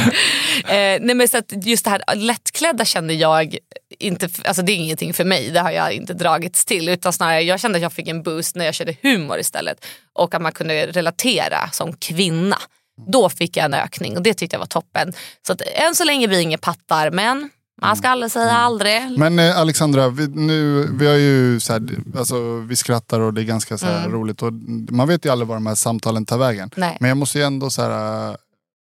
Eh, 0.65 1.01
nej 1.01 1.15
men 1.15 1.29
så 1.29 1.39
att 1.39 1.53
just 1.67 1.85
det 1.85 1.91
här 1.91 2.03
lättklädda 2.15 2.85
kände 2.85 3.15
jag 3.15 3.57
inte, 3.99 4.29
alltså 4.45 4.63
det 4.63 4.73
är 4.73 4.77
ingenting 4.77 5.15
för 5.15 5.25
mig, 5.25 5.51
det 5.51 5.61
har 5.61 5.71
jag 5.71 5.93
inte 5.93 6.15
dragits 6.15 6.65
till. 6.65 6.89
Utan 6.89 7.13
snarare 7.13 7.41
jag 7.41 7.61
kände 7.61 7.77
att 7.77 7.83
jag 7.83 7.93
fick 7.93 8.09
en 8.09 8.23
boost 8.23 8.57
när 8.57 8.65
jag 8.65 8.75
körde 8.75 8.95
humor 9.03 9.39
istället. 9.39 9.85
Och 10.13 10.35
att 10.35 10.43
man 10.43 10.53
kunde 10.53 10.87
relatera 10.87 11.69
som 11.73 11.93
kvinna. 11.97 12.59
Då 13.07 13.29
fick 13.29 13.57
jag 13.57 13.65
en 13.65 13.75
ökning 13.75 14.17
och 14.17 14.23
det 14.23 14.35
tyckte 14.35 14.55
jag 14.55 14.61
var 14.61 14.67
toppen. 14.67 15.13
Så 15.47 15.53
att 15.53 15.61
än 15.61 15.95
så 15.95 16.05
länge 16.05 16.27
vi 16.27 16.41
inga 16.41 16.59
pattar 16.59 17.11
men 17.11 17.51
man 17.83 17.97
ska 17.97 18.09
aldrig 18.09 18.33
säga 18.33 18.53
aldrig. 18.53 19.19
Men 19.19 19.39
eh, 19.39 19.59
Alexandra, 19.59 20.09
vi, 20.09 20.29
nu, 20.29 20.89
vi 20.93 21.07
har 21.07 21.15
ju 21.15 21.61
så 21.61 21.73
här, 21.73 21.83
alltså, 22.17 22.57
vi 22.57 22.77
skrattar 22.77 23.21
och 23.21 23.35
det 23.35 23.41
är 23.41 23.45
ganska 23.45 23.79
så 23.79 23.87
här, 23.87 24.09
roligt. 24.09 24.43
Och 24.43 24.53
man 24.91 25.09
vet 25.09 25.25
ju 25.25 25.31
aldrig 25.31 25.49
var 25.49 25.57
de 25.57 25.67
här 25.67 25.75
samtalen 25.75 26.27
tar 26.27 26.39
vägen. 26.39 26.71
Mm. 26.77 26.89
Nej. 26.89 26.97
Men 27.01 27.09
jag 27.09 27.17
måste 27.17 27.39
ju 27.39 27.45
ändå 27.45 27.71
så 27.71 27.83
här, 27.83 28.31
äh, 28.31 28.37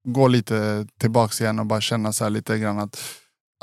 gå 0.08 0.28
lite 0.28 0.88
tillbaks 1.00 1.42
igen 1.42 1.60
och 1.60 1.66
bara 1.66 1.82
känna 1.82 2.14
så 2.14 2.24
här 2.24 2.32
lite 2.32 2.58
grann 2.58 2.80
att 2.80 3.00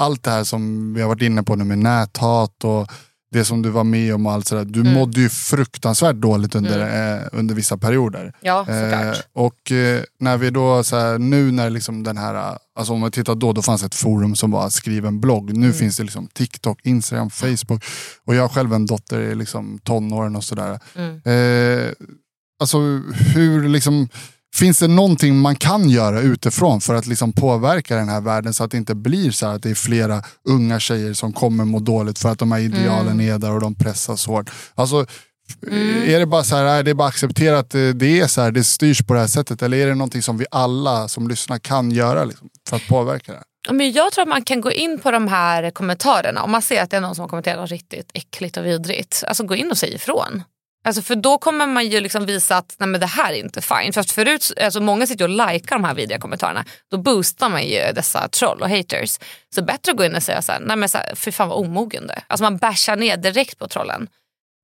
allt 0.01 0.23
det 0.23 0.31
här 0.31 0.45
som 0.45 0.95
vi 0.95 1.01
har 1.01 1.09
varit 1.09 1.23
inne 1.23 1.43
på 1.43 1.57
nu 1.57 1.65
med 1.65 1.79
näthat 1.79 2.65
och 2.65 2.91
det 3.35 3.45
som 3.45 3.63
du 3.63 3.71
var 3.71 3.85
med 3.85 4.15
om 4.15 4.27
och 4.27 4.33
allt 4.33 4.47
sådär. 4.49 4.65
Du 4.65 4.81
Mm. 4.81 4.93
mådde 4.93 5.21
ju 5.21 5.29
fruktansvärt 5.29 6.17
dåligt 6.17 6.55
under, 6.55 6.79
eh, 7.17 7.23
under 7.33 7.55
vissa 7.55 7.77
perioder. 7.79 8.33
Ja 8.41 8.67
Eh, 8.69 8.81
såklart. 8.91 9.27
och 9.33 9.73
eh, 9.73 10.03
när 10.21 10.37
vi 10.37 10.51
då, 10.51 10.85
så 10.85 10.97
här, 10.97 11.19
nu 11.19 11.51
när 11.53 11.71
liksom 11.71 12.03
den 12.03 12.17
här, 12.17 12.35
eh, 12.35 12.57
alltså 12.79 12.93
om 12.93 13.01
man 13.01 13.11
tittar 13.11 13.35
då, 13.35 13.53
då 13.53 13.63
fanns 13.63 13.83
ett 13.83 13.95
forum 13.95 14.37
som 14.37 14.51
var 14.51 14.71
skriv 14.71 15.07
en 15.07 15.21
blogg. 15.21 15.53
Nu 15.57 15.67
Mm. 15.67 15.73
finns 15.79 15.97
det 15.97 16.03
liksom 16.03 16.27
TikTok, 16.27 16.81
Instagram, 16.85 17.31
Facebook. 17.31 17.85
Och 18.27 18.35
jag 18.35 18.43
har 18.43 18.49
själv 18.49 18.73
en 18.75 18.87
dotter 18.87 19.21
i 19.21 19.35
liksom 19.35 19.79
tonåren 19.85 20.37
och 20.37 20.45
sådär. 20.45 20.79
Mm. 20.97 21.21
Eh, 21.25 21.91
alltså 22.61 22.79
hur 23.35 23.69
liksom, 23.69 24.09
finns 24.55 24.79
det 24.79 24.89
någonting 24.89 25.39
man 25.39 25.57
kan 25.57 25.91
göra 25.91 26.21
utifrån 26.21 26.81
för 26.81 26.95
att 26.95 27.07
liksom 27.07 27.33
påverka 27.33 27.97
den 27.97 28.09
här 28.09 28.21
världen 28.21 28.55
så 28.55 28.65
att 28.65 28.71
det 28.71 28.77
inte 28.77 28.95
blir 28.95 29.31
så 29.31 29.47
här 29.47 29.55
att 29.55 29.63
det 29.63 29.71
är 29.71 29.75
flera 29.75 30.23
unga 30.49 30.81
tjejer 30.81 31.13
som 31.13 31.33
kommer 31.33 31.65
må 31.65 31.79
dåligt 31.79 32.19
för 32.19 32.29
att 32.29 32.39
de 32.39 32.53
här 32.53 32.61
idealen 32.61 33.21
är 33.21 33.39
där 33.39 33.51
och 33.51 33.61
de 33.61 33.75
pressas 33.75 34.27
hårt. 34.27 34.51
Alltså, 34.75 35.07
Är 36.07 36.19
det 36.19 36.27
bara 36.27 36.45
så 36.45 36.57
här, 36.57 36.65
är 36.65 36.83
det 36.83 36.95
bara 36.95 37.09
acceptera 37.09 37.59
att 37.59 37.71
det 37.71 37.93
det 37.93 38.21
är 38.21 38.27
så 38.27 38.41
här, 38.41 38.51
det 38.51 38.65
styrs 38.65 39.03
på 39.03 39.15
det 39.15 39.21
här 39.21 39.27
sättet 39.27 39.63
eller 39.63 39.77
är 39.77 39.87
det 39.87 39.95
någonting 39.95 40.23
som 40.23 40.39
vi 40.39 40.47
alla 40.51 41.09
som 41.09 41.29
lyssnar 41.29 41.59
kan 41.59 41.91
göra 41.91 42.25
liksom, 42.25 42.49
för 42.69 42.77
att 42.77 42.89
påverka 42.89 43.33
det? 43.33 43.43
Men 43.73 43.93
jag 43.93 44.13
tror 44.13 44.23
att 44.23 44.29
man 44.29 44.45
kan 44.45 44.61
gå 44.61 44.73
in 44.73 44.99
på 44.99 45.11
de 45.11 45.29
här 45.29 45.71
kommentarerna 45.71 46.43
om 46.43 46.51
man 46.51 46.63
ser 46.63 46.83
att 46.83 46.91
det 46.91 46.97
är 46.97 47.01
någon 47.01 47.15
som 47.15 47.23
har 47.23 47.29
kommenterat 47.29 47.61
något 47.61 47.71
riktigt 47.71 48.11
äckligt 48.15 48.57
och 48.57 48.67
vidrigt. 48.67 49.25
Alltså 49.27 49.45
gå 49.45 49.55
in 49.55 49.71
och 49.71 49.79
säg 49.79 49.95
ifrån. 49.95 50.43
Alltså 50.85 51.03
för 51.03 51.15
då 51.17 51.39
kommer 51.39 51.67
man 51.67 51.87
ju 51.87 52.01
liksom 52.01 52.27
visa 52.27 52.57
att 52.57 52.77
nej 52.79 52.89
men 52.89 53.01
det 53.01 53.07
här 53.07 53.33
är 53.33 53.37
inte 53.37 53.61
fine. 53.61 53.93
Fast 53.93 54.11
förut, 54.11 54.53
alltså 54.61 54.81
många 54.81 55.07
sitter 55.07 55.25
och 55.25 55.31
likar 55.31 55.77
de 55.77 55.85
här 55.85 55.95
vidriga 55.95 56.19
kommentarerna. 56.21 56.65
Då 56.91 56.97
boostar 56.99 57.49
man 57.49 57.65
ju 57.65 57.93
dessa 57.95 58.29
troll 58.29 58.61
och 58.63 58.71
haters. 58.71 59.19
Så 59.55 59.63
bättre 59.63 59.91
att 59.93 59.97
gå 59.99 60.05
in 60.05 60.15
och 60.15 60.23
säga 60.23 60.43
så 60.43 60.53
här, 60.53 60.61
nej 60.61 60.77
men 60.77 60.89
så 60.89 60.99
här, 60.99 61.15
fy 61.15 61.33
fan 61.33 61.49
vad 61.49 61.59
omogen 61.59 62.07
det. 62.07 62.23
Alltså 62.27 62.43
man 62.45 62.57
bashar 62.57 62.97
ner 62.97 63.17
direkt 63.17 63.59
på 63.59 63.69
trollen. 63.69 64.09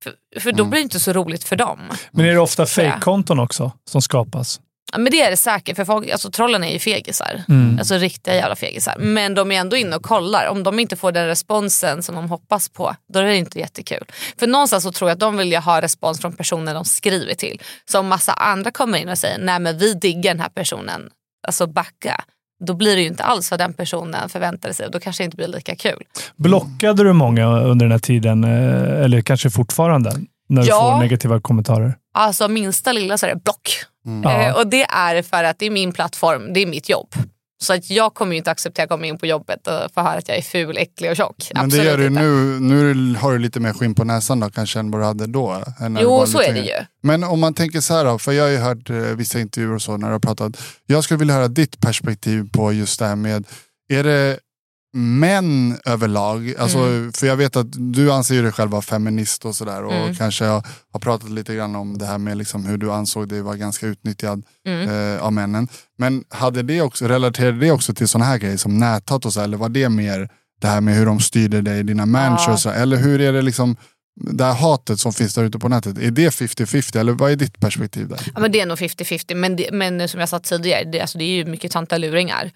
För, 0.03 0.13
för 0.39 0.51
då 0.51 0.65
blir 0.65 0.79
det 0.79 0.83
inte 0.83 0.99
så 0.99 1.13
roligt 1.13 1.43
för 1.43 1.55
dem. 1.55 1.79
Men 2.11 2.25
är 2.25 2.31
det 2.33 2.39
ofta 2.39 2.61
Ja. 2.63 2.67
fejkkonton 2.67 3.39
också 3.39 3.71
som 3.89 4.01
skapas? 4.01 4.59
Ja, 4.91 4.97
men 4.97 5.11
det 5.11 5.21
är 5.21 5.29
det 5.31 5.37
säkert, 5.37 5.75
för 5.75 5.85
folk, 5.85 6.09
alltså, 6.09 6.31
trollen 6.31 6.63
är 6.63 6.71
ju 6.73 6.79
fegisar. 6.79 7.43
Alltså 7.79 7.95
riktiga 7.95 8.35
jävla 8.35 8.55
fegisar. 8.55 8.95
Men 8.99 9.33
de 9.33 9.51
är 9.51 9.55
ändå 9.59 9.75
inne 9.77 9.95
och 9.95 10.03
kollar. 10.03 10.47
Om 10.47 10.63
de 10.63 10.79
inte 10.79 10.95
får 10.95 11.11
den 11.11 11.27
responsen 11.27 12.03
som 12.03 12.15
de 12.15 12.29
hoppas 12.29 12.69
på, 12.69 12.95
då 13.13 13.19
är 13.19 13.23
det 13.23 13.37
inte 13.37 13.59
jättekul. 13.59 14.05
För 14.39 14.47
någonstans 14.47 14.83
så 14.83 14.91
tror 14.91 15.09
jag 15.09 15.15
att 15.15 15.19
de 15.19 15.37
vill 15.37 15.51
ju 15.51 15.57
ha 15.57 15.81
respons 15.81 16.21
från 16.21 16.33
personen 16.33 16.75
de 16.75 16.85
skriver 16.85 17.33
till. 17.33 17.61
Så 17.91 17.99
om 17.99 18.07
massa 18.07 18.33
andra 18.33 18.71
kommer 18.71 18.97
in 18.97 19.09
och 19.09 19.17
säger, 19.17 19.37
nej 19.39 19.59
men 19.59 19.77
vi 19.77 19.93
diggar 19.93 20.33
den 20.33 20.39
här 20.41 20.49
personen, 20.49 21.01
alltså 21.47 21.67
backa. 21.67 22.23
Då 22.65 22.73
blir 22.73 22.95
det 22.95 23.01
ju 23.01 23.07
inte 23.07 23.23
alls 23.23 23.51
vad 23.51 23.59
den 23.59 23.73
personen 23.73 24.29
förväntade 24.29 24.73
sig 24.73 24.85
och 24.85 24.91
då 24.91 24.99
kanske 24.99 25.23
det 25.23 25.25
inte 25.25 25.37
blir 25.37 25.47
lika 25.47 25.75
kul. 25.75 26.03
Blockade 26.35 27.03
du 27.03 27.13
många 27.13 27.47
under 27.59 27.85
den 27.85 27.91
här 27.91 27.99
tiden? 27.99 28.43
eh, 28.43 29.03
Eller 29.03 29.21
kanske 29.21 29.49
fortfarande? 29.49 30.13
När 30.49 30.61
du 30.61 30.67
Ja. 30.67 30.91
får 30.93 30.99
negativa 30.99 31.41
kommentarer? 31.41 31.95
Alltså 32.13 32.47
minsta 32.47 32.91
lilla 32.91 33.17
så 33.17 33.25
är 33.25 33.29
det 33.29 33.43
block. 33.43 33.69
Ja. 34.23 34.41
Eh, 34.41 34.55
och 34.55 34.67
det 34.67 34.83
är 34.83 35.21
för 35.21 35.43
att 35.43 35.59
det 35.59 35.65
är 35.65 35.71
min 35.71 35.91
plattform, 35.91 36.53
det 36.53 36.59
är 36.59 36.65
mitt 36.65 36.89
jobb. 36.89 37.15
Så 37.61 37.73
att 37.73 37.89
jag 37.89 38.13
kommer 38.13 38.31
ju 38.31 38.37
inte 38.37 38.51
acceptera 38.51 38.83
att 38.83 38.89
komma 38.89 39.05
in 39.05 39.17
på 39.17 39.25
jobbet 39.25 39.67
och 39.67 39.93
få 39.93 40.01
höra 40.01 40.17
att 40.17 40.27
jag 40.27 40.37
är 40.37 40.41
ful, 40.41 40.77
äcklig 40.77 41.11
och 41.11 41.17
tjock. 41.17 41.35
Men 41.53 41.59
det 41.59 41.65
Absolut 41.65 41.85
gör 41.85 41.97
du 41.97 42.07
inte. 42.07 42.21
nu, 42.21 42.59
nu 42.59 43.15
har 43.15 43.31
du 43.31 43.39
lite 43.39 43.59
mer 43.59 43.73
skinn 43.73 43.95
på 43.95 44.03
näsan 44.03 44.39
då 44.39 44.49
kanske 44.49 44.79
än 44.79 44.91
vad 44.91 45.01
du 45.01 45.05
hade 45.05 45.27
då? 45.27 45.63
Jo, 45.99 46.25
så 46.27 46.41
är 46.41 46.53
det 46.53 46.59
ju. 46.59 46.85
Men 47.03 47.23
om 47.23 47.39
man 47.39 47.53
tänker 47.53 47.79
så 47.79 47.93
här 47.93 48.05
då, 48.05 48.17
för 48.19 48.31
jag 48.31 48.43
har 48.43 48.49
ju 48.49 48.57
hört 48.57 48.89
eh, 48.89 48.95
vissa 48.95 49.39
intervjuer 49.39 49.75
och 49.75 49.81
så 49.81 49.97
när 49.97 50.07
du 50.07 50.13
har 50.13 50.19
pratat. 50.19 50.63
Jag 50.85 51.03
skulle 51.03 51.17
vilja 51.17 51.33
höra 51.33 51.47
ditt 51.47 51.79
perspektiv 51.79 52.49
på 52.51 52.73
just 52.73 52.99
det 52.99 53.05
här 53.05 53.15
med, 53.15 53.47
är 53.93 54.03
det 54.03 54.39
män 54.93 55.77
överlag? 55.85 56.53
Alltså, 56.59 56.77
Mm. 56.77 57.13
För 57.13 57.27
jag 57.27 57.35
vet 57.37 57.55
att 57.55 57.67
du 57.93 58.11
anser 58.11 58.43
dig 58.43 58.51
själv 58.51 58.71
vara 58.71 58.81
feminist 58.81 59.45
och 59.45 59.55
sådär 59.55 59.83
och 59.83 59.93
Mm. 59.93 60.15
kanske 60.15 60.45
har, 60.45 60.63
har 60.93 60.99
pratat 60.99 61.29
lite 61.29 61.55
grann 61.55 61.75
om 61.75 61.97
det 61.97 62.05
här 62.05 62.17
med 62.17 62.37
liksom 62.37 62.65
hur 62.65 62.77
du 62.77 62.91
ansåg 62.91 63.27
dig 63.29 63.41
vara 63.41 63.55
ganska 63.55 63.87
utnyttjad 63.87 64.43
Mm. 64.67 64.89
eh, 65.15 65.23
av 65.23 65.33
männen. 65.33 65.67
Men 65.97 66.23
hade 66.29 66.61
det 66.63 66.81
också, 66.81 67.07
relaterade 67.07 67.59
det 67.59 67.71
också 67.71 67.93
till 67.93 68.07
sådana 68.07 68.25
här 68.25 68.37
grejer 68.37 68.57
som 68.57 68.77
näthat 68.77 69.25
och 69.25 69.33
så, 69.33 69.41
eller 69.41 69.57
var 69.57 69.69
det 69.69 69.89
mer 69.89 70.29
det 70.61 70.67
här 70.67 70.81
med 70.81 70.95
hur 70.95 71.05
de 71.05 71.19
styrde 71.19 71.61
dig, 71.61 71.83
dina 71.83 72.05
managers? 72.05 72.65
Ja. 72.65 72.73
Eller 72.73 72.97
hur 72.97 73.21
är 73.21 73.33
det 73.33 73.41
liksom, 73.41 73.75
det 74.31 74.43
här 74.45 74.53
hatet 74.53 74.99
som 74.99 75.13
finns 75.13 75.35
där 75.35 75.43
ute 75.43 75.59
på 75.59 75.69
nätet, 75.69 75.97
är 75.97 76.11
det 76.11 76.29
50-50 76.29 76.99
eller 76.99 77.11
vad 77.13 77.31
är 77.31 77.35
ditt 77.35 77.59
perspektiv 77.59 78.07
där? 78.07 78.19
Ja, 78.33 78.39
men 78.39 78.51
det 78.51 78.61
är 78.61 78.65
nog 78.65 78.77
50-50 78.77 79.35
men, 79.35 79.55
det, 79.55 79.69
men 79.73 80.07
som 80.09 80.19
jag 80.19 80.29
sa 80.29 80.39
tidigare, 80.39 80.83
det, 80.83 81.01
alltså, 81.01 81.17
det 81.17 81.23
är 81.23 81.35
ju 81.35 81.45
mycket 81.45 81.71
tantaluringar. 81.71 82.51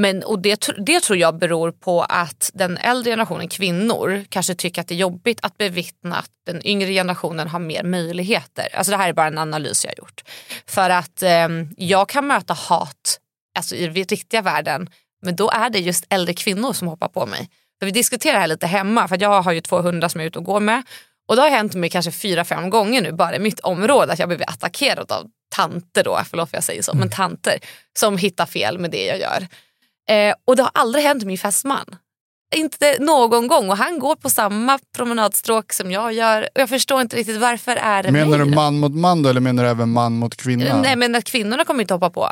Men, 0.00 0.22
och 0.22 0.38
det, 0.38 0.68
det 0.86 1.00
tror 1.00 1.18
jag 1.18 1.38
beror 1.38 1.72
på 1.72 2.02
att 2.02 2.50
den 2.54 2.76
äldre 2.76 3.12
generationen 3.12 3.48
kvinnor 3.48 4.24
kanske 4.28 4.54
tycker 4.54 4.80
att 4.80 4.88
det 4.88 4.94
är 4.94 4.98
jobbigt 4.98 5.38
att 5.42 5.58
bevittna 5.58 6.16
att 6.16 6.30
den 6.46 6.66
yngre 6.66 6.92
generationen 6.92 7.48
har 7.48 7.58
mer 7.58 7.82
möjligheter. 7.82 8.68
Alltså 8.74 8.90
det 8.90 8.96
här 8.96 9.08
är 9.08 9.12
bara 9.12 9.26
en 9.26 9.38
analys 9.38 9.84
jag 9.84 9.90
har 9.90 9.96
gjort. 9.98 10.22
För 10.66 10.90
att 10.90 11.22
ehm, 11.22 11.68
jag 11.76 12.08
kan 12.08 12.26
möta 12.26 12.54
hat 12.54 13.18
alltså, 13.58 13.74
i 13.74 13.86
den 13.86 13.94
riktiga 13.94 14.42
världen 14.42 14.90
men 15.22 15.36
då 15.36 15.50
är 15.50 15.70
det 15.70 15.78
just 15.78 16.04
äldre 16.08 16.34
kvinnor 16.34 16.72
som 16.72 16.88
hoppar 16.88 17.08
på 17.08 17.26
mig. 17.26 17.50
För 17.78 17.86
vi 17.86 17.92
diskuterar 17.92 18.34
det 18.34 18.40
här 18.40 18.46
lite 18.46 18.66
hemma 18.66 19.08
för 19.08 19.22
jag 19.22 19.42
har 19.42 19.52
ju 19.52 19.60
två 19.60 19.78
hundar 19.78 20.08
som 20.08 20.20
jag 20.20 20.24
är 20.24 20.28
ute 20.28 20.38
och 20.38 20.44
går 20.44 20.60
med. 20.60 20.82
Och 21.28 21.36
det 21.36 21.42
har 21.42 21.48
hänt 21.48 21.74
mig 21.74 21.90
kanske 21.90 22.12
fyra, 22.12 22.44
fem 22.44 22.70
gånger 22.70 23.02
nu 23.02 23.12
bara 23.12 23.36
i 23.36 23.38
mitt 23.38 23.60
område 23.60 24.12
att 24.12 24.18
jag 24.18 24.28
blivit 24.28 24.48
attackerad 24.48 25.12
av 25.12 25.26
tanter 25.56 26.04
då, 26.04 26.20
förlåt 26.30 26.50
för 26.50 26.56
jag 26.56 26.64
säger 26.64 26.82
så, 26.82 26.94
men 26.94 27.10
tanter 27.10 27.58
som 27.98 28.18
hittar 28.18 28.46
fel 28.46 28.78
med 28.78 28.90
det 28.90 29.06
jag 29.06 29.18
gör. 29.18 29.46
Eh, 30.08 30.34
och 30.44 30.56
det 30.56 30.62
har 30.62 30.70
aldrig 30.74 31.04
hänt 31.04 31.24
min 31.24 31.38
fästman. 31.38 31.86
Inte 32.54 32.96
någon 33.00 33.46
gång 33.46 33.70
och 33.70 33.76
han 33.76 33.98
går 33.98 34.16
på 34.16 34.30
samma 34.30 34.78
promenadstråk 34.96 35.72
som 35.72 35.90
jag 35.90 36.12
gör. 36.12 36.42
Och 36.42 36.60
jag 36.60 36.68
förstår 36.68 37.00
inte 37.00 37.16
riktigt 37.16 37.40
varför 37.40 37.76
är 37.76 38.02
det 38.02 38.12
Menar 38.12 38.38
mig 38.38 38.48
du 38.48 38.54
man 38.54 38.78
mot 38.78 38.94
man 38.94 39.22
då 39.22 39.28
eller 39.30 39.40
menar 39.40 39.64
du 39.64 39.68
även 39.70 39.90
man 39.90 40.12
mot 40.12 40.36
kvinna? 40.36 40.80
Nej 40.82 40.96
men 40.96 41.14
att 41.14 41.24
kvinnorna 41.24 41.64
kommer 41.64 41.80
inte 41.80 41.94
hoppa 41.94 42.10
på 42.10 42.30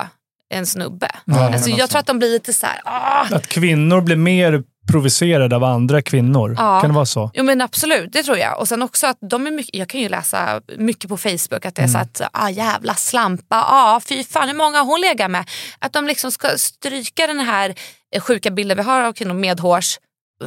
en 0.51 0.67
snubbe. 0.67 1.11
Ja, 1.25 1.47
alltså, 1.47 1.71
jag 1.71 1.81
alltså. 1.81 1.93
tror 1.93 2.01
att 2.01 2.07
de 2.07 2.19
blir 2.19 2.31
lite 2.31 2.53
så 2.53 2.67
här, 2.67 2.81
ah, 2.85 3.27
Att 3.37 3.47
kvinnor 3.47 4.01
blir 4.01 4.17
mer 4.17 4.63
provocerade 4.89 5.57
av 5.57 5.65
andra 5.65 6.03
kvinnor. 6.03 6.55
Ja. 6.59 6.81
Kan 6.81 6.91
det 6.91 6.95
vara 6.95 7.07
så? 7.07 7.31
Jo 7.35 7.45
men 7.45 7.61
absolut, 7.61 8.13
det 8.13 8.23
tror 8.23 8.39
jag. 8.39 8.61
Och 8.61 8.69
sen 8.69 8.83
också 8.83 9.07
att 9.07 9.19
de 9.21 9.47
är 9.47 9.51
mycket, 9.51 9.75
jag 9.75 9.89
kan 9.89 10.01
ju 10.01 10.09
läsa 10.09 10.61
mycket 10.77 11.09
på 11.11 11.17
Facebook 11.17 11.67
att 11.67 11.75
det 11.75 11.83
är 11.83 11.87
så 11.87 11.99
att 11.99 12.23
ah, 12.33 12.51
jävla 12.51 12.95
slampa, 12.95 13.65
ah, 13.69 14.01
fy 14.09 14.25
fan 14.25 14.49
hur 14.49 14.57
många 14.57 14.79
har 14.79 14.87
hon 14.87 15.01
legat 15.01 15.31
med? 15.31 15.51
Att 15.79 15.93
de 15.93 16.07
liksom 16.07 16.33
ska 16.33 16.49
stryka 16.57 17.27
den 17.27 17.41
här 17.41 17.75
eh, 18.15 18.21
sjuka 18.21 18.51
bilden 18.51 18.77
vi 18.77 18.83
har 18.83 19.03
av 19.03 19.13
kvinnor 19.13 19.35
medhårs 19.35 19.99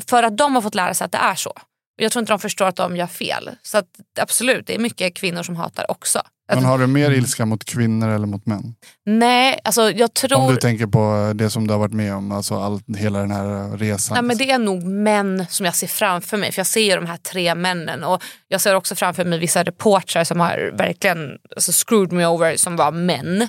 för 0.07 0.23
att 0.23 0.37
de 0.37 0.55
har 0.55 0.61
fått 0.61 0.75
lära 0.75 0.93
sig 0.93 1.05
att 1.05 1.11
det 1.11 1.17
är 1.17 1.35
så. 1.35 1.53
Jag 1.95 2.11
tror 2.11 2.21
inte 2.21 2.33
de 2.33 2.39
förstår 2.39 2.65
att 2.65 2.75
de 2.75 2.95
gör 2.95 3.07
fel. 3.07 3.49
Så 3.61 3.77
att, 3.77 3.87
absolut, 4.19 4.67
det 4.67 4.75
är 4.75 4.79
mycket 4.79 5.13
kvinnor 5.13 5.43
som 5.43 5.55
hatar 5.55 5.91
också. 5.91 6.21
Men 6.55 6.65
har 6.65 6.77
du 6.77 6.87
mer 6.87 7.11
ilska 7.11 7.45
mot 7.45 7.65
kvinnor 7.65 8.09
eller 8.09 8.27
mot 8.27 8.45
män? 8.45 8.75
Nej, 9.05 9.59
alltså 9.63 9.91
jag 9.91 10.13
tror... 10.13 10.39
Om 10.39 10.53
du 10.53 10.57
tänker 10.59 10.87
på 10.87 11.31
det 11.35 11.49
som 11.49 11.67
du 11.67 11.73
har 11.73 11.79
varit 11.79 11.93
med 11.93 12.15
om, 12.15 12.31
alltså 12.31 12.55
all, 12.55 12.81
hela 12.97 13.19
den 13.19 13.31
här 13.31 13.77
resan. 13.77 14.15
Nej, 14.15 14.23
men 14.23 14.37
det 14.37 14.51
är 14.51 14.59
nog 14.59 14.83
män 14.83 15.45
som 15.49 15.65
jag 15.65 15.75
ser 15.75 15.87
framför 15.87 16.37
mig. 16.37 16.51
För 16.51 16.59
Jag 16.59 16.67
ser 16.67 16.81
ju 16.81 16.95
de 16.95 17.05
här 17.05 17.17
tre 17.17 17.55
männen. 17.55 18.03
Och 18.03 18.23
Jag 18.47 18.61
ser 18.61 18.75
också 18.75 18.95
framför 18.95 19.25
mig 19.25 19.39
vissa 19.39 19.63
reportrar 19.63 20.23
som 20.23 20.39
har 20.39 20.71
verkligen 20.73 21.37
alltså, 21.55 21.71
screwed 21.71 22.11
me 22.11 22.25
over 22.25 22.55
som 22.57 22.75
var 22.75 22.91
män. 22.91 23.47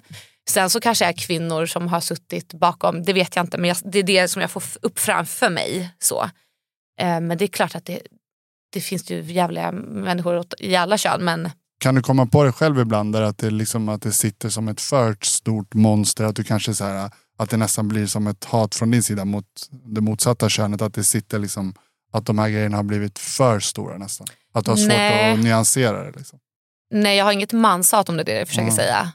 Sen 0.51 0.71
så 0.71 0.81
kanske 0.81 1.05
är 1.05 1.13
kvinnor 1.13 1.67
som 1.67 1.89
har 1.89 2.01
suttit 2.01 2.55
bakom, 2.55 3.03
det 3.03 3.13
vet 3.13 3.37
jag 3.37 3.45
inte. 3.45 3.59
Men 3.59 3.69
jag, 3.69 3.77
det 3.85 3.99
är 3.99 4.03
det 4.03 4.29
som 4.29 4.43
jag 4.43 4.51
får 4.51 4.63
upp 4.83 4.99
framför 4.99 5.51
mig. 5.51 5.91
Så. 5.99 6.23
Eh, 7.01 7.21
men 7.21 7.39
det 7.39 7.45
är 7.45 7.49
klart 7.49 7.75
att 7.75 7.85
det, 7.85 8.01
det 8.73 8.81
finns 8.81 9.11
ju 9.11 9.21
jävliga 9.21 9.73
människor 9.73 10.45
i 10.59 10.77
alla 10.77 10.99
kön. 10.99 11.25
Men 11.25 11.51
Kan 11.83 11.95
du 11.95 12.03
komma 12.03 12.27
på 12.27 12.45
dig 12.45 12.53
själv 12.53 12.81
ibland 12.81 13.13
där 13.13 13.23
att 13.23 13.39
det, 13.39 13.51
liksom, 13.51 13.89
att 13.89 14.03
det 14.03 14.13
sitter 14.13 14.49
som 14.49 14.69
ett 14.69 14.81
för 14.81 15.17
stort 15.23 15.75
monster? 15.75 16.25
Att, 16.25 16.37
du 16.37 16.45
kanske 16.45 16.75
så 16.75 16.85
här, 16.85 17.11
att 17.39 17.51
det 17.51 17.57
nästan 17.57 17.89
blir 17.89 18.07
som 18.07 18.27
ett 18.27 18.45
hat 18.45 18.75
från 18.75 18.91
din 18.91 19.03
sida 19.03 19.25
mot 19.25 19.45
det 19.71 20.01
motsatta 20.01 20.49
könet? 20.49 20.83
Att 20.83 20.95
det 20.95 21.05
sitter 21.05 21.39
liksom, 21.39 21.75
att 22.13 22.27
de 22.27 22.39
här 22.39 22.49
grejerna 22.49 22.77
har 22.77 22.85
blivit 22.85 23.19
för 23.19 23.61
stora 23.61 23.99
nästan? 23.99 24.27
Att 24.55 24.65
du 24.65 24.71
har 24.71 24.77
svårt 24.77 24.89
Nej. 24.89 25.33
att 25.33 25.39
nyansera 25.39 26.05
det? 26.05 26.19
Liksom. 26.19 26.39
nej, 26.93 27.19
jag 27.19 27.25
har 27.25 27.33
inget 27.33 27.53
manshat 27.53 28.09
om 28.09 28.17
det 28.17 28.23
är 28.23 28.25
det 28.25 28.39
jag 28.39 28.49
försöker 28.49 28.63
Mm. 28.63 28.77
säga. 28.77 29.13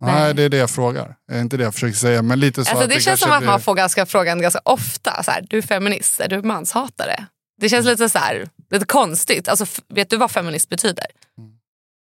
Nej. 0.00 0.14
Nej. 0.14 0.34
det 0.34 0.42
är 0.42 0.48
det 0.48 0.56
jag 0.56 0.70
frågar. 0.70 1.16
Det 1.28 1.34
är 1.34 1.40
inte 1.40 1.56
det 1.56 1.64
jag 1.64 1.74
försöker 1.74 1.96
säga. 1.96 2.22
Men 2.22 2.40
lite 2.40 2.64
så 2.64 2.70
Alltså, 2.70 2.86
det, 2.86 2.94
det 2.94 3.00
känns 3.00 3.20
som 3.20 3.32
att 3.32 3.38
blir... 3.38 3.48
man 3.48 3.60
får 3.60 3.74
ganska 3.74 4.06
frågan 4.06 4.40
ganska 4.42 4.60
ofta. 4.64 5.22
Så 5.22 5.30
här, 5.30 5.46
du 5.50 5.58
är 5.58 5.62
feminist, 5.62 6.20
är 6.20 6.28
du 6.28 6.42
manshatare? 6.42 7.26
Det 7.60 7.68
känns 7.68 7.86
lite 7.86 8.08
så 8.08 8.18
här, 8.18 8.48
lite 8.70 8.86
konstigt. 8.86 9.48
Alltså, 9.48 9.66
vet 9.88 10.10
du 10.10 10.16
vad 10.16 10.30
feminist 10.30 10.68
betyder? 10.68 11.06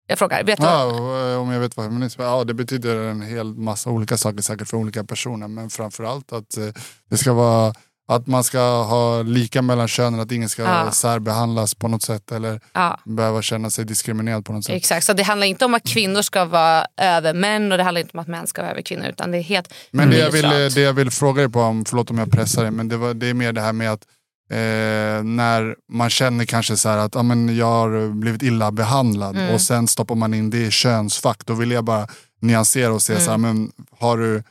Jag 0.08 0.20
frågar. 0.20 0.43
Vet 0.43 0.60
du? 0.60 0.66
Ja, 0.66 0.88
eh, 1.32 1.38
om 1.41 1.51
jag 1.51 1.60
vet 1.60 1.78
vad 1.78 1.86
feminism 1.86 2.22
är? 2.22 2.26
Ja, 2.26 2.43
det 2.43 2.53
betyder 2.53 2.95
en 2.97 3.22
hel 3.22 3.56
massa 3.56 3.89
olika 3.89 4.18
saker 4.18 4.41
säkert 4.41 4.68
för 4.68 4.78
olika 4.78 5.03
personer. 5.03 5.47
Men 5.47 5.70
framförallt 5.70 6.34
att 6.34 6.58
eh, 6.58 6.68
det 7.10 7.18
ska 7.18 7.34
vara 7.34 7.74
att 8.08 8.28
man 8.28 8.43
ska 8.43 8.60
ha 8.84 9.22
lika 9.22 9.62
mellan 9.62 9.88
könen, 9.88 10.20
att 10.20 10.32
ingen 10.32 10.49
ska 10.49 10.62
Ja. 10.64 10.91
särbehandlas 10.91 11.76
på 11.76 11.88
något 11.88 12.01
sätt 12.01 12.32
eller 12.32 12.62
Ja, 12.74 12.99
behöva 13.06 13.41
känna 13.41 13.70
sig 13.70 13.86
diskriminerad 13.86 14.45
på 14.45 14.53
något 14.53 14.66
sätt. 14.66 14.76
exakt. 14.76 15.06
Så 15.06 15.14
det 15.14 15.24
handlar 15.24 15.47
inte 15.47 15.66
om 15.66 15.74
att 15.74 15.84
kvinnor 15.84 16.22
ska 16.22 16.45
vara 16.45 16.86
över 16.97 17.34
män 17.34 17.72
och 17.72 17.78
det 17.78 17.84
handlar 17.84 18.01
inte 18.01 18.12
om 18.14 18.20
att 18.20 18.28
män 18.28 18.47
ska 18.47 18.62
vara 18.62 18.72
över 18.72 18.82
kvinnor. 18.82 19.06
Utan 19.08 19.32
det 19.32 19.38
är 19.38 19.41
helt 19.41 19.74
Men 19.91 20.10
det 20.10 20.18
jag, 20.18 20.32
vill, 20.32 20.41
neutralt. 20.41 20.76
det 20.76 20.82
jag 20.82 20.93
vill 20.93 21.12
fråga 21.12 21.41
dig 21.41 21.51
på, 21.51 21.62
om, 21.62 21.86
förlåt 21.86 22.10
om 22.10 22.18
jag 22.18 22.32
pressar 22.32 22.62
dig, 22.62 22.72
men 22.72 22.88
det, 22.89 22.97
var, 22.97 23.14
det 23.14 23.28
är 23.28 23.34
mer 23.34 23.53
det 23.53 23.62
här 23.62 23.74
med 23.74 23.91
att 23.91 24.01
eh, 24.50 25.24
när 25.24 25.76
man 25.91 26.10
känner 26.10 26.46
kanske 26.46 26.78
så 26.78 26.89
att 26.89 27.16
ah, 27.16 27.24
men 27.24 27.58
jag 27.58 27.66
har 27.66 28.10
blivit 28.10 28.43
illa 28.43 28.72
behandlad 28.72 29.38
Mm. 29.38 29.54
och 29.54 29.62
sen 29.62 29.88
stoppar 29.88 30.16
man 30.16 30.34
in 30.34 30.50
det 30.50 30.58
i 30.58 30.72
könsfack. 30.72 31.41
Då 31.46 31.54
vill 31.54 31.72
jag 31.72 31.84
bara 31.84 32.08
nyansera 32.41 32.93
och 32.93 33.02
säga 33.02 33.20
så 33.20 33.32
Mm. 33.32 33.43
här, 33.46 33.54
men 33.54 33.72
har 34.00 34.18
du 34.18 34.43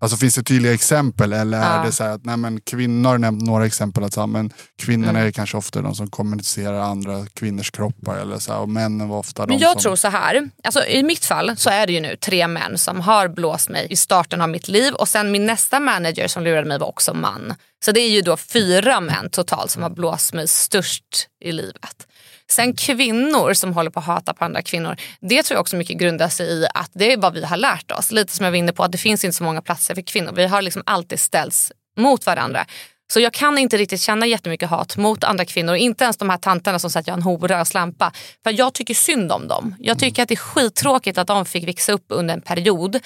Alltså 0.00 0.16
finns 0.16 0.34
det 0.34 0.42
tydliga 0.42 0.72
exempel 0.74 1.32
eller 1.32 1.58
är 1.58 1.76
Ja. 1.76 1.82
det 1.84 1.92
så 1.92 2.04
här 2.04 2.10
att 2.10 2.24
nej, 2.24 2.36
men 2.36 2.60
kvinnor 2.60 3.08
har 3.10 3.18
nämnt 3.18 3.42
några 3.42 3.66
exempel 3.66 4.04
att 4.04 4.12
så 4.12 4.20
här, 4.20 4.26
men 4.26 4.50
kvinnorna 4.78 5.10
Mm. 5.10 5.26
är 5.26 5.30
kanske 5.30 5.56
ofta 5.56 5.82
de 5.82 5.94
som 5.94 6.10
kommunicerar 6.10 6.78
andra 6.80 7.26
kvinnors 7.34 7.70
kroppar 7.70 8.16
eller 8.16 8.38
så 8.38 8.52
här, 8.52 8.60
och 8.60 8.68
männen 8.68 9.08
var 9.08 9.18
ofta 9.18 9.46
Men 9.46 9.58
de 9.58 9.62
jag 9.64 9.72
som... 9.72 9.80
tror 9.82 9.96
så 9.96 10.08
här, 10.08 10.50
alltså 10.64 10.84
i 10.86 11.02
mitt 11.02 11.24
fall 11.24 11.52
så 11.56 11.70
är 11.70 11.86
det 11.86 11.92
ju 11.92 12.00
nu 12.00 12.16
tre 12.16 12.48
män 12.48 12.78
som 12.78 13.00
har 13.00 13.28
blåst 13.28 13.68
mig 13.68 13.86
i 13.90 13.96
starten 13.96 14.40
av 14.40 14.48
mitt 14.48 14.68
liv 14.68 14.94
och 14.94 15.08
sen 15.08 15.30
min 15.30 15.46
nästa 15.46 15.80
manager 15.80 16.28
som 16.28 16.42
lurade 16.42 16.68
mig 16.68 16.78
var 16.78 16.88
också 16.88 17.14
man. 17.14 17.54
Så 17.84 17.92
det 17.92 18.00
är 18.00 18.10
ju 18.10 18.20
då 18.20 18.36
fyra 18.36 19.00
män 19.00 19.30
totalt 19.30 19.70
som 19.70 19.82
har 19.82 19.90
blåst 19.90 20.32
mig 20.32 20.48
störst 20.48 21.28
i 21.44 21.52
livet. 21.52 22.06
Sen 22.50 22.76
kvinnor 22.76 23.54
som 23.54 23.72
håller 23.72 23.90
på 23.90 24.00
att 24.00 24.06
hata 24.06 24.34
på 24.34 24.44
andra 24.44 24.62
kvinnor, 24.62 24.96
det 25.20 25.42
tror 25.42 25.56
jag 25.56 25.60
också 25.60 25.76
mycket 25.76 25.96
grundar 25.96 26.28
sig 26.28 26.46
i 26.46 26.66
att 26.74 26.90
det 26.92 27.12
är 27.12 27.16
vad 27.16 27.34
vi 27.34 27.44
har 27.44 27.56
lärt 27.56 27.90
oss. 27.90 28.12
Lite 28.12 28.36
som 28.36 28.44
jag 28.44 28.50
var 28.50 28.58
inne 28.58 28.72
på, 28.72 28.84
att 28.84 28.92
det 28.92 28.98
finns 28.98 29.24
inte 29.24 29.36
så 29.36 29.44
många 29.44 29.62
platser 29.62 29.94
för 29.94 30.02
kvinnor. 30.02 30.32
Vi 30.32 30.46
har 30.46 30.62
liksom 30.62 30.82
alltid 30.86 31.20
ställts 31.20 31.72
mot 31.96 32.26
varandra. 32.26 32.66
Så 33.12 33.20
jag 33.20 33.32
kan 33.32 33.58
inte 33.58 33.76
riktigt 33.76 34.00
känna 34.00 34.26
jättemycket 34.26 34.70
hat 34.70 34.96
mot 34.96 35.24
andra 35.24 35.44
kvinnor. 35.44 35.74
Inte 35.74 36.04
ens 36.04 36.16
de 36.16 36.30
här 36.30 36.38
tanterna 36.38 36.78
som 36.78 36.90
säger 36.90 37.02
att 37.02 37.06
jag 37.06 37.14
är 37.14 37.16
en 37.16 37.22
hora 37.22 37.60
och 37.60 37.68
slampa. 37.68 38.12
För 38.42 38.58
jag 38.58 38.74
tycker 38.74 38.94
synd 38.94 39.32
om 39.32 39.48
dem. 39.48 39.74
Jag 39.78 39.98
tycker 39.98 40.22
att 40.22 40.28
det 40.28 40.34
är 40.34 40.36
skittråkigt 40.36 41.18
att 41.18 41.26
de 41.26 41.44
fick 41.46 41.68
växa 41.68 41.92
upp 41.92 42.04
under 42.08 42.34
en 42.34 42.40
period 42.40 42.98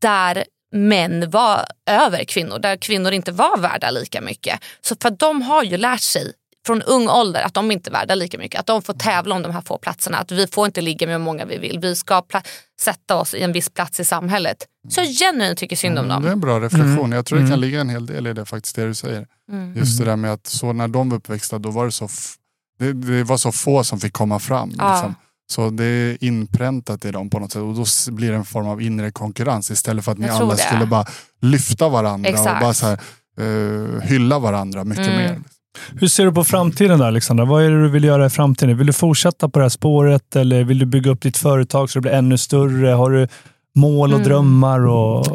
där 0.00 0.44
män 0.72 1.30
var 1.30 1.64
över 1.86 2.24
kvinnor. 2.24 2.58
Där 2.58 2.76
kvinnor 2.76 3.12
inte 3.12 3.32
var 3.32 3.58
värda 3.58 3.90
lika 3.90 4.20
mycket. 4.20 4.60
Så 4.80 4.96
för 5.02 5.10
de 5.10 5.42
har 5.42 5.62
ju 5.64 5.76
lärt 5.76 6.00
sig 6.00 6.32
från 6.66 6.82
ung 6.82 7.08
ålder 7.08 7.42
att 7.42 7.54
de 7.54 7.70
inte 7.70 7.90
är 7.90 7.92
värda 7.92 8.14
lika 8.14 8.38
mycket. 8.38 8.60
Att 8.60 8.66
de 8.66 8.82
får 8.82 8.92
tävla 8.94 9.34
om 9.34 9.42
de 9.42 9.52
här 9.52 9.60
få 9.60 9.78
platserna. 9.78 10.18
Att 10.18 10.32
vi 10.32 10.46
får 10.46 10.66
inte 10.66 10.80
ligga 10.80 11.06
med 11.06 11.14
hur 11.16 11.24
många 11.24 11.44
vi 11.44 11.58
vill. 11.58 11.78
Vi 11.78 11.96
ska 11.96 12.22
sätta 12.80 13.16
oss 13.16 13.34
i 13.34 13.42
en 13.42 13.52
viss 13.52 13.68
plats 13.70 14.00
i 14.00 14.04
samhället. 14.04 14.56
Så 14.88 15.00
jag 15.00 15.08
genuint 15.08 15.58
tycker 15.58 15.76
synd 15.76 15.98
om 15.98 16.04
Mm, 16.04 16.22
Det 16.22 16.28
är 16.28 16.30
dem. 16.30 16.32
en 16.32 16.40
bra 16.40 16.60
reflektion. 16.60 16.98
Mm. 16.98 17.12
Jag 17.12 17.26
tror 17.26 17.38
det 17.38 17.42
kan 17.44 17.48
Mm. 17.52 17.60
ligga 17.60 17.80
en 17.80 17.88
hel 17.88 18.06
del 18.06 18.26
i 18.26 18.32
det 18.32 18.44
faktiskt, 18.46 18.76
det 18.76 18.86
du 18.86 18.94
säger. 18.94 19.26
Mm. 19.52 19.76
Just 19.76 19.98
det 19.98 20.04
där 20.04 20.16
med 20.16 20.32
att 20.32 20.46
så 20.46 20.72
när 20.72 20.88
de 20.88 21.08
var 21.10 21.16
uppväxta 21.16 21.58
då 21.58 21.70
var 21.70 21.84
det 21.84 21.92
så, 21.92 22.08
det, 22.78 22.92
det 22.92 23.24
var 23.24 23.36
så 23.36 23.52
få 23.52 23.84
som 23.84 24.00
fick 24.00 24.12
komma 24.12 24.38
fram. 24.38 24.72
Ja. 24.78 24.92
Liksom. 24.92 25.14
Så 25.50 25.70
det 25.70 25.84
är 25.84 26.24
inpräntat 26.24 27.04
i 27.04 27.10
dem 27.10 27.30
på 27.30 27.38
något 27.38 27.52
sätt 27.52 27.62
och 27.62 27.74
då 27.74 27.84
blir 28.12 28.30
det 28.30 28.36
en 28.36 28.44
form 28.44 28.66
av 28.68 28.82
inre 28.82 29.10
konkurrens 29.10 29.70
istället 29.70 30.04
för 30.04 30.12
att 30.12 30.18
ni 30.18 30.28
alla 30.28 30.50
det. 30.54 30.56
skulle 30.60 30.86
bara 30.86 31.04
lyfta 31.40 31.88
varandra 31.88 32.30
och 32.30 32.34
Exakt. 32.34 32.60
bara 32.60 32.74
så 32.74 32.86
här, 32.86 32.98
eh, 33.40 34.00
hylla 34.02 34.38
varandra 34.38 34.84
mycket 34.84 35.06
Mm. 35.06 35.16
mer. 35.18 35.40
Hur 36.00 36.08
ser 36.08 36.24
du 36.24 36.32
på 36.32 36.44
framtiden 36.44 36.98
då, 36.98 37.04
Alexandra? 37.04 37.44
Vad 37.44 37.64
är 37.64 37.70
det 37.70 37.82
du 37.82 37.88
vill 37.88 38.04
göra 38.04 38.26
i 38.26 38.30
framtiden? 38.30 38.78
Vill 38.78 38.86
du 38.86 38.92
fortsätta 38.92 39.48
på 39.48 39.58
det 39.58 39.64
här 39.64 39.68
spåret 39.70 40.36
eller 40.36 40.64
vill 40.64 40.78
du 40.78 40.86
bygga 40.86 41.10
upp 41.10 41.20
ditt 41.20 41.36
företag 41.36 41.90
så 41.90 41.98
det 41.98 42.02
blir 42.02 42.12
ännu 42.12 42.38
större? 42.38 42.88
Har 42.88 43.10
du 43.10 43.28
mål 43.74 44.10
och 44.12 44.18
Mm. 44.18 44.28
drömmar? 44.28 44.86
Och... 44.86 45.26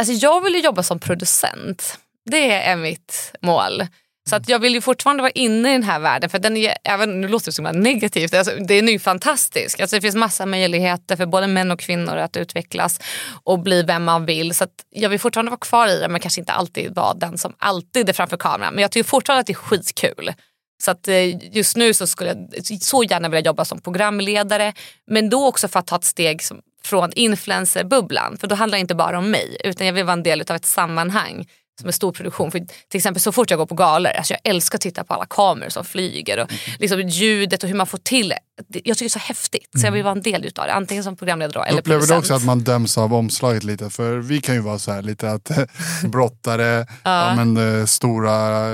Alltså 0.00 0.12
jag 0.12 0.40
vill 0.44 0.52
ju 0.54 0.60
jobba 0.60 0.82
som 0.82 0.98
producent. 0.98 1.98
Det 2.30 2.52
är 2.52 2.76
mitt 2.76 3.32
mål. 3.42 3.82
Så 4.30 4.36
att 4.36 4.48
jag 4.48 4.58
vill 4.58 4.74
ju 4.74 4.80
fortfarande 4.80 5.22
vara 5.22 5.30
inne 5.30 5.68
i 5.68 5.72
den 5.72 5.82
här 5.82 6.00
världen. 6.00 6.30
För 6.30 6.38
den 6.38 6.56
är, 6.56 6.76
även, 6.84 7.20
nu 7.20 7.28
låter 7.28 7.46
det 7.46 7.52
så 7.52 7.62
himla 7.62 7.80
negativt. 7.80 8.34
Alltså, 8.34 8.56
den 8.56 8.88
är 8.88 8.92
ju 8.92 8.98
fantastisk. 8.98 9.80
Alltså, 9.80 9.96
det 9.96 10.00
finns 10.00 10.16
massa 10.16 10.46
möjligheter 10.46 11.16
för 11.16 11.26
både 11.26 11.46
män 11.46 11.70
och 11.70 11.80
kvinnor 11.80 12.16
att 12.16 12.36
utvecklas 12.36 13.00
och 13.44 13.58
bli 13.58 13.82
vem 13.82 14.04
man 14.04 14.26
vill. 14.26 14.54
Så 14.54 14.64
att 14.64 14.84
jag 14.90 15.10
vill 15.10 15.20
fortfarande 15.20 15.50
vara 15.50 15.58
kvar 15.58 15.88
i 15.88 15.98
det 16.00 16.08
men 16.08 16.20
kanske 16.20 16.40
inte 16.40 16.52
alltid 16.52 16.94
vara 16.94 17.14
den 17.14 17.38
som 17.38 17.54
alltid 17.58 18.08
är 18.08 18.12
framför 18.12 18.36
kameran. 18.36 18.74
Men 18.74 18.82
jag 18.82 18.90
tycker 18.90 19.08
fortfarande 19.08 19.40
att 19.40 19.46
det 19.46 19.52
är 19.52 19.54
skitkul. 19.54 20.34
Så 20.82 20.90
att 20.90 21.08
eh, 21.08 21.54
just 21.56 21.76
nu 21.76 21.94
så 21.94 22.06
skulle 22.06 22.30
jag 22.30 22.66
så 22.80 23.04
gärna 23.04 23.28
vilja 23.28 23.46
jobba 23.46 23.64
som 23.64 23.80
programledare. 23.80 24.72
Men 25.06 25.30
då 25.30 25.46
också 25.46 25.68
för 25.68 25.78
att 25.78 25.86
ta 25.86 25.96
ett 25.96 26.04
steg 26.04 26.40
från 26.84 27.12
influencerbubblan. 27.12 28.36
För 28.38 28.46
då 28.46 28.54
handlar 28.54 28.78
det 28.78 28.80
inte 28.80 28.94
bara 28.94 29.18
om 29.18 29.30
mig 29.30 29.56
utan 29.64 29.86
jag 29.86 29.94
vill 29.94 30.04
vara 30.04 30.12
en 30.12 30.22
del 30.22 30.40
av 30.40 30.56
ett 30.56 30.66
sammanhang 30.66 31.46
som 31.80 31.88
är 31.88 31.92
stor 31.92 32.12
produktion. 32.12 32.50
För 32.50 32.58
till 32.58 32.98
exempel 32.98 33.20
så 33.20 33.32
fort 33.32 33.50
jag 33.50 33.58
går 33.58 33.66
på 33.66 33.74
galor, 33.74 34.12
alltså 34.12 34.34
jag 34.34 34.40
älskar 34.50 34.76
att 34.76 34.82
titta 34.82 35.04
på 35.04 35.14
alla 35.14 35.26
kameror 35.26 35.68
som 35.68 35.84
flyger 35.84 36.38
och 36.38 36.50
liksom 36.78 37.00
ljudet 37.00 37.62
och 37.62 37.68
hur 37.68 37.76
man 37.76 37.86
får 37.86 37.98
till 37.98 38.28
det. 38.28 38.38
Jag 38.68 38.82
tycker 38.82 38.98
det 38.98 39.06
är 39.06 39.08
så 39.08 39.18
häftigt 39.18 39.68
så 39.80 39.86
jag 39.86 39.92
vill 39.92 40.02
vara 40.02 40.12
en 40.12 40.22
del 40.22 40.44
utav 40.44 40.66
det. 40.66 40.72
Antingen 40.72 41.04
som 41.04 41.16
programledare 41.16 41.64
eller 41.64 41.78
Upplever 41.80 42.00
du 42.00 42.06
producent. 42.06 42.24
också 42.24 42.34
att 42.34 42.44
man 42.44 42.60
döms 42.60 42.98
av 42.98 43.14
omslaget 43.14 43.64
lite? 43.64 43.90
För 43.90 44.18
vi 44.18 44.40
kan 44.40 44.54
ju 44.54 44.60
vara 44.60 44.78
så 44.78 44.92
här 44.92 45.02
lite 45.02 45.30
att 45.30 45.50
brottare, 46.04 46.86
ja. 47.02 47.34
men, 47.34 47.80
eh, 47.80 47.84
stora 47.86 48.68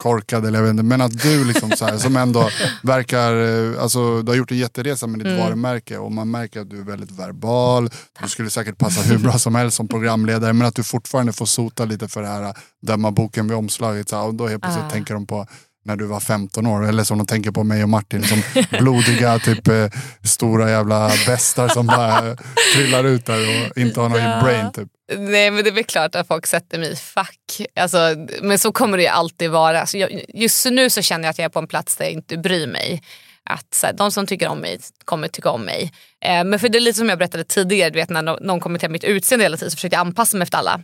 eh, 0.00 0.02
korkade 0.02 0.48
eller 0.48 0.58
jag 0.58 0.62
vet 0.64 0.70
inte. 0.70 0.82
Men 0.82 1.00
att 1.00 1.22
du 1.22 1.44
liksom 1.44 1.70
så 1.76 1.84
här, 1.84 1.98
som 1.98 2.16
ändå 2.16 2.48
verkar, 2.82 3.32
eh, 3.74 3.82
alltså 3.82 4.22
du 4.22 4.30
har 4.32 4.36
gjort 4.36 4.50
en 4.50 4.58
jätteresa 4.58 5.06
med 5.06 5.18
ditt 5.20 5.26
Mm. 5.26 5.38
varumärke 5.40 5.98
och 5.98 6.12
man 6.12 6.30
märker 6.30 6.60
att 6.60 6.70
du 6.70 6.78
är 6.80 6.84
väldigt 6.84 7.10
verbal. 7.10 7.90
Du 8.22 8.28
skulle 8.28 8.50
säkert 8.50 8.78
passa 8.78 9.00
hur 9.02 9.18
bra 9.18 9.38
som 9.38 9.54
helst 9.54 9.76
som 9.76 9.88
programledare 9.88 10.52
men 10.52 10.66
att 10.68 10.74
du 10.74 10.82
fortfarande 10.82 11.32
får 11.32 11.46
sota 11.46 11.84
lite 11.84 12.08
för 12.08 12.22
det 12.22 12.28
här 12.28 12.54
döma 12.82 13.10
boken 13.10 13.48
vid 13.48 13.56
omslaget. 13.56 14.08
Så 14.08 14.16
här, 14.16 14.24
och 14.26 14.34
då 14.34 14.46
helt 14.48 14.62
plötsligt 14.62 14.84
Ah. 14.86 14.90
tänker 14.90 15.14
de 15.14 15.26
på 15.26 15.46
när 15.84 15.96
du 15.96 16.06
var 16.06 16.20
15 16.20 16.66
år. 16.66 16.86
Eller 16.88 17.04
som 17.04 17.18
de 17.18 17.26
tänker 17.26 17.50
på 17.50 17.64
mig 17.64 17.82
och 17.82 17.88
Martin 17.88 18.22
som 18.22 18.42
blodiga, 18.80 19.38
typ 19.44 19.68
eh, 19.68 19.86
stora 20.24 20.70
jävla 20.70 21.10
bestar 21.26 21.68
som 21.68 21.86
bara 21.86 22.36
trillar 22.74 23.04
ut 23.04 23.26
där 23.26 23.38
och 23.70 23.78
inte 23.78 24.00
har 24.00 24.08
någon 24.08 24.18
Ja. 24.22 24.40
brain. 24.44 24.72
Typ. 24.72 24.88
Nej 25.18 25.50
men 25.50 25.64
det 25.64 25.70
är 25.70 25.74
väl 25.74 25.84
klart 25.84 26.14
att 26.14 26.26
folk 26.26 26.46
sätter 26.46 26.78
mig 26.78 26.92
i 26.92 26.96
fack. 26.96 27.60
Alltså, 27.76 27.98
men 28.42 28.58
så 28.58 28.72
kommer 28.72 28.96
det 28.96 29.02
ju 29.02 29.08
alltid 29.08 29.50
vara. 29.50 29.80
Alltså, 29.80 29.98
jag, 29.98 30.24
just 30.28 30.66
nu 30.66 30.90
så 30.90 31.02
känner 31.02 31.24
jag 31.24 31.30
att 31.30 31.38
jag 31.38 31.44
är 31.44 31.48
på 31.48 31.58
en 31.58 31.66
plats 31.66 31.96
där 31.96 32.04
jag 32.04 32.12
inte 32.12 32.38
bryr 32.38 32.66
mig. 32.66 33.02
Att 33.44 33.74
så 33.74 33.86
här, 33.86 33.92
de 33.92 34.10
som 34.12 34.26
tycker 34.26 34.48
om 34.48 34.58
mig 34.58 34.78
kommer 35.04 35.28
tycka 35.28 35.50
om 35.50 35.62
mig. 35.62 35.92
Eh, 36.24 36.44
men 36.44 36.58
för 36.58 36.68
det 36.68 36.78
är 36.78 36.80
lite 36.80 36.98
som 36.98 37.08
jag 37.08 37.18
berättade 37.18 37.44
tidigare, 37.44 37.90
du 37.90 37.98
vet 37.98 38.10
när 38.10 38.22
no- 38.22 38.42
någon 38.42 38.60
kommenterar 38.60 38.90
mitt 38.90 39.04
utseende 39.04 39.44
hela 39.44 39.56
tiden 39.56 39.70
så 39.70 39.76
försöker 39.76 39.96
jag 39.96 40.06
anpassa 40.06 40.36
mig 40.36 40.42
efter 40.42 40.58
alla. 40.58 40.80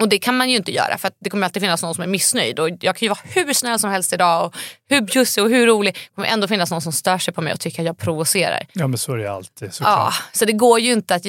Och 0.00 0.08
det 0.08 0.18
kan 0.18 0.36
man 0.36 0.50
ju 0.50 0.56
inte 0.56 0.72
göra 0.72 0.98
för 0.98 1.08
att 1.08 1.14
det 1.20 1.30
kommer 1.30 1.44
alltid 1.46 1.62
finnas 1.62 1.82
någon 1.82 1.94
som 1.94 2.02
är 2.04 2.08
missnöjd. 2.08 2.58
Och 2.58 2.68
jag 2.80 2.96
kan 2.96 3.06
ju 3.06 3.08
vara 3.08 3.18
hur 3.24 3.52
snäll 3.52 3.78
som 3.78 3.90
helst 3.90 4.12
idag 4.12 4.46
och 4.46 4.54
hur 4.88 5.00
bjussig 5.00 5.44
och 5.44 5.50
hur 5.50 5.66
rolig. 5.66 5.94
Det 5.94 6.14
kommer 6.14 6.28
ändå 6.28 6.48
finnas 6.48 6.70
någon 6.70 6.80
som 6.80 6.92
stör 6.92 7.18
sig 7.18 7.34
på 7.34 7.40
mig 7.42 7.52
och 7.52 7.60
tycker 7.60 7.82
att 7.82 7.86
jag 7.86 7.98
provocerar. 7.98 8.66
Ja, 8.72 8.86
men 8.86 8.98
så 8.98 9.12
är 9.12 9.16
det 9.16 9.32
alltid 9.32 9.68
Ja, 9.68 9.70
såklart. 9.72 10.14
så 10.32 10.44
det 10.44 10.52
går 10.52 10.80
ju 10.80 10.92
inte 10.92 11.14
att 11.14 11.22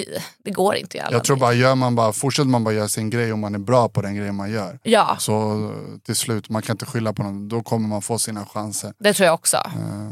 det 0.44 0.52
går 0.52 0.76
inte 0.76 0.98
att 0.98 1.04
göra. 1.04 1.12
Jag 1.14 1.24
tror 1.24 1.38
bara, 1.38 1.54
gör 1.54 1.76
man 1.76 1.96
bara, 1.96 2.14
fortsätter 2.14 2.48
man 2.50 2.64
bara 2.64 2.74
göra 2.74 2.88
sin 2.88 3.10
grej 3.10 3.32
och 3.34 3.40
man 3.40 3.56
är 3.56 3.60
bra 3.60 3.90
på 3.90 4.02
den 4.02 4.16
grejen 4.16 4.36
man 4.36 4.52
gör. 4.52 4.80
Ja, 4.84 5.16
Så 5.20 5.72
till 6.06 6.16
slut, 6.16 6.50
man 6.50 6.62
kan 6.62 6.74
inte 6.74 6.86
skylla 6.86 7.14
på 7.14 7.24
någon. 7.24 7.50
Då 7.50 7.62
kommer 7.64 7.88
man 7.88 8.02
få 8.02 8.18
sina 8.20 8.46
chanser. 8.46 8.94
det 9.00 9.14
tror 9.14 9.26
jag 9.26 9.34
också. 9.34 9.58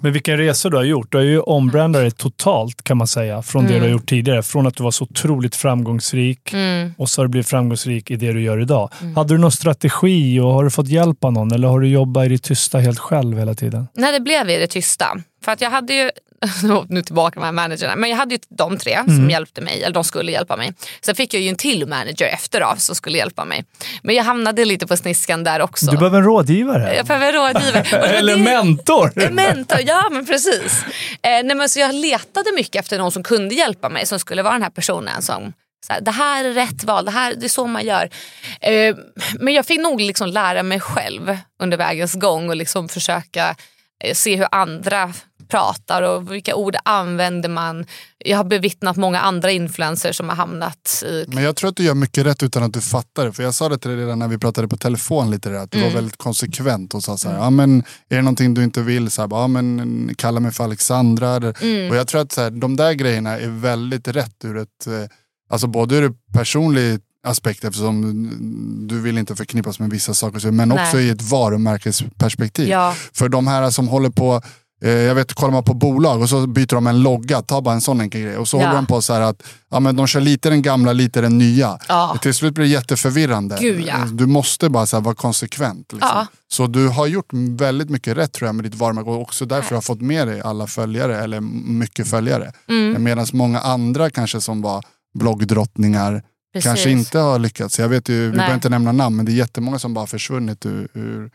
Men 0.01 0.13
vilken 0.13 0.37
resa 0.37 0.69
du 0.69 0.77
har 0.77 0.83
gjort. 0.83 1.11
Du 1.11 1.17
har 1.17 1.25
ju 1.25 1.39
ombrandat 1.39 2.01
dig 2.01 2.11
totalt 2.11 2.83
kan 2.83 2.97
man 2.97 3.07
säga 3.07 3.41
från 3.41 3.67
det 3.67 3.73
du 3.73 3.79
har 3.79 3.87
gjort 3.87 4.09
tidigare. 4.09 4.43
Från 4.43 4.67
att 4.67 4.75
du 4.75 4.83
var 4.83 4.91
så 4.91 5.03
otroligt 5.03 5.55
framgångsrik 5.55 6.53
Mm. 6.53 6.93
och 6.97 7.09
så 7.09 7.21
har 7.21 7.25
du 7.25 7.29
blivit 7.31 7.47
framgångsrik 7.49 8.11
i 8.11 8.15
det 8.15 8.31
du 8.33 8.41
gör 8.41 8.48
idag. 8.57 8.89
Hade 9.15 9.33
du 9.33 9.37
någon 9.37 9.51
strategi 9.51 10.39
och 10.39 10.51
har 10.53 10.63
du 10.63 10.69
fått 10.69 10.87
hjälp 10.87 11.23
av 11.23 11.33
någon 11.33 11.51
eller 11.51 11.67
har 11.67 11.79
du 11.79 11.87
jobbat 11.87 12.25
i 12.25 12.29
det 12.29 12.37
tysta 12.37 12.77
helt 12.77 12.99
själv 12.99 13.37
hela 13.39 13.53
tiden? 13.53 13.87
när 13.95 14.11
det 14.11 14.19
blev 14.19 14.49
i 14.49 14.57
det 14.57 14.67
tysta. 14.67 15.17
För 15.45 15.51
att 15.51 15.61
jag 15.61 15.69
hade 15.69 15.93
ju, 15.93 16.09
nu 16.89 17.01
tillbaka 17.01 17.39
med 17.39 17.43
de 17.43 17.57
här 17.57 17.67
managerna, 17.67 17.95
men 17.95 18.09
jag 18.09 18.17
hade 18.17 18.35
ju 18.35 18.39
de 18.57 18.77
tre 18.77 18.93
Mm. 18.93 19.15
som 19.15 19.29
hjälpte 19.29 19.61
mig, 19.61 19.83
eller 19.83 19.93
de 19.93 20.03
skulle 20.03 20.31
hjälpa 20.31 20.55
mig. 20.57 20.73
Sen 21.01 21.15
fick 21.15 21.33
jag 21.33 21.41
ju 21.41 21.49
en 21.49 21.55
till 21.55 21.87
manager 21.87 22.25
efter 22.25 22.61
av 22.61 22.75
som 22.75 22.95
skulle 22.95 23.17
hjälpa 23.17 23.45
mig. 23.45 23.65
Men 24.03 24.15
jag 24.15 24.23
hamnade 24.23 24.65
lite 24.65 24.87
på 24.87 24.97
sniskan 24.97 25.43
där 25.43 25.61
också. 25.61 25.91
Du 25.91 25.97
behöver 25.97 26.17
en 26.17 26.23
rådgivare. 26.23 26.95
Jag 26.95 27.05
behöver 27.05 27.33
rådgivare. 27.33 27.85
Det 27.91 27.97
var 27.97 28.07
Eller 28.07 28.35
det- 28.37 28.43
mentor. 28.43 29.11
En 29.15 29.35
mentor, 29.35 29.79
ja 29.85 30.03
men 30.11 30.25
precis. 30.25 30.83
Eh, 31.21 31.29
nej, 31.43 31.55
men 31.55 31.69
så 31.69 31.79
jag 31.79 31.95
letade 31.95 32.51
mycket 32.55 32.75
efter 32.79 32.97
någon 32.97 33.11
som 33.11 33.23
kunde 33.23 33.55
hjälpa 33.55 33.89
mig, 33.89 34.05
som 34.05 34.19
skulle 34.19 34.43
vara 34.43 34.53
den 34.53 34.63
här 34.63 34.69
personen 34.69 35.21
som 35.21 35.53
så 35.87 35.93
här, 35.93 36.01
det 36.01 36.11
här 36.11 36.45
är 36.45 36.53
rätt 36.53 36.83
val, 36.83 37.05
det, 37.05 37.11
här, 37.11 37.35
det 37.35 37.45
är 37.45 37.49
så 37.49 37.67
man 37.67 37.85
gör. 37.85 38.09
Eh, 38.61 38.95
men 39.39 39.53
jag 39.53 39.65
fick 39.65 39.79
nog 39.79 40.01
liksom 40.01 40.29
lära 40.29 40.63
mig 40.63 40.79
själv 40.79 41.37
under 41.59 41.77
vägens 41.77 42.13
gång 42.13 42.49
och 42.49 42.55
liksom 42.55 42.89
försöka 42.89 43.55
eh, 44.03 44.13
se 44.13 44.35
hur 44.35 44.47
andra 44.51 45.13
pratar 45.49 46.01
och 46.01 46.31
vilka 46.31 46.55
ord 46.55 46.75
använder 46.85 47.49
man. 47.49 47.85
Jag 48.17 48.37
har 48.37 48.43
bevittnat 48.43 48.97
många 48.97 49.19
andra 49.19 49.51
influencers 49.51 50.17
som 50.17 50.29
har 50.29 50.35
hamnat 50.35 51.03
i... 51.05 51.25
Men 51.27 51.43
jag 51.43 51.55
tror 51.55 51.69
att 51.69 51.75
du 51.75 51.83
gör 51.83 51.93
mycket 51.93 52.25
rätt 52.25 52.43
utan 52.43 52.63
att 52.63 52.73
du 52.73 52.81
fattar 52.81 53.25
det. 53.25 53.33
För 53.33 53.43
jag 53.43 53.53
sa 53.53 53.69
det 53.69 53.77
till 53.77 53.91
dig 53.91 53.99
redan 53.99 54.19
när 54.19 54.27
vi 54.27 54.37
pratade 54.37 54.67
på 54.67 54.77
telefon 54.77 55.31
lite 55.31 55.49
där, 55.49 55.57
att 55.57 55.71
du 55.71 55.81
var 55.81 55.89
väldigt 55.89 56.17
konsekvent 56.17 56.93
och 56.93 57.03
sa 57.03 57.17
så 57.17 57.29
här, 57.29 57.37
ja 57.37 57.49
men 57.49 57.83
är 58.09 58.15
det 58.15 58.21
någonting 58.21 58.53
du 58.53 58.63
inte 58.63 58.81
vill, 58.81 59.11
så 59.11 59.21
här, 59.21 59.29
ja 59.31 59.47
men 59.47 60.15
kalla 60.17 60.39
mig 60.39 60.51
för 60.51 60.63
Alexandra. 60.63 61.35
Och 61.89 61.95
jag 61.95 62.07
tror 62.07 62.21
att 62.21 62.31
så 62.31 62.41
här, 62.41 62.49
de 62.49 62.75
där 62.75 62.93
grejerna 62.93 63.39
är 63.39 63.49
väldigt 63.49 64.07
rätt 64.07 64.45
ur 64.45 64.57
ett, 64.57 64.87
eh, 64.87 64.93
alltså 65.49 65.67
både 65.67 65.95
ur 65.95 66.03
ett 66.03 66.17
personligt 66.33 67.01
aspekt 67.23 67.63
eftersom 67.63 68.87
du 68.87 69.01
vill 69.01 69.17
inte 69.17 69.35
förknippas 69.35 69.79
med 69.79 69.89
vissa 69.89 70.13
saker, 70.13 70.51
men 70.51 70.69
Nej. 70.69 70.83
också 70.83 70.99
i 70.99 71.09
ett 71.09 71.21
varumärkesperspektiv. 71.21 72.67
Ja. 72.67 72.95
För 73.13 73.29
de 73.29 73.47
här 73.47 73.69
som 73.69 73.87
håller 73.87 74.09
på, 74.09 74.41
eh, 74.83 74.89
jag 74.89 75.15
vet, 75.15 75.33
kollar 75.33 75.51
man 75.53 75.63
på 75.63 75.73
bolag 75.73 76.21
och 76.21 76.29
så 76.29 76.47
byter 76.47 76.67
de 76.75 76.87
en 76.87 77.01
logga, 77.01 77.41
ta 77.41 77.61
bara 77.61 77.73
en 77.73 77.81
sån 77.81 78.01
enkel 78.01 78.21
grej. 78.21 78.37
Och 78.37 78.47
så 78.47 78.57
Ja. 78.57 78.61
håller 78.61 78.75
de 78.75 78.85
på 78.85 79.01
så 79.01 79.13
här 79.13 79.21
att 79.21 79.43
ja, 79.71 79.79
men 79.79 79.95
de 79.95 80.07
kör 80.07 80.19
lite 80.21 80.49
den 80.49 80.61
gamla, 80.61 80.93
lite 80.93 81.21
den 81.21 81.37
nya. 81.37 81.79
Ja. 81.87 82.17
Till 82.21 82.33
slut 82.33 82.53
blir 82.53 82.65
det 82.65 82.71
jätteförvirrande. 82.71 83.57
Gud, 83.61 83.85
ja. 83.87 83.97
Du 84.13 84.25
måste 84.25 84.69
bara 84.69 84.85
så 84.85 84.97
här, 84.97 85.03
vara 85.03 85.15
konsekvent. 85.15 85.93
Liksom. 85.93 86.09
Ja. 86.13 86.27
Så 86.51 86.67
du 86.67 86.87
har 86.87 87.07
gjort 87.07 87.29
väldigt 87.57 87.89
mycket 87.89 88.17
rätt 88.17 88.31
tror 88.31 88.47
jag 88.47 88.55
med 88.55 88.65
ditt 88.65 88.75
varumärke 88.75 89.09
och 89.09 89.21
också 89.21 89.45
därför 89.45 89.75
har 89.75 89.81
fått 89.81 90.01
med 90.01 90.27
dig 90.27 90.41
alla 90.41 90.67
följare, 90.67 91.23
eller 91.23 91.41
mycket 91.71 92.07
följare. 92.07 92.51
Mm. 92.69 93.03
Medan 93.03 93.25
många 93.33 93.59
andra 93.59 94.09
kanske 94.09 94.41
som 94.41 94.61
var 94.61 94.83
bloggdrottningar 95.13 96.23
Precis. 96.53 96.69
kanske 96.69 96.89
inte 96.89 97.19
har 97.19 97.39
lyckats. 97.39 97.79
Jag 97.79 97.89
vet 97.89 98.09
ju, 98.09 98.21
vi 98.21 98.27
Nej. 98.27 98.35
behöver 98.35 98.55
inte 98.55 98.69
nämna 98.69 98.91
namn, 98.91 99.15
men 99.15 99.25
det 99.25 99.31
är 99.31 99.33
jättemånga 99.33 99.79
som 99.79 99.93
bara 99.93 100.07
försvunnit 100.07 100.65
ur, 100.65 100.87
ur, 100.93 101.31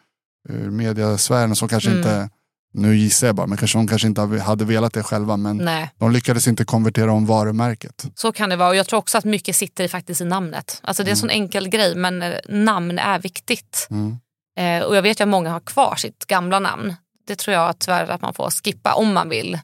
ur 0.48 0.70
mediasfären 0.70 1.50
och 1.50 1.58
som 1.58 1.68
kanske 1.68 1.90
Mm. 1.90 1.98
inte, 1.98 2.30
nu 2.74 2.96
gissar 2.96 3.26
jag 3.26 3.36
bara, 3.36 3.46
men 3.46 3.58
kanske 3.58 3.78
de 3.78 3.88
kanske 3.88 4.08
inte 4.08 4.20
hade 4.20 4.64
velat 4.64 4.92
det 4.92 5.02
själva, 5.02 5.36
men 5.36 5.56
Nej. 5.56 5.90
de 5.98 6.12
lyckades 6.12 6.48
inte 6.48 6.64
konvertera 6.64 7.12
om 7.12 7.26
varumärket. 7.26 8.06
Så 8.14 8.32
kan 8.32 8.50
det 8.50 8.56
vara 8.56 8.68
och 8.68 8.76
jag 8.76 8.86
tror 8.86 8.98
också 8.98 9.18
att 9.18 9.24
mycket 9.24 9.56
sitter 9.56 9.88
faktiskt 9.88 10.20
i 10.20 10.24
namnet. 10.24 10.80
Alltså 10.82 11.02
det 11.02 11.08
är 11.08 11.10
en 11.10 11.16
sån 11.16 11.30
enkel 11.30 11.68
grej 11.68 11.94
men 11.94 12.22
eh, 12.22 12.32
namn 12.48 12.98
är 12.98 13.18
viktigt. 13.18 13.88
Mm. 13.90 14.16
Eh, 14.58 14.86
och 14.86 14.96
jag 14.96 15.02
vet 15.02 15.20
ju 15.20 15.22
att 15.22 15.28
många 15.28 15.50
har 15.50 15.60
kvar 15.60 15.96
sitt 15.96 16.26
gamla 16.26 16.58
namn. 16.58 16.94
Det 17.26 17.36
tror 17.36 17.54
jag 17.54 17.78
tyvärr 17.78 18.08
att 18.10 18.22
man 18.22 18.34
får 18.34 18.50
skippa 18.50 18.94
om 18.94 19.14
man 19.14 19.28
vill 19.28 19.58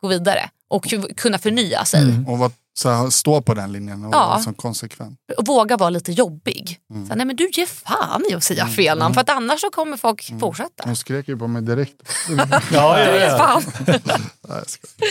gå 0.00 0.08
vidare 0.08 0.50
och 0.68 0.86
kunna 1.16 1.38
förnya 1.38 1.84
sig. 1.84 2.02
Mm. 2.02 2.28
Och 2.28 2.38
vad, 2.38 2.52
så 2.78 3.10
stå 3.10 3.42
på 3.42 3.54
den 3.54 3.72
linjen 3.72 4.04
och 4.04 4.14
Ja. 4.14 4.26
vara 4.28 4.38
så 4.38 4.52
konsekvent. 4.52 5.18
Och 5.38 5.46
våga 5.46 5.76
vara 5.76 5.90
lite 5.90 6.12
jobbig. 6.12 6.78
Mm. 6.90 7.08
Så, 7.08 7.14
nej 7.14 7.26
men 7.26 7.36
du 7.36 7.50
ger 7.52 7.66
fan 7.66 8.22
i 8.30 8.34
att 8.34 8.44
säga 8.44 8.66
fel 8.66 8.98
namn 8.98 9.14
för 9.14 9.20
att 9.20 9.30
annars 9.30 9.60
så 9.60 9.70
kommer 9.70 9.96
folk 9.96 10.40
fortsätta. 10.40 10.84
De 10.86 10.96
skrek 10.96 11.28
ju 11.28 11.36
på 11.38 11.46
mig 11.48 11.62
direkt. 11.62 11.94
Ja, 12.72 13.00
ja, 13.00 13.16
ja. 13.16 13.38
fan. 13.38 13.62
Nej. 14.48 14.62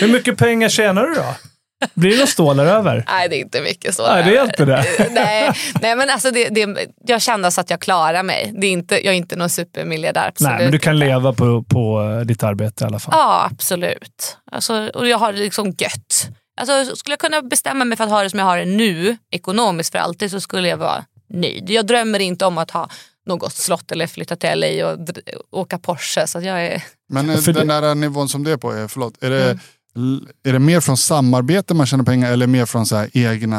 Hur 0.01 0.07
mycket 0.07 0.37
pengar 0.37 0.69
tjänar 0.69 1.03
du 1.03 1.13
då? 1.13 1.25
Blir 1.93 2.09
det 2.11 2.15
några 2.17 2.27
stålar 2.27 2.65
över? 2.65 3.03
Nej 3.07 3.29
det 3.29 3.35
är 3.35 3.41
inte 3.41 3.61
mycket 3.61 3.95
så. 3.95 4.07
Nej, 4.07 4.23
det 4.23 4.37
är 4.37 4.43
inte 4.45 4.65
det. 4.65 4.85
nej, 5.11 5.51
nej 5.81 5.95
men 5.95 6.09
alltså 6.09 6.31
det, 6.31 6.49
det, 6.49 6.87
jag 7.05 7.21
känner 7.21 7.49
så 7.49 7.61
att 7.61 7.69
jag 7.69 7.81
klarar 7.81 8.23
mig. 8.23 8.53
Det 8.61 8.67
är 8.67 8.71
inte, 8.71 8.95
jag 9.05 9.13
är 9.13 9.17
inte 9.17 9.35
någon 9.35 9.49
supermiljardär. 9.49 10.27
Absolut 10.27 10.51
Nej, 10.53 10.63
men 10.63 10.71
du 10.71 10.79
kan 10.79 10.99
leva 10.99 11.33
på, 11.33 11.63
på 11.63 12.01
ditt 12.25 12.43
arbete 12.43 12.83
i 12.83 12.87
alla 12.87 12.99
fall. 12.99 13.13
Ja, 13.17 13.49
absolut. 13.51 14.37
Alltså, 14.51 14.89
och 14.93 15.07
jag 15.07 15.17
har 15.17 15.33
det 15.33 15.39
liksom 15.39 15.65
gött. 15.77 16.04
Alltså, 16.57 16.95
skulle 16.95 17.13
jag 17.13 17.19
kunna 17.19 17.41
bestämma 17.41 17.85
mig 17.85 17.97
för 17.97 18.03
att 18.03 18.09
ha 18.09 18.23
det 18.23 18.29
som 18.29 18.39
jag 18.39 18.45
har 18.45 18.57
det 18.57 18.65
nu, 18.65 19.17
ekonomiskt 19.31 19.91
för 19.91 19.99
alltid, 19.99 20.31
så 20.31 20.41
skulle 20.41 20.67
jag 20.67 20.77
vara 20.77 21.05
nöjd. 21.29 21.69
Jag 21.69 21.87
drömmer 21.87 22.19
inte 22.19 22.45
om 22.45 22.57
att 22.57 22.71
ha 22.71 22.89
något 23.25 23.53
slott 23.53 23.91
eller 23.91 24.07
flytta 24.07 24.35
till 24.35 24.49
LA 24.55 24.87
och 24.93 24.99
åka 25.59 25.79
Porsche. 25.79 26.27
Så 26.27 26.37
att 26.37 26.43
jag 26.43 26.65
är... 26.65 26.83
Men 27.09 27.29
eh, 27.29 27.39
den 27.41 27.67
där 27.67 27.95
nivån 27.95 28.29
som 28.29 28.43
det 28.43 28.51
är 28.51 28.57
på, 28.57 28.71
är, 28.71 28.87
förlåt, 28.87 29.23
är 29.23 29.29
det, 29.29 29.43
Mm. 29.45 29.59
Är 30.43 30.53
det 30.53 30.59
mer 30.59 30.79
från 30.81 30.97
samarbete 30.97 31.73
man 31.73 31.85
tjänar 31.85 32.03
pengar 32.03 32.31
eller 32.31 32.47
mer 32.47 32.65
från 32.65 32.85
så 32.85 33.05
egna, 33.13 33.57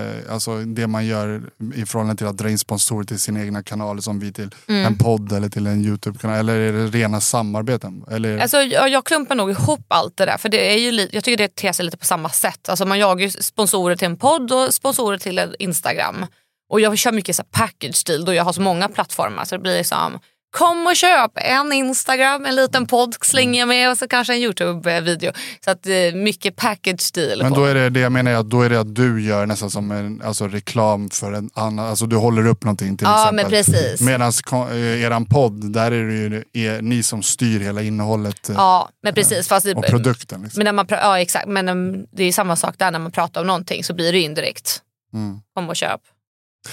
eh, 0.00 0.32
alltså 0.32 0.58
det 0.58 0.86
man 0.86 1.06
gör 1.06 1.42
i 1.74 1.86
förhållande 1.86 2.16
till 2.18 2.26
att 2.26 2.36
dra 2.36 2.50
in 2.50 2.58
sponsorer 2.58 3.04
till 3.04 3.18
sina 3.20 3.40
egna 3.40 3.62
kanaler 3.62 4.00
som 4.00 4.18
vi 4.20 4.32
till 4.32 4.50
Mm. 4.68 4.86
en 4.86 4.98
podd 4.98 5.32
eller 5.32 5.48
till 5.48 5.66
en 5.66 5.84
YouTube-kanal? 5.84 6.38
Eller 6.38 6.54
är 6.54 6.72
det 6.72 6.86
rena 6.86 7.20
samarbeten? 7.20 8.04
Eller, 8.10 8.38
Alltså, 8.38 8.56
jag, 8.56 8.88
jag 8.88 9.04
klumpar 9.06 9.34
nog 9.34 9.50
ihop 9.50 9.84
allt 9.88 10.16
det 10.16 10.24
där. 10.26 10.38
För 10.38 10.48
det 10.48 10.72
är 10.74 10.78
ju 10.78 11.08
jag 11.12 11.24
tycker 11.24 11.36
det 11.36 11.54
ter 11.56 11.72
sig 11.72 11.84
lite 11.84 11.96
på 11.96 12.04
samma 12.04 12.28
sätt. 12.28 12.68
Alltså, 12.68 12.84
man 12.86 12.98
jagar 12.98 13.24
ju 13.24 13.30
sponsorer 13.30 13.96
till 13.96 14.06
en 14.06 14.16
podd 14.16 14.52
och 14.52 14.74
sponsorer 14.74 15.18
till 15.18 15.38
en 15.38 15.54
Instagram. 15.58 16.26
Och 16.70 16.80
jag 16.80 16.98
kör 16.98 17.12
mycket 17.12 17.36
så 17.36 17.42
package 17.50 18.04
deal 18.06 18.24
då 18.24 18.34
jag 18.34 18.44
har 18.44 18.52
så 18.52 18.60
många 18.60 18.88
plattformar. 18.88 19.44
Så 19.44 19.54
det 19.54 19.58
blir 19.62 19.78
liksom 19.78 20.18
Kom 20.52 20.86
och 20.86 20.96
köp 20.96 21.32
en 21.34 21.72
Instagram, 21.72 22.46
en 22.46 22.54
liten 22.54 22.86
podd 22.86 23.16
slänger 23.20 23.60
jag 23.60 23.68
med 23.68 23.90
och 23.90 23.98
så 23.98 24.08
kanske 24.08 24.34
en 24.34 24.38
Youtube-video. 24.38 25.32
Så 25.64 25.70
att 25.70 25.86
eh, 25.86 26.14
mycket 26.14 26.56
package 26.56 27.12
deal. 27.14 27.42
men 27.42 27.52
då 27.52 27.64
är 27.64 27.74
det 27.74 27.90
det 27.90 28.00
jag 28.00 28.12
menar, 28.12 28.30
är 28.30 28.36
att 28.36 28.50
då 28.50 28.62
är 28.62 28.70
det 28.70 28.80
att 28.80 28.94
du 28.94 29.22
gör 29.22 29.46
nästan 29.46 29.70
som 29.70 29.90
en 29.90 30.22
alltså, 30.22 30.48
reklam 30.48 31.10
för 31.10 31.32
en 31.32 31.50
annan, 31.54 31.86
alltså 31.86 32.06
du 32.06 32.16
håller 32.16 32.46
upp 32.46 32.64
någonting 32.64 32.96
till 32.96 33.04
ja 33.04 33.22
exempel. 33.22 33.44
men 33.44 33.50
precis. 33.50 34.00
Medan 34.00 34.32
eh, 34.70 35.02
eran 35.02 35.24
podd, 35.24 35.72
där 35.72 35.92
är 35.92 36.04
det 36.04 36.14
ju 36.14 36.44
är 36.52 36.82
ni 36.82 37.02
som 37.02 37.22
styr 37.22 37.60
hela 37.60 37.82
innehållet 37.82 38.48
eh, 38.48 38.54
Ja 38.58 38.88
men 39.02 39.14
precis. 39.14 39.48
Fast 39.48 39.66
det, 39.66 39.74
och 39.74 39.84
produkten. 39.84 40.42
Liksom. 40.42 40.58
men 40.58 40.64
när 40.64 40.72
man, 40.72 40.86
ja, 40.88 41.20
exakt. 41.20 41.48
Men 41.48 41.68
um, 41.68 42.06
det 42.12 42.24
är 42.24 42.32
samma 42.32 42.56
sak 42.56 42.74
där 42.78 42.90
när 42.90 42.98
man 42.98 43.12
pratar 43.12 43.40
om 43.40 43.46
någonting 43.46 43.84
så 43.84 43.94
blir 43.94 44.12
det 44.12 44.20
indirekt. 44.20 44.82
Mm. 45.14 45.40
Kom 45.54 45.68
och 45.68 45.76
köp. 45.76 46.00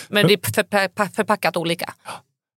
Men 0.07 0.27
det 0.27 0.33
är 0.33 0.53
för, 0.95 1.15
förpackat 1.15 1.57
olika. 1.57 1.93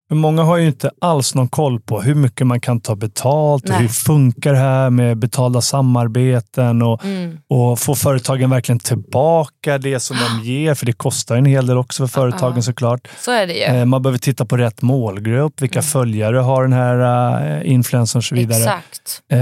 Men 0.10 0.18
många 0.18 0.44
har 0.44 0.58
ju 0.58 0.68
inte 0.68 0.92
alls 1.02 1.36
någon 1.36 1.48
koll 1.48 1.80
på 1.80 2.02
hur 2.02 2.16
mycket 2.16 2.48
man 2.48 2.62
kan 2.62 2.82
ta 2.82 2.96
betalt 2.96 3.64
och 3.64 3.70
Nej. 3.70 3.80
hur 3.82 3.88
funkar 3.88 4.54
det 4.54 4.60
här 4.60 4.90
med 4.90 5.18
betalda 5.18 5.62
samarbeten 5.62 6.82
och, 6.82 7.06
Mm. 7.06 7.38
och 7.50 7.80
får 7.80 7.96
företagen 7.96 8.50
verkligen 8.50 8.80
tillbaka 8.80 9.78
det 9.78 10.00
som 10.00 10.18
de 10.18 10.46
ger? 10.48 10.74
För 10.76 10.86
det 10.86 10.94
kostar 10.94 11.38
en 11.38 11.46
hel 11.46 11.68
del 11.68 11.78
också 11.78 12.08
för 12.08 12.14
företagen 12.22 12.54
Ja. 12.56 12.62
såklart. 12.62 13.08
Så 13.20 13.32
är 13.32 13.48
det 13.48 13.54
ju. 13.54 13.64
Eh, 13.64 13.86
Man 13.86 14.02
behöver 14.02 14.18
titta 14.20 14.46
på 14.46 14.58
rätt 14.58 14.82
målgrupp, 14.82 15.62
vilka 15.62 15.80
Mm. 15.80 15.84
följare 15.88 16.38
har 16.38 16.62
den 16.64 16.74
här 16.74 17.60
uh, 17.62 17.72
influencern 17.72 18.18
och 18.18 18.24
så 18.24 18.36
vidare. 18.36 18.60
Exakt. 18.60 19.22
Eh, 19.32 19.40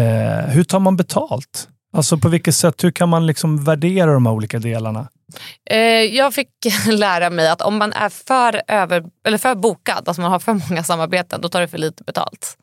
hur 0.54 0.64
tar 0.64 0.80
man 0.80 0.96
betalt? 0.98 1.68
Alltså 1.98 2.18
på 2.18 2.30
vilket 2.30 2.56
sätt, 2.56 2.84
hur 2.84 2.92
kan 2.92 3.10
man 3.10 3.26
liksom 3.26 3.64
värdera 3.64 4.14
de 4.14 4.26
här 4.26 4.34
olika 4.34 4.60
delarna? 4.60 5.08
Eh, 5.70 5.80
jag 6.02 6.34
fick 6.34 6.50
lära 6.88 7.30
mig 7.30 7.50
att 7.50 7.62
om 7.62 7.78
man 7.78 7.94
är 7.94 8.10
för, 8.10 8.62
över, 8.68 9.04
eller 9.28 9.38
för 9.38 9.56
bokad, 9.56 10.04
alltså 10.08 10.22
man 10.22 10.32
har 10.32 10.40
för 10.40 10.54
många 10.70 10.84
samarbeten, 10.84 11.42
då 11.42 11.50
tar 11.50 11.62
det 11.62 11.68
för 11.68 11.78
lite 11.78 12.04
betalt. 12.04 12.58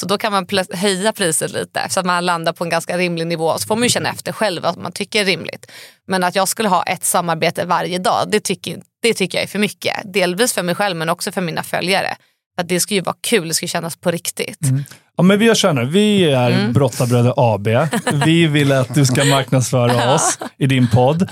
Så 0.00 0.06
då 0.06 0.18
kan 0.18 0.32
man 0.32 0.46
höja 0.72 1.12
priset 1.12 1.52
lite 1.52 1.86
så 1.90 2.00
att 2.00 2.06
man 2.06 2.26
landar 2.26 2.52
på 2.52 2.64
en 2.64 2.70
ganska 2.70 2.98
rimlig 2.98 3.26
nivå. 3.26 3.58
Så 3.58 3.66
får 3.66 3.76
man 3.76 3.82
ju 3.82 3.88
känna 3.88 4.08
efter 4.08 4.32
själv 4.32 4.62
vad 4.62 4.76
man 4.76 4.92
tycker 4.92 5.20
är 5.20 5.24
rimligt. 5.24 5.70
Men 6.06 6.24
att 6.24 6.34
jag 6.34 6.48
skulle 6.48 6.68
ha 6.68 6.82
ett 6.82 7.04
samarbete 7.04 7.64
varje 7.64 7.98
dag, 7.98 8.28
det 8.30 8.40
tycker, 8.40 8.82
det 9.02 9.14
tycker 9.14 9.38
jag 9.38 9.42
är 9.42 9.48
för 9.48 9.58
mycket. 9.58 10.12
Delvis 10.12 10.52
för 10.52 10.62
mig 10.62 10.74
själv 10.74 10.96
men 10.96 11.08
också 11.08 11.32
för 11.32 11.40
mina 11.40 11.62
följare. 11.62 12.16
För 12.54 12.62
att 12.62 12.68
det 12.68 12.80
ska 12.80 12.94
ju 12.94 13.00
vara 13.00 13.16
kul, 13.20 13.48
det 13.48 13.54
ska 13.54 13.66
kännas 13.66 13.96
på 13.96 14.10
riktigt. 14.10 14.58
Ja, 15.18 15.22
men 15.22 15.38
vi 15.38 15.44
gör 15.44 15.54
så 15.54 15.66
här 15.66 15.74
nu. 15.74 15.84
Vi 15.84 16.24
är 16.30 16.50
Mm. 16.50 16.72
Brottarbröder 16.72 17.32
AB. 17.36 17.68
Vi 18.24 18.46
vill 18.46 18.72
att 18.72 18.94
du 18.94 19.06
ska 19.06 19.24
marknadsföra 19.24 20.14
oss 20.14 20.38
i 20.58 20.66
din 20.66 20.88
podd. 20.88 21.22
Eh, 21.22 21.28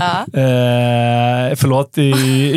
förlåt, 1.56 1.98
i, 1.98 2.02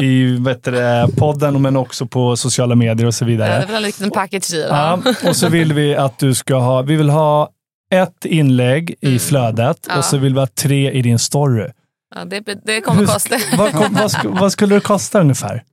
i 0.05 0.37
vet 0.45 0.63
det, 0.63 1.07
podden 1.17 1.61
men 1.61 1.75
också 1.77 2.05
på 2.05 2.35
sociala 2.37 2.75
medier 2.75 3.07
och 3.07 3.13
så 3.13 3.23
Ja, 3.23 3.25
det 3.27 3.31
vidare. 3.31 3.53
är 3.53 3.65
väl 3.67 3.75
en 3.75 3.81
liten 3.83 4.11
package 4.11 4.51
deal. 4.51 4.69
Ja, 5.03 5.13
och 5.29 5.35
så 5.35 5.49
vill 5.49 5.73
vi 5.73 5.95
att 5.95 6.19
du 6.19 6.33
ska 6.33 6.55
ha, 6.55 6.81
vi 6.81 6.95
vill 6.95 7.09
ha 7.09 7.49
ett 7.93 8.25
inlägg 8.25 8.95
i 9.01 9.19
flödet 9.19 9.59
Mm. 9.59 9.77
Ja. 9.89 9.97
och 9.97 10.05
så 10.05 10.17
vill 10.17 10.33
vi 10.33 10.39
ha 10.39 10.47
tre 10.47 10.91
i 10.91 11.01
din 11.01 11.19
story. 11.19 11.67
Ja, 12.15 12.25
det, 12.25 12.39
det 12.65 12.81
kommer 12.81 13.05
kosta. 13.05 13.35
Vad, 13.57 13.73
vad, 13.73 14.15
vad 14.25 14.51
skulle 14.51 14.75
det 14.75 14.81
kosta 14.81 15.19
ungefär? 15.19 15.63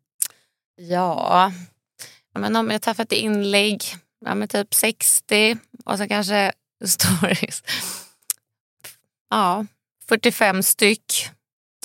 Ja, 0.91 1.53
ja 2.35 2.41
men 2.41 2.57
om 2.57 2.71
jag 2.71 2.83
tar 2.83 2.95
för 2.95 3.03
ett 3.03 3.13
inlägg, 3.13 3.83
ja, 4.27 4.35
men 4.35 4.49
typ 4.49 4.75
60 4.75 5.57
och 5.85 5.99
så 5.99 6.09
kanske 6.09 6.53
stories. 6.85 7.63
Ja, 9.31 9.67
45 10.09 10.63
styck. 10.63 11.29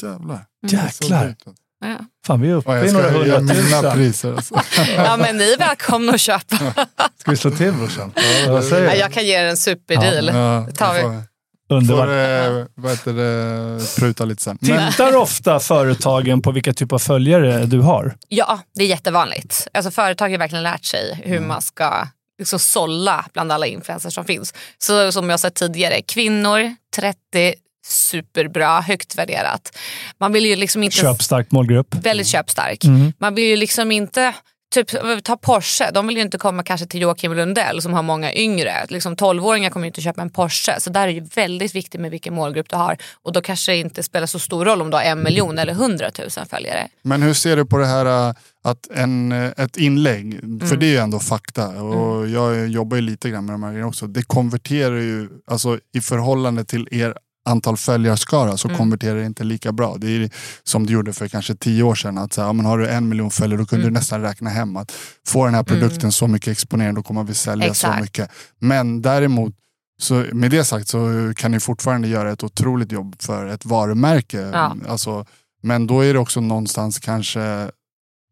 Jävlar. 0.02 0.46
Jäklar. 0.68 1.36
Ja. 1.84 1.96
Fan, 2.28 2.42
vi 2.42 2.50
är 2.50 2.54
uppe 2.56 2.72
Ja, 2.72 2.86
i 2.86 2.92
några 2.92 3.10
hundratusen. 3.10 3.94
priser. 3.94 4.34
Alltså. 4.34 4.56
ja, 4.96 5.18
men 5.18 5.38
ni 5.38 5.52
är 5.52 5.58
välkomna 5.58 6.14
att 6.14 6.22
köpa. 6.22 6.58
Ska 7.18 7.32
vi 7.32 7.38
slå 7.38 7.52
till 7.52 7.74
brorsan? 7.74 8.14
Vad 8.48 8.64
säger 8.64 8.84
Ja, 8.86 8.92
du? 8.92 8.98
jag 8.98 9.14
kan 9.14 9.26
ge 9.26 9.34
er 9.40 9.46
en 9.46 9.58
superdeal. 9.58 10.28
Ja, 10.28 10.66
Det 10.68 10.74
tar 10.76 10.94
vi. 10.94 11.22
Underbart. 11.70 12.06
får 12.08 12.14
eh, 12.60 12.66
vad 12.76 12.92
heter 12.92 13.14
det, 13.14 13.96
pruta 14.00 14.26
lite 14.26 14.44
sen. 14.44 14.58
Tittar 14.58 15.16
ofta 15.16 15.60
företagen 15.60 16.42
på 16.42 16.52
vilka 16.52 16.74
typ 16.74 16.92
av 16.94 17.00
följare 17.00 17.66
du 17.66 17.80
har? 17.80 18.18
Ja, 18.28 18.60
det 18.76 18.84
är 18.84 18.88
jättevanligt. 18.88 19.68
Alltså, 19.74 19.92
företag 19.92 20.30
har 20.30 20.38
verkligen 20.38 20.64
lärt 20.64 20.86
sig 20.86 21.22
hur 21.26 21.40
man 21.40 21.62
ska 21.62 22.08
liksom 22.42 22.60
sålla 22.60 23.26
bland 23.34 23.52
alla 23.52 23.68
influencers 23.68 24.14
som 24.14 24.26
finns. 24.26 24.54
Så 24.78 25.12
som 25.12 25.30
jag 25.30 25.40
sa 25.40 25.50
tidigare, 25.50 26.02
kvinnor 26.02 26.76
30, 26.96 27.54
superbra, 27.86 28.82
högt 28.82 29.16
värderat. 29.16 29.78
Man 30.18 30.34
vill 30.34 30.46
ju 30.46 30.56
liksom 30.56 30.84
inte... 30.84 30.98
Köpstark 30.98 31.52
målgrupp. 31.52 31.96
Väldigt 31.96 32.28
köpstark. 32.28 32.86
Mm. 32.86 33.14
Man 33.18 33.36
vill 33.36 33.46
ju 33.46 33.56
liksom 33.56 33.92
inte... 33.92 34.34
Typ, 34.72 34.88
ta 35.24 35.38
Porsche, 35.38 35.92
de 35.94 36.08
vill 36.08 36.16
ju 36.18 36.22
inte 36.24 36.38
komma 36.38 36.64
kanske 36.64 36.86
till 36.88 37.02
Joakim 37.02 37.34
Lundell 37.34 37.82
som 37.82 37.94
har 37.94 38.04
många 38.04 38.34
yngre. 38.34 38.86
Liksom 38.90 39.16
12-åringar 39.16 39.70
kommer 39.70 39.86
ju 39.86 39.88
inte 39.88 40.02
köpa 40.02 40.22
en 40.22 40.30
Porsche. 40.30 40.80
Så 40.80 40.90
där 40.90 41.08
är 41.08 41.12
ju 41.12 41.22
väldigt 41.36 41.76
viktigt 41.76 42.02
med 42.02 42.12
vilken 42.12 42.34
målgrupp 42.34 42.70
du 42.70 42.76
har. 42.76 42.98
Och 43.24 43.34
då 43.34 43.42
kanske 43.42 43.72
det 43.72 43.78
inte 43.78 44.04
spelar 44.04 44.28
så 44.28 44.40
stor 44.40 44.66
roll 44.66 44.82
om 44.82 44.90
du 44.90 44.98
har 44.98 45.04
en 45.04 45.24
miljon 45.24 45.58
eller 45.60 45.74
hundratusen 45.74 46.46
följare. 46.46 46.88
men 47.04 47.22
hur 47.22 47.34
ser 47.34 47.56
du 47.56 47.66
på 47.66 47.78
det 47.78 47.86
här 47.86 48.30
äh, 48.30 48.36
att 48.64 48.88
en, 48.96 49.32
äh, 49.32 49.52
ett 49.58 49.78
inlägg, 49.78 50.34
Mm. 50.44 50.68
för 50.68 50.76
det 50.78 50.86
är 50.86 50.90
ju 50.92 50.98
ändå 50.98 51.20
fakta 51.20 51.68
och 51.68 52.30
jag 52.30 52.68
jobbar 52.68 52.98
ju 52.98 53.02
lite 53.02 53.30
grann 53.30 53.46
med 53.46 53.54
de 53.54 53.64
här 53.64 53.72
grejerna 53.72 53.88
också. 53.88 54.08
Det 54.08 54.24
konverterar 54.24 54.96
ju, 54.96 55.30
alltså 55.48 55.80
i 55.94 56.02
förhållande 56.02 56.66
till 56.66 56.88
er 56.92 57.14
antal 57.46 57.78
följarskara 57.78 58.58
så 58.58 58.68
Mm. 58.68 58.78
konverterar 58.78 59.16
det 59.16 59.26
inte 59.26 59.44
lika 59.44 59.72
bra. 59.72 59.96
Det 59.98 60.08
är 60.08 60.30
som 60.64 60.86
du 60.86 60.94
gjorde 60.94 61.14
för 61.14 61.28
kanske 61.28 61.56
tio 61.56 61.84
år 61.84 61.96
sedan. 61.96 62.18
Att 62.18 62.34
så 62.34 62.42
här, 62.42 62.48
ja, 62.50 62.54
men 62.54 62.66
har 62.66 62.78
du 62.78 62.88
en 62.88 63.10
miljon 63.10 63.32
följare 63.32 63.60
då 63.62 63.66
kunde 63.66 63.84
Mm. 63.84 63.94
du 63.94 64.00
nästan 64.00 64.22
räkna 64.22 64.50
hem 64.50 64.78
att 64.78 64.92
får 65.28 65.46
den 65.46 65.56
här 65.56 65.64
produkten 65.64 66.12
så 66.12 66.28
mycket 66.28 66.48
exponering 66.52 66.96
då 66.96 67.04
kommer 67.04 67.24
vi 67.24 67.34
sälja 67.34 67.68
Exakt. 67.68 67.96
så 67.98 68.02
mycket. 68.04 68.30
Men 68.60 69.02
däremot 69.02 69.54
så 70.02 70.26
med 70.34 70.52
det 70.52 70.64
sagt 70.66 70.88
så 70.88 71.34
kan 71.36 71.52
ni 71.52 71.60
fortfarande 71.60 72.08
göra 72.08 72.32
ett 72.32 72.44
otroligt 72.44 72.92
jobb 72.92 73.16
för 73.22 73.46
ett 73.48 73.66
varumärke. 73.66 74.38
Ja. 74.54 74.76
Alltså, 74.88 75.26
men 75.64 75.88
då 75.88 76.02
är 76.06 76.14
det 76.14 76.20
också 76.20 76.42
någonstans 76.42 77.00
kanske 77.00 77.70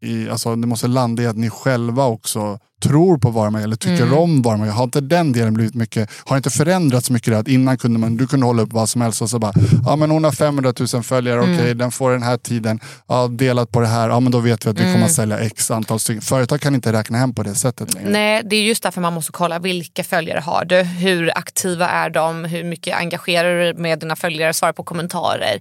i, 0.02 0.30
alltså 0.30 0.56
det 0.56 0.68
måste 0.68 0.88
landa 0.88 1.24
i 1.24 1.28
att 1.28 1.38
ni 1.38 1.50
själva 1.50 2.06
också 2.06 2.60
tror 2.84 3.18
på 3.18 3.30
varumärket 3.30 3.66
eller 3.66 3.76
tycker 3.76 4.04
Mm. 4.04 4.18
om 4.18 4.42
varumärket. 4.42 4.76
Har 4.76 4.84
inte 4.84 5.02
den 5.02 5.32
delen 5.32 5.54
blivit 5.54 5.76
mycket, 5.76 6.10
har 6.26 6.38
inte 6.38 6.50
förändrats 6.50 7.10
mycket 7.10 7.34
att 7.36 7.48
innan 7.48 7.78
kunde 7.78 8.00
man, 8.00 8.18
du 8.18 8.28
kunde 8.28 8.46
hålla 8.46 8.62
upp 8.62 8.74
vad 8.74 8.90
som 8.90 9.02
helst 9.02 9.22
och 9.22 9.30
så 9.30 9.40
bara, 9.40 9.54
ja 9.86 9.96
men 9.96 10.12
hon 10.12 10.24
har 10.24 10.32
500 10.32 10.74
000 10.94 11.04
följare, 11.04 11.44
Mm. 11.44 11.56
okej 11.56 11.76
den 11.76 11.92
får 11.92 12.12
den 12.12 12.24
här 12.24 12.38
tiden, 12.38 12.80
ja, 13.08 13.28
delat 13.28 13.72
på 13.72 13.80
det 13.80 13.88
här, 13.88 14.10
ja 14.10 14.20
men 14.20 14.32
då 14.32 14.40
vet 14.40 14.66
vi 14.66 14.70
att 14.70 14.76
vi 14.76 14.82
kommer 14.82 14.94
Mm. 14.96 15.04
att 15.06 15.12
sälja 15.12 15.40
x 15.40 15.72
antal 15.72 16.00
stycken. 16.00 16.22
Företag 16.22 16.62
kan 16.62 16.76
inte 16.76 16.94
räkna 16.94 17.18
hem 17.18 17.34
på 17.34 17.44
det 17.44 17.56
sättet 17.56 17.94
längre. 17.94 18.10
Nej, 18.10 18.42
det 18.50 18.56
är 18.56 18.64
just 18.64 18.84
därför 18.84 19.02
man 19.02 19.14
måste 19.14 19.32
kolla 19.32 19.60
vilka 19.60 20.04
följare 20.04 20.40
har 20.40 20.66
du? 20.66 20.76
Hur 20.82 21.32
aktiva 21.38 21.90
är 21.90 22.10
de? 22.10 22.46
Hur 22.46 22.64
mycket 22.64 22.98
engagerar 22.98 23.66
du 23.74 23.82
med 23.82 24.00
dina 24.00 24.16
följare? 24.16 24.54
Svara 24.54 24.74
på 24.74 24.84
kommentarer. 24.84 25.60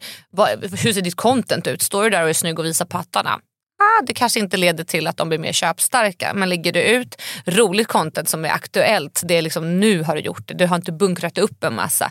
Hur 0.84 0.92
ser 0.92 1.02
ditt 1.02 1.16
content 1.16 1.66
ut? 1.66 1.82
Står 1.82 2.02
du 2.02 2.10
där 2.10 2.22
och 2.22 2.28
är 2.28 2.32
snygg 2.32 2.58
och 2.58 2.64
visar 2.64 2.84
pattarna? 2.84 3.38
Ah, 3.78 4.02
det 4.06 4.14
kanske 4.14 4.40
inte 4.40 4.56
leder 4.56 4.84
till 4.84 5.06
att 5.06 5.16
de 5.16 5.28
blir 5.28 5.38
mer 5.38 5.52
köpstarka. 5.52 6.32
Men 6.34 6.48
lägger 6.48 6.72
du 6.72 6.82
ut 6.82 7.22
roligt 7.46 7.88
content 7.88 8.28
som 8.28 8.44
är 8.44 8.48
aktuellt, 8.48 9.22
det 9.24 9.36
är 9.36 9.42
liksom 9.42 9.80
nu 9.80 10.02
har 10.02 10.14
du 10.14 10.20
gjort 10.20 10.48
det. 10.48 10.54
Du 10.54 10.66
har 10.66 10.76
inte 10.76 10.92
bunkrat 10.92 11.38
upp 11.38 11.64
en 11.64 11.74
massa. 11.74 12.10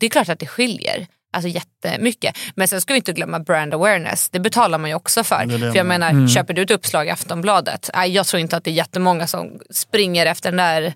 Det 0.00 0.06
är 0.06 0.10
klart 0.10 0.28
att 0.28 0.38
det 0.38 0.46
skiljer. 0.46 1.06
Alltså 1.32 1.48
jättemycket. 1.48 2.38
Men 2.54 2.68
sen 2.68 2.80
ska 2.80 2.92
vi 2.92 2.96
inte 2.96 3.12
glömma 3.12 3.38
brand 3.40 3.74
awareness. 3.74 4.28
Det 4.28 4.40
betalar 4.40 4.78
man 4.78 4.90
ju 4.90 4.96
också 4.96 5.24
för. 5.24 5.46
Det 5.46 5.58
det 5.58 5.70
för 5.70 5.76
jag 5.76 5.86
menar, 5.86 6.28
köper 6.28 6.54
du 6.54 6.62
ett 6.62 6.70
uppslag 6.70 7.06
i 7.06 7.10
Aftonbladet? 7.10 7.90
Nej, 7.94 8.10
jag 8.10 8.26
tror 8.26 8.40
inte 8.40 8.56
att 8.56 8.64
det 8.64 8.70
är 8.70 8.74
jättemånga 8.74 9.26
som 9.26 9.60
springer 9.70 10.26
efter 10.26 10.50
den 10.50 10.56
där 10.56 10.94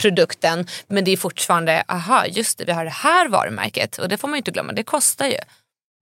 produkten. 0.00 0.66
Men 0.88 1.04
det 1.04 1.10
är 1.10 1.16
fortfarande, 1.16 1.84
aha 1.88 2.26
just 2.26 2.58
det, 2.58 2.64
vi 2.64 2.72
har 2.72 2.84
det 2.84 2.90
här 2.90 3.28
varumärket. 3.28 3.98
Och 3.98 4.08
det 4.08 4.16
får 4.16 4.28
man 4.28 4.36
ju 4.36 4.38
inte 4.38 4.50
glömma, 4.50 4.72
det 4.72 4.82
kostar 4.82 5.26
ju. 5.26 5.38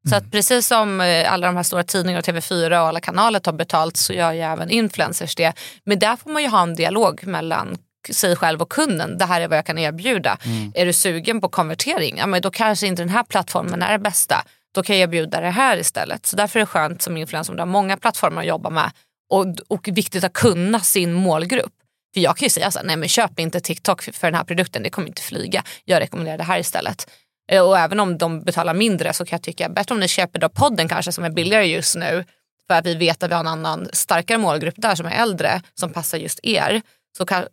Så 0.09 0.17
att 0.17 0.31
precis 0.31 0.67
som 0.67 1.01
eh, 1.01 1.33
alla 1.33 1.47
de 1.47 1.57
här 1.57 1.63
stora 1.63 1.85
tidningarna, 1.85 2.23
TV4 2.23 2.81
och 2.81 2.89
alla 2.89 3.01
kanaler 3.01 3.39
tar 3.39 3.53
betalt 3.53 3.97
så 3.97 4.13
gör 4.13 4.33
ju 4.33 4.41
även 4.41 4.71
influencers 4.71 5.35
det. 5.35 5.53
Men 5.85 5.99
där 5.99 6.17
får 6.17 6.31
man 6.31 6.43
ju 6.43 6.49
ha 6.49 6.63
en 6.63 6.75
dialog 6.75 7.27
mellan 7.27 7.79
sig 8.11 8.37
själv 8.37 8.63
och 8.63 8.69
kunden. 8.69 9.19
Det 9.19 9.25
här 9.25 9.41
är 9.41 9.49
vad 9.49 9.59
jag 9.59 9.67
kan 9.67 9.79
erbjuda. 9.79 10.39
Är 10.75 10.87
du 10.87 10.93
sugen 10.93 11.41
på 11.41 11.49
konvertering? 11.49 12.17
Ja, 12.19 12.27
men 12.27 12.43
då 12.43 12.51
kanske 12.51 12.87
inte 12.87 13.03
den 13.03 13.09
här 13.09 13.23
plattformen 13.23 13.83
är 13.83 13.93
det 13.93 13.99
bästa. 13.99 14.45
Då 14.75 14.83
kan 14.83 14.97
jag 14.97 15.03
erbjuda 15.03 15.41
det 15.41 15.51
här 15.51 15.77
istället. 15.77 16.27
Så 16.27 16.37
därför 16.37 16.59
är 16.59 16.63
det 16.63 16.67
skönt 16.67 17.03
som 17.03 17.17
influencer 17.17 17.53
om 17.53 17.57
du 17.57 17.61
har 17.61 17.67
många 17.67 17.97
plattformar 17.97 18.43
att 18.43 18.49
jobba 18.49 18.71
med. 18.71 18.91
Och, 19.31 19.47
och 19.69 19.89
viktigt 19.93 20.25
att 20.25 20.33
kunna 20.33 20.81
sin 20.81 21.13
målgrupp. 21.13 21.73
För 22.15 22.21
jag 22.21 22.37
kan 22.37 22.47
ju 22.47 22.51
säga 22.51 22.71
så 22.71 22.79
här, 22.79 22.87
nej 22.87 22.97
men 22.97 23.09
köp 23.09 23.39
inte 23.39 23.61
TikTok 23.61 24.03
för 24.03 24.27
den 24.27 24.35
här 24.35 24.45
produkten, 24.45 24.83
det 24.83 24.91
kommer 24.91 25.09
inte 25.09 25.23
flyga. 25.23 25.65
Jag 25.85 26.01
rekommenderar 26.01 26.39
det 26.39 26.45
här 26.45 26.59
istället. 26.59 27.07
Eh, 27.53 27.63
Och 27.63 27.79
även 27.79 28.01
om 28.01 28.19
de 28.19 28.43
betalar 28.43 28.75
mindre 28.75 29.13
så 29.13 29.25
kan 29.25 29.37
jag 29.37 29.43
tycka 29.43 29.69
bättre 29.69 29.95
om 29.95 30.01
ni 30.01 30.09
köper 30.09 30.39
då 30.39 30.49
podden 30.49 30.89
kanske 30.89 31.13
som 31.13 31.25
är 31.25 31.31
billigare 31.31 31.67
just 31.67 31.97
nu. 31.97 32.25
För 32.67 32.75
att 32.75 32.87
vi 32.87 32.95
vet 32.95 33.23
att 33.23 33.31
vi 33.31 33.35
har 33.35 33.41
en 33.41 33.47
annan 33.47 33.89
starkare 33.93 34.39
målgrupp 34.39 34.75
där 34.77 34.95
som 34.95 35.07
är 35.07 35.11
äldre 35.23 35.63
som 35.75 35.93
passar 35.93 36.19
just 36.19 36.41
er. 36.43 36.83
Så 37.19 37.27
kan, 37.27 37.45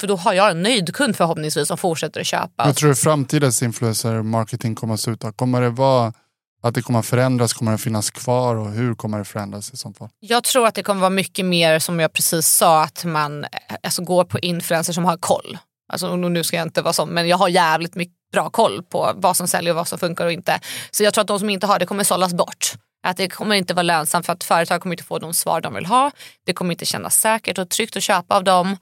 för 0.00 0.06
då 0.06 0.16
har 0.16 0.32
jag 0.32 0.50
en 0.50 0.62
nöjd 0.62 0.94
kund 0.94 1.16
förhoppningsvis 1.16 1.68
som 1.68 1.78
fortsätter 1.78 2.20
att 2.20 2.26
köpa. 2.26 2.66
Jag 2.66 2.76
tror 2.76 2.94
framtidens 2.94 3.62
influencer 3.62 4.22
marketing 4.22 4.74
kommer 4.74 4.94
att 4.94 5.00
se 5.00 5.10
ut? 5.10 5.24
Kommer 5.36 5.60
det 5.60 5.70
vara 5.70 6.12
att 6.62 6.74
det 6.74 6.82
kommer 6.82 6.98
att 6.98 7.06
förändras? 7.06 7.52
Kommer 7.52 7.72
det 7.72 7.78
finnas 7.78 8.10
kvar? 8.10 8.56
Och 8.56 8.70
hur 8.70 8.94
kommer 8.94 9.18
det 9.18 9.24
förändras 9.24 9.72
i 9.72 9.76
sånt 9.76 9.98
fall? 9.98 10.08
Jag 10.20 10.44
tror 10.44 10.66
att 10.66 10.74
det 10.74 10.82
kommer 10.82 11.00
vara 11.00 11.10
mycket 11.10 11.44
mer 11.44 11.78
som 11.78 12.00
jag 12.00 12.12
precis 12.12 12.46
sa 12.48 12.82
att 12.82 13.04
man 13.04 13.44
eh, 13.44 13.50
alltså, 13.82 14.02
går 14.02 14.24
på 14.24 14.38
influencers 14.38 14.94
som 14.94 15.04
har 15.04 15.16
koll. 15.16 15.58
Alltså, 15.92 16.16
nu 16.16 16.44
ska 16.44 16.56
jag 16.56 16.66
inte 16.66 16.82
vara 16.82 16.92
sån 16.92 17.08
men 17.08 17.28
jag 17.28 17.36
har 17.36 17.48
jävligt 17.48 17.94
mycket 17.94 18.17
bra 18.32 18.50
koll 18.50 18.82
på 18.82 19.12
vad 19.16 19.36
som 19.36 19.48
säljer 19.48 19.72
och 19.72 19.76
vad 19.76 19.88
som 19.88 19.98
funkar 19.98 20.26
och 20.26 20.32
inte. 20.32 20.60
Så 20.90 21.02
jag 21.04 21.14
tror 21.14 21.22
att 21.22 21.28
de 21.28 21.38
som 21.38 21.50
inte 21.50 21.66
har 21.66 21.78
det 21.78 21.86
kommer 21.86 22.04
sållas 22.04 22.34
bort. 22.34 22.72
Att 23.06 23.16
det 23.16 23.28
kommer 23.28 23.54
inte 23.56 23.74
vara 23.74 23.82
lönsamt 23.82 24.26
för 24.26 24.32
att 24.32 24.44
företag 24.44 24.80
kommer 24.82 24.94
inte 24.94 25.04
få 25.04 25.18
de 25.18 25.34
svar 25.34 25.60
de 25.60 25.74
vill 25.74 25.86
ha. 25.86 26.10
Det 26.46 26.52
kommer 26.52 26.72
inte 26.72 26.84
kännas 26.84 27.16
säkert 27.16 27.58
och 27.58 27.68
tryggt 27.68 27.96
att 27.96 28.02
köpa 28.02 28.36
av 28.36 28.44
dem. 28.44 28.76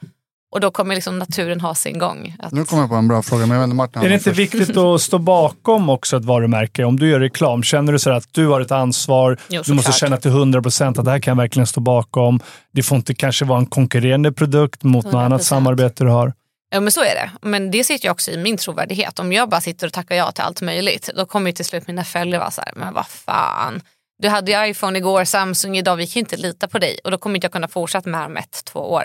Och 0.53 0.61
då 0.61 0.71
kommer 0.71 0.95
liksom 0.95 1.19
naturen 1.19 1.61
ha 1.61 1.75
sin 1.75 1.99
gång. 1.99 2.37
Att, 2.39 2.53
Nu 2.53 2.65
kommer 2.65 2.83
jag 2.83 2.91
på 2.91 2.97
en 2.97 3.09
bra 3.09 3.23
fråga, 3.23 3.47
men 3.47 3.59
jag 3.61 3.75
Martin. 3.75 4.03
Är 4.03 4.09
det 4.09 4.15
inte 4.15 4.25
först. 4.25 4.39
viktigt 4.39 4.77
att 4.77 5.01
stå 5.01 5.19
bakom 5.19 5.89
också 5.91 6.17
ett 6.17 6.25
varumärke? 6.25 6.85
Om 6.85 6.99
du 6.99 7.11
gör 7.11 7.21
reklam, 7.21 7.63
känner 7.63 7.93
du 7.93 7.99
så 7.99 8.11
här 8.11 8.17
att 8.17 8.29
du 8.33 8.47
har 8.47 8.61
ett 8.61 8.71
ansvar, 8.71 9.39
Jo, 9.49 9.63
du 9.67 9.75
måste 9.75 9.93
såklart. 9.93 10.09
känna 10.11 10.17
till 10.17 10.31
100% 10.31 10.99
att 10.99 11.05
det 11.05 11.11
här 11.11 11.19
kan 11.19 11.31
jag 11.31 11.37
verkligen 11.43 11.67
stå 11.67 11.81
bakom. 11.81 12.41
Det 12.73 12.83
får 12.83 12.97
inte 12.97 13.15
kanske 13.15 13.45
vara 13.45 13.59
en 13.59 13.67
konkurrerande 13.67 14.33
produkt 14.33 14.83
mot 14.83 15.05
något 15.05 15.15
annat 15.15 15.41
100%. 15.41 15.45
samarbete 15.45 16.05
du 16.05 16.11
har. 16.11 16.33
Ja 16.71 16.81
men 16.81 16.93
så 16.93 17.01
är 17.01 17.15
det. 17.15 17.31
Men 17.43 17.71
det 17.71 17.85
sitter 17.85 18.05
ju 18.05 18.11
också 18.13 18.31
i 18.31 18.37
min 18.37 18.57
trovärdighet. 18.57 19.19
Om 19.19 19.33
jag 19.33 19.49
bara 19.49 19.61
sitter 19.61 19.87
och 19.87 19.93
tackar 19.93 20.17
ja 20.17 20.33
till 20.33 20.45
allt 20.45 20.61
möjligt, 20.63 21.11
då 21.17 21.27
kommer 21.27 21.51
ju 21.51 21.55
till 21.55 21.65
slut 21.65 21.87
mina 21.89 22.05
följare 22.05 22.41
vara 22.41 22.51
så 22.51 22.61
här, 22.61 22.73
men 22.77 22.95
vad 22.95 23.07
fan. 23.07 23.81
Du 24.23 24.29
hade 24.29 24.53
ju 24.53 24.71
iPhone 24.71 24.99
igår, 24.99 25.25
Samsung 25.25 25.77
idag, 25.77 25.97
vi 25.97 26.07
kan 26.07 26.13
ju 26.15 26.21
inte 26.21 26.37
lita 26.37 26.69
på 26.69 26.79
dig. 26.79 26.99
Och 27.05 27.11
då 27.11 27.19
kommer 27.19 27.35
inte 27.37 27.45
jag 27.45 27.53
kunna 27.53 27.69
fortsätta 27.69 28.09
med 28.11 28.25
om 28.27 28.37
ett, 28.37 28.63
två 28.65 28.81
år. 28.81 29.05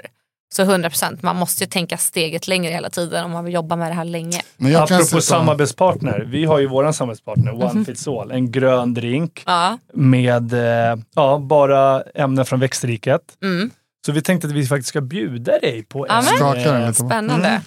Så 0.54 0.64
100%, 0.64 1.18
man 1.22 1.36
måste 1.36 1.64
ju 1.64 1.70
tänka 1.70 1.98
steget 1.98 2.48
längre 2.48 2.72
hela 2.72 2.90
tiden 2.90 3.26
om 3.26 3.32
man 3.32 3.46
vill 3.46 3.54
jobba 3.54 3.76
med 3.76 3.90
det 3.90 3.94
här 3.96 4.06
länge. 4.06 4.42
Men 4.58 4.72
jag 4.72 4.82
Apropå 4.84 5.04
sitta- 5.04 5.22
samarbetspartner. 5.22 6.20
Vi 6.20 6.46
har 6.46 6.60
ju 6.60 6.68
våran 6.68 6.94
samarbetspartner, 6.94 7.64
One 7.64 7.86
Fits 7.86 8.08
All. 8.08 8.32
En 8.32 8.52
grön 8.52 8.94
drink 8.94 9.44
Ja. 9.46 9.78
med 9.94 10.54
eh, 10.54 11.00
ja, 11.16 11.38
bara 11.40 12.02
ämnen 12.16 12.46
från 12.46 12.60
växtriket. 12.60 13.22
Mm. 13.44 13.72
Så 14.06 14.12
vi 14.12 14.22
tänkte 14.22 14.48
att 14.48 14.54
vi 14.54 14.66
faktiskt 14.66 14.90
ska 14.90 15.02
bjuda 15.02 15.60
dig 15.60 15.84
på 15.84 16.08
Ja, 16.08 16.18
en... 16.20 16.26
men- 16.26 16.36
Skakar 16.36 16.74
den 16.74 16.82
eh, 16.82 16.88
lite? 16.88 17.04
va? 17.04 17.10
Spännande. 17.10 17.48
Mm. 17.48 17.62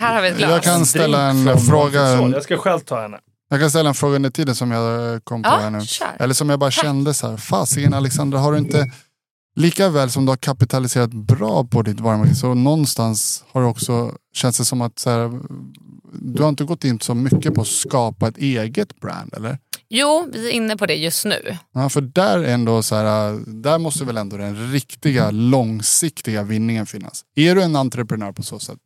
Här 0.00 0.14
har 0.14 0.22
vi 0.22 0.28
ett 0.28 0.38
glas. 0.38 0.50
Jag 0.50 0.62
kan 0.62 0.86
ställa 0.86 1.22
en 1.22 1.58
fråga. 1.58 2.00
Jag 2.22 2.42
ska 2.42 2.56
själv 2.56 2.80
ta 2.80 3.02
henne. 3.02 3.18
Jag 3.50 3.60
kan 3.60 3.70
ställa 3.70 3.88
en 3.88 3.94
fråga 3.94 4.16
under 4.16 4.30
tiden 4.30 4.54
som 4.54 4.70
jag 4.70 5.24
kom 5.24 5.42
på 5.42 5.48
här 5.48 5.70
nu. 5.70 5.78
Ja, 5.78 5.84
kör. 5.84 6.06
Eller 6.18 6.34
som 6.34 6.50
jag 6.50 6.58
bara 6.58 6.70
kände 6.70 7.14
så 7.14 7.30
här, 7.30 7.36
fasiken 7.36 7.94
Alexandra, 7.94 8.38
har 8.38 8.52
du 8.52 8.58
inte 8.58 8.90
lika 9.56 9.88
väl 9.88 10.10
som 10.10 10.26
du 10.26 10.30
har 10.32 10.36
kapitaliserat 10.36 11.10
bra 11.10 11.64
på 11.64 11.82
ditt 11.82 12.00
varumärke 12.00 12.34
så 12.34 12.54
någonstans 12.54 13.44
har 13.52 13.60
det 13.60 13.66
också 13.66 14.12
känns 14.34 14.58
det 14.58 14.64
som 14.64 14.80
att 14.80 14.98
så 14.98 15.10
här, 15.10 15.40
du 16.12 16.42
har 16.42 16.48
inte 16.48 16.64
gått 16.64 16.84
in 16.84 17.00
så 17.00 17.14
mycket 17.14 17.54
på 17.54 17.60
att 17.60 17.66
skapa 17.66 18.28
ett 18.28 18.38
eget 18.38 19.00
brand 19.00 19.34
eller? 19.36 19.58
Jo, 19.90 20.28
vi 20.32 20.48
är 20.48 20.52
inne 20.52 20.76
på 20.76 20.86
det 20.86 20.94
just 20.94 21.24
nu. 21.24 21.56
Ja, 21.74 21.88
för 21.88 22.00
där 22.00 22.44
ändå 22.44 22.82
så 22.82 22.94
här, 22.94 23.40
där 23.62 23.78
måste 23.78 24.04
väl 24.04 24.16
ändå 24.16 24.36
den 24.36 24.72
riktiga 24.72 25.30
långsiktiga 25.30 26.42
vinningen 26.42 26.86
finnas. 26.86 27.22
Är 27.36 27.54
du 27.54 27.62
en 27.62 27.76
entreprenör 27.76 28.32
på 28.32 28.42
så 28.42 28.58
sätt? 28.58 28.78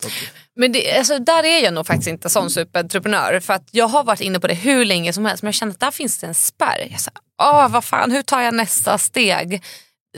Men 0.57 0.73
det, 0.73 0.99
alltså, 0.99 1.19
där 1.19 1.45
är 1.45 1.65
jag 1.65 1.75
nog 1.75 1.87
faktiskt 1.87 2.09
inte 2.09 2.29
sån 2.29 2.51
superentreprenör. 2.51 3.41
För 3.41 3.55
att 3.55 3.69
jag 3.71 3.89
har 3.89 4.05
varit 4.05 4.21
inne 4.21 4.41
på 4.41 4.47
det 4.47 4.55
hur 4.55 4.85
länge 4.85 5.13
som 5.13 5.25
helst 5.25 5.43
men 5.43 5.49
jag 5.49 5.55
känner 5.55 5.73
att 5.73 5.81
där 5.81 5.91
finns 5.91 6.19
det 6.19 6.27
en 6.27 6.35
spärr. 6.35 6.89
Jag 6.91 7.01
sa, 7.01 7.11
Åh, 7.43 7.69
vad 7.69 7.85
fan, 7.85 8.11
hur 8.11 8.23
tar 8.23 8.41
jag 8.41 8.55
nästa 8.55 8.99
steg? 8.99 9.63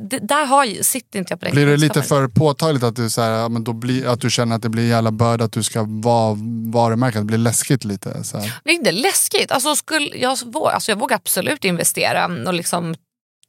Det, 0.01 0.19
där 0.19 0.47
har, 0.47 0.83
sitter 0.83 1.19
inte 1.19 1.33
jag 1.33 1.41
på 1.41 1.47
det 1.47 1.53
blir 1.53 1.67
det 1.67 1.77
lite 1.77 2.03
för 2.03 2.29
påtagligt 2.29 2.83
att 2.83 2.97
du, 2.97 3.11
så 3.11 3.21
här, 3.23 3.49
men 3.49 3.65
då 3.65 3.73
blir, 3.73 4.07
att 4.07 4.21
du 4.21 4.31
känner 4.31 4.57
att 4.57 4.63
det 4.63 4.69
blir 4.69 4.89
jävla 4.89 5.11
börda 5.11 5.45
att 5.45 5.53
du 5.53 5.63
ska 5.63 5.83
vara 5.89 6.37
varumärke, 6.73 7.19
att 7.19 7.23
det 7.23 7.27
blir 7.27 7.39
läskigt 7.39 7.85
lite? 7.85 8.25
Så 8.25 8.39
här. 8.39 8.53
Det 8.65 8.71
är 8.71 8.75
inte 8.75 8.93
läskigt. 8.93 9.51
Alltså, 9.51 9.77
skulle, 9.77 10.17
jag, 10.17 10.31
alltså, 10.55 10.91
jag 10.91 10.99
vågar 10.99 11.17
absolut 11.17 11.65
investera 11.65 12.31
och 12.47 12.55
liksom, 12.55 12.95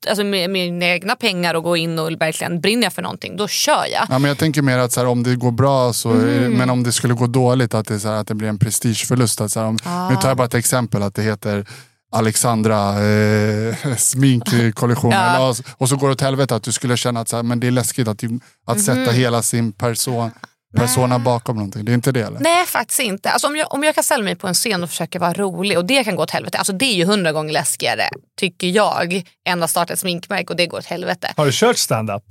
alltså, 0.08 0.24
med, 0.24 0.50
med 0.50 0.74
mina 0.74 0.86
egna 0.86 1.16
pengar 1.16 1.54
och 1.56 1.64
gå 1.64 1.78
in 1.78 2.00
och 2.00 2.12
verkligen 2.12 2.62
brinner 2.62 2.84
jag 2.84 2.94
för 2.94 3.02
någonting, 3.02 3.38
då 3.38 3.48
kör 3.48 3.86
jag. 3.92 4.06
Ja, 4.10 4.20
men 4.20 4.24
jag 4.30 4.38
tänker 4.38 4.62
mer 4.62 4.78
att 4.78 4.92
så 4.92 5.00
här, 5.00 5.08
om 5.08 5.24
det 5.24 5.36
går 5.36 5.52
bra, 5.52 5.94
så, 5.94 6.12
Mm. 6.12 6.54
men 6.54 6.70
om 6.70 6.84
det 6.84 6.92
skulle 6.92 7.14
gå 7.14 7.28
dåligt, 7.28 7.74
att 7.74 7.88
det, 7.88 8.00
så 8.00 8.08
här, 8.08 8.16
att 8.16 8.28
det 8.28 8.36
blir 8.36 8.48
en 8.50 8.60
prestigeförlust. 8.60 9.42
Att, 9.42 9.52
så 9.52 9.60
här, 9.60 9.68
om, 9.68 9.78
Ah. 9.84 10.10
Nu 10.10 10.16
tar 10.16 10.28
jag 10.28 10.38
bara 10.38 10.46
ett 10.48 10.54
exempel, 10.54 11.04
att 11.04 11.16
det 11.16 11.22
heter 11.22 11.66
Alexandra 12.16 13.06
eh, 13.06 13.96
sminkkollektion. 13.98 15.12
Ja. 15.12 15.36
eller, 15.36 15.56
och 15.78 15.90
så 15.90 15.96
går 15.96 16.08
det 16.08 16.14
åt 16.14 16.22
helvete 16.22 16.56
att 16.56 16.64
du 16.64 16.72
skulle 16.72 16.98
känna 16.98 17.20
att 17.20 17.30
så 17.30 17.36
här, 17.36 17.44
men 17.44 17.60
det 17.60 17.68
är 17.68 17.72
läskigt 17.72 18.08
att, 18.08 18.24
att 18.68 18.82
sätta 18.82 19.00
Mhm. 19.02 19.14
hela 19.16 19.42
sin 19.42 19.72
person, 19.72 20.32
persona 20.78 21.20
bakom 21.20 21.56
någonting. 21.56 21.86
Det 21.86 21.92
är 21.92 21.94
inte 21.94 22.12
det 22.12 22.22
eller? 22.22 22.40
Nej 22.40 22.66
faktiskt 22.66 23.00
inte. 23.00 23.30
Alltså, 23.30 23.48
om, 23.48 23.56
jag, 23.56 23.74
om 23.74 23.84
jag 23.84 23.96
kan 23.96 24.04
ställa 24.04 24.24
mig 24.24 24.36
på 24.36 24.48
en 24.48 24.54
scen 24.54 24.84
och 24.84 24.90
försöka 24.90 25.20
vara 25.20 25.34
rolig 25.34 25.78
och 25.78 25.86
det 25.86 26.04
kan 26.04 26.16
gå 26.16 26.24
åt 26.24 26.32
helvete. 26.32 26.58
Alltså, 26.58 26.74
det 26.74 26.86
är 26.86 26.94
ju 26.96 27.06
hundra 27.06 27.32
gånger 27.32 27.54
läskigare 27.54 28.04
tycker 28.40 28.68
jag 28.68 29.24
än 29.50 29.64
att 29.64 29.70
starta 29.70 29.94
ett 29.94 30.00
sminkmärke 30.00 30.48
och 30.50 30.56
det 30.56 30.68
går 30.68 30.78
åt 30.78 30.86
helvete. 30.86 31.34
Har 31.38 31.46
du 31.46 31.52
kört 31.54 31.78
stand-up? 31.78 32.24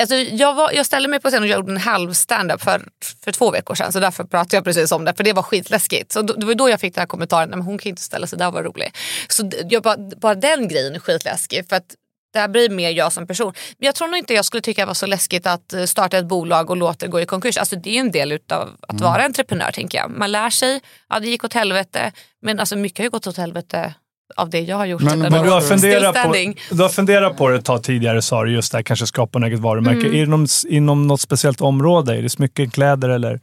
Alltså, 0.00 0.14
jag, 0.14 0.54
var, 0.54 0.72
jag 0.72 0.86
ställde 0.86 1.08
mig 1.08 1.20
på 1.20 1.28
scen 1.28 1.42
och 1.42 1.48
gjorde 1.48 1.72
en 1.72 1.78
halv 1.78 2.12
stand-up 2.12 2.62
för, 2.62 2.88
för 3.24 3.32
två 3.32 3.50
veckor 3.50 3.74
sedan 3.74 3.92
så 3.92 4.00
därför 4.00 4.24
pratade 4.24 4.56
jag 4.56 4.64
precis 4.64 4.92
om 4.92 5.04
det 5.04 5.14
för 5.14 5.24
det 5.24 5.32
var 5.32 5.42
skitläskigt. 5.42 6.12
Så 6.12 6.22
då, 6.22 6.34
det 6.34 6.46
var 6.46 6.54
då 6.54 6.68
jag 6.68 6.80
fick 6.80 6.94
den 6.94 7.02
här 7.02 7.06
kommentaren, 7.06 7.50
men 7.50 7.62
hon 7.62 7.78
kan 7.78 7.90
inte 7.90 8.02
ställa 8.02 8.26
sig 8.26 8.38
där 8.38 8.46
och 8.46 8.52
vara 8.52 8.64
rolig. 8.64 8.94
Så 9.28 9.50
jag, 9.68 9.82
bara, 9.82 9.96
bara 9.96 10.34
den 10.34 10.68
grejen 10.68 10.94
är 10.94 10.98
skitläskig 10.98 11.68
för 11.68 11.76
att 11.76 11.94
det 12.32 12.38
här 12.38 12.48
blir 12.48 12.70
mer 12.70 12.90
jag 12.90 13.12
som 13.12 13.26
person. 13.26 13.52
Men 13.78 13.86
jag 13.86 13.94
tror 13.94 14.08
nog 14.08 14.18
inte 14.18 14.34
jag 14.34 14.44
skulle 14.44 14.60
tycka 14.60 14.82
det 14.82 14.86
var 14.86 14.94
så 14.94 15.06
läskigt 15.06 15.46
att 15.46 15.72
eh, 15.72 15.84
starta 15.84 16.18
ett 16.18 16.26
bolag 16.26 16.70
och 16.70 16.76
låta 16.76 17.06
det 17.06 17.10
gå 17.10 17.20
i 17.20 17.26
konkurs. 17.26 17.56
Alltså 17.56 17.76
det 17.76 17.96
är 17.96 18.00
en 18.00 18.10
del 18.10 18.38
av 18.50 18.70
att 18.88 19.00
vara 19.00 19.24
entreprenör 19.24 19.70
tänker 19.72 19.98
jag. 19.98 20.10
Man 20.10 20.32
lär 20.32 20.50
sig, 20.50 20.80
ja 21.08 21.20
det 21.20 21.28
gick 21.28 21.44
åt 21.44 21.52
helvete 21.52 22.12
men 22.42 22.60
alltså 22.60 22.76
mycket 22.76 22.98
har 22.98 23.04
ju 23.04 23.10
gått 23.10 23.26
åt 23.26 23.36
helvete 23.36 23.94
av 24.36 24.50
det 24.50 24.60
jag 24.60 24.76
har 24.76 24.86
gjort. 24.86 25.02
Men- 25.02 25.18
men 25.18 25.32
Du 25.32 25.50
har, 25.50 25.60
funderat 25.60 26.14
på, 26.24 26.54
du 26.70 26.82
har 26.82 26.88
funderat 26.88 27.36
på 27.36 27.48
det 27.48 27.56
ett 27.56 27.64
tag 27.64 27.82
tidigare 27.82 28.22
sa 28.22 28.44
du, 28.44 28.52
just 28.52 28.72
det 28.72 28.78
här, 28.78 28.82
kanske 28.82 29.06
skapa 29.06 29.38
en 29.38 29.44
eget 29.44 29.60
varumärke. 29.60 30.06
Mm. 30.06 30.14
Inom, 30.14 30.46
inom 30.68 31.06
något 31.06 31.20
speciellt 31.20 31.60
område? 31.60 32.16
Är 32.16 32.22
det 32.22 32.28
smycken, 32.30 32.70
kläder 32.70 33.08
eller? 33.08 33.40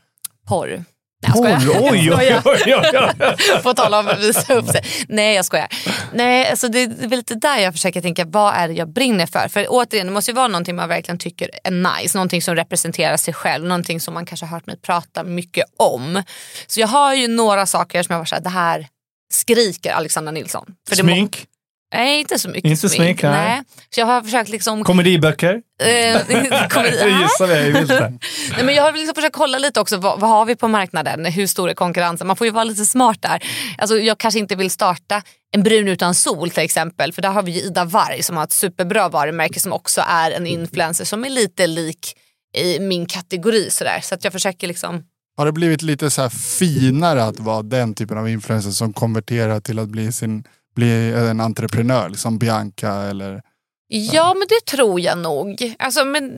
Porr. 0.47 0.83
Nej, 1.27 1.51
jag 1.51 1.61
skojar. 1.61 1.81
Oj, 1.81 2.11
oj, 2.13 2.39
oj, 2.45 2.73
oj, 2.73 2.75
oj. 3.19 3.61
På 3.63 3.73
tal 3.73 3.93
om 3.93 4.07
att 4.07 4.19
visa 4.19 4.53
upp 4.53 4.67
sig. 4.67 4.81
Nej 5.07 5.35
jag 5.35 5.45
skojar. 5.45 5.67
Nej, 6.13 6.49
alltså 6.49 6.67
det 6.67 6.83
är 6.83 6.87
väl 7.07 7.09
lite 7.17 7.35
där 7.35 7.57
jag 7.57 7.73
försöker 7.73 8.01
tänka, 8.01 8.25
vad 8.25 8.53
är 8.53 8.67
det 8.67 8.73
jag 8.73 8.89
brinner 8.93 9.25
för? 9.25 9.47
För 9.47 9.65
återigen, 9.69 10.07
det 10.07 10.13
måste 10.13 10.31
ju 10.31 10.35
vara 10.35 10.47
någonting 10.47 10.75
man 10.75 10.89
verkligen 10.89 11.17
tycker 11.19 11.49
är 11.63 11.71
nice. 12.01 12.17
Någonting 12.17 12.41
som 12.41 12.55
representerar 12.55 13.17
sig 13.17 13.33
själv. 13.33 13.65
Någonting 13.65 13.99
som 13.99 14.13
man 14.13 14.25
kanske 14.25 14.45
har 14.45 14.51
hört 14.57 14.65
mig 14.65 14.77
prata 14.81 15.23
mycket 15.23 15.65
om. 15.77 16.23
Så 16.67 16.79
jag 16.79 16.87
har 16.87 17.13
ju 17.15 17.27
några 17.27 17.65
saker 17.65 18.03
som 18.03 18.13
jag 18.13 18.19
var 18.19 18.25
såhär, 18.25 18.41
det 18.41 18.49
här 18.49 18.87
skriker 19.33 19.91
Alexandra 19.91 20.31
Nilsson. 20.31 20.65
För 20.89 20.95
Smink? 20.95 21.45
Nej, 21.93 22.19
inte 22.19 22.39
så 22.39 22.49
mycket 22.49 22.71
Inte 22.71 22.89
smink, 22.89 23.23
nej. 23.23 23.61
Så 23.89 23.99
jag 23.99 24.05
har 24.05 24.21
försökt 24.21 24.49
liksom... 24.49 24.83
Komediböcker? 24.83 25.53
eh, 25.81 25.87
komedi- 26.69 27.21
gissar 27.21 27.47
det, 27.47 27.67
jag. 27.67 27.87
Nej, 28.55 28.63
men 28.63 28.75
jag 28.75 28.83
har 28.83 28.91
liksom 28.91 29.15
försökt 29.15 29.35
kolla 29.35 29.57
lite 29.57 29.79
också, 29.79 29.97
vad, 29.97 30.19
vad 30.19 30.29
har 30.29 30.45
vi 30.45 30.55
på 30.55 30.67
marknaden? 30.67 31.25
Hur 31.25 31.47
stor 31.47 31.69
är 31.69 31.73
konkurrensen? 31.73 32.27
Man 32.27 32.35
får 32.35 32.47
ju 32.47 32.51
vara 32.51 32.63
lite 32.63 32.85
smart 32.85 33.21
där. 33.21 33.43
Alltså, 33.77 33.99
jag 33.99 34.17
kanske 34.17 34.39
inte 34.39 34.55
vill 34.55 34.71
starta 34.71 35.21
en 35.51 35.63
brun 35.63 35.87
utan 35.87 36.15
sol 36.15 36.49
till 36.49 36.63
exempel. 36.63 37.13
För 37.13 37.21
där 37.21 37.29
har 37.29 37.43
vi 37.43 37.51
ju 37.51 37.61
Ida 37.61 37.85
Warg 37.85 38.23
som 38.23 38.37
har 38.37 38.43
ett 38.43 38.53
superbra 38.53 39.09
varumärke 39.09 39.59
som 39.59 39.73
också 39.73 40.01
är 40.07 40.31
en 40.31 40.47
influencer 40.47 41.05
som 41.05 41.25
är 41.25 41.29
lite 41.29 41.67
lik 41.67 42.17
i 42.57 42.79
min 42.79 43.05
kategori. 43.05 43.69
Sådär. 43.71 43.99
Så 44.03 44.15
att 44.15 44.23
jag 44.23 44.33
försöker 44.33 44.67
liksom... 44.67 45.03
Har 45.39 45.45
det 45.45 45.51
blivit 45.51 45.81
lite 45.81 46.09
så 46.09 46.29
finare 46.29 47.23
att 47.23 47.39
vara 47.39 47.61
den 47.61 47.93
typen 47.93 48.17
av 48.17 48.29
influencer 48.29 48.71
som 48.71 48.93
konverterar 48.93 49.59
till 49.59 49.79
att 49.79 49.89
bli, 49.89 50.11
sin, 50.11 50.43
bli 50.75 51.13
en 51.13 51.39
entreprenör? 51.39 52.13
Som 52.13 52.37
Bianca 52.37 52.93
eller... 52.93 53.41
Ja 53.87 54.33
men 54.33 54.47
det 54.49 54.71
tror 54.71 54.99
jag 54.99 55.17
nog. 55.17 55.75
Alltså, 55.79 56.05
men, 56.05 56.31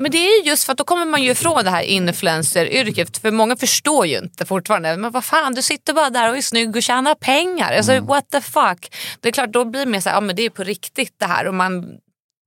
men 0.00 0.10
det 0.10 0.18
är 0.18 0.42
ju 0.42 0.50
just 0.50 0.64
för 0.64 0.72
att 0.72 0.78
då 0.78 0.84
kommer 0.84 1.06
man 1.06 1.22
ju 1.22 1.30
ifrån 1.30 1.64
det 1.64 1.70
här 1.70 1.82
influencer-yrket. 1.82 3.18
För 3.18 3.30
många 3.30 3.56
förstår 3.56 4.06
ju 4.06 4.18
inte 4.18 4.44
fortfarande. 4.44 4.96
Men 4.96 5.10
vad 5.10 5.24
fan, 5.24 5.54
du 5.54 5.62
sitter 5.62 5.92
bara 5.92 6.10
där 6.10 6.30
och 6.30 6.36
är 6.36 6.42
snygg 6.42 6.76
och 6.76 6.82
tjänar 6.82 7.14
pengar. 7.14 7.72
Alltså, 7.72 7.92
Mm. 7.92 8.06
What 8.06 8.30
the 8.30 8.40
fuck. 8.40 8.94
Det 9.20 9.28
är 9.28 9.32
klart, 9.32 9.52
då 9.52 9.64
blir 9.64 9.80
det 9.80 9.90
mer 9.90 10.00
så 10.00 10.08
här, 10.08 10.16
ja 10.16 10.20
men 10.20 10.36
det 10.36 10.42
är 10.42 10.50
på 10.50 10.64
riktigt 10.64 11.14
det 11.18 11.26
här. 11.26 11.46
Och 11.48 11.54
man, 11.54 11.86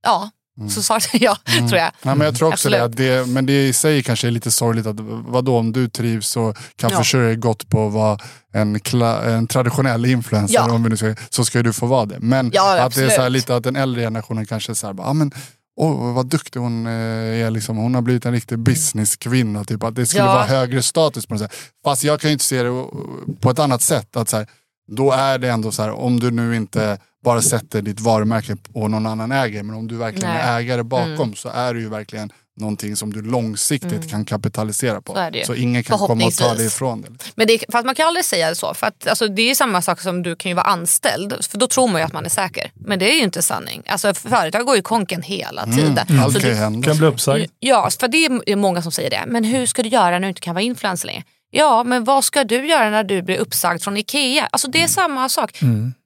ja, 0.04 0.30
Mm. 0.58 0.70
så 0.70 0.84
sa 0.84 1.00
jag 1.14 1.38
tror 1.46 1.76
jag. 1.80 1.92
Ja, 2.02 2.16
men 2.16 2.22
jag 2.22 2.36
tror 2.36 2.48
också 2.54 2.68
Absolut. 2.68 2.98
det, 2.98 3.18
det. 3.20 3.26
Men 3.26 3.46
det 3.46 3.68
i 3.68 3.74
sig 3.74 4.04
kanske 4.04 4.28
är 4.28 4.32
lite 4.32 4.52
sorgligt. 4.52 4.86
att 4.88 4.96
Vadå 5.28 5.58
om 5.58 5.72
du 5.72 5.90
trivs 5.90 6.38
och 6.38 6.58
kan 6.76 6.90
Ja. 6.92 6.98
försörja 6.98 7.28
dig 7.28 7.36
gott 7.36 7.70
på 7.70 7.88
att 7.88 7.94
vara 7.94 8.18
en, 8.54 8.80
en 9.26 9.48
traditionell 9.48 10.06
influencer, 10.06 10.56
Ja. 10.56 10.72
om 10.72 10.84
vi 10.84 10.90
nu 10.90 10.98
ska, 10.98 11.16
så 11.30 11.46
ska 11.46 11.64
du 11.64 11.74
få 11.74 11.86
vara 11.86 12.06
det. 12.06 12.18
Men 12.20 12.52
Ja, 12.54 12.80
att 12.80 12.96
det 12.96 13.04
är 13.04 13.10
så 13.10 13.30
lite 13.30 13.56
att 13.56 13.64
den 13.64 13.76
äldre 13.76 14.02
generationen 14.02 14.46
kanske 14.46 14.72
är 14.72 14.74
så 14.74 14.88
här, 14.88 14.94
bara, 14.94 15.08
ah, 15.08 15.14
men, 15.14 15.32
Åh, 15.80 16.14
vad 16.14 16.26
duktig 16.26 16.60
hon 16.60 16.88
eh, 16.88 16.92
är. 17.46 17.52
Liksom. 17.52 17.78
Hon 17.78 17.96
har 17.96 18.02
blivit 18.02 18.26
en 18.26 18.32
riktig 18.34 18.60
businesskvinna. 18.60 19.64
Typ, 19.64 19.84
att 19.84 19.96
det 19.96 20.06
skulle 20.06 20.24
vara 20.24 20.44
högre 20.46 20.84
status 20.84 21.26
på 21.26 21.34
något 21.34 21.42
sätt. 21.42 21.54
Fast 21.84 22.04
jag 22.04 22.20
kan 22.20 22.30
ju 22.30 22.34
inte 22.34 22.46
se 22.46 22.64
det 22.64 22.70
eh, 22.70 22.86
på 23.42 23.50
ett 23.50 23.60
annat 23.60 23.82
sätt. 23.82 24.16
Att 24.18 24.30
så 24.30 24.38
här, 24.38 24.48
då 24.92 25.12
är 25.12 25.38
det 25.38 25.50
ändå 25.50 25.72
så 25.72 25.82
här, 25.84 25.92
om 25.92 26.20
du 26.20 26.32
nu 26.32 26.56
inte 26.56 27.00
bara 27.28 27.42
sätter 27.42 27.82
ditt 27.82 28.00
varumärke 28.00 28.56
och 28.74 28.92
någon 28.92 29.06
annan 29.06 29.32
äger, 29.32 29.64
men 29.64 29.76
om 29.76 29.88
du 29.88 29.96
verkligen 29.98 30.30
Nej. 30.34 30.42
är 30.42 30.60
ägare 30.60 30.84
bakom 30.84 31.12
Mm. 31.28 31.36
så 31.36 31.50
är 31.50 31.74
det 31.74 31.80
ju 31.80 31.90
verkligen 31.90 32.32
någonting 32.60 32.96
som 32.96 33.14
du 33.14 33.22
långsiktigt 33.22 34.10
kan 34.10 34.26
kapitalisera 34.26 35.02
på. 35.02 35.14
Så 35.14 35.20
är 35.20 35.32
det 35.32 35.38
ju. 35.48 35.56
ingen 35.56 35.84
kan 35.84 35.98
komma 35.98 36.14
och 36.14 36.20
ta 36.20 36.26
det 36.26 36.32
Förhoppningsvis. 36.32 36.74
ifrån 36.76 37.02
dig. 37.02 37.12
Men 37.36 37.48
det, 37.48 37.64
fast 37.72 37.86
man 37.86 37.96
kan 37.96 38.08
aldrig 38.08 38.26
säga 38.26 38.56
så. 38.56 38.74
För 38.74 38.88
att, 38.88 39.08
alltså, 39.08 39.28
det 39.28 39.42
är 39.52 39.56
samma 39.56 39.82
sak 39.82 40.02
som 40.02 40.24
du 40.24 40.36
kan 40.36 40.50
ju 40.52 40.56
vara 40.56 40.66
anställd. 40.66 41.46
För 41.52 41.58
då 41.58 41.68
tror 41.68 41.88
man 41.88 42.02
ju 42.02 42.06
att 42.06 42.14
man 42.14 42.26
är 42.26 42.30
säker. 42.30 42.72
Men 42.76 43.00
det 43.00 43.12
är 43.12 43.16
ju 43.16 43.24
inte 43.24 43.42
sanning. 43.42 43.84
Alltså, 43.88 44.14
företag 44.14 44.66
går 44.66 44.76
ju 44.76 44.82
konken 44.82 45.22
hela 45.22 45.66
tiden. 45.66 46.20
Allt 46.24 46.34
Så 46.34 46.40
kan 46.40 46.50
ju 46.50 46.56
hända. 46.56 46.88
Kan 46.88 46.98
bli 46.98 47.08
uppsagd. 47.08 47.52
Ja, 47.60 47.90
för 48.00 48.08
det 48.08 48.26
är 48.26 48.56
många 48.56 48.82
som 48.82 48.92
säger 48.92 49.10
det. 49.10 49.24
Men 49.28 49.44
hur 49.44 49.66
ska 49.66 49.84
du 49.84 49.90
göra 49.90 50.10
när 50.12 50.20
du 50.20 50.28
inte 50.30 50.42
kan 50.42 50.56
vara 50.56 50.64
influencer 50.64 51.08
längre? 51.08 51.24
Ja, 51.58 51.84
men 51.84 52.04
vad 52.04 52.24
ska 52.24 52.44
du 52.44 52.68
göra 52.68 52.90
när 52.90 53.04
du 53.04 53.22
blir 53.22 53.38
uppsagd 53.38 53.82
från 53.84 53.98
Ikea? 53.98 54.48
Alltså 54.52 54.68
det 54.72 54.84
är 54.84 54.88
samma 54.88 55.30
sak. 55.30 55.60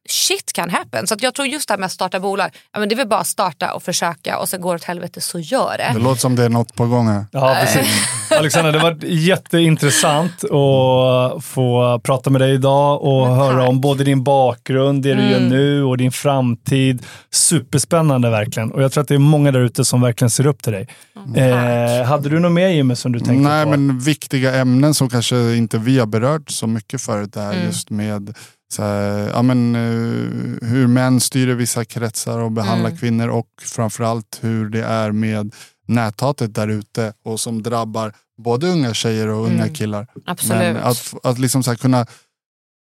Shit 0.10 0.54
can 0.54 0.70
happen. 0.70 1.08
Så 1.08 1.14
att 1.14 1.24
jag 1.24 1.34
tror 1.34 1.48
just 1.48 1.68
det 1.68 1.72
här 1.74 1.80
med 1.80 1.86
att 1.86 1.92
starta 1.92 2.20
bolag, 2.20 2.50
ja, 2.74 2.80
men 2.80 2.90
det 2.90 2.96
är 2.96 2.98
väl 2.98 3.08
bara 3.08 3.20
att 3.20 3.28
starta 3.28 3.74
och 3.74 3.84
försöka 3.84 4.38
och 4.38 4.50
sen 4.50 4.62
går 4.62 4.72
det 4.74 4.76
åt 4.76 4.84
helvete 4.84 5.22
så 5.22 5.40
gör 5.40 5.78
det. 5.78 5.92
Det 5.94 6.00
låter 6.04 6.22
som 6.22 6.36
det 6.36 6.44
är 6.44 6.50
något 6.50 6.76
på 6.76 6.86
gång 6.86 7.08
här. 7.08 7.26
Ja, 7.32 7.58
precis. 7.62 7.88
Alexandra, 8.40 8.72
det 8.72 8.80
varit 8.80 9.04
jätteintressant 9.04 10.44
att 10.44 11.46
få 11.46 12.00
prata 12.04 12.30
med 12.30 12.42
dig 12.42 12.54
idag 12.54 13.02
och 13.04 13.28
höra 13.28 13.68
om 13.68 13.82
både 13.82 14.04
din 14.04 14.24
bakgrund, 14.24 15.04
det 15.04 15.14
du 15.14 15.22
gör 15.30 15.38
Mm. 15.38 15.50
nu 15.50 15.84
och 15.84 15.98
din 15.98 16.12
framtid. 16.12 17.06
Superspännande 17.32 18.30
verkligen. 18.30 18.72
Och 18.72 18.84
jag 18.84 18.92
tror 18.92 19.02
att 19.02 19.08
det 19.08 19.16
är 19.16 19.20
många 19.20 19.52
där 19.52 19.60
ute 19.60 19.86
som 19.86 20.02
verkligen 20.02 20.30
ser 20.30 20.48
upp 20.48 20.64
till 20.64 20.72
dig. 20.74 20.88
Eh, 21.36 22.04
hade 22.06 22.30
du 22.30 22.40
något 22.40 22.52
mer 22.52 22.68
Jimmy 22.68 22.96
som 22.96 23.12
du 23.12 23.20
tänkte 23.20 23.50
Nej, 23.50 23.64
på? 23.64 23.70
men 23.70 24.00
viktiga 24.00 24.56
ämnen 24.56 24.94
som 24.94 25.10
kanske 25.10 25.56
inte 25.56 25.78
vi 25.78 26.00
har 26.00 26.06
berört 26.06 26.50
så 26.50 26.68
mycket 26.68 27.02
förut 27.02 27.38
är 27.38 27.52
Mm. 27.54 27.66
just 27.66 27.90
med 27.90 28.38
så 28.74 28.84
här, 28.84 29.30
ja, 29.34 29.42
men, 29.42 29.76
eh, 29.76 30.68
hur 30.70 30.88
män 30.88 31.20
styr 31.20 31.48
vissa 31.48 31.86
kretsar 31.86 32.40
och 32.40 32.52
behandlar 32.52 32.90
Mm. 32.90 33.00
kvinnor 33.00 33.28
och 33.28 33.48
framförallt 33.62 34.40
hur 34.42 34.70
det 34.70 34.84
är 34.84 35.12
med 35.12 35.54
näthatet 35.88 36.56
där 36.56 36.68
ute 36.68 37.14
och 37.26 37.40
som 37.40 37.64
drabbar 37.64 38.14
både 38.38 38.68
unga 38.68 38.94
tjejer 38.94 39.28
och 39.28 39.46
unga 39.46 39.64
Mm. 39.64 39.74
killar. 39.74 40.08
Absolut. 40.26 40.60
Men 40.62 40.78
att, 40.78 41.14
att 41.24 41.40
liksom 41.40 41.64
så 41.64 41.72
här 41.72 41.78
kunna 41.78 42.06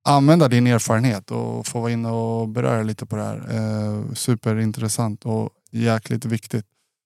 använda 0.09 0.49
din 0.49 0.67
erfarenhet 0.67 1.31
och 1.31 1.67
få 1.67 1.81
vara 1.81 1.91
inne 1.93 2.09
och 2.09 2.49
beröra 2.49 2.83
lite 2.83 3.07
på 3.07 3.17
det 3.17 3.23
här. 3.23 3.37
Eh, 3.51 4.15
superintressant 4.15 5.25
och 5.25 5.51
jäkligt 5.73 6.25
viktigt. 6.25 6.65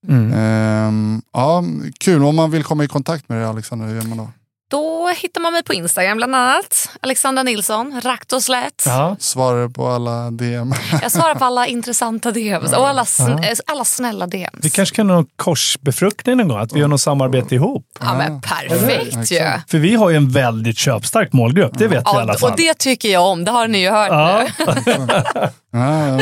Mm. 0.08 0.32
Ehm, 0.32 1.22
ja, 1.32 1.64
kul, 1.98 2.24
om 2.24 2.36
man 2.36 2.50
vill 2.50 2.64
komma 2.64 2.84
i 2.84 2.88
kontakt 2.88 3.28
med 3.28 3.38
dig 3.38 3.46
Alexander, 3.46 3.86
hur 3.86 3.94
gör 3.94 4.08
man 4.08 4.18
då? 4.18 4.28
Då 4.70 5.08
hittar 5.16 5.40
man 5.40 5.52
mig 5.52 5.62
på 5.62 5.74
Instagram 5.74 6.16
bland 6.16 6.36
annat. 6.36 6.88
Alexandra 7.00 7.42
Nilsson, 7.42 8.00
rakt 8.04 8.32
och 8.32 8.42
slätt. 8.42 8.82
Ja. 8.86 9.16
Svarar 9.20 9.68
på 9.68 9.88
alla 9.88 10.30
DM. 10.30 10.74
Jag 11.02 11.12
svarar 11.12 11.34
på 11.34 11.44
alla 11.44 11.66
intressanta 11.66 12.30
DMs 12.30 12.72
och 12.72 12.88
alla, 12.88 13.02
sn- 13.04 13.44
eh, 13.50 13.56
alla 13.66 13.84
snälla 13.84 14.26
DMs. 14.26 14.50
Vi 14.62 14.70
kanske 14.70 14.96
kan 14.96 15.10
ha 15.10 15.18
en 15.18 15.26
korsbefruktning 15.36 16.36
någon 16.36 16.48
gång, 16.48 16.58
att 16.58 16.72
vi 16.72 16.80
gör 16.80 16.88
något 16.88 17.00
samarbete 17.00 17.54
ihop. 17.54 17.86
Ja 18.00 18.14
men 18.18 18.40
perfekt 18.40 19.30
ju. 19.32 19.36
Ja, 19.36 19.52
För 19.68 19.78
vi 19.78 19.94
har 19.94 20.10
ju 20.10 20.16
en 20.16 20.30
väldigt 20.30 20.78
köpstark 20.78 21.32
målgrupp, 21.32 21.78
det 21.78 21.88
vet 21.88 22.04
vi 22.12 22.18
i 22.18 22.20
alla 22.20 22.38
fall. 22.38 22.50
och 22.50 22.56
det 22.56 22.74
tycker 22.78 23.08
jag 23.08 23.22
om, 23.26 23.44
det 23.44 23.50
har 23.50 23.68
ni 23.68 23.78
ju 23.78 23.90
hört 23.90 24.08
Ja, 24.10 24.42
nu. 24.58 24.92
Ja, 25.70 26.08
ja, 26.08 26.16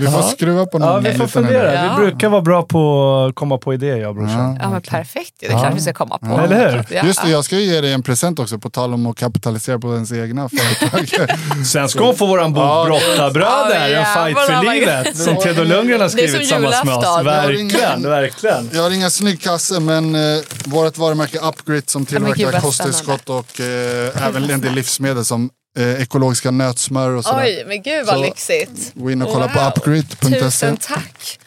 vi 0.00 0.06
får 0.06 0.22
skruva 0.22 0.66
på 0.66 0.78
någon 0.78 1.04
ja, 1.04 1.10
vi 1.10 1.18
får 1.18 1.26
fundera. 1.26 1.74
Ja. 1.74 1.82
Vi 1.96 1.96
brukar 2.04 2.28
vara 2.28 2.40
bra 2.42 2.62
på 2.62 3.14
att 3.28 3.34
komma 3.34 3.58
på 3.58 3.74
idéer, 3.74 3.96
jag 3.96 4.08
och 4.08 4.14
brorsan. 4.14 4.58
Ja 4.62 4.70
men 4.70 4.82
perfekt, 4.82 5.34
det 5.40 5.46
är 5.46 5.50
klart 5.50 5.74
vi 5.74 5.80
ska 5.80 5.92
komma 5.92 6.18
på. 6.18 6.40
Eller 6.40 6.70
hur? 6.70 6.84
Ja. 6.96 7.02
Just 7.06 7.22
det, 7.22 7.30
jag 7.30 7.44
ska 7.44 7.56
ge 7.64 7.80
dig 7.80 7.92
en 7.92 8.02
present 8.02 8.38
också 8.38 8.58
på 8.58 8.70
tal 8.70 8.94
om 8.94 9.06
att 9.06 9.16
kapitalisera 9.16 9.78
på 9.78 9.94
ens 9.94 10.12
egna 10.12 10.48
företag. 10.78 11.28
Sen 11.66 11.88
ska 11.88 12.04
hon 12.04 12.16
få 12.16 12.26
våran 12.26 12.52
bok 12.52 12.62
Ja. 12.62 12.84
Brottarbröder, 12.86 13.94
en 13.94 14.04
fight 14.34 14.46
för 14.46 14.74
livet. 14.74 15.16
Som 15.16 15.36
Theodor 15.36 15.64
Lundgren 15.64 15.90
har 15.90 15.98
Det 15.98 16.04
är 16.04 16.08
som 16.08 16.18
skrivit 16.18 16.38
tillsammans 16.38 16.84
med 16.84 16.94
oss. 16.94 17.24
Verkligen, 17.24 18.02
verkligen. 18.02 18.70
Jag 18.72 18.82
har 18.82 18.90
inga 18.90 19.10
snygg 19.10 19.40
kasse 19.40 19.80
men 19.80 20.14
eh, 20.14 20.40
vårt 20.64 20.98
varumärke 20.98 21.38
Upgrit 21.38 21.90
som 21.90 22.06
tillverkar 22.06 22.60
kosttillskott 22.60 23.28
och 23.28 23.60
eh, 23.60 24.26
även 24.26 24.50
en 24.50 24.60
del 24.60 24.72
livsmedel 24.74 25.24
som 25.24 25.50
eh, 25.78 26.02
ekologiska 26.02 26.50
nötsmör 26.50 27.10
och 27.10 27.24
sådär. 27.24 27.42
Oj, 27.44 27.64
men 27.68 27.82
gud 27.82 28.06
vad 28.06 28.14
Så- 28.16 28.22
lyxigt. 28.22 28.92
Gå 28.94 29.10
in 29.10 29.22
och 29.22 29.32
kolla 29.32 29.46
Wow. 29.46 29.70
på 29.70 29.80
upgrit.se. 29.80 30.40
Tusen 30.40 30.76
tack. 30.76 31.38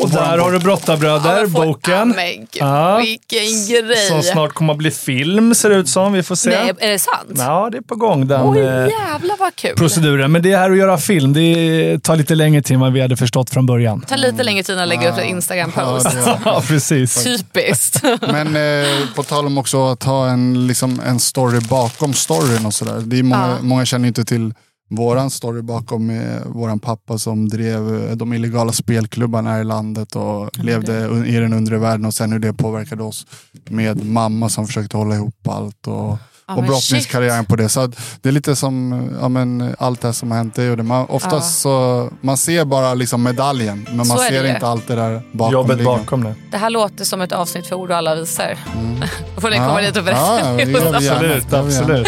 Och 0.00 0.10
där 0.10 0.38
har 0.38 0.52
du 0.52 0.58
Brottarbröder, 0.58 1.40
Ja, 1.40 1.48
får- 1.48 1.66
boken. 1.66 2.14
Ja, 2.16 2.24
Ja. 2.52 2.96
Vilken 2.98 3.66
grej. 3.68 4.08
Som 4.08 4.22
snart 4.22 4.52
kommer 4.52 4.72
att 4.72 4.78
bli 4.78 4.90
film, 4.90 5.54
ser 5.54 5.68
det 5.70 5.76
ut 5.76 5.88
som. 5.88 6.12
Vi 6.12 6.22
får 6.22 6.34
se. 6.34 6.50
Nej, 6.50 6.72
är 6.78 6.90
det 6.90 6.98
sant? 6.98 7.32
Ja, 7.36 7.68
det 7.72 7.78
är 7.78 7.82
på 7.82 7.94
gång 7.96 8.28
den 8.28 8.40
Oj, 8.48 8.58
eh, 8.58 8.64
jävlar 8.66 9.36
vad 9.38 9.54
kul. 9.56 9.76
proceduren. 9.76 10.32
Men 10.32 10.42
det 10.42 10.56
här 10.56 10.70
att 10.70 10.76
göra 10.76 10.98
film, 10.98 11.32
det 11.32 11.98
tar 12.02 12.16
lite 12.16 12.34
längre 12.34 12.62
tid 12.62 12.74
än 12.74 12.80
vad 12.80 12.92
vi 12.92 13.00
hade 13.00 13.16
förstått 13.16 13.50
från 13.50 13.66
början. 13.66 14.00
Det 14.00 14.06
tar 14.06 14.16
lite 14.16 14.42
längre 14.42 14.62
tid 14.62 14.78
att 14.78 14.88
lägga 14.88 15.12
upp 15.12 15.18
en 15.18 15.24
Instagram-post. 15.28 16.08
Ja, 16.26 16.38
Ja, 16.44 16.62
precis. 16.68 17.24
Typiskt. 17.24 18.02
Men 18.20 18.56
eh, 18.56 18.88
på 19.16 19.22
tal 19.22 19.46
om 19.46 19.58
också 19.58 19.86
att 19.92 20.02
ha 20.02 20.28
en, 20.28 20.66
liksom, 20.66 21.00
en 21.06 21.20
story 21.20 21.60
bakom 21.60 22.14
storyn 22.14 22.66
och 22.66 22.74
sådär. 22.74 23.02
Det 23.04 23.18
är 23.18 23.22
många, 23.22 23.48
Ja. 23.48 23.56
många 23.60 23.84
känner 23.86 24.08
inte 24.08 24.24
till 24.24 24.54
våran 24.88 25.30
story 25.30 25.62
bakom 25.62 26.20
våran 26.46 26.78
pappa 26.78 27.18
som 27.18 27.48
drev 27.48 28.08
eh, 28.10 28.16
de 28.16 28.32
illegala 28.32 28.72
spelklubbarna 28.72 29.50
här 29.50 29.60
i 29.60 29.64
landet 29.64 30.16
och 30.16 30.58
levde 30.58 31.06
un- 31.08 31.26
i 31.26 31.36
den 31.36 31.52
undre 31.52 31.78
världen 31.78 32.06
och 32.06 32.14
sen 32.14 32.32
hur 32.32 32.38
det 32.38 32.52
påverkade 32.52 33.02
oss 33.02 33.26
med 33.68 34.04
mamma 34.04 34.48
som 34.48 34.66
försökte 34.66 34.96
hålla 34.96 35.14
ihop 35.14 35.48
allt 35.48 35.86
och, 35.86 36.18
men 36.46 36.66
brottningskarriären 36.66 37.44
på 37.44 37.56
det. 37.56 37.68
Så 37.68 37.86
det 38.20 38.28
är 38.28 38.32
lite 38.32 38.56
som 38.56 39.08
ja, 39.20 39.28
men, 39.28 39.74
allt 39.78 40.00
det 40.00 40.08
här 40.08 40.12
som 40.12 40.30
har 40.30 40.38
hänt. 40.38 40.54
Det 40.54 40.64
gjorde 40.64 40.82
man, 40.82 41.06
oftast 41.08 41.60
så 41.60 42.08
man 42.20 42.36
ser 42.36 42.64
bara 42.64 42.94
liksom 42.94 43.22
medaljen 43.22 43.88
men 43.90 44.04
Så 44.06 44.14
man 44.14 44.22
det 44.24 44.28
ser 44.28 44.44
inte 44.54 44.66
allt 44.66 44.88
det 44.88 44.94
där 44.94 45.22
bakom. 45.32 45.52
Jobbet 45.52 45.84
bakom 45.84 46.24
det. 46.24 46.34
Det 46.50 46.56
här 46.56 46.70
låter 46.70 47.04
som 47.04 47.20
ett 47.20 47.32
avsnitt 47.32 47.66
för 47.66 47.76
ord 47.76 47.90
och 47.90 47.96
alla 47.96 48.14
visor. 48.14 48.58
Då 49.34 49.40
får 49.40 49.50
ni 49.50 49.56
komma 49.56 49.80
dit 49.80 49.96
och 49.96 50.04
berätta. 50.04 50.40
Ja, 50.50 50.64
det 50.64 50.70
gör 50.70 50.98
vi 50.98 51.04
gärna. 51.04 51.34
Absolut, 51.34 51.52
absolut. 51.52 52.06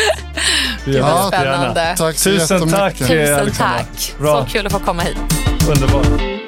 Det 0.84 0.90
Gud 0.90 0.94
gör 0.94 1.24
jättegärna. 1.24 1.56
spännande. 1.58 1.94
Tack 1.96 2.18
så 2.18 2.30
Tusen 2.30 2.68
tack. 2.70 2.98
Tusen 2.98 3.50
tack. 3.58 4.14
Bra. 4.18 4.44
Så 4.46 4.52
kul 4.52 4.66
att 4.66 4.72
få 4.72 4.78
komma 4.78 5.02
hit. 5.02 5.16
Underbart. 5.68 6.39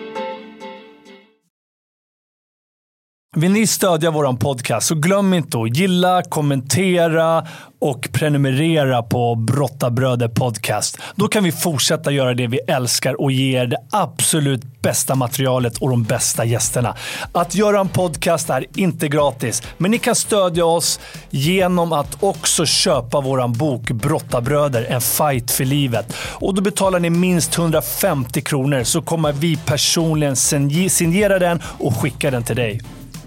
Vill 3.37 3.53
ni 3.53 3.67
stödja 3.67 4.11
vår 4.11 4.37
podcast 4.37 4.87
så 4.87 4.95
glöm 4.95 5.35
inte 5.35 5.59
att 5.59 5.77
gilla, 5.77 6.23
kommentera 6.23 7.47
och 7.81 8.09
prenumerera 8.13 9.03
på 9.03 9.35
Brottabröder 9.35 10.29
Podcast. 10.29 10.99
Då 11.15 11.29
kan 11.29 11.45
vi 11.45 11.53
fortsätta 11.53 12.11
göra 12.11 12.35
det 12.35 12.47
vi 12.47 12.59
älskar 12.59 13.21
och 13.21 13.33
ge 13.33 13.59
er 13.59 13.67
det 13.67 13.77
absolut 13.91 14.83
bästa 14.83 15.15
materialet 15.15 15.79
och 15.79 15.91
de 15.91 16.03
bästa 16.03 16.45
gästerna. 16.45 16.97
Att 17.33 17.55
göra 17.55 17.81
en 17.81 17.89
podcast 17.89 18.51
är 18.51 18.67
inte 18.75 19.09
gratis, 19.09 19.63
men 19.79 19.91
ni 19.91 19.99
kan 19.99 20.15
stödja 20.15 20.65
oss 20.65 21.01
genom 21.31 21.93
att 21.93 22.23
också 22.23 22.67
köpa 22.67 23.21
vår 23.21 23.49
bok 23.49 23.91
Brottabröder, 23.91 24.85
en 24.85 25.01
fight 25.01 25.51
för 25.51 25.65
livet. 25.65 26.17
Och 26.17 26.55
då 26.55 26.63
betalar 26.63 27.01
ni 27.01 27.11
minst 27.11 27.59
150 27.59 28.41
kronor 28.41 28.83
så 28.83 29.03
kommer 29.03 29.33
vi 29.33 29.57
personligen 29.57 30.37
signera 30.37 31.39
den 31.39 31.63
och 31.65 31.97
skicka 31.97 32.31
den 32.31 32.43
till 32.43 32.57
dig. 32.57 32.81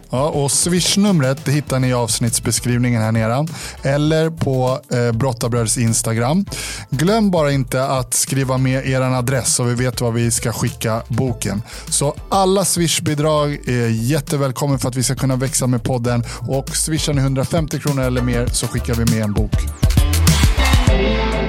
Ja, 0.09 0.29
och 0.29 0.51
swishnumret 0.51 1.47
hittar 1.47 1.79
ni 1.79 1.87
i 1.87 1.93
avsnittsbeskrivningen 1.93 3.01
här 3.01 3.11
nere. 3.11 3.47
Eller 3.83 4.29
på 4.29 4.79
eh, 4.91 5.11
Brottabröders 5.11 5.77
Instagram. 5.77 6.45
Glöm 6.89 7.31
bara 7.31 7.51
inte 7.51 7.85
att 7.85 8.13
skriva 8.13 8.57
med 8.57 8.87
er 8.87 9.01
adress 9.01 9.55
så 9.55 9.63
vi 9.63 9.75
vet 9.75 10.01
vad 10.01 10.13
vi 10.13 10.31
ska 10.31 10.53
skicka 10.53 11.01
boken. 11.07 11.61
Så 11.89 12.15
alla 12.29 12.65
Swish-bidrag 12.65 13.69
är 13.69 13.87
jättevälkommen 13.87 14.79
för 14.79 14.89
att 14.89 14.95
vi 14.95 15.03
ska 15.03 15.15
kunna 15.15 15.35
växa 15.35 15.67
med 15.67 15.83
podden. 15.83 16.23
Och 16.39 16.75
swishar 16.75 17.13
ni 17.13 17.21
150 17.21 17.79
kronor 17.79 18.03
eller 18.03 18.21
mer 18.21 18.47
så 18.47 18.67
skickar 18.67 18.95
vi 18.95 19.15
med 19.15 19.23
en 19.23 19.33
bok. 19.33 19.55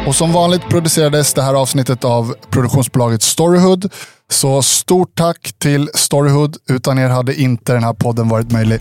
Och 0.06 0.14
som 0.14 0.32
vanligt 0.32 0.68
producerades 0.68 1.34
det 1.34 1.42
här 1.42 1.54
avsnittet 1.54 2.04
av 2.04 2.34
produktionsbolaget 2.50 3.22
Storyhood. 3.22 3.92
Så 4.30 4.62
stort 4.62 5.14
tack 5.14 5.52
till 5.58 5.90
Storyhood. 5.94 6.56
Utan 6.68 6.98
er 6.98 7.08
hade 7.08 7.40
inte 7.40 7.72
den 7.72 7.84
här 7.84 7.92
podden 7.92 8.28
varit 8.28 8.52
möjlig. 8.52 8.80